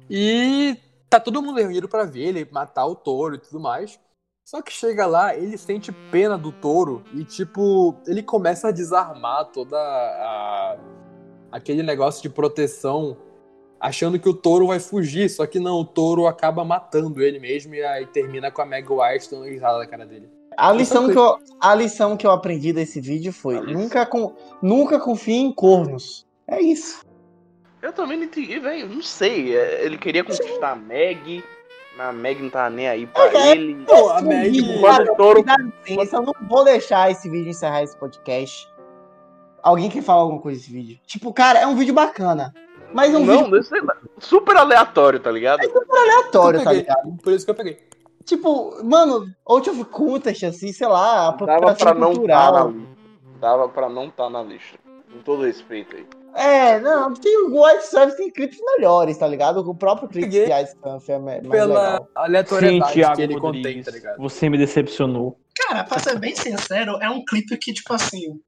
E 0.08 0.76
tá 1.10 1.18
todo 1.18 1.42
mundo 1.42 1.58
reunido 1.58 1.88
pra 1.88 2.04
ver 2.04 2.28
ele 2.28 2.48
matar 2.50 2.86
o 2.86 2.94
touro 2.94 3.34
e 3.34 3.38
tudo 3.38 3.60
mais. 3.60 3.98
Só 4.48 4.62
que 4.62 4.72
chega 4.72 5.04
lá, 5.04 5.36
ele 5.36 5.58
sente 5.58 5.92
pena 6.10 6.38
do 6.38 6.50
touro 6.50 7.04
e, 7.12 7.22
tipo, 7.22 7.94
ele 8.06 8.22
começa 8.22 8.68
a 8.68 8.70
desarmar 8.70 9.44
toda 9.52 9.76
a... 9.76 10.78
aquele 11.52 11.82
negócio 11.82 12.22
de 12.22 12.30
proteção, 12.30 13.14
achando 13.78 14.18
que 14.18 14.26
o 14.26 14.32
touro 14.32 14.68
vai 14.68 14.80
fugir. 14.80 15.28
Só 15.28 15.46
que 15.46 15.60
não, 15.60 15.80
o 15.80 15.84
touro 15.84 16.26
acaba 16.26 16.64
matando 16.64 17.22
ele 17.22 17.38
mesmo 17.38 17.74
e 17.74 17.84
aí 17.84 18.06
termina 18.06 18.50
com 18.50 18.62
a 18.62 18.64
Meg 18.64 18.90
White 18.90 19.30
dando 19.30 19.44
risada 19.44 19.80
na 19.80 19.86
cara 19.86 20.06
dele. 20.06 20.30
A 20.56 20.72
lição, 20.72 21.10
que 21.10 21.18
eu, 21.18 21.38
a 21.60 21.74
lição 21.74 22.16
que 22.16 22.26
eu 22.26 22.30
aprendi 22.30 22.72
desse 22.72 23.02
vídeo 23.02 23.34
foi: 23.34 23.60
nunca, 23.60 24.06
com, 24.06 24.34
nunca 24.62 24.98
confie 24.98 25.36
em 25.36 25.52
cornos. 25.52 26.26
É 26.46 26.58
isso. 26.58 27.04
Eu 27.82 27.92
também 27.92 28.16
não 28.16 28.24
entendi, 28.24 28.58
velho. 28.58 28.88
Não 28.88 29.02
sei. 29.02 29.54
é, 29.54 29.84
Ele 29.84 29.98
queria 29.98 30.24
conquistar 30.24 30.70
a 30.70 30.74
Meg, 30.74 31.44
mas 31.98 32.08
a 32.08 32.12
Meg 32.12 32.40
não 32.40 32.48
tava 32.48 32.70
nem 32.70 32.88
aí 32.88 33.06
pra 33.08 33.24
É, 33.26 33.50
ele. 33.50 33.84
Pô, 33.84 34.10
a 34.10 34.18
Esse 34.20 34.24
Meg- 34.28 34.80
Quando 34.80 35.16
touro- 35.16 35.44
eu 36.12 36.22
não 36.22 36.32
vou 36.48 36.64
deixar 36.64 37.10
esse 37.10 37.28
vídeo 37.28 37.50
encerrar 37.50 37.82
esse 37.82 37.96
podcast. 37.96 38.68
Alguém 39.62 39.90
quer 39.90 40.02
falar 40.02 40.20
alguma 40.22 40.40
coisa 40.40 40.60
desse 40.60 40.72
vídeo? 40.72 40.98
Tipo, 41.04 41.32
cara, 41.32 41.58
é 41.58 41.66
um 41.66 41.74
vídeo 41.76 41.92
bacana. 41.92 42.54
Mas 42.94 43.12
é 43.12 43.18
um 43.18 43.24
Não, 43.24 43.50
vídeo 43.50 43.82
não 43.82 43.94
super 44.18 44.56
aleatório, 44.56 45.18
tá 45.20 45.30
ligado? 45.30 45.60
aleatório, 45.90 46.60
Eu 46.60 46.64
tá 46.64 46.70
peguei. 46.70 46.86
ligado? 46.86 47.16
Por 47.22 47.32
isso 47.32 47.44
que 47.44 47.50
eu 47.50 47.54
peguei. 47.54 47.78
Tipo, 48.24 48.82
mano, 48.84 49.26
out 49.46 49.68
of 49.68 49.84
context, 49.86 50.44
assim, 50.44 50.72
sei 50.72 50.86
lá, 50.86 51.14
Dava 51.16 51.28
apropriação 51.30 51.76
pra 51.76 51.94
não 51.94 52.12
estar 52.12 52.52
na 52.52 52.60
cultural. 52.60 52.70
lista. 52.70 52.88
Dava 53.40 53.68
pra 53.68 53.88
não 53.88 54.04
estar 54.06 54.30
na 54.30 54.42
lista. 54.42 54.78
Com 55.12 55.18
todo 55.22 55.42
respeito 55.44 55.96
aí. 55.96 56.06
É, 56.38 56.78
não, 56.78 57.12
tem 57.14 57.36
o 57.46 57.62
White 57.64 57.84
Stripes 57.84 58.16
tem 58.16 58.30
clipes 58.30 58.58
melhores, 58.76 59.18
tá 59.18 59.26
ligado? 59.26 59.58
O 59.58 59.74
próprio 59.74 60.08
clipe 60.08 60.28
de 60.28 60.44
Ice 60.44 60.70
Stuff 60.72 61.10
é 61.10 61.18
mais 61.18 61.40
Pela 61.46 61.66
legal. 61.66 61.98
Sim, 61.98 62.08
aleatoriedade 62.14 62.92
Thiago 62.92 63.16
que 63.16 63.22
ele 63.22 63.34
Rodrigues, 63.34 63.62
contém, 63.62 63.82
tá 63.82 63.90
ligado? 63.90 64.18
você 64.18 64.48
me 64.48 64.56
decepcionou. 64.56 65.36
Cara, 65.56 65.82
pra 65.82 65.98
ser 65.98 66.16
bem 66.18 66.36
sincero, 66.36 66.96
é 67.02 67.10
um 67.10 67.24
clipe 67.24 67.56
que, 67.56 67.72
tipo 67.72 67.92
assim. 67.92 68.38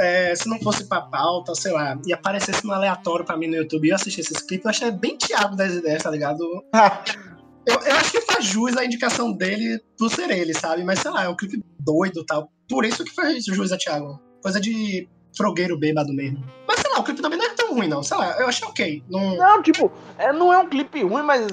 é, 0.00 0.34
se 0.34 0.48
não 0.48 0.58
fosse 0.58 0.88
pra 0.88 1.02
pauta, 1.02 1.54
sei 1.54 1.70
lá, 1.70 1.96
e 2.04 2.12
aparecesse 2.12 2.66
no 2.66 2.72
aleatório 2.72 3.24
pra 3.24 3.36
mim 3.36 3.46
no 3.46 3.54
YouTube 3.54 3.86
e 3.86 3.90
eu 3.90 3.94
assistisse 3.94 4.32
esse 4.34 4.44
clipe, 4.44 4.64
eu 4.64 4.70
achei 4.70 4.90
bem 4.90 5.16
Thiago 5.16 5.54
das 5.54 5.72
ideias, 5.74 6.02
tá 6.02 6.10
ligado? 6.10 6.40
Eu, 7.66 7.78
eu 7.82 7.96
acho 7.96 8.12
que 8.12 8.22
faz 8.22 8.46
jus 8.46 8.74
a 8.78 8.84
indicação 8.86 9.30
dele 9.30 9.78
por 9.98 10.10
ser 10.10 10.30
ele, 10.30 10.54
sabe? 10.54 10.82
Mas 10.84 11.00
sei 11.00 11.10
lá, 11.10 11.24
é 11.24 11.28
um 11.28 11.36
clipe 11.36 11.62
doido 11.78 12.20
e 12.20 12.24
tal. 12.24 12.50
Por 12.66 12.82
isso 12.82 13.04
que 13.04 13.14
faz 13.14 13.44
jus 13.44 13.70
a 13.70 13.76
Thiago. 13.76 14.18
Coisa 14.42 14.58
de 14.58 15.06
frogueiro 15.36 15.78
bêbado 15.78 16.10
mesmo. 16.14 16.42
Mas 16.66 16.80
o 16.98 17.04
clipe 17.04 17.20
também 17.22 17.38
não 17.38 17.46
é 17.46 17.50
tão 17.50 17.74
ruim, 17.74 17.88
não. 17.88 18.02
Sei 18.02 18.16
lá, 18.16 18.36
eu 18.40 18.48
achei 18.48 18.66
ok. 18.68 19.02
Não... 19.08 19.36
Não, 19.36 19.62
tipo, 19.62 19.90
é, 20.18 20.32
não 20.32 20.52
é 20.52 20.58
um 20.58 20.68
clipe 20.68 21.02
ruim, 21.02 21.22
mas 21.22 21.46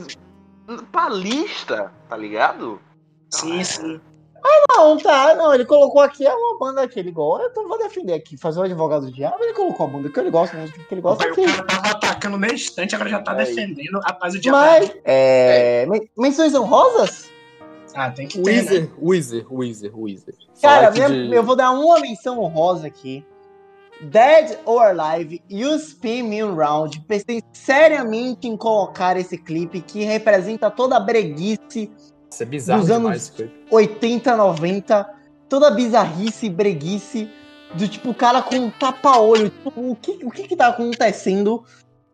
pra 0.91 1.09
lista, 1.09 1.91
tá 2.09 2.17
ligado? 2.17 2.80
Sim, 3.30 3.63
sim. 3.63 3.99
Não, 4.69 4.95
tá, 4.97 5.34
não, 5.34 5.51
ele 5.55 5.65
colocou 5.65 6.01
aqui 6.01 6.26
é 6.26 6.31
uma 6.34 6.59
banda 6.59 6.88
que 6.88 6.99
ele 6.99 7.09
gosta, 7.11 7.47
então 7.49 7.63
eu 7.63 7.69
vou 7.69 7.80
defender 7.80 8.13
aqui, 8.13 8.38
fazer 8.38 8.59
o 8.59 8.63
advogado 8.63 9.07
do 9.07 9.11
diabo, 9.11 9.38
ele 9.43 9.53
colocou 9.53 9.88
a 9.88 9.89
banda 9.89 10.07
que 10.07 10.19
ele 10.19 10.30
gosta, 10.30 10.55
música 10.55 10.80
que 10.88 10.93
ele 10.93 11.01
gosta 11.01 11.26
aqui. 11.27 11.41
o 11.41 11.45
cara 11.45 11.63
tava 11.63 11.88
atacando 11.89 12.38
meio 12.38 12.53
instante, 12.53 12.93
agora 12.93 13.09
já 13.09 13.22
tá 13.22 13.31
É. 13.34 13.43
defendendo 13.43 13.99
a 14.03 14.13
paz 14.13 14.34
do 14.34 14.39
diabo. 14.39 14.57
Mas, 14.57 14.91
é, 15.03 15.88
men- 15.88 16.07
menções 16.15 16.53
honrosas? 16.53 17.31
Ah, 17.95 18.11
tem 18.11 18.27
que 18.27 18.39
ter, 18.39 18.51
né? 18.51 18.61
Weezer, 18.61 18.89
Weezer, 19.01 19.45
Weezer, 19.51 19.97
Weezer. 19.99 20.35
Cara, 20.61 20.91
minha- 20.91 21.09
de- 21.09 21.34
eu 21.34 21.41
vou 21.43 21.55
dar 21.55 21.72
uma 21.72 21.99
menção 21.99 22.39
honrosa 22.39 22.85
aqui. 22.85 23.26
Dead 24.01 24.59
or 24.65 24.84
Alive, 24.88 25.41
You 25.49 25.76
Spin 25.76 26.23
Me 26.23 26.41
Around. 26.41 27.01
Pensei 27.07 27.41
seriamente 27.53 28.47
em 28.47 28.57
colocar 28.57 29.17
esse 29.17 29.38
clipe 29.38 29.81
que 29.81 30.03
representa 30.03 30.69
toda 30.69 30.97
a 30.97 30.99
breguice 30.99 31.91
Isso 32.30 32.43
é 32.43 32.45
bizarro 32.45 32.81
dos 32.81 32.89
anos- 32.91 33.01
demais 33.03 33.22
esse 33.23 33.31
clipe. 33.31 33.65
80, 33.72 34.35
90, 34.35 35.09
toda 35.47 35.67
a 35.69 35.72
bizarrice 35.72 36.47
e 36.47 36.49
breguice 36.49 37.30
do 37.73 37.88
tipo 37.88 38.09
o 38.09 38.13
cara 38.13 38.41
com 38.41 38.55
um 38.55 38.69
tapa-olho. 38.69 39.49
tipo, 39.49 39.72
O 39.76 39.95
que, 39.95 40.19
o 40.23 40.30
que 40.31 40.43
que 40.47 40.55
tá 40.55 40.67
acontecendo? 40.67 41.63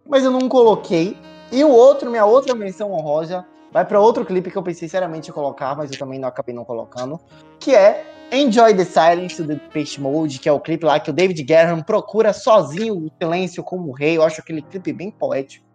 Mas 0.08 0.24
eu 0.24 0.32
não 0.32 0.48
coloquei. 0.48 1.18
E 1.52 1.64
o 1.64 1.70
outro, 1.70 2.10
minha 2.10 2.26
outra 2.26 2.56
menção 2.56 2.92
honrosa, 2.92 3.46
vai 3.72 3.84
pra 3.86 4.00
outro 4.00 4.24
clipe 4.26 4.50
que 4.52 4.58
eu 4.58 4.64
pensei 4.64 4.88
seriamente 4.88 5.30
em 5.30 5.34
colocar, 5.34 5.76
mas 5.76 5.92
eu 5.92 5.98
também 6.00 6.18
não 6.20 6.28
acabei 6.30 6.54
não 6.56 6.64
colocando, 6.64 7.20
que 7.60 7.76
é 7.76 8.06
Enjoy 8.32 8.74
the 8.74 8.86
Silence 8.86 9.42
do 9.44 9.58
Peixe 9.72 10.00
Mode, 10.00 10.40
que 10.40 10.48
é 10.48 10.52
o 10.52 10.60
clipe 10.60 10.86
lá 10.86 11.00
que 11.00 11.10
o 11.10 11.14
David 11.14 11.44
Guerra 11.44 11.84
procura 11.84 12.32
sozinho 12.32 12.96
o 12.98 13.12
silêncio 13.22 13.62
como 13.64 13.92
rei. 13.92 14.16
Eu 14.18 14.24
acho 14.24 14.40
aquele 14.40 14.62
clipe 14.62 14.94
bem 14.94 15.12
poético. 15.12 15.66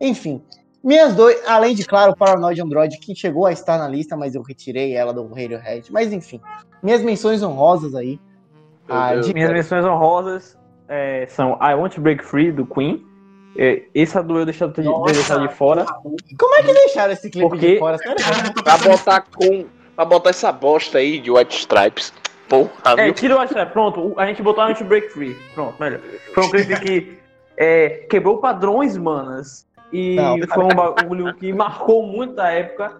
Enfim, 0.00 0.42
minhas 0.82 1.14
dois, 1.14 1.40
além 1.46 1.74
de, 1.76 1.84
claro, 1.84 2.16
Paranoid 2.16 2.60
Android, 2.60 2.98
que 2.98 3.14
chegou 3.14 3.46
a 3.46 3.52
estar 3.52 3.78
na 3.78 3.86
lista, 3.86 4.16
mas 4.16 4.34
eu 4.34 4.42
retirei 4.42 4.94
ela 4.94 5.12
do 5.14 5.26
Radiohead. 5.28 5.92
Mas 5.92 6.12
enfim, 6.12 6.40
minhas 6.82 7.02
menções 7.02 7.40
honrosas 7.42 7.94
aí. 7.94 8.18
Ah, 8.88 9.14
de- 9.14 9.32
Minhas 9.32 9.52
menções 9.52 9.84
honrosas 9.84 10.58
é, 10.88 11.24
são 11.28 11.52
I 11.62 11.74
Want 11.74 11.94
to 11.94 12.00
Break 12.00 12.24
Free, 12.24 12.50
do 12.50 12.66
Queen. 12.66 13.00
É, 13.56 13.82
essa 13.94 14.22
do 14.22 14.38
eu 14.38 14.44
deixar 14.44 14.66
de, 14.68 14.82
de 14.82 15.12
deixar 15.12 15.38
de 15.46 15.54
fora. 15.54 15.84
Como 15.84 16.54
é 16.56 16.62
que 16.62 16.72
deixaram 16.72 17.12
esse 17.12 17.30
clipe 17.30 17.48
Porque- 17.48 17.74
de 17.74 17.78
fora? 17.78 17.96
Sério? 17.98 18.16
Pra 18.64 18.78
botar 18.78 19.20
com. 19.20 19.66
Pra 20.02 20.08
botar 20.08 20.30
essa 20.30 20.50
bosta 20.50 20.98
aí 20.98 21.20
de 21.20 21.30
White 21.30 21.56
Stripes. 21.58 22.12
Porra, 22.48 22.70
É, 22.98 23.04
viu? 23.04 23.14
tira 23.14 23.34
o 23.36 23.38
WhatsApp. 23.38 23.72
Pronto, 23.72 24.00
o- 24.00 24.18
a 24.18 24.26
gente 24.26 24.42
botou 24.42 24.64
Want 24.64 24.76
to 24.78 24.84
Break 24.84 25.10
Free. 25.10 25.36
Pronto, 25.54 25.76
melhor. 25.80 26.00
Foi 26.34 26.44
um 26.44 26.50
clipe 26.50 26.80
que 26.80 27.18
é, 27.56 27.88
quebrou 28.10 28.38
padrões, 28.38 28.96
manas. 28.96 29.64
E 29.92 30.16
Não. 30.16 30.36
foi 30.48 30.64
um 30.64 30.68
bagulho 30.74 31.32
que 31.36 31.52
marcou 31.52 32.04
muito 32.04 32.36
a 32.40 32.48
época 32.50 32.96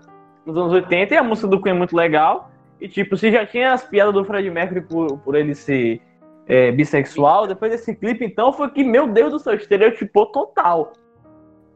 dos 0.47 0.57
anos 0.57 0.73
80. 0.73 1.15
E 1.15 1.17
a 1.17 1.25
música 1.25 1.49
do 1.49 1.61
Queen 1.61 1.75
é 1.75 1.79
muito 1.79 1.97
legal. 1.97 2.51
E 2.81 2.87
tipo, 2.87 3.17
se 3.17 3.33
já 3.33 3.45
tinha 3.45 3.73
as 3.73 3.83
piadas 3.83 4.15
do 4.15 4.25
Fred 4.25 4.49
Mercury 4.49 4.83
por, 4.83 5.19
por 5.19 5.35
ele 5.35 5.57
ser 5.57 6.01
é, 6.47 6.71
bissexual, 6.71 7.49
depois 7.49 7.73
desse 7.73 7.95
clipe, 7.97 8.25
então, 8.25 8.53
foi 8.53 8.71
que, 8.71 8.85
meu 8.85 9.09
Deus 9.09 9.33
do 9.33 9.39
céu, 9.41 9.55
estereotipou 9.55 10.27
total. 10.27 10.93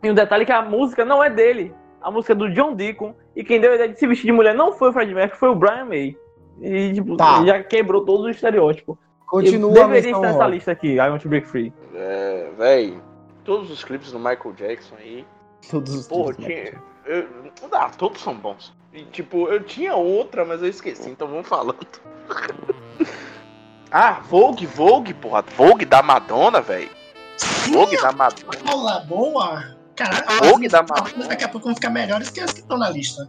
E 0.05 0.09
um 0.11 0.15
detalhe 0.15 0.44
é 0.44 0.47
que 0.47 0.53
a 0.53 0.62
música 0.62 1.05
não 1.05 1.23
é 1.23 1.28
dele. 1.28 1.74
A 2.01 2.12
música 2.12 2.32
é 2.32 2.36
do 2.36 2.48
John 2.51 2.74
Deacon. 2.74 3.12
E 3.37 3.45
quem 3.45 3.61
deu 3.61 3.73
a 3.73 3.75
ideia 3.75 3.91
de 3.91 3.99
se 3.99 4.07
vestir 4.07 4.25
de 4.25 4.33
mulher 4.33 4.55
não 4.55 4.73
foi 4.73 4.89
o 4.89 4.93
Fred 4.95 5.15
Mercury, 5.15 5.39
foi 5.39 5.51
o 5.51 5.55
Brian 5.55 5.85
May. 5.85 6.17
E, 6.59 6.95
tipo, 6.95 7.17
Tá. 7.19 7.45
já 7.45 7.63
quebrou 7.63 8.03
todos 8.03 8.25
os 8.25 8.35
estereótipos. 8.35 8.97
Continua 9.27 9.71
Eu 9.71 9.75
deveria 9.75 10.11
estar 10.11 10.21
nessa 10.21 10.47
lista 10.47 10.73
aqui, 10.73 10.95
I 10.95 11.01
Want 11.01 11.21
to 11.21 11.29
Break 11.29 11.47
Free. 11.47 11.71
É, 11.95 12.49
véi. 12.57 12.99
Todos 13.45 13.71
os 13.71 13.85
clipes 13.85 14.11
do 14.11 14.19
Michael 14.19 14.55
Jackson 14.57 14.95
aí. 14.99 15.27
Todos 15.71 15.95
os 15.95 16.09
Porra, 16.09 16.33
tinha. 16.33 16.81
Eu, 17.05 17.29
ah, 17.73 17.91
todos 17.91 18.23
são 18.23 18.35
bons. 18.35 18.75
E, 18.93 19.05
tipo, 19.05 19.49
eu 19.49 19.63
tinha 19.63 19.95
outra, 19.95 20.45
mas 20.45 20.63
eu 20.63 20.69
esqueci, 20.69 21.11
então 21.11 21.29
vamos 21.29 21.47
falando. 21.47 21.77
ah, 23.93 24.21
Vogue, 24.29 24.65
Vogue, 24.65 25.13
porra. 25.13 25.45
Vogue 25.57 25.85
da 25.85 26.03
Madonna, 26.03 26.63
velho. 26.63 26.89
Vogue 27.71 28.01
da 28.01 28.13
Madonna. 28.13 28.73
Olá, 28.73 29.01
boa! 29.01 29.76
Caralho, 29.97 30.27
Vogue 30.51 30.68
da 30.68 30.81
as- 30.81 30.90
Madonna. 30.90 31.27
daqui 31.28 31.44
a 31.44 31.48
pouco 31.48 31.66
vão 31.66 31.74
ficar 31.74 31.90
melhores 31.90 32.31
que 32.31 32.40
as 32.40 32.52
que 32.52 32.60
estão 32.60 32.77
na 32.78 32.89
lista. 32.90 33.28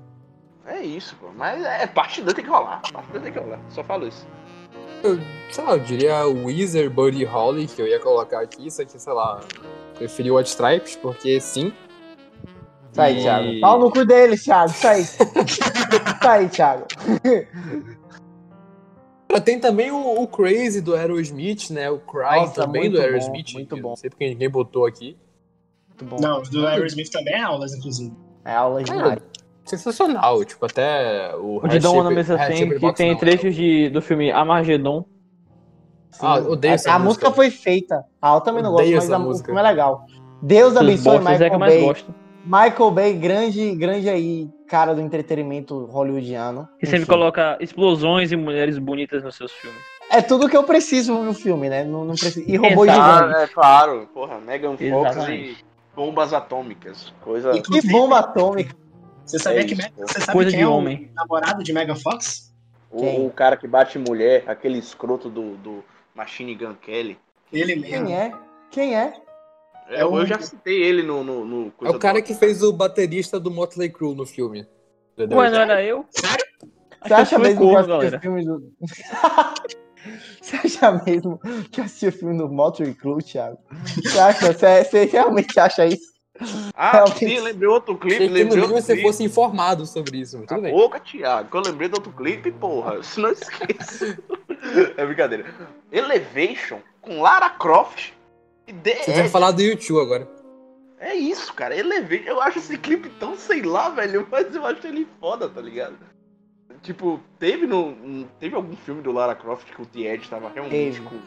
É 0.65 0.81
isso, 0.81 1.15
pô. 1.15 1.27
Mas 1.35 1.63
é 1.63 1.87
parte 1.87 2.21
da 2.21 2.33
tem 2.33 2.43
que 2.43 2.49
rolar. 2.49 2.81
Parte 2.91 3.11
da 3.13 3.19
tem 3.19 3.31
que 3.31 3.39
rolar. 3.39 3.59
Só 3.69 3.83
falo 3.83 4.07
isso. 4.07 4.27
Eu, 5.03 5.19
sei 5.51 5.63
lá, 5.63 5.71
eu 5.73 5.79
diria 5.79 6.25
Weezer, 6.27 6.89
Buddy 6.89 7.23
Holly, 7.23 7.67
que 7.67 7.81
eu 7.81 7.87
ia 7.87 7.99
colocar 7.99 8.41
aqui, 8.41 8.67
isso 8.67 8.81
aqui, 8.81 8.99
sei 8.99 9.13
lá, 9.13 9.39
preferi 9.95 10.29
White 10.31 10.49
Stripes, 10.49 10.95
porque 10.97 11.39
sim. 11.39 11.71
Aí, 12.97 13.19
E- 13.19 13.21
Thiago. 13.21 13.59
Pau 13.61 13.79
no 13.79 13.91
cu 13.91 14.03
deles, 14.03 14.43
Thiago. 14.43 14.71
Isso 14.71 14.87
aí, 14.87 15.05
Thiago. 16.49 16.85
Tem 19.45 19.59
também 19.59 19.91
o, 19.91 20.21
o 20.21 20.27
Crazy 20.27 20.81
do 20.81 20.95
Aerosmith, 20.95 21.69
né? 21.69 21.89
O 21.91 21.99
Cry 21.99 22.39
Nossa, 22.41 22.53
também 22.61 22.83
muito 22.83 22.93
do 22.93 22.97
bom, 22.99 23.03
Aerosmith. 23.05 23.53
muito 23.53 23.75
que 23.75 23.81
bom. 23.81 23.89
Não 23.89 23.95
sei 23.95 24.09
porque 24.09 24.27
ninguém 24.27 24.49
botou 24.49 24.85
aqui. 24.85 25.15
Muito 25.99 26.05
bom. 26.05 26.17
Não, 26.21 26.43
do 26.43 26.67
Aerosmith 26.67 27.09
também 27.09 27.33
é 27.33 27.41
aulas, 27.41 27.73
inclusive. 27.73 28.15
É 28.45 28.53
aula 28.53 28.83
de 28.83 28.91
Cara, 28.91 29.21
sensacional. 29.65 30.45
Tipo, 30.45 30.65
até 30.65 31.35
o. 31.35 31.57
O 31.57 31.65
Ana 31.65 31.75
Heart 31.75 32.13
Mesa 32.13 32.37
tem, 32.37 32.69
que 32.69 32.93
tem 32.93 33.11
não, 33.11 33.17
trechos 33.17 33.55
de, 33.55 33.89
do 33.89 34.01
filme 34.01 34.31
Amargedon. 34.31 35.05
Ah, 36.19 36.39
odeio 36.39 36.73
a, 36.73 36.75
essa 36.75 36.93
a 36.93 36.99
música. 36.99 37.27
música 37.27 37.31
foi 37.31 37.51
feita. 37.51 38.03
Ah, 38.21 38.35
eu 38.35 38.41
também 38.41 38.63
não 38.63 38.71
gosto, 38.71 38.91
mas 38.91 39.11
a 39.11 39.19
música. 39.19 39.51
é 39.51 39.61
legal. 39.61 40.05
Deus 40.41 40.75
abençoe 40.77 41.15
é 41.15 41.19
que 41.19 41.25
Michael 41.25 41.53
eu 41.53 41.59
mais 41.59 41.73
Bay. 41.73 41.83
gosto. 41.83 42.15
Michael 42.45 42.91
Bay, 42.91 43.13
grande, 43.13 43.75
grande 43.75 44.09
aí, 44.09 44.49
cara 44.67 44.93
do 44.93 45.01
entretenimento 45.01 45.85
hollywoodiano. 45.85 46.67
Que 46.79 46.85
sempre 46.85 47.05
coloca 47.05 47.57
explosões 47.59 48.31
e 48.31 48.37
mulheres 48.37 48.77
bonitas 48.77 49.23
nos 49.23 49.35
seus 49.35 49.51
filmes. 49.51 49.79
É 50.09 50.21
tudo 50.21 50.47
que 50.47 50.55
eu 50.55 50.63
preciso 50.63 51.13
no 51.15 51.33
filme, 51.33 51.67
né? 51.69 51.83
Não, 51.83 52.05
não 52.05 52.15
preciso. 52.15 52.49
E 52.49 52.55
robô 52.55 52.85
Exato. 52.85 53.17
gigante. 53.17 53.35
Ah, 53.35 53.41
é 53.41 53.47
claro. 53.47 54.09
Porra, 54.13 54.39
Megan 54.39 54.77
Fox 54.77 54.81
Exatamente. 54.81 55.51
e 55.51 55.66
bombas 55.97 56.31
atômicas. 56.31 57.11
Coisa. 57.21 57.51
Que 57.59 57.81
bomba 57.89 58.19
atômica. 58.19 58.75
Você 59.25 59.39
sabia 59.39 59.61
É 59.61 59.65
que 59.65 59.73
isso, 59.73 59.89
você 59.97 60.21
sabe 60.21 60.31
Coisa 60.33 60.51
quem 60.51 60.59
de 60.59 60.63
é 60.63 60.67
o 60.67 60.71
homem. 60.73 61.11
namorado 61.15 61.63
de 61.63 61.73
Megan 61.73 61.95
Fox? 61.95 62.53
O, 62.91 63.25
o 63.25 63.31
cara 63.31 63.57
que 63.57 63.67
bate 63.67 63.97
mulher, 63.97 64.43
aquele 64.47 64.77
escroto 64.77 65.27
do, 65.27 65.57
do 65.57 65.83
Machine 66.15 66.53
Gun 66.55 66.75
Kelly. 66.75 67.17
Ele 67.51 67.75
mesmo. 67.75 68.05
Quem 68.05 68.15
é? 68.15 68.31
Quem 68.69 68.95
é? 68.95 69.13
É, 69.89 70.01
É 70.01 70.05
o- 70.05 70.19
eu 70.19 70.25
já 70.25 70.39
citei 70.39 70.81
ele 70.83 71.01
no. 71.01 71.23
no, 71.23 71.43
no 71.43 71.73
É 71.83 71.89
o 71.89 71.97
cara 71.99 72.21
do- 72.21 72.25
que 72.25 72.33
fez 72.35 72.61
o 72.61 72.71
baterista 72.71 73.39
do 73.39 73.49
Motley 73.49 73.89
Crue 73.89 74.15
no 74.15 74.25
filme. 74.25 74.65
Entendeu? 75.13 75.39
Ué, 75.39 75.49
não 75.49 75.59
era 75.59 75.83
eu? 75.83 76.05
Sério? 76.11 76.45
Você 77.05 77.13
acha 77.13 77.35
eu 77.35 77.39
mesmo 77.39 77.59
que 77.59 77.75
eu 77.75 77.77
assisti 77.97 78.15
o 78.15 78.19
filme 78.21 78.45
do. 78.45 78.71
Você 80.41 80.55
acha 80.55 80.91
mesmo 81.05 81.39
que 81.71 81.79
eu 81.81 81.85
assisti 81.85 82.07
o 82.07 82.11
filme 82.11 82.37
do 82.37 82.47
Motley 82.49 82.93
Crue, 82.93 83.23
Thiago? 83.23 83.57
Você 84.03 84.19
acha? 84.19 84.53
Você, 84.53 84.83
você 84.83 85.05
realmente 85.05 85.59
acha 85.59 85.85
isso? 85.85 86.15
Ah, 86.75 86.91
Realmente. 86.91 87.17
sim, 87.19 87.39
lembrei 87.39 87.67
outro 87.67 87.97
clipe. 87.97 88.15
Achei 88.15 88.27
que 88.27 88.33
no 88.33 88.39
lembrei 88.39 88.61
outro 88.61 88.75
você 88.81 88.93
clipe. 88.93 89.07
fosse 89.07 89.23
informado 89.23 89.85
sobre 89.87 90.19
isso, 90.19 90.37
mas 90.37 90.47
tudo 90.47 90.61
bem. 90.61 90.71
boca, 90.71 90.99
Thiago, 90.99 91.49
que 91.49 91.57
eu 91.57 91.61
lembrei 91.61 91.89
do 91.89 91.95
outro 91.95 92.11
clipe, 92.11 92.51
porra. 92.51 93.01
Se 93.01 93.19
não 93.19 93.31
esqueça. 93.31 94.17
é 94.97 95.05
brincadeira. 95.05 95.45
Elevation 95.91 96.79
com 97.01 97.21
Lara 97.21 97.49
Croft 97.49 98.11
e 98.67 98.73
The 98.73 99.03
Você 99.03 99.13
vai 99.13 99.29
falar 99.29 99.51
do 99.51 99.61
YouTube 99.63 99.99
agora. 99.99 100.27
É 100.99 101.15
isso, 101.15 101.51
cara. 101.53 101.75
Elevation. 101.75 102.25
Eu 102.29 102.39
acho 102.41 102.59
esse 102.59 102.77
clipe 102.77 103.09
tão 103.19 103.35
sei 103.35 103.63
lá, 103.63 103.89
velho, 103.89 104.27
mas 104.29 104.53
eu 104.53 104.63
acho 104.65 104.85
ele 104.85 105.07
foda, 105.19 105.49
tá 105.49 105.59
ligado? 105.61 105.95
Tipo, 106.87 107.19
teve 107.37 107.67
no. 107.67 107.93
Teve 108.39 108.55
algum 108.55 108.73
filme 108.77 109.01
do 109.01 109.11
Lara 109.11 109.35
Croft 109.35 109.65
que 109.75 109.81
o 109.81 109.85
The 109.85 109.99
Edge 110.13 110.29
tava 110.29 110.49
realmente 110.55 110.73
Teve. 110.95 111.01
com. 111.01 111.17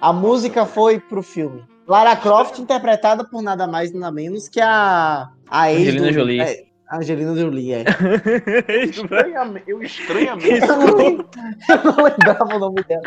A 0.00 0.10
música 0.10 0.64
foi 0.64 0.98
pro 0.98 1.22
filme. 1.22 1.62
Lara 1.86 2.16
Croft, 2.16 2.58
interpretada 2.58 3.22
por 3.22 3.42
nada 3.42 3.66
mais 3.66 3.92
nada 3.92 4.10
menos 4.10 4.48
que 4.48 4.58
a. 4.58 5.28
a 5.50 5.66
Angelina 5.68 6.06
do- 6.06 6.12
Jolie. 6.14 6.40
É, 6.40 6.64
Angelina 6.90 7.36
Jolie, 7.36 7.72
é. 7.74 7.84
Estranhamente, 8.84 9.64
eu 9.70 9.82
estranhamente. 9.82 10.48
Eu 10.66 10.66
não, 10.78 10.96
lem- 10.96 11.18
eu 11.68 11.84
não 11.84 12.04
lembrava 12.04 12.56
o 12.56 12.58
nome 12.58 12.82
dela. 12.84 13.02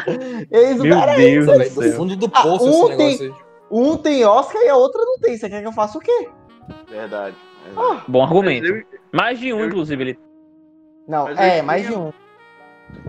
Ex 0.51 0.79
Meu 0.79 0.95
cara 0.95 1.15
Deus 1.15 1.45
Nossa, 1.47 1.81
do 1.81 1.91
fundo 1.93 2.15
do 2.15 2.25
Ah, 2.33 2.41
poço 2.43 2.69
esse 2.69 2.77
ontem- 2.83 2.97
negócio 2.97 3.25
aí. 3.33 3.45
Um 3.71 3.97
tem 3.97 4.23
Oscar 4.25 4.61
e 4.61 4.69
a 4.69 4.75
outra 4.75 5.01
não 5.03 5.17
tem. 5.17 5.35
Você 5.37 5.49
quer 5.49 5.59
que 5.61 5.67
eu 5.67 5.73
faça 5.73 5.97
o 5.97 6.01
quê? 6.01 6.29
Verdade. 6.87 7.35
verdade. 7.65 8.01
Bom 8.07 8.21
argumento. 8.23 8.67
Eu- 8.67 8.83
Mais 9.11 9.39
de 9.39 9.51
um, 9.51 9.59
eu- 9.59 9.65
inclusive. 9.67 10.03
Ele... 10.03 10.19
Não, 11.07 11.25
Mas 11.25 11.39
é, 11.39 11.61
mais 11.61 11.85
de 11.85 11.93
um. 11.93 12.11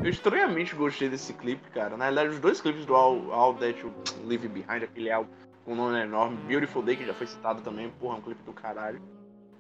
Eu 0.02 0.10
estranhamente 0.10 0.74
gostei 0.74 1.09
desse 1.09 1.32
clipe, 1.32 1.70
cara. 1.70 1.97
Na 1.97 2.05
realidade, 2.05 2.31
os 2.31 2.40
dois 2.40 2.60
clipes 2.60 2.85
do 2.86 2.94
All, 2.94 3.32
All 3.32 3.55
That 3.55 3.81
You 3.81 3.93
Leave 4.24 4.48
Behind, 4.48 4.82
aquele 4.82 5.10
álbum 5.10 5.31
com 5.64 5.73
um 5.73 5.77
nome 5.77 6.01
enorme, 6.01 6.36
Beautiful 6.47 6.82
Day, 6.82 6.97
que 6.97 7.05
já 7.05 7.12
foi 7.12 7.27
citado 7.27 7.60
também, 7.60 7.90
porra, 7.98 8.14
é 8.14 8.18
um 8.18 8.23
clipe 8.23 8.43
do 8.44 8.52
caralho. 8.52 9.02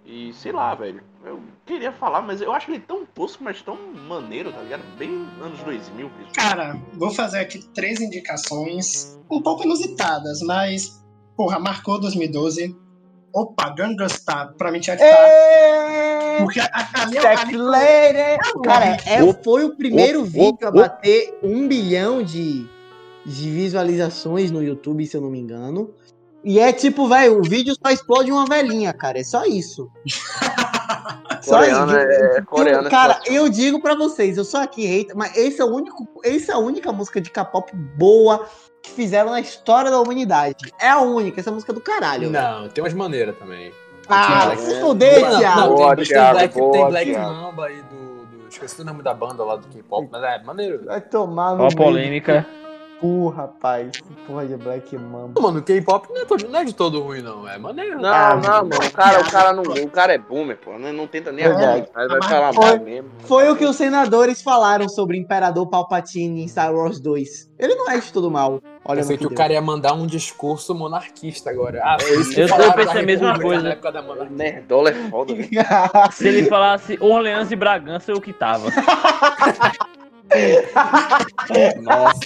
E 0.04 0.32
sei 0.34 0.52
lá, 0.52 0.72
velho. 0.72 1.02
Eu 1.24 1.42
queria 1.66 1.90
falar, 1.90 2.22
mas 2.22 2.40
eu 2.40 2.52
acho 2.52 2.70
ele 2.70 2.78
tão 2.78 3.04
tosco, 3.04 3.42
mas 3.42 3.60
tão 3.60 3.76
maneiro, 3.92 4.52
tá 4.52 4.62
ligado? 4.62 4.82
Bem 4.96 5.28
anos 5.42 5.60
2000, 5.64 6.06
isso. 6.06 6.32
Cara, 6.32 6.80
vou 6.92 7.10
fazer 7.10 7.40
aqui 7.40 7.58
três 7.74 8.00
indicações 8.00 9.20
um 9.28 9.42
pouco 9.42 9.64
inusitadas, 9.64 10.40
mas, 10.42 11.04
porra, 11.36 11.58
marcou 11.58 12.00
2012. 12.00 12.85
Opa, 13.36 13.68
Gangnam 13.68 14.08
Style, 14.08 14.54
pra 14.56 14.72
mim 14.72 14.80
tinha 14.80 14.96
que 14.96 15.02
estar. 15.04 15.14
É... 15.14 16.38
Porque 16.38 16.58
a, 16.58 16.70
a, 16.72 17.02
a 17.02 17.06
minha. 17.06 17.22
Lady. 17.58 18.38
Cara, 18.64 18.96
é, 19.04 19.32
foi 19.44 19.64
o 19.64 19.76
primeiro 19.76 20.24
vídeo 20.24 20.66
a 20.66 20.70
bater 20.70 21.38
um 21.42 21.68
bilhão 21.68 22.22
de, 22.22 22.66
de 23.26 23.50
visualizações 23.50 24.50
no 24.50 24.62
YouTube, 24.62 25.06
se 25.06 25.18
eu 25.18 25.20
não 25.20 25.28
me 25.28 25.38
engano. 25.38 25.90
E 26.42 26.58
é 26.58 26.72
tipo, 26.72 27.06
velho, 27.08 27.38
o 27.38 27.42
vídeo 27.42 27.74
só 27.74 27.92
explode 27.92 28.32
uma 28.32 28.46
velhinha, 28.46 28.94
cara. 28.94 29.18
É 29.18 29.24
só 29.24 29.44
isso. 29.44 29.90
Só 31.42 31.58
Coreano 31.58 31.92
isso. 31.92 31.98
é- 32.00 32.42
coreano 32.42 32.88
é 32.88 32.90
cara, 32.90 33.14
fácil. 33.14 33.32
eu 33.32 33.48
digo 33.48 33.80
pra 33.80 33.94
vocês, 33.94 34.36
eu 34.36 34.44
sou 34.44 34.58
aqui 34.58 34.84
hater, 34.84 35.16
mas 35.16 35.36
esse 35.36 35.60
é 35.60 35.64
o 35.64 35.68
único, 35.68 36.08
essa 36.24 36.50
é 36.52 36.54
a 36.56 36.58
única 36.58 36.92
música 36.92 37.20
de 37.20 37.30
K-pop 37.30 37.72
boa 37.96 38.46
que 38.86 38.92
fizeram 38.92 39.30
na 39.30 39.40
história 39.40 39.90
da 39.90 40.00
humanidade. 40.00 40.72
É 40.80 40.88
a 40.88 41.00
única, 41.00 41.40
essa 41.40 41.50
música 41.50 41.72
é 41.72 41.74
do 41.74 41.80
caralho. 41.80 42.30
velho. 42.30 42.32
Não, 42.62 42.68
tem 42.68 42.82
umas 42.82 42.94
maneiras 42.94 43.36
também. 43.36 43.72
Ah, 44.08 44.56
se 44.56 44.80
fuder, 44.80 45.28
Thiago. 45.38 45.76
tem, 45.96 46.06
Black, 46.32 46.58
boa, 46.58 46.72
tem 46.72 46.86
Black 46.88 47.10
Thiago. 47.10 47.34
Mamba 47.34 47.66
aí 47.66 47.82
do, 47.82 48.26
do. 48.38 48.48
Esqueci 48.48 48.80
o 48.80 48.84
nome 48.84 49.02
da 49.02 49.12
banda 49.12 49.42
lá 49.44 49.56
do 49.56 49.66
K-pop, 49.66 50.08
mas 50.10 50.22
é 50.22 50.42
maneiro. 50.44 50.84
Vai 50.84 51.00
tomar 51.00 51.56
no 51.56 51.64
Ó 51.64 51.68
polêmica. 51.70 52.46
Porra, 53.00 53.42
rapaz. 53.42 53.90
Porra 54.26 54.46
de 54.46 54.56
Black 54.56 54.96
Mamba. 54.96 55.38
Mano, 55.40 55.60
K-pop 55.60 56.08
não, 56.08 56.22
é 56.22 56.48
não 56.48 56.60
é 56.60 56.64
de 56.64 56.74
todo 56.74 57.02
ruim, 57.02 57.20
não. 57.20 57.46
É 57.46 57.58
maneiro. 57.58 58.00
Não, 58.00 58.08
Ah, 58.08 58.36
não, 58.36 58.68
mano. 58.68 58.76
O 58.76 58.92
cara, 58.92 59.20
o 59.20 59.30
cara 59.30 59.52
não. 59.52 59.62
O 59.84 59.90
cara 59.90 60.14
é 60.14 60.18
boomer, 60.18 60.56
pô. 60.56 60.78
Não, 60.78 60.92
não 60.92 61.06
tenta 61.06 61.30
nem 61.32 61.44
Verdade. 61.44 61.66
argumentar, 61.66 62.00
ele 62.00 62.08
vai 62.08 62.22
falar 62.28 62.52
Foi. 62.54 62.64
mal 62.64 62.80
mesmo. 62.80 63.10
Foi 63.24 63.50
o 63.50 63.56
que 63.56 63.66
os 63.66 63.76
senadores 63.76 64.40
falaram 64.40 64.88
sobre 64.88 65.18
o 65.18 65.20
Imperador 65.20 65.66
Palpatine 65.66 66.42
em 66.42 66.48
Star 66.48 66.72
Wars 66.74 66.98
2. 67.00 67.50
Ele 67.58 67.74
não 67.74 67.90
é 67.90 67.98
de 67.98 68.10
todo 68.12 68.30
mal. 68.30 68.62
Olha 68.88 69.04
no 69.04 69.18
que 69.18 69.26
o 69.26 69.30
cara 69.34 69.52
ia 69.52 69.60
mandar 69.60 69.92
um 69.94 70.06
discurso 70.06 70.74
monarquista 70.74 71.50
agora. 71.50 71.80
Ah, 71.84 71.96
foi 72.00 72.20
isso 72.20 72.30
que 72.34 72.40
Eu- 72.40 72.48
eu 72.48 72.72
pensei 72.72 73.00
a 73.00 73.04
mesma 73.04 73.38
coisa. 73.38 73.62
Na 73.62 73.70
época 73.70 73.92
da 73.92 74.02
monarquia. 74.02 74.36
Nerdola 74.36 74.90
é 74.90 74.94
foda, 75.10 75.34
velho. 75.34 75.48
Se 76.12 76.28
ele 76.28 76.44
falasse 76.46 76.96
Orleans 77.00 77.50
e 77.50 77.56
Bragança, 77.56 78.12
eu 78.12 78.20
que 78.20 78.32
tava. 78.32 78.68
Nossa. 81.82 82.20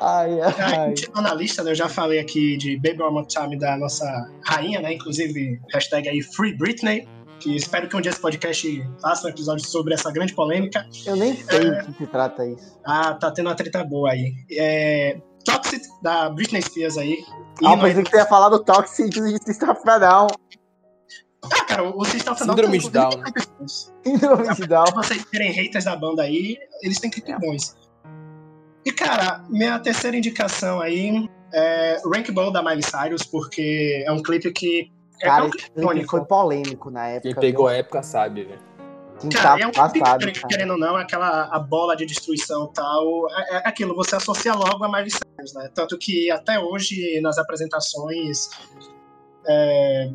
ai, 0.00 0.40
ai. 0.40 0.88
continuando 0.90 1.28
na 1.28 1.34
lista, 1.34 1.62
né, 1.62 1.70
eu 1.72 1.74
já 1.74 1.88
falei 1.88 2.18
aqui 2.18 2.56
de 2.56 2.76
Baby 2.76 3.02
One 3.02 3.12
More 3.14 3.26
Time 3.26 3.56
da 3.58 3.76
nossa 3.76 4.30
rainha, 4.44 4.80
né? 4.80 4.92
Inclusive, 4.94 5.60
hashtag 5.72 6.08
aí 6.08 6.22
Free 6.22 6.54
Britney. 6.56 7.06
Que 7.44 7.54
espero 7.56 7.86
que 7.90 7.94
um 7.94 8.00
dia 8.00 8.10
esse 8.10 8.18
podcast 8.20 8.88
faça 9.02 9.26
um 9.26 9.30
episódio 9.30 9.66
sobre 9.68 9.92
essa 9.92 10.10
grande 10.10 10.32
polêmica. 10.34 10.88
Eu 11.04 11.14
nem 11.14 11.36
sei 11.36 11.68
o 11.68 11.84
que 11.84 11.92
se 11.92 12.06
trata 12.06 12.46
isso. 12.46 12.80
Ah, 12.86 13.12
tá 13.12 13.30
tendo 13.30 13.48
uma 13.50 13.54
treta 13.54 13.84
boa 13.84 14.12
aí. 14.12 14.32
É, 14.50 15.20
Toxic, 15.44 15.84
da 16.02 16.30
Britney 16.30 16.62
Spears 16.62 16.96
aí. 16.96 17.22
E 17.60 17.66
Ah, 17.66 17.76
não- 17.76 17.80
pensei 17.80 18.02
que 18.02 18.08
você 18.10 18.16
ia 18.16 18.24
falar 18.24 18.48
do 18.48 18.64
Toxic 18.64 19.10
de 19.10 19.44
System 19.44 19.68
Down. 20.00 20.28
Ah, 21.52 21.64
cara, 21.66 21.82
o 21.94 22.02
System 22.06 22.32
of 22.32 22.42
a 22.42 22.46
Down 22.46 22.56
Síndrome 22.56 22.78
de 22.78 22.90
Down, 22.90 23.10
bons. 23.60 23.92
Síndrome 24.02 24.54
de 24.54 24.66
Down. 24.66 24.86
Se 24.86 24.94
vocês 24.94 25.24
terem 25.26 25.52
haters 25.52 25.84
da 25.84 25.94
banda 25.96 26.22
aí, 26.22 26.56
eles 26.82 26.98
têm 26.98 27.10
clipes 27.10 27.36
bons. 27.38 27.76
E, 28.86 28.90
cara, 28.90 29.44
minha 29.50 29.78
terceira 29.78 30.16
indicação 30.16 30.80
aí 30.80 31.28
é 31.52 32.00
Rankball 32.10 32.50
da 32.50 32.62
Miley 32.62 32.82
Cyrus, 32.82 33.22
porque 33.22 34.02
é 34.06 34.10
um 34.10 34.22
clipe 34.22 34.50
que 34.50 34.90
é 35.20 35.26
Cara, 35.26 35.46
esse 35.46 35.50
clipe 35.52 35.70
clipe 35.70 35.80
icônico. 35.80 36.10
foi 36.10 36.24
polêmico 36.24 36.90
na 36.90 37.06
época. 37.08 37.32
Quem 37.32 37.40
pegou 37.40 37.66
viu? 37.66 37.74
a 37.74 37.78
época 37.78 38.02
sabe, 38.02 38.44
né? 38.44 38.58
Sim, 39.18 39.28
Cara, 39.28 39.62
é 39.62 39.66
um 39.66 39.70
passado, 39.70 40.26
querendo 40.48 40.72
ou 40.72 40.78
não, 40.78 40.96
aquela 40.96 41.44
a 41.44 41.58
bola 41.58 41.96
de 41.96 42.04
destruição 42.04 42.64
e 42.64 42.74
tal. 42.74 43.30
É, 43.30 43.56
é 43.56 43.68
aquilo, 43.68 43.94
você 43.94 44.16
associa 44.16 44.52
logo 44.54 44.84
a 44.84 44.88
Miley 44.88 45.10
Cyrus, 45.10 45.54
né? 45.54 45.70
Tanto 45.72 45.96
que 45.96 46.30
até 46.30 46.58
hoje, 46.58 47.20
nas 47.20 47.38
apresentações, 47.38 48.50
é, 49.46 50.10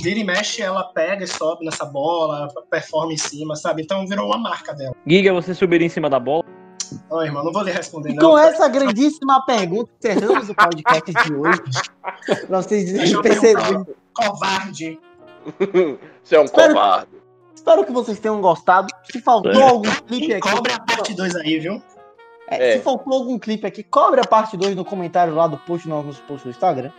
vira 0.00 0.18
e 0.18 0.24
mexe, 0.24 0.60
ela 0.60 0.82
pega 0.84 1.24
e 1.24 1.28
sobe 1.28 1.64
nessa 1.64 1.84
bola, 1.84 2.48
performa 2.68 3.12
em 3.12 3.16
cima, 3.16 3.54
sabe? 3.54 3.82
Então 3.82 4.06
virou 4.06 4.26
uma 4.26 4.38
marca 4.38 4.74
dela. 4.74 4.94
Giga, 5.06 5.32
você 5.32 5.54
subiria 5.54 5.86
em 5.86 5.90
cima 5.90 6.10
da 6.10 6.18
bola? 6.18 6.44
Ô, 7.08 7.22
irmão, 7.22 7.44
não 7.44 7.52
vou 7.52 7.62
lhe 7.62 7.70
responder, 7.70 8.10
E 8.10 8.14
não. 8.14 8.30
com 8.30 8.38
essa 8.38 8.68
grandíssima 8.68 9.44
pergunta, 9.46 9.90
encerramos 9.98 10.48
o 10.48 10.54
podcast 10.54 11.12
de 11.12 11.34
hoje. 11.34 11.62
Pra 12.48 12.60
vocês 12.60 13.16
perceberem. 13.20 13.86
Covarde. 14.14 14.98
Você 16.22 16.36
é 16.36 16.40
um 16.40 16.44
Espero- 16.44 16.74
covarde. 16.74 17.08
Espero 17.54 17.84
que 17.84 17.92
vocês 17.92 18.18
tenham 18.18 18.40
gostado. 18.40 18.88
Se 19.04 19.20
faltou 19.20 19.52
É. 19.52 19.62
algum 19.62 19.88
clipe 19.88 20.34
aqui. 20.34 20.50
cobre 20.50 20.72
a 20.72 20.80
parte 20.80 21.14
2 21.14 21.36
aí, 21.36 21.60
viu? 21.60 21.80
É, 22.48 22.72
É. 22.74 22.76
Se 22.76 22.82
faltou 22.82 23.12
algum 23.14 23.38
clipe 23.38 23.64
aqui, 23.66 23.84
cobre 23.84 24.20
a 24.20 24.24
parte 24.24 24.56
2 24.56 24.74
no 24.74 24.84
comentário 24.84 25.32
lá 25.34 25.46
do 25.46 25.56
post, 25.58 25.88
no 25.88 26.02
nosso 26.02 26.20
post 26.22 26.44
do 26.44 26.50
Instagram. 26.50 26.90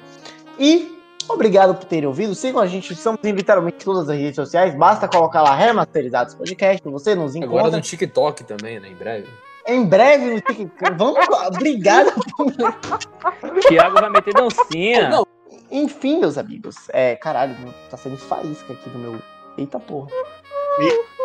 E 0.57 0.97
obrigado 1.27 1.75
por 1.75 1.83
terem 1.85 2.07
ouvido. 2.07 2.33
Sigam 2.33 2.61
a 2.61 2.65
gente, 2.67 2.93
estamos 2.93 3.19
em 3.25 3.31
literalmente 3.33 3.83
todas 3.83 4.07
as 4.09 4.17
redes 4.17 4.35
sociais. 4.35 4.73
Basta 4.73 5.05
colocar 5.07 5.41
lá 5.41 5.53
remasterizados 5.53 6.33
podcast, 6.35 6.81
você 6.87 7.13
nos 7.13 7.35
Agora 7.35 7.47
encontra. 7.61 7.71
no 7.77 7.81
TikTok 7.81 8.43
também, 8.45 8.79
né? 8.79 8.87
Em 8.89 8.95
breve. 8.95 9.27
Em 9.67 9.85
breve 9.85 10.33
no 10.35 10.41
TikTok. 10.41 10.93
Vamos. 10.97 11.25
Obrigado. 11.47 12.11
Thiago 13.67 13.99
vai 13.99 14.09
meter 14.09 14.33
dancinha. 14.33 15.09
Não. 15.09 15.27
Enfim, 15.73 16.19
meus 16.19 16.37
amigos. 16.37 16.75
É, 16.89 17.15
caralho, 17.15 17.55
tá 17.89 17.97
saindo 17.97 18.19
faísca 18.19 18.73
aqui 18.73 18.89
no 18.91 18.99
meu. 18.99 19.19
Eita 19.57 19.79
porra. 19.79 20.09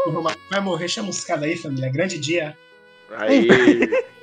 O 0.06 0.10
Romário 0.10 0.40
vai 0.50 0.60
morrer 0.60 0.88
chamuscado 0.88 1.44
aí, 1.44 1.54
família. 1.54 1.90
Grande 1.90 2.18
dia. 2.18 2.56
Aí. 3.14 3.46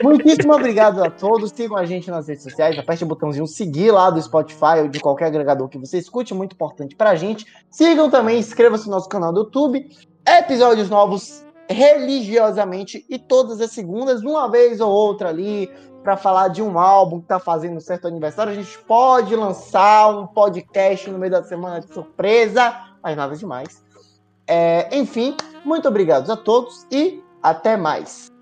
Muitíssimo 0.02 0.54
obrigado 0.54 1.04
a 1.04 1.12
todos. 1.12 1.52
Sigam 1.52 1.78
a 1.78 1.86
gente 1.86 2.10
nas 2.10 2.28
redes 2.28 2.42
sociais. 2.42 2.78
Aperte 2.78 3.04
o 3.04 3.08
botãozinho 3.08 3.46
seguir 3.46 3.92
lá 3.92 4.10
do 4.10 4.20
Spotify 4.20 4.80
ou 4.82 4.88
de 4.88 5.00
qualquer 5.00 5.26
agregador 5.26 5.70
que 5.70 5.78
você 5.78 6.00
escute. 6.00 6.34
É 6.34 6.36
muito 6.36 6.54
importante 6.54 6.96
pra 6.96 7.16
gente. 7.16 7.46
Sigam 7.70 8.10
também, 8.10 8.40
inscreva-se 8.40 8.86
no 8.86 8.92
nosso 8.92 9.08
canal 9.08 9.32
do 9.32 9.42
YouTube. 9.42 9.88
Episódios 10.28 10.90
novos 10.90 11.45
religiosamente 11.70 13.06
e 13.10 13.18
todas 13.18 13.60
as 13.62 13.72
segundas, 13.72 14.22
uma 14.22 14.50
vez 14.50 14.80
ou 14.80 14.92
outra 14.92 15.30
ali, 15.30 15.70
pra 16.04 16.16
falar 16.16 16.50
de 16.50 16.62
um 16.62 16.78
álbum 16.78 17.20
que 17.20 17.28
tá 17.28 17.40
fazendo 17.40 17.82
certo 17.82 18.08
aniversário. 18.08 18.52
A 18.52 18.56
gente 18.56 18.78
pode 18.80 19.36
lançar 19.36 20.10
um 20.10 20.28
podcast 20.28 21.10
no 21.10 21.18
meio 21.18 21.32
da 21.32 21.44
semana 21.44 21.80
de 21.80 21.92
surpresa, 21.92 22.76
mas 23.02 23.18
nada 23.18 23.36
demais. 23.36 23.84
É, 24.48 24.88
enfim, 24.96 25.36
muito 25.64 25.88
obrigado 25.88 26.32
a 26.32 26.38
todos 26.38 26.86
e 26.92 27.24
Até 27.42 27.78
mais. 27.78 28.35